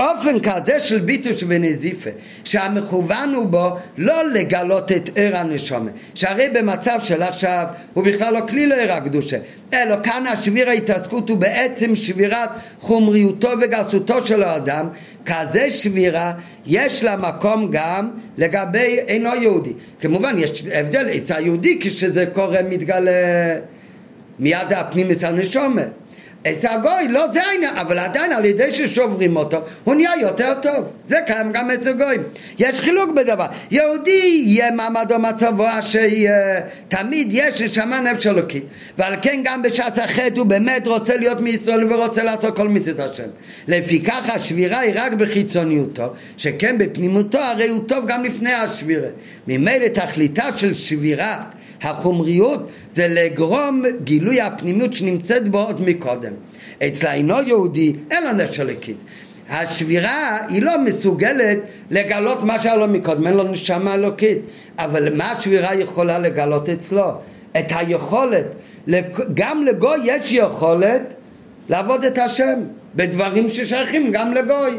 אופן 0.00 0.38
כזה 0.40 0.80
של 0.80 0.98
ביטוש 0.98 1.44
ונזיפה 1.48 2.10
שהמכוון 2.44 3.34
הוא 3.34 3.46
בו 3.46 3.76
לא 3.98 4.30
לגלות 4.32 4.92
את 4.92 5.10
ער 5.16 5.36
הנשומה 5.36 5.90
שהרי 6.14 6.48
במצב 6.48 6.98
של 7.02 7.22
עכשיו 7.22 7.66
הוא 7.94 8.04
בכלל 8.04 8.34
לא 8.34 8.40
כלי 8.48 8.66
לער 8.66 8.92
הקדושה 8.92 9.36
אלא 9.72 9.96
כאן 10.02 10.26
השביר 10.26 10.68
ההתעסקות 10.68 11.28
הוא 11.28 11.38
בעצם 11.38 11.94
שבירת 11.94 12.48
חומריותו 12.80 13.48
וגסותו 13.60 14.26
של 14.26 14.42
האדם 14.42 14.88
כזה 15.26 15.70
שבירה 15.70 16.32
יש 16.66 17.04
לה 17.04 17.16
מקום 17.16 17.68
גם 17.72 18.10
לגבי 18.38 18.98
אינו 19.08 19.30
יהודי. 19.42 19.72
כמובן 20.00 20.34
יש 20.38 20.64
הבדל 20.72 21.08
אצל 21.16 21.44
יהודי 21.44 21.78
כשזה 21.80 22.26
קורה 22.26 22.62
מתגלה 22.68 23.10
מיד 24.38 24.72
הפנים 24.72 25.10
אצל 25.10 25.32
אצל 26.48 26.68
הגוי 26.68 27.08
לא 27.08 27.32
זה 27.32 27.42
העניין, 27.42 27.76
אבל 27.76 27.98
עדיין 27.98 28.32
על 28.32 28.44
ידי 28.44 28.70
ששוברים 28.70 29.36
אותו 29.36 29.58
הוא 29.84 29.94
נהיה 29.94 30.16
יותר 30.20 30.54
טוב, 30.62 30.84
זה 31.06 31.16
קיים 31.26 31.52
גם 31.52 31.70
אצל 31.70 31.92
גויים. 31.92 32.22
יש 32.58 32.80
חילוק 32.80 33.10
בדבר, 33.10 33.46
יהודי 33.70 34.42
יהיה 34.46 34.70
מעמדו 34.70 35.18
מצבו 35.18 35.66
שתמיד 35.80 37.28
יש 37.30 37.58
ששמה 37.62 38.00
נפש 38.00 38.26
אלוקית 38.26 38.64
ועל 38.98 39.14
כן 39.22 39.40
גם 39.44 39.62
בשעת 39.62 39.98
החטא 39.98 40.38
הוא 40.38 40.46
באמת 40.46 40.86
רוצה 40.86 41.16
להיות 41.16 41.40
מישראל 41.40 41.92
ורוצה 41.92 42.22
לעשות 42.22 42.56
כל 42.56 42.68
מצוות 42.68 43.10
השם. 43.10 43.28
לפיכך 43.68 44.30
השבירה 44.34 44.78
היא 44.78 44.92
רק 44.94 45.12
בחיצוניותו, 45.12 46.12
שכן 46.36 46.78
בפנימותו 46.78 47.38
הרי 47.38 47.68
הוא 47.68 47.80
טוב 47.86 48.06
גם 48.06 48.24
לפני 48.24 48.52
השבירה. 48.52 49.08
ממילא 49.48 49.88
תכליתה 49.88 50.56
של 50.56 50.74
שבירת 50.74 51.59
החומריות 51.82 52.68
זה 52.94 53.06
לגרום 53.10 53.82
גילוי 54.04 54.40
הפנימיות 54.40 54.92
שנמצאת 54.92 55.48
בו 55.48 55.58
עוד 55.60 55.80
מקודם. 55.80 56.32
אצל 56.82 57.06
אינו 57.06 57.42
יהודי 57.46 57.92
אין 58.10 58.24
לו 58.24 58.32
נפש 58.32 58.60
אלוקיס. 58.60 59.04
השבירה 59.48 60.38
היא 60.48 60.62
לא 60.62 60.84
מסוגלת 60.84 61.58
לגלות 61.90 62.42
מה 62.42 62.58
שהיה 62.58 62.76
לו 62.76 62.88
מקודם, 62.88 63.26
אין 63.26 63.34
לו 63.34 63.42
נשמה 63.42 63.94
אלוקית. 63.94 64.38
אבל 64.78 65.16
מה 65.16 65.30
השבירה 65.30 65.74
יכולה 65.74 66.18
לגלות 66.18 66.68
אצלו? 66.68 67.10
את 67.58 67.66
היכולת, 67.70 68.46
גם 69.34 69.64
לגוי 69.64 69.98
יש 70.04 70.32
יכולת 70.32 71.14
לעבוד 71.68 72.04
את 72.04 72.18
השם 72.18 72.60
בדברים 72.94 73.48
ששייכים 73.48 74.10
גם 74.12 74.34
לגוי. 74.34 74.78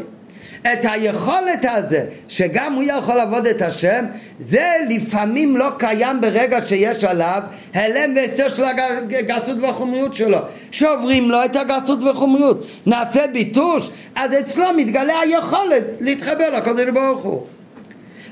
את 0.60 0.78
היכולת 0.82 1.64
הזה 1.64 2.04
שגם 2.28 2.72
הוא 2.74 2.82
יכול 2.82 3.14
לעבוד 3.14 3.46
את 3.46 3.62
השם 3.62 4.04
זה 4.38 4.72
לפעמים 4.88 5.56
לא 5.56 5.68
קיים 5.78 6.20
ברגע 6.20 6.66
שיש 6.66 7.04
עליו 7.04 7.42
הלם 7.74 8.16
והסר 8.16 8.48
של 8.48 8.64
הגסות 8.64 9.56
והחומריות 9.60 10.14
שלו. 10.14 10.38
שוברים 10.70 11.30
לו 11.30 11.44
את 11.44 11.56
הגסות 11.56 12.02
והחומריות 12.02 12.66
נעשה 12.86 13.26
ביטוש 13.26 13.90
אז 14.14 14.30
אצלו 14.40 14.64
מתגלה 14.76 15.20
היכולת 15.20 15.82
להתחבר 16.00 16.56
לקודש 16.56 16.88
ברוך 16.88 17.22
הוא. 17.22 17.46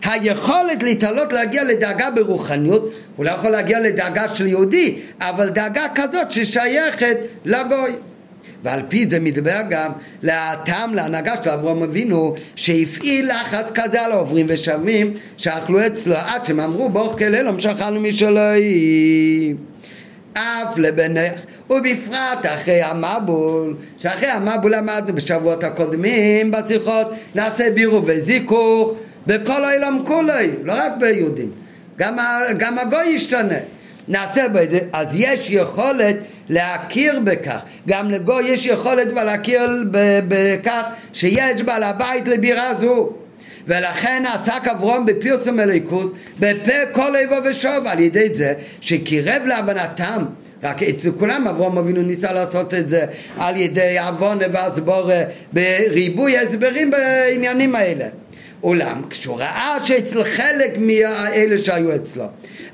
היכולת 0.04 0.82
להתעלות 0.82 1.32
להגיע 1.32 1.64
לדאגה 1.64 2.10
ברוחניות 2.10 2.94
הוא 3.16 3.24
לא 3.24 3.30
יכול 3.30 3.50
להגיע 3.50 3.80
לדאגה 3.80 4.28
של 4.28 4.46
יהודי 4.46 4.98
אבל 5.20 5.48
דאגה 5.48 5.86
כזאת 5.94 6.32
ששייכת 6.32 7.16
לגוי 7.44 7.90
ועל 8.64 8.82
פי 8.88 9.06
זה 9.06 9.20
מדבר 9.20 9.60
גם 9.70 9.92
להטעם 10.22 10.94
להנהגה 10.94 11.36
של 11.36 11.50
אברהם 11.50 11.82
אבינו 11.82 12.34
שהפעיל 12.56 13.30
לחץ 13.30 13.70
כזה 13.74 14.02
על 14.02 14.12
העוברים 14.12 14.46
ושבים 14.48 15.14
שאכלו 15.36 15.86
אצלו 15.86 16.14
עד 16.16 16.44
שהם 16.44 16.60
אמרו 16.60 16.88
ברוך 16.88 17.18
כללום 17.18 17.60
שאכלנו 17.60 18.00
משלוי 18.00 19.54
אף 20.32 20.78
לבנך, 20.78 21.40
ובפרט 21.70 22.46
אחרי 22.46 22.82
המבול, 22.82 23.76
שאחרי 23.98 24.28
המבול 24.28 24.74
למדנו 24.74 25.14
בשבועות 25.14 25.64
הקודמים 25.64 26.50
בשיחות, 26.50 27.06
נעשה 27.34 27.70
בירו 27.70 28.02
וזיכוך 28.06 28.94
בכל 29.26 29.64
העולם 29.64 30.02
כולי, 30.06 30.50
לא 30.64 30.72
רק 30.72 30.92
ביהודים, 31.00 31.50
גם, 31.98 32.16
גם 32.58 32.78
הגוי 32.78 33.06
ישתנה. 33.06 33.58
נעשה 34.10 34.48
בזה, 34.48 34.78
אז 34.92 35.08
יש 35.14 35.50
יכולת 35.50 36.16
להכיר 36.48 37.20
בכך, 37.24 37.62
גם 37.88 38.10
לגוי 38.10 38.48
יש 38.48 38.66
יכולת 38.66 39.12
להכיר 39.12 39.84
בכך 40.28 40.82
שיש 41.12 41.62
בעל 41.62 41.82
הבית 41.82 42.28
לבירה 42.28 42.74
זו. 42.74 43.10
ולכן 43.66 44.22
עסק 44.34 44.68
אברום 44.70 45.06
בפרסום 45.06 45.60
אליקוס 45.60 46.10
בפה 46.38 46.72
כל 46.92 47.16
איבו 47.16 47.34
ושוב. 47.44 47.86
על 47.86 47.98
ידי 47.98 48.34
זה 48.34 48.54
שקירב 48.80 49.42
להבנתם 49.46 50.24
רק 50.62 50.82
אצל 50.82 51.10
כולם 51.18 51.48
אברום 51.48 51.78
אבינו 51.78 52.02
ניסה 52.02 52.32
לעשות 52.32 52.74
את 52.74 52.88
זה 52.88 53.06
על 53.38 53.56
ידי 53.56 53.98
עוון 53.98 54.38
והסבורה 54.52 55.22
בריבוי 55.52 56.38
הסברים 56.38 56.90
בעניינים 56.90 57.74
האלה 57.74 58.06
אולם 58.62 59.02
כשהוא 59.10 59.38
ראה 59.38 59.76
שאצל 59.84 60.24
חלק 60.24 60.70
מאלה 60.78 61.58
שהיו 61.58 61.94
אצלו 61.94 62.24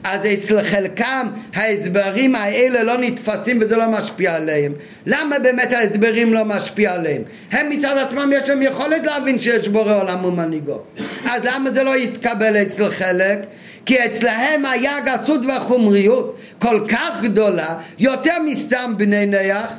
אז 0.05 0.21
אצל 0.33 0.63
חלקם 0.63 1.27
ההסברים 1.55 2.35
האלה 2.35 2.83
לא 2.83 2.99
נתפסים 2.99 3.59
וזה 3.61 3.77
לא 3.77 3.89
משפיע 3.89 4.35
עליהם 4.35 4.73
למה 5.07 5.39
באמת 5.39 5.73
ההסברים 5.73 6.35
לא 6.35 6.45
משפיע 6.45 6.95
עליהם? 6.95 7.23
הם 7.53 7.71
מצד 7.71 7.97
עצמם 7.99 8.31
יש 8.35 8.49
להם 8.49 8.63
יכולת 8.63 9.07
להבין 9.07 9.39
שיש 9.39 9.69
בורא 9.69 10.01
עולם 10.01 10.25
ומנהיגו 10.25 10.81
אז 11.25 11.43
למה 11.45 11.71
זה 11.71 11.83
לא 11.83 11.97
יתקבל 11.97 12.63
אצל 12.63 12.89
חלק? 12.89 13.39
כי 13.87 14.05
אצלהם 14.07 14.65
היה 14.65 14.97
הגסות 14.97 15.41
והחומריות 15.47 16.39
כל 16.59 16.87
כך 16.89 17.11
גדולה 17.23 17.77
יותר 17.99 18.35
מסתם 18.47 18.95
בני 18.97 19.27
נח 19.27 19.73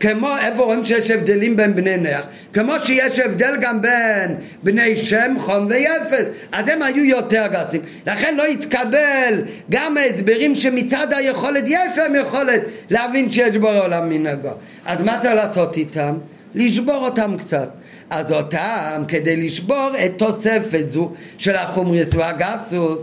כמו 0.00 0.36
איפה 0.42 0.62
רואים 0.62 0.84
שיש 0.84 1.10
הבדלים 1.10 1.56
בין 1.56 1.74
בני 1.74 1.96
נח 1.96 2.26
כמו 2.52 2.72
שיש 2.84 3.18
הבדל 3.18 3.54
גם 3.60 3.82
בין 3.82 4.36
בני 4.62 4.96
שם 4.96 5.34
חום 5.38 5.66
ויפס 5.66 6.28
אז 6.52 6.68
הם 6.68 6.82
היו 6.82 7.04
יותר 7.04 7.46
גסים. 7.52 7.80
לכן 8.06 8.36
לא 8.36 8.44
התקבל 8.44 9.42
גם 9.70 9.96
ההסברים 9.96 10.54
שמצד 10.54 11.06
היכולת 11.12 11.64
יש 11.66 11.98
להם 11.98 12.14
יכולת 12.14 12.62
להבין 12.90 13.30
שיש 13.30 13.56
בו 13.56 13.68
עולם 13.68 14.08
מנהגו. 14.08 14.50
אז 14.86 15.00
מה 15.00 15.18
צריך 15.22 15.34
לעשות 15.34 15.76
איתם? 15.76 16.14
לשבור 16.54 17.04
אותם 17.04 17.36
קצת. 17.38 17.68
אז 18.10 18.32
אותם 18.32 19.02
כדי 19.08 19.36
לשבור 19.36 19.90
את 20.04 20.12
תוספת 20.16 20.84
זו 20.88 21.12
של 21.38 21.56
החומריס 21.56 22.08
והגסוס 22.14 22.98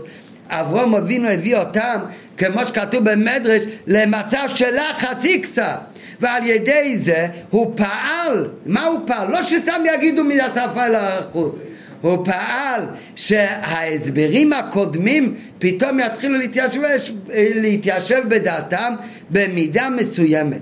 אברום 0.48 0.94
אבינו 0.94 1.28
הביא 1.28 1.56
אותם 1.56 1.98
כמו 2.36 2.66
שכתוב 2.66 3.10
במדרש 3.10 3.62
למצב 3.86 4.48
של 4.54 4.74
לחץ 4.74 5.24
איקסה 5.24 5.74
ועל 6.20 6.46
ידי 6.46 6.98
זה 6.98 7.26
הוא 7.50 7.76
פעל, 7.76 8.48
מה 8.66 8.84
הוא 8.84 9.00
פעל? 9.06 9.32
לא 9.32 9.42
שסתם 9.42 9.82
יגידו 9.94 10.24
מהשפה 10.24 10.86
אל 10.86 10.94
החוץ. 10.94 11.62
הוא 12.00 12.24
פעל 12.24 12.82
שההסברים 13.16 14.52
הקודמים 14.52 15.34
פתאום 15.58 16.00
יתחילו 16.00 16.38
להתיישב, 16.38 16.80
להתיישב 17.34 18.22
בדעתם 18.28 18.94
במידה 19.30 19.88
מסוימת. 19.90 20.60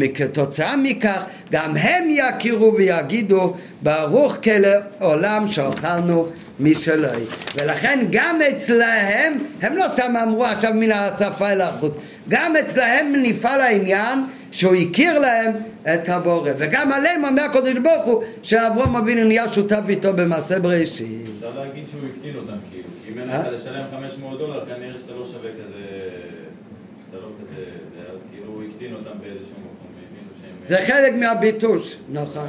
וכתוצאה 0.00 0.76
מכך 0.76 1.24
גם 1.52 1.76
הם 1.76 2.08
יכירו 2.10 2.74
ויגידו 2.76 3.54
ברוך 3.82 4.36
כלעולם 4.44 5.48
שאוכלנו 5.48 6.26
משלוי 6.60 7.24
ולכן 7.58 8.06
גם 8.10 8.38
אצלהם 8.42 9.38
הם 9.62 9.76
לא 9.76 9.84
סתם 9.92 10.16
אמרו 10.16 10.44
עכשיו 10.44 10.72
מן 10.74 10.92
השפה 10.92 11.52
אל 11.52 11.60
החוץ 11.60 11.96
גם 12.28 12.56
אצלהם 12.56 13.12
נפעל 13.22 13.60
העניין 13.60 14.18
שהוא 14.52 14.74
הכיר 14.74 15.18
להם 15.18 15.52
את 15.94 16.08
הבורא. 16.08 16.50
וגם 16.58 16.92
עליהם 16.92 17.24
אומר 17.24 17.42
הקדוש 17.42 17.74
ברוך 17.82 18.04
הוא 18.04 18.22
שאברום 18.42 18.96
אבינו 18.96 19.24
נהיה 19.24 19.52
שותף 19.52 19.84
איתו 19.88 20.12
במעשה 20.12 20.58
בראשית 20.58 21.26
אפשר 21.36 21.60
להגיד 21.60 21.84
שהוא 21.90 22.00
הקטין 22.14 22.36
אותם 22.36 22.56
כאילו. 22.70 22.88
אם 23.08 23.18
אין 23.18 23.28
לך 23.28 23.46
לשלם 23.52 23.82
500 23.90 24.38
דולר 24.38 24.66
כנראה 24.66 24.98
שאתה 24.98 25.12
לא 25.12 25.26
שווה 25.26 25.50
כזה 25.50 25.84
אתה 27.10 27.16
לא 27.16 27.28
כזה 27.40 27.64
אז 28.14 28.20
כאילו 28.30 28.52
הוא 28.52 28.62
הקטין 28.62 28.92
אותם 28.94 29.18
באיזשהו 29.20 29.54
מקום 29.60 29.90
זה 30.68 30.78
חלק 30.86 31.14
מהביטוש 31.14 31.96
נכון 32.12 32.48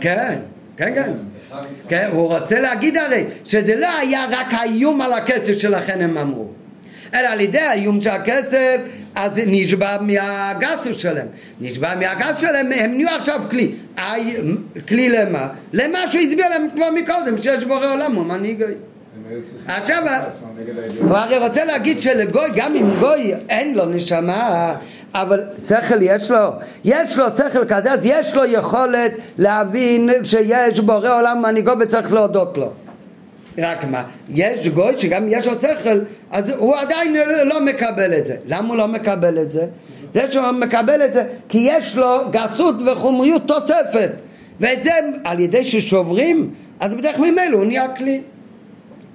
כן 0.00 0.38
כן, 0.76 0.92
כן. 0.94 1.12
כן, 1.88 2.08
הוא 2.12 2.34
רוצה 2.38 2.60
להגיד 2.60 2.96
הרי 2.96 3.24
שזה 3.44 3.76
לא 3.76 3.88
היה 3.98 4.26
רק 4.30 4.54
האיום 4.54 5.00
על 5.00 5.12
הכסף 5.12 5.52
שלכן 5.52 6.00
הם 6.00 6.18
אמרו. 6.18 6.48
אלא 7.14 7.28
על 7.28 7.40
ידי 7.40 7.60
האיום 7.60 8.00
של 8.00 8.10
הכסף 8.10 8.80
אז 9.14 9.32
נשבע 9.46 9.96
מהגסוס 10.00 10.96
שלהם. 10.96 11.26
נשבע 11.60 11.94
מהגסוס 11.94 12.40
שלהם 12.42 12.72
הם 12.72 12.96
נהיו 12.96 13.08
עכשיו 13.08 13.42
כלי. 13.50 13.72
כלי 14.88 15.08
למה? 15.08 15.48
למה 15.72 16.06
שהוא 16.06 16.22
הסביר 16.22 16.48
להם 16.48 16.68
כבר 16.74 16.90
מקודם 16.90 17.38
שיש 17.38 17.64
בורא 17.64 17.92
עולם 17.92 18.14
הוא 18.14 18.26
מנהיג. 18.26 18.64
עכשיו 19.66 20.02
הוא 21.00 21.16
הרי 21.16 21.38
רוצה 21.38 21.64
להגיד 21.64 22.02
שלגוי 22.02 22.48
גם 22.56 22.74
אם 22.74 22.90
גוי 23.00 23.34
אין 23.48 23.74
לו 23.74 23.86
נשמה 23.86 24.74
אבל 25.14 25.42
שכל 25.68 26.02
יש 26.02 26.30
לו, 26.30 26.50
יש 26.84 27.16
לו 27.16 27.24
שכל 27.36 27.64
כזה, 27.64 27.92
אז 27.92 28.00
יש 28.02 28.34
לו 28.34 28.44
יכולת 28.44 29.12
להבין 29.38 30.10
שיש 30.24 30.80
בורא 30.80 31.18
עולם 31.18 31.42
מנהיגו 31.42 31.72
וצריך 31.80 32.12
להודות 32.12 32.58
לו. 32.58 32.72
רק 33.58 33.84
מה, 33.84 34.04
יש 34.28 34.68
גוי 34.68 34.98
שגם 34.98 35.26
יש 35.28 35.46
לו 35.46 35.52
שכל, 35.60 35.98
אז 36.30 36.50
הוא 36.58 36.76
עדיין 36.76 37.16
לא 37.44 37.60
מקבל 37.60 38.18
את 38.18 38.26
זה. 38.26 38.36
למה 38.46 38.68
הוא 38.68 38.76
לא 38.76 38.88
מקבל 38.88 39.38
את 39.38 39.52
זה? 39.52 39.66
זה 40.12 40.32
שהוא 40.32 40.50
מקבל 40.50 41.04
את 41.04 41.12
זה 41.12 41.24
כי 41.48 41.58
יש 41.58 41.96
לו 41.96 42.30
גסות 42.30 42.74
וחומריות 42.86 43.42
תוספת, 43.46 44.10
ואת 44.60 44.82
זה 44.82 44.90
על 45.24 45.40
ידי 45.40 45.64
ששוברים, 45.64 46.50
אז 46.80 46.94
בדרך 46.94 47.18
ממילא 47.18 47.56
הוא 47.56 47.64
נהיה 47.64 47.88
כלי. 47.88 48.22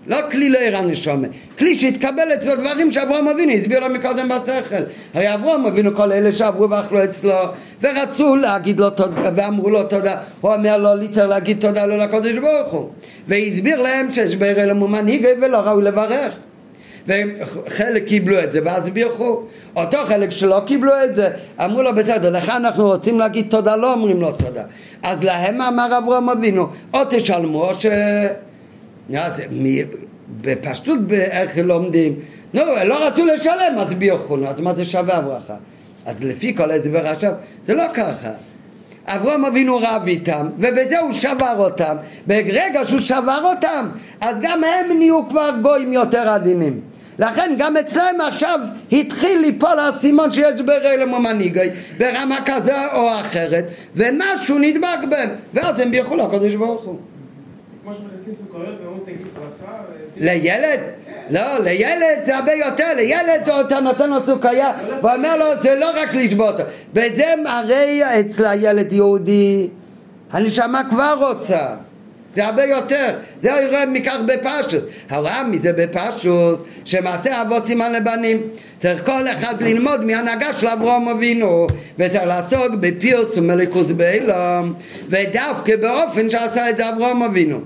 לא 0.10 0.18
כלי 0.32 0.50
לעיר 0.50 0.78
הנשומה, 0.78 1.28
כלי 1.58 1.76
שהתקבל 1.76 2.34
אצלו 2.34 2.56
דברים 2.56 2.92
שאברהם 2.92 3.28
אבינו 3.28 3.52
הסביר 3.52 3.80
לו 3.80 3.90
מקודם 3.90 4.30
בשכל. 4.30 4.84
הרי 5.14 5.34
אברהם 5.34 5.66
אבינו 5.66 5.96
כל 5.96 6.12
אלה 6.12 6.32
שעברו 6.32 6.70
ואכלו 6.70 7.04
אצלו 7.04 7.34
ורצו 7.82 8.36
להגיד 8.36 8.80
לו 8.80 8.90
תודה 8.90 9.30
ואמרו 9.36 9.70
לו 9.70 9.84
תודה, 9.84 10.16
הוא 10.42 10.54
אומר 10.54 10.78
לו 10.78 10.96
לי 10.96 11.08
צריך 11.08 11.30
להגיד 11.30 11.60
תודה 11.60 11.86
לו 11.86 11.98
לקודש 11.98 12.38
ברוך 12.38 12.74
הוא. 12.74 12.90
והסביר 13.28 13.82
להם 13.82 14.12
שיש 14.12 14.36
בעיר 14.36 14.64
אלמו 14.64 14.88
מנהיג 14.88 15.28
ולא 15.42 15.58
ראוי 15.58 15.84
לברך. 15.84 16.34
וחלק 17.08 18.06
קיבלו 18.06 18.44
את 18.44 18.52
זה 18.52 18.60
ואז 18.64 18.90
בירכו 18.90 19.42
אותו 19.76 19.98
חלק 20.06 20.30
שלא 20.30 20.62
קיבלו 20.66 20.92
את 21.04 21.16
זה 21.16 21.30
אמרו 21.66 21.84
לו 21.84 21.96
בסדר 21.96 22.30
לך 22.30 22.50
אנחנו 22.50 22.88
רוצים 22.88 23.20
להגיד 23.20 23.46
תודה 23.50 23.76
לא 23.76 23.94
אומרים 23.94 24.22
לו 24.22 24.32
תודה. 24.32 24.64
אז 25.04 25.24
להם 25.24 25.62
אמר 25.62 25.98
אברהם 25.98 26.30
אבינו 26.30 26.68
או 26.94 27.00
תשלמו 27.10 27.66
או 27.70 27.80
ש... 27.80 27.86
בפשטות 30.42 31.00
איך 31.12 31.58
לומדים, 31.58 32.16
נו, 32.54 32.62
לא 32.86 33.08
רצו 33.08 33.26
לשלם, 33.26 33.78
אז 33.78 33.94
ביוכון, 33.94 34.46
אז 34.46 34.62
מה 34.62 34.76
זה 34.76 34.86
שווה 34.86 35.18
הברכה? 35.18 35.56
אז 36.06 36.24
לפי 36.24 36.56
כל 36.56 36.72
ההסבר 36.72 37.08
עכשיו, 37.08 37.34
זה 37.64 37.74
לא 37.74 37.84
ככה. 37.94 38.32
אברהם 39.06 39.46
אבינו 39.46 39.78
רב 39.78 40.04
איתם, 40.08 40.48
ובזה 40.58 41.00
הוא 41.00 41.12
שבר 41.12 41.56
אותם. 41.58 41.96
ברגע 42.28 42.86
שהוא 42.86 43.00
שבר 43.00 43.42
אותם, 43.44 43.90
אז 44.22 44.36
גם 44.42 44.64
הם 44.64 44.98
נהיו 44.98 45.30
כבר 45.30 45.50
גויים 45.62 45.94
יותר 45.94 46.30
עדינים. 46.30 46.82
לכן 47.20 47.56
גם 47.58 47.78
אצלם 47.78 48.16
עכשיו 48.28 48.60
התחיל 48.92 49.40
ליפול 49.40 49.80
האסימון 49.80 50.32
שיש 50.32 50.62
ברלם 50.62 51.14
ומנהיגי 51.14 51.70
ברמה 51.98 52.38
כזה 52.46 52.94
או 52.94 53.20
אחרת, 53.20 53.66
ומשהו 53.96 54.60
נדבק 54.60 55.00
בהם, 55.10 55.30
ואז 55.54 55.80
הם 55.80 55.92
בירכו 55.92 56.16
לקדוש 56.16 56.56
ברוך 56.56 56.84
הוא. 56.84 56.96
לילד? 60.18 60.80
לא, 61.30 61.58
לילד 61.64 62.24
זה 62.24 62.38
הרבה 62.38 62.54
יותר, 62.54 62.94
לילד 62.96 63.50
אתה 63.68 63.80
נותן 63.80 64.10
לו 64.10 64.26
סוכריה 64.26 64.74
ואומר 65.02 65.38
לו 65.38 65.62
זה 65.62 65.76
לא 65.76 65.92
רק 65.96 66.16
לשבות 66.16 66.56
וזה 66.94 67.34
הרי 67.46 68.02
אצל 68.20 68.46
הילד 68.46 68.94
יהודי 68.94 69.68
הנשמה 70.32 70.82
כבר 70.90 71.16
רוצה 71.20 71.76
זה 72.34 72.46
הרבה 72.46 72.64
יותר, 72.64 73.16
זה 73.42 73.50
יראה 73.50 73.86
מכך 73.86 74.18
בפשוס. 74.26 74.84
הרע 75.10 75.44
מזה 75.44 75.74
בפשוס, 75.74 76.62
שמעשה 76.86 77.42
אבות 77.42 77.66
סימן 77.66 77.94
לבנים. 77.94 78.42
צריך 78.78 79.06
כל 79.06 79.28
אחד 79.28 79.64
ללמוד 79.64 80.06
מהנהגה 80.06 80.54
של 80.54 80.68
אברהם 80.68 81.10
אבינו, 81.10 81.68
וצריך 82.00 82.24
לעסוק 82.24 82.74
בפיוס 82.80 83.38
ומלכוס 83.38 83.92
באילום, 83.92 84.74
ודווקא 85.10 85.76
באופן 85.76 86.30
שעשה 86.30 86.70
את 86.70 86.78
זה 86.78 86.90
אברהם 86.90 87.24
אבינו. 87.24 87.60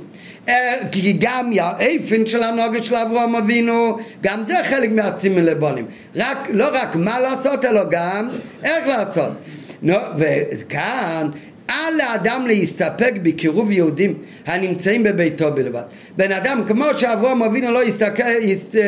אה, 0.50 0.76
כי 0.92 1.18
גם 1.20 1.52
האופן 1.60 2.26
של 2.26 2.44
הנוגע 2.44 2.82
של 2.82 2.96
אברהם 2.96 3.36
אבינו, 3.36 3.98
גם 4.22 4.44
זה 4.48 4.56
חלק 4.64 4.92
מהצימים 4.92 5.44
לבונים. 5.44 5.86
רק, 6.16 6.38
לא 6.50 6.70
רק 6.74 6.96
מה 6.96 7.20
לעשות, 7.20 7.66
אלא 7.66 7.82
גם 7.92 8.30
איך 8.64 8.88
לעשות. 8.88 9.32
נו, 9.82 9.96
וכאן 10.18 11.30
אל 11.70 11.94
לאדם 11.98 12.48
להסתפק 12.48 13.14
בקירוב 13.24 13.72
יהודים 13.72 14.14
הנמצאים 14.46 15.04
בביתו 15.04 15.52
בלבד. 15.52 15.84
בן 16.18 16.32
אדם 16.32 16.64
כמו 16.68 16.86
שאברהם 16.98 17.44
אבינו 17.44 17.72
לא 17.72 17.80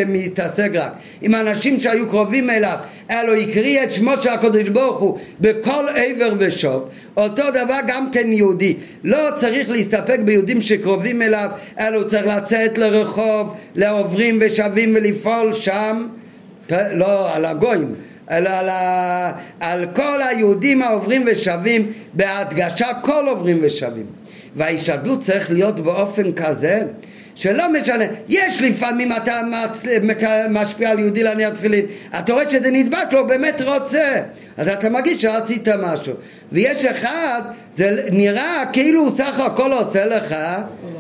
מתעסק 0.08 0.70
רק 0.74 0.94
עם 1.22 1.36
אנשים 1.36 1.80
שהיו 1.80 2.10
קרובים 2.10 2.50
אליו, 2.50 2.78
אלא 3.12 3.34
הקריא 3.36 3.84
את 3.84 3.92
שמו 3.92 4.12
של 4.22 4.30
הקדוש 4.30 4.70
ברוך 4.70 5.00
הוא 5.00 5.20
בכל 5.42 5.86
עבר 5.96 6.34
ושוב, 6.40 6.90
אותו 7.18 7.44
דבר 7.50 7.78
גם 7.88 8.12
כן 8.12 8.34
יהודי. 8.34 8.74
לא 9.04 9.30
צריך 9.36 9.70
להסתפק 9.70 10.20
ביהודים 10.26 10.62
שקרובים 10.62 11.22
אליו, 11.22 11.50
אלא 11.80 11.98
הוא 11.98 12.04
צריך 12.04 12.28
לצאת 12.28 12.78
לרחוב, 12.78 13.56
לעוברים 13.76 14.38
ושבים 14.42 14.94
ולפעול 14.96 15.54
שם, 15.54 16.08
לא 16.72 17.36
על 17.36 17.46
הגויים. 17.46 17.94
על, 18.28 18.48
ה... 18.48 19.32
על 19.60 19.86
כל 19.96 20.22
היהודים 20.22 20.82
העוברים 20.82 21.24
ושבים 21.28 21.92
בהדגשה 22.14 22.88
כל 23.02 23.28
עוברים 23.28 23.60
ושבים 23.62 24.06
וההשתדלות 24.56 25.22
צריך 25.22 25.52
להיות 25.52 25.80
באופן 25.80 26.32
כזה 26.32 26.82
שלא 27.36 27.72
משנה, 27.72 28.06
יש 28.30 28.62
לפעמים 28.62 29.12
אתה 29.12 29.42
משפיע 30.50 30.90
על 30.90 31.00
יהודי 31.00 31.24
להניע 31.24 31.50
תפילין, 31.50 31.86
אתה 32.20 32.34
רואה 32.34 32.50
שזה 32.50 32.72
נדבק 32.72 33.12
לו, 33.12 33.28
באמת 33.28 33.62
רוצה, 33.62 34.22
אז 34.58 34.70
אתה 34.70 34.90
מגיד 34.90 35.20
שעשית 35.20 35.68
משהו. 35.68 36.14
ויש 36.52 36.86
אחד, 36.86 37.42
זה 37.78 38.06
נראה 38.12 38.64
כאילו 38.74 39.02
הוא 39.02 39.18
סך 39.18 39.40
הכל 39.40 39.74
עושה 39.74 40.06
לך 40.06 40.36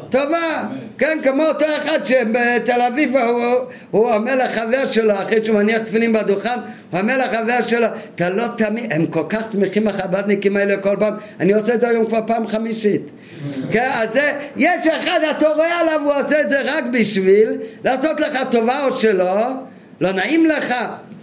טובה, 0.09 0.63
כן, 0.97 1.19
כמו 1.23 1.43
אותו 1.43 1.65
אחד 1.77 1.99
שבתל 2.05 2.81
אביב 2.81 3.15
הוא, 3.15 3.43
הוא 3.91 4.13
אומר 4.13 4.35
לחבר 4.35 4.85
שלו, 4.85 5.13
אחרי 5.13 5.45
שהוא 5.45 5.55
מניח 5.55 5.81
תפילין 5.81 6.13
בדוכן, 6.13 6.59
הוא 6.91 6.99
אומר 6.99 7.17
לחבר 7.17 7.61
שלו, 7.61 7.87
אתה 8.15 8.29
לא 8.29 8.43
תמיד, 8.57 8.93
הם 8.93 9.05
כל 9.05 9.23
כך 9.29 9.51
שמחים 9.51 9.87
החב"דניקים 9.87 10.57
האלה 10.57 10.77
כל 10.77 10.95
פעם, 10.99 11.13
אני 11.39 11.53
עושה 11.53 11.73
את 11.73 11.81
זה 11.81 11.89
היום 11.89 12.05
כבר 12.05 12.19
פעם 12.27 12.47
חמישית. 12.47 13.01
כן, 13.71 13.89
אז 13.93 14.09
זה, 14.13 14.33
יש 14.55 14.87
אחד, 14.87 15.19
אתה 15.31 15.47
רואה 15.47 15.79
עליו, 15.79 16.01
הוא 16.03 16.13
עושה 16.13 16.41
את 16.41 16.49
זה 16.49 16.61
רק 16.61 16.83
בשביל 16.91 17.49
לעשות 17.83 18.19
לך 18.19 18.37
טובה 18.51 18.85
או 18.85 18.91
שלא, 18.91 19.47
לא 20.01 20.11
נעים 20.11 20.45
לך, 20.45 20.73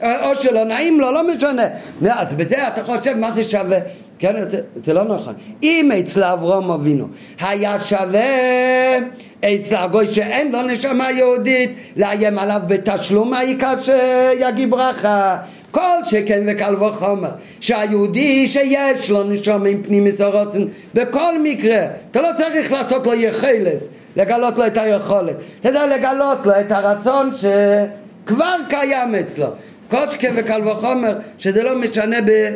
או 0.02 0.34
שלא 0.40 0.64
נעים 0.64 1.00
לו, 1.00 1.12
לא 1.12 1.26
משנה. 1.26 1.66
אז 2.10 2.34
בזה 2.34 2.68
אתה 2.68 2.84
חושב 2.84 3.16
מה 3.16 3.32
זה 3.34 3.44
שווה? 3.44 3.78
כן, 4.22 4.48
זה, 4.48 4.60
זה 4.84 4.94
לא 4.94 5.04
נכון. 5.04 5.34
אם 5.62 5.90
אצל 6.00 6.24
אברום 6.24 6.70
אבינו 6.70 7.06
היה 7.40 7.78
שווה 7.78 8.98
אצל 9.40 9.76
הגוי 9.76 10.06
שאין 10.06 10.52
לו 10.52 10.62
נשמה 10.62 11.10
יהודית 11.10 11.70
לאיים 11.96 12.38
עליו 12.38 12.60
בתשלום 12.66 13.32
העיקר 13.32 13.74
שיגיד 13.82 14.70
ברכה? 14.70 15.36
כל 15.70 16.04
שכן 16.04 16.44
וקל 16.46 16.82
וחומר 16.82 17.30
שהיהודי 17.60 18.46
שיש 18.46 19.10
לו 19.10 19.24
נשום 19.24 19.66
עם 19.66 19.82
פנים 19.82 20.04
מסורוצן 20.04 20.62
בכל 20.94 21.38
מקרה 21.42 21.86
אתה 22.10 22.22
לא 22.22 22.28
צריך 22.36 22.72
לעשות 22.72 23.06
לו 23.06 23.14
יחלס 23.14 23.88
לגלות 24.16 24.58
לו 24.58 24.66
את 24.66 24.76
היכולת. 24.76 25.36
אתה 25.60 25.68
יודע 25.68 25.86
לגלות 25.86 26.38
לו 26.44 26.52
את 26.60 26.70
הרצון 26.72 27.30
שכבר 27.36 28.56
קיים 28.68 29.14
אצלו 29.14 29.46
כל 29.92 30.10
שכן 30.10 30.32
וקל 30.36 30.68
וחומר 30.68 31.18
שזה 31.38 31.62
לא 31.62 31.78
משנה 31.78 32.16
ב... 32.26 32.54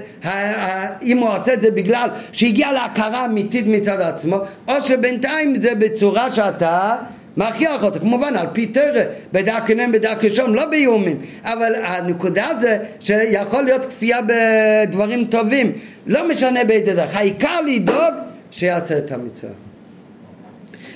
אם 1.02 1.18
הוא 1.18 1.28
עושה 1.28 1.52
את 1.52 1.62
זה 1.62 1.70
בגלל 1.70 2.08
שהגיע 2.32 2.72
להכרה 2.72 3.24
אמיתית 3.24 3.66
מצד 3.66 4.00
עצמו 4.00 4.36
או 4.68 4.80
שבינתיים 4.80 5.54
זה 5.54 5.74
בצורה 5.74 6.30
שאתה 6.30 6.96
מכריח 7.36 7.82
אותו, 7.82 8.00
כמובן 8.00 8.36
על 8.36 8.46
פי 8.52 8.66
תרא, 8.66 9.02
בדרכי 9.32 9.74
נם 9.74 9.92
בדרכי 9.92 10.30
שום, 10.30 10.54
לא 10.54 10.64
באיומים, 10.64 11.18
אבל 11.42 11.72
הנקודה 11.84 12.48
זה 12.60 12.78
שיכול 13.00 13.62
להיות 13.62 13.84
כפייה 13.84 14.18
בדברים 14.26 15.24
טובים, 15.24 15.72
לא 16.06 16.28
משנה 16.28 16.64
באיזה 16.64 16.94
דרך, 16.94 17.16
העיקר 17.16 17.60
לדאוג 17.60 18.14
שיעשה 18.50 18.98
את 18.98 19.12
המצווה. 19.12 19.52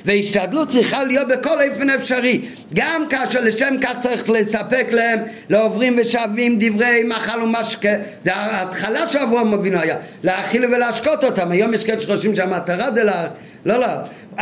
והשתדלות 0.05 0.69
צריכה 0.69 1.05
להיות 1.05 1.29
בכל 1.29 1.59
אופן 1.71 1.91
אפשרי. 1.91 2.41
גם 2.75 3.05
כאשר 3.09 3.41
לשם 3.41 3.75
כך 3.83 3.99
צריך 4.01 4.31
לספק 4.31 4.87
להם 4.91 5.19
לעוברים 5.49 5.97
ושבים 6.01 6.57
דברי 6.61 7.03
מאכל 7.03 7.43
ומשקה. 7.43 7.93
זה 8.23 8.35
ההתחלה 8.35 9.07
שאברהם 9.07 9.53
אבינו 9.53 9.79
היה 9.79 9.97
להאכיל 10.23 10.65
ולהשקות 10.65 11.25
אותם. 11.25 11.51
היום 11.51 11.75
יש 11.75 11.85
כאלה 11.85 12.01
שחושבים 12.01 12.37
שהמטרה 12.37 12.93
זה 12.95 13.05
לה... 13.05 13.29
לא 13.65 13.81
לא. 13.81 13.87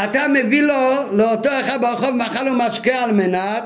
אתה 0.04 0.26
מביא 0.28 0.62
לו 0.62 0.92
לאותו 1.12 1.50
אחד 1.60 1.80
ברחוב 1.80 2.10
מאכל 2.10 2.48
ומשקה 2.48 2.94
על 2.94 3.12
מנת 3.12 3.62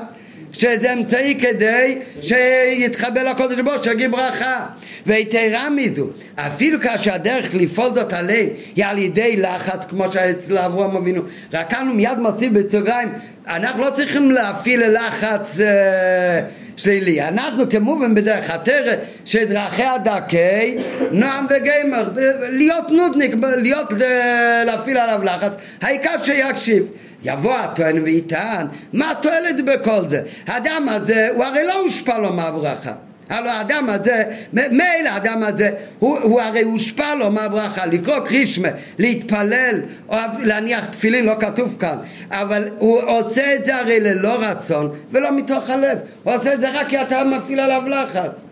שזה 0.53 0.93
אמצעי 0.93 1.39
כדי 1.39 1.97
שיתחבר 2.21 3.23
לקודש 3.23 3.59
ברוך 3.59 3.83
שיגיד 3.83 4.11
ברכה. 4.11 4.65
ויתרה 5.07 5.69
מזו 5.69 6.07
אפילו 6.35 6.81
כאשר 6.81 7.13
הדרך 7.13 7.55
לפעול 7.55 7.93
זאת 7.93 8.13
עליהם 8.13 8.47
היא 8.75 8.85
על 8.85 8.97
ידי 8.97 9.37
לחץ 9.37 9.85
כמו 9.85 10.11
שאצל 10.11 10.57
אברהם 10.57 10.95
אבינו. 10.95 11.21
רק 11.53 11.69
כאן 11.69 11.87
הוא 11.87 11.95
מיד 11.95 12.17
מוסיף 12.17 12.51
בסוגריים 12.53 13.09
אנחנו 13.47 13.81
לא 13.81 13.89
צריכים 13.89 14.31
להפעיל 14.31 14.83
לחץ 14.89 15.59
אה, 15.59 16.41
שלילי 16.77 17.21
אנחנו 17.21 17.69
כמובן 17.69 18.15
בדרך 18.15 18.49
התרא 18.49 18.93
שדרכי 19.25 19.83
הדרכי 19.83 20.77
נועם 21.11 21.45
וגיימר 21.49 22.09
להיות 22.49 22.89
נודניק 22.89 23.35
להיות 23.57 23.93
אה, 24.01 24.63
להפעיל 24.65 24.97
עליו 24.97 25.23
לחץ 25.23 25.55
העיקר 25.81 26.23
שיקשיב 26.23 26.83
יבוא 27.23 27.55
הטוען 27.55 28.03
ויטען, 28.03 28.67
מה 28.93 29.11
התועלת 29.11 29.65
בכל 29.65 30.07
זה? 30.07 30.21
האדם 30.47 30.89
הזה, 30.89 31.27
הוא 31.35 31.43
הרי 31.43 31.67
לא 31.67 31.79
הושפע 31.79 32.17
לו 32.17 32.33
מהברכה. 32.33 32.93
הלוא 33.29 33.51
האדם 33.51 33.89
הזה, 33.89 34.23
מילא 34.53 35.09
האדם 35.09 35.43
הזה, 35.43 35.71
הוא, 35.99 36.19
הוא 36.19 36.41
הרי 36.41 36.61
הושפע 36.61 37.15
לו 37.15 37.31
מהברכה, 37.31 37.85
לקרוא 37.85 38.19
קרישמה, 38.19 38.67
להתפלל, 38.99 39.81
או 40.09 40.17
להניח 40.43 40.85
תפילין, 40.85 41.25
לא 41.25 41.33
כתוב 41.39 41.77
כאן, 41.79 41.97
אבל 42.31 42.69
הוא 42.77 43.01
עושה 43.01 43.55
את 43.55 43.65
זה 43.65 43.75
הרי 43.75 43.99
ללא 43.99 44.35
רצון 44.39 44.91
ולא 45.11 45.31
מתוך 45.31 45.69
הלב, 45.69 45.99
הוא 46.23 46.33
עושה 46.33 46.53
את 46.53 46.59
זה 46.59 46.69
רק 46.69 46.89
כי 46.89 47.01
אתה 47.01 47.23
מפעיל 47.23 47.59
עליו 47.59 47.83
לחץ. 47.89 48.45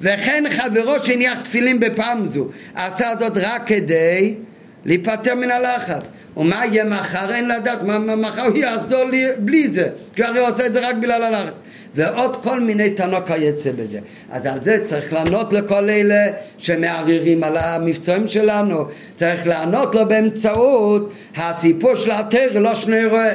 וכן 0.00 0.44
חברו 0.50 1.04
שהניח 1.04 1.38
תפילין 1.38 1.80
בפעם 1.80 2.26
זו, 2.26 2.48
עשה 2.74 3.12
זאת 3.18 3.32
רק 3.36 3.62
כדי 3.66 4.34
להיפטר 4.84 5.34
מן 5.34 5.50
הלחץ. 5.50 6.10
ומה 6.36 6.66
יהיה 6.66 6.84
מחר? 6.84 7.34
אין 7.34 7.48
לדעת, 7.48 7.82
מה, 7.82 7.98
מחר 7.98 8.46
הוא 8.46 8.56
יחזור 8.56 9.04
לי 9.04 9.26
בלי 9.38 9.68
זה, 9.68 9.88
כי 10.14 10.24
הרי 10.24 10.40
הוא 10.40 10.48
עושה 10.48 10.66
את 10.66 10.72
זה 10.72 10.88
רק 10.88 10.94
בגלל 10.96 11.22
הלחץ. 11.22 11.54
ועוד 11.94 12.36
כל 12.42 12.60
מיני 12.60 12.90
טענות 12.90 13.26
כיוצא 13.26 13.70
בזה. 13.72 13.98
אז 14.30 14.46
על 14.46 14.62
זה 14.62 14.80
צריך 14.84 15.12
לענות 15.12 15.52
לכל 15.52 15.90
אלה 15.90 16.26
שמערערים 16.58 17.44
על 17.44 17.56
המבצעים 17.56 18.28
שלנו. 18.28 18.84
צריך 19.16 19.46
לענות 19.46 19.94
לו 19.94 20.08
באמצעות 20.08 21.12
הסיפור 21.36 21.94
של 21.94 22.10
התר, 22.10 22.58
לא 22.58 22.74
שני 22.74 23.04
רואה. 23.04 23.34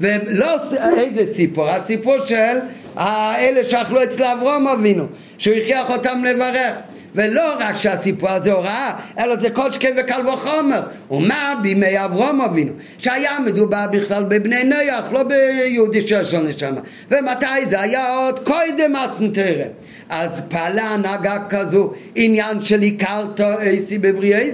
ולא 0.00 0.56
איזה 0.96 1.34
סיפור, 1.34 1.70
הסיפור 1.70 2.26
של 2.26 2.58
האלה 2.96 3.64
שאכלו 3.64 4.02
אצל 4.02 4.24
אברום 4.24 4.68
אבינו, 4.68 5.06
שהוא 5.38 5.56
הכריח 5.56 5.90
אותם 5.90 6.24
לברך. 6.24 6.72
ולא 7.14 7.54
רק 7.58 7.74
שהסיפור 7.74 8.30
הזה 8.30 8.52
הוראה, 8.52 8.92
אלא 9.18 9.36
זה 9.36 9.50
כל 9.50 9.72
שכן 9.72 9.94
וקל 9.96 10.28
וחומר. 10.28 10.80
ומה 11.10 11.54
בימי 11.62 12.04
אברום 12.04 12.40
אבינו? 12.40 12.72
שהיה 12.98 13.38
מדובר 13.40 13.86
בכלל 13.92 14.24
בבני 14.24 14.64
נויח, 14.64 15.04
לא 15.12 15.22
ביהודי 15.22 16.00
שיש 16.00 16.34
לו 16.34 16.42
נשמה. 16.42 16.80
ומתי 17.10 17.66
זה 17.70 17.80
היה 17.80 18.16
עוד 18.16 18.38
קודם 18.38 18.92
מתנתרם. 18.92 19.70
אז 20.08 20.30
פעלה 20.48 20.82
הנהגה 20.82 21.38
כזו, 21.50 21.92
עניין 22.14 22.62
של 22.62 22.80
הכרת 22.82 23.40
אייסי 23.40 23.98
בבריאי 23.98 24.52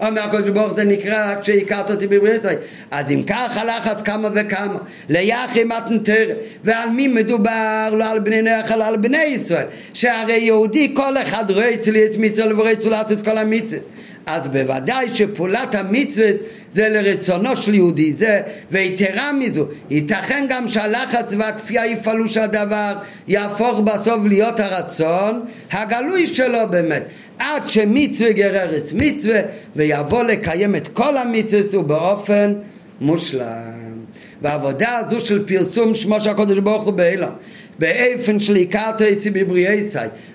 אומר 0.00 0.20
הקדוש 0.20 0.50
ברוך 0.50 0.76
זה 0.76 0.84
נקרא 0.84 1.40
כשהכרת 1.40 1.90
אותי 1.90 2.06
בברית 2.06 2.38
ישראל 2.38 2.56
אז 2.90 3.10
אם 3.10 3.22
כך 3.26 3.56
הלחץ 3.56 4.02
כמה 4.02 4.28
וכמה. 4.34 4.78
ליחי 5.08 5.64
מתנתר 5.64 6.28
ועל 6.64 6.90
מי 6.90 7.08
מדובר? 7.08 7.90
לא 7.92 8.10
על 8.10 8.18
בני 8.18 8.42
נח 8.42 8.72
אלא 8.72 8.84
על 8.84 8.96
בני 8.96 9.24
ישראל. 9.24 9.66
שהרי 9.94 10.38
יהודי 10.38 10.92
כל 10.94 11.16
אחד 11.16 11.50
רואה 11.50 11.74
אצלי 11.74 12.06
את 12.06 12.16
מצווה 12.18 12.54
ורואה 12.54 12.72
אצלו 12.72 12.96
את 13.12 13.24
כל 13.24 13.38
המצווה 13.38 13.78
אז 14.26 14.48
בוודאי 14.48 15.08
שפעולת 15.14 15.74
המצווה 15.74 16.28
זה 16.72 16.88
לרצונו 16.88 17.56
של 17.56 17.74
יהודי 17.74 18.12
זה 18.12 18.40
ויתרה 18.70 19.32
מזו. 19.32 19.66
ייתכן 19.90 20.46
גם 20.48 20.68
שהלחץ 20.68 21.32
והכפייה 21.38 21.86
יפעלו 21.86 22.28
שהדבר 22.28 22.92
יהפוך 23.28 23.80
בסוף 23.80 24.24
להיות 24.26 24.60
הרצון 24.60 25.42
הגלוי 25.70 26.26
שלו 26.26 26.58
באמת. 26.70 27.02
עד 27.38 27.68
שמצווה 27.68 28.32
גררס 28.32 28.92
מצווה 28.92 29.40
ויבוא 29.76 30.22
לקיים 30.22 30.76
את 30.76 30.88
כל 30.88 31.16
המצווה 31.16 31.80
ובאופן 31.80 32.54
מושלם. 33.00 33.96
והעבודה 34.42 34.98
הזו 34.98 35.20
של 35.20 35.46
פרסום 35.46 35.94
שמו 35.94 36.20
של 36.20 36.30
הקודש 36.30 36.58
ברוך 36.58 36.84
הוא 36.84 36.92
באילם 36.92 37.32
באופן 37.78 38.40
של 38.40 38.54
עיקר 38.54 38.90
תצי 38.98 39.30
בבריאי 39.30 39.84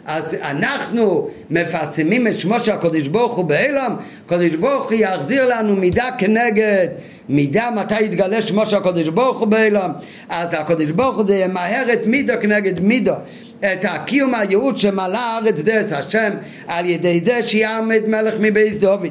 אז 0.05 0.35
אנחנו 0.41 1.30
מפרסמים 1.49 2.27
את 2.27 2.35
שמו 2.35 2.59
של 2.59 2.72
הקדוש 2.72 3.07
ברוך 3.07 3.35
הוא 3.35 3.45
בעולם, 3.45 3.95
הקדוש 4.26 4.55
ברוך 4.55 4.91
הוא 4.91 4.93
יחזיר 4.93 5.45
לנו 5.45 5.76
מידה 5.76 6.09
כנגד 6.18 6.88
מידה 7.30 7.69
מתי 7.76 8.01
יתגלה 8.01 8.41
שמו 8.41 8.65
של 8.65 8.77
הקדוש 8.77 9.07
ברוך 9.07 9.39
הוא 9.39 9.47
בעולם. 9.47 9.91
אז 10.30 10.47
הקדוש 10.51 10.91
ברוך 10.91 11.15
הוא 11.18 11.27
זה 11.27 11.35
ימהר 11.35 11.93
את 11.93 12.05
מידו 12.05 12.34
כנגד 12.41 12.80
מידו. 12.80 13.13
את 13.59 13.85
הקיום 13.85 14.35
הייעוד 14.35 14.77
שמלא 14.77 15.18
הארץ 15.18 15.59
דרך 15.59 15.91
השם 15.91 16.30
על 16.68 16.85
ידי 16.85 17.22
זה 17.26 17.43
שיעמד 17.43 18.01
מלך 18.07 18.34
מבית 18.39 18.80
דוד. 18.80 19.07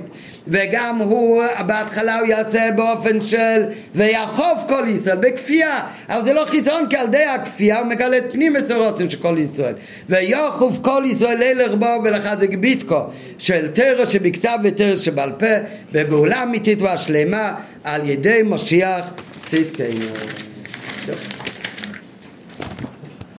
וגם 0.49 0.99
הוא 0.99 1.43
בהתחלה 1.67 2.19
הוא 2.19 2.27
יעשה 2.27 2.71
באופן 2.77 3.21
של 3.21 3.63
ויחוף 3.95 4.59
כל 4.69 4.85
ישראל 4.89 5.17
בכפייה. 5.17 5.81
אבל 6.09 6.25
זה 6.25 6.33
לא 6.33 6.45
חיסרון 6.45 6.87
כי 6.91 6.97
על 6.97 7.07
ידי 7.07 7.25
הכפייה 7.25 7.79
הוא 7.79 7.87
מגלה 7.87 8.20
את 8.21 8.33
פנים 8.33 8.53
מצורותים 8.53 9.11
של 9.11 9.19
כל 9.19 9.37
ישראל. 9.39 9.75
ויחוף 10.09 10.79
כל 10.83 11.03
ישראל 11.07 11.39
לילך 11.39 11.73
בו 11.75 11.87
ולחזק 12.05 12.55
ביטקו 12.55 13.01
של 13.39 13.69
תרא 13.69 14.07
שבכתב 14.07 14.59
ותרא 14.65 14.97
שבעל 14.97 15.33
פה 15.33 15.47
בגאולה 15.93 16.43
אמיתית 16.43 16.83
והשלמה 16.83 17.55
על 17.85 18.09
ידי 18.09 18.41
משיח 18.45 19.05
צדקנו 19.47 20.07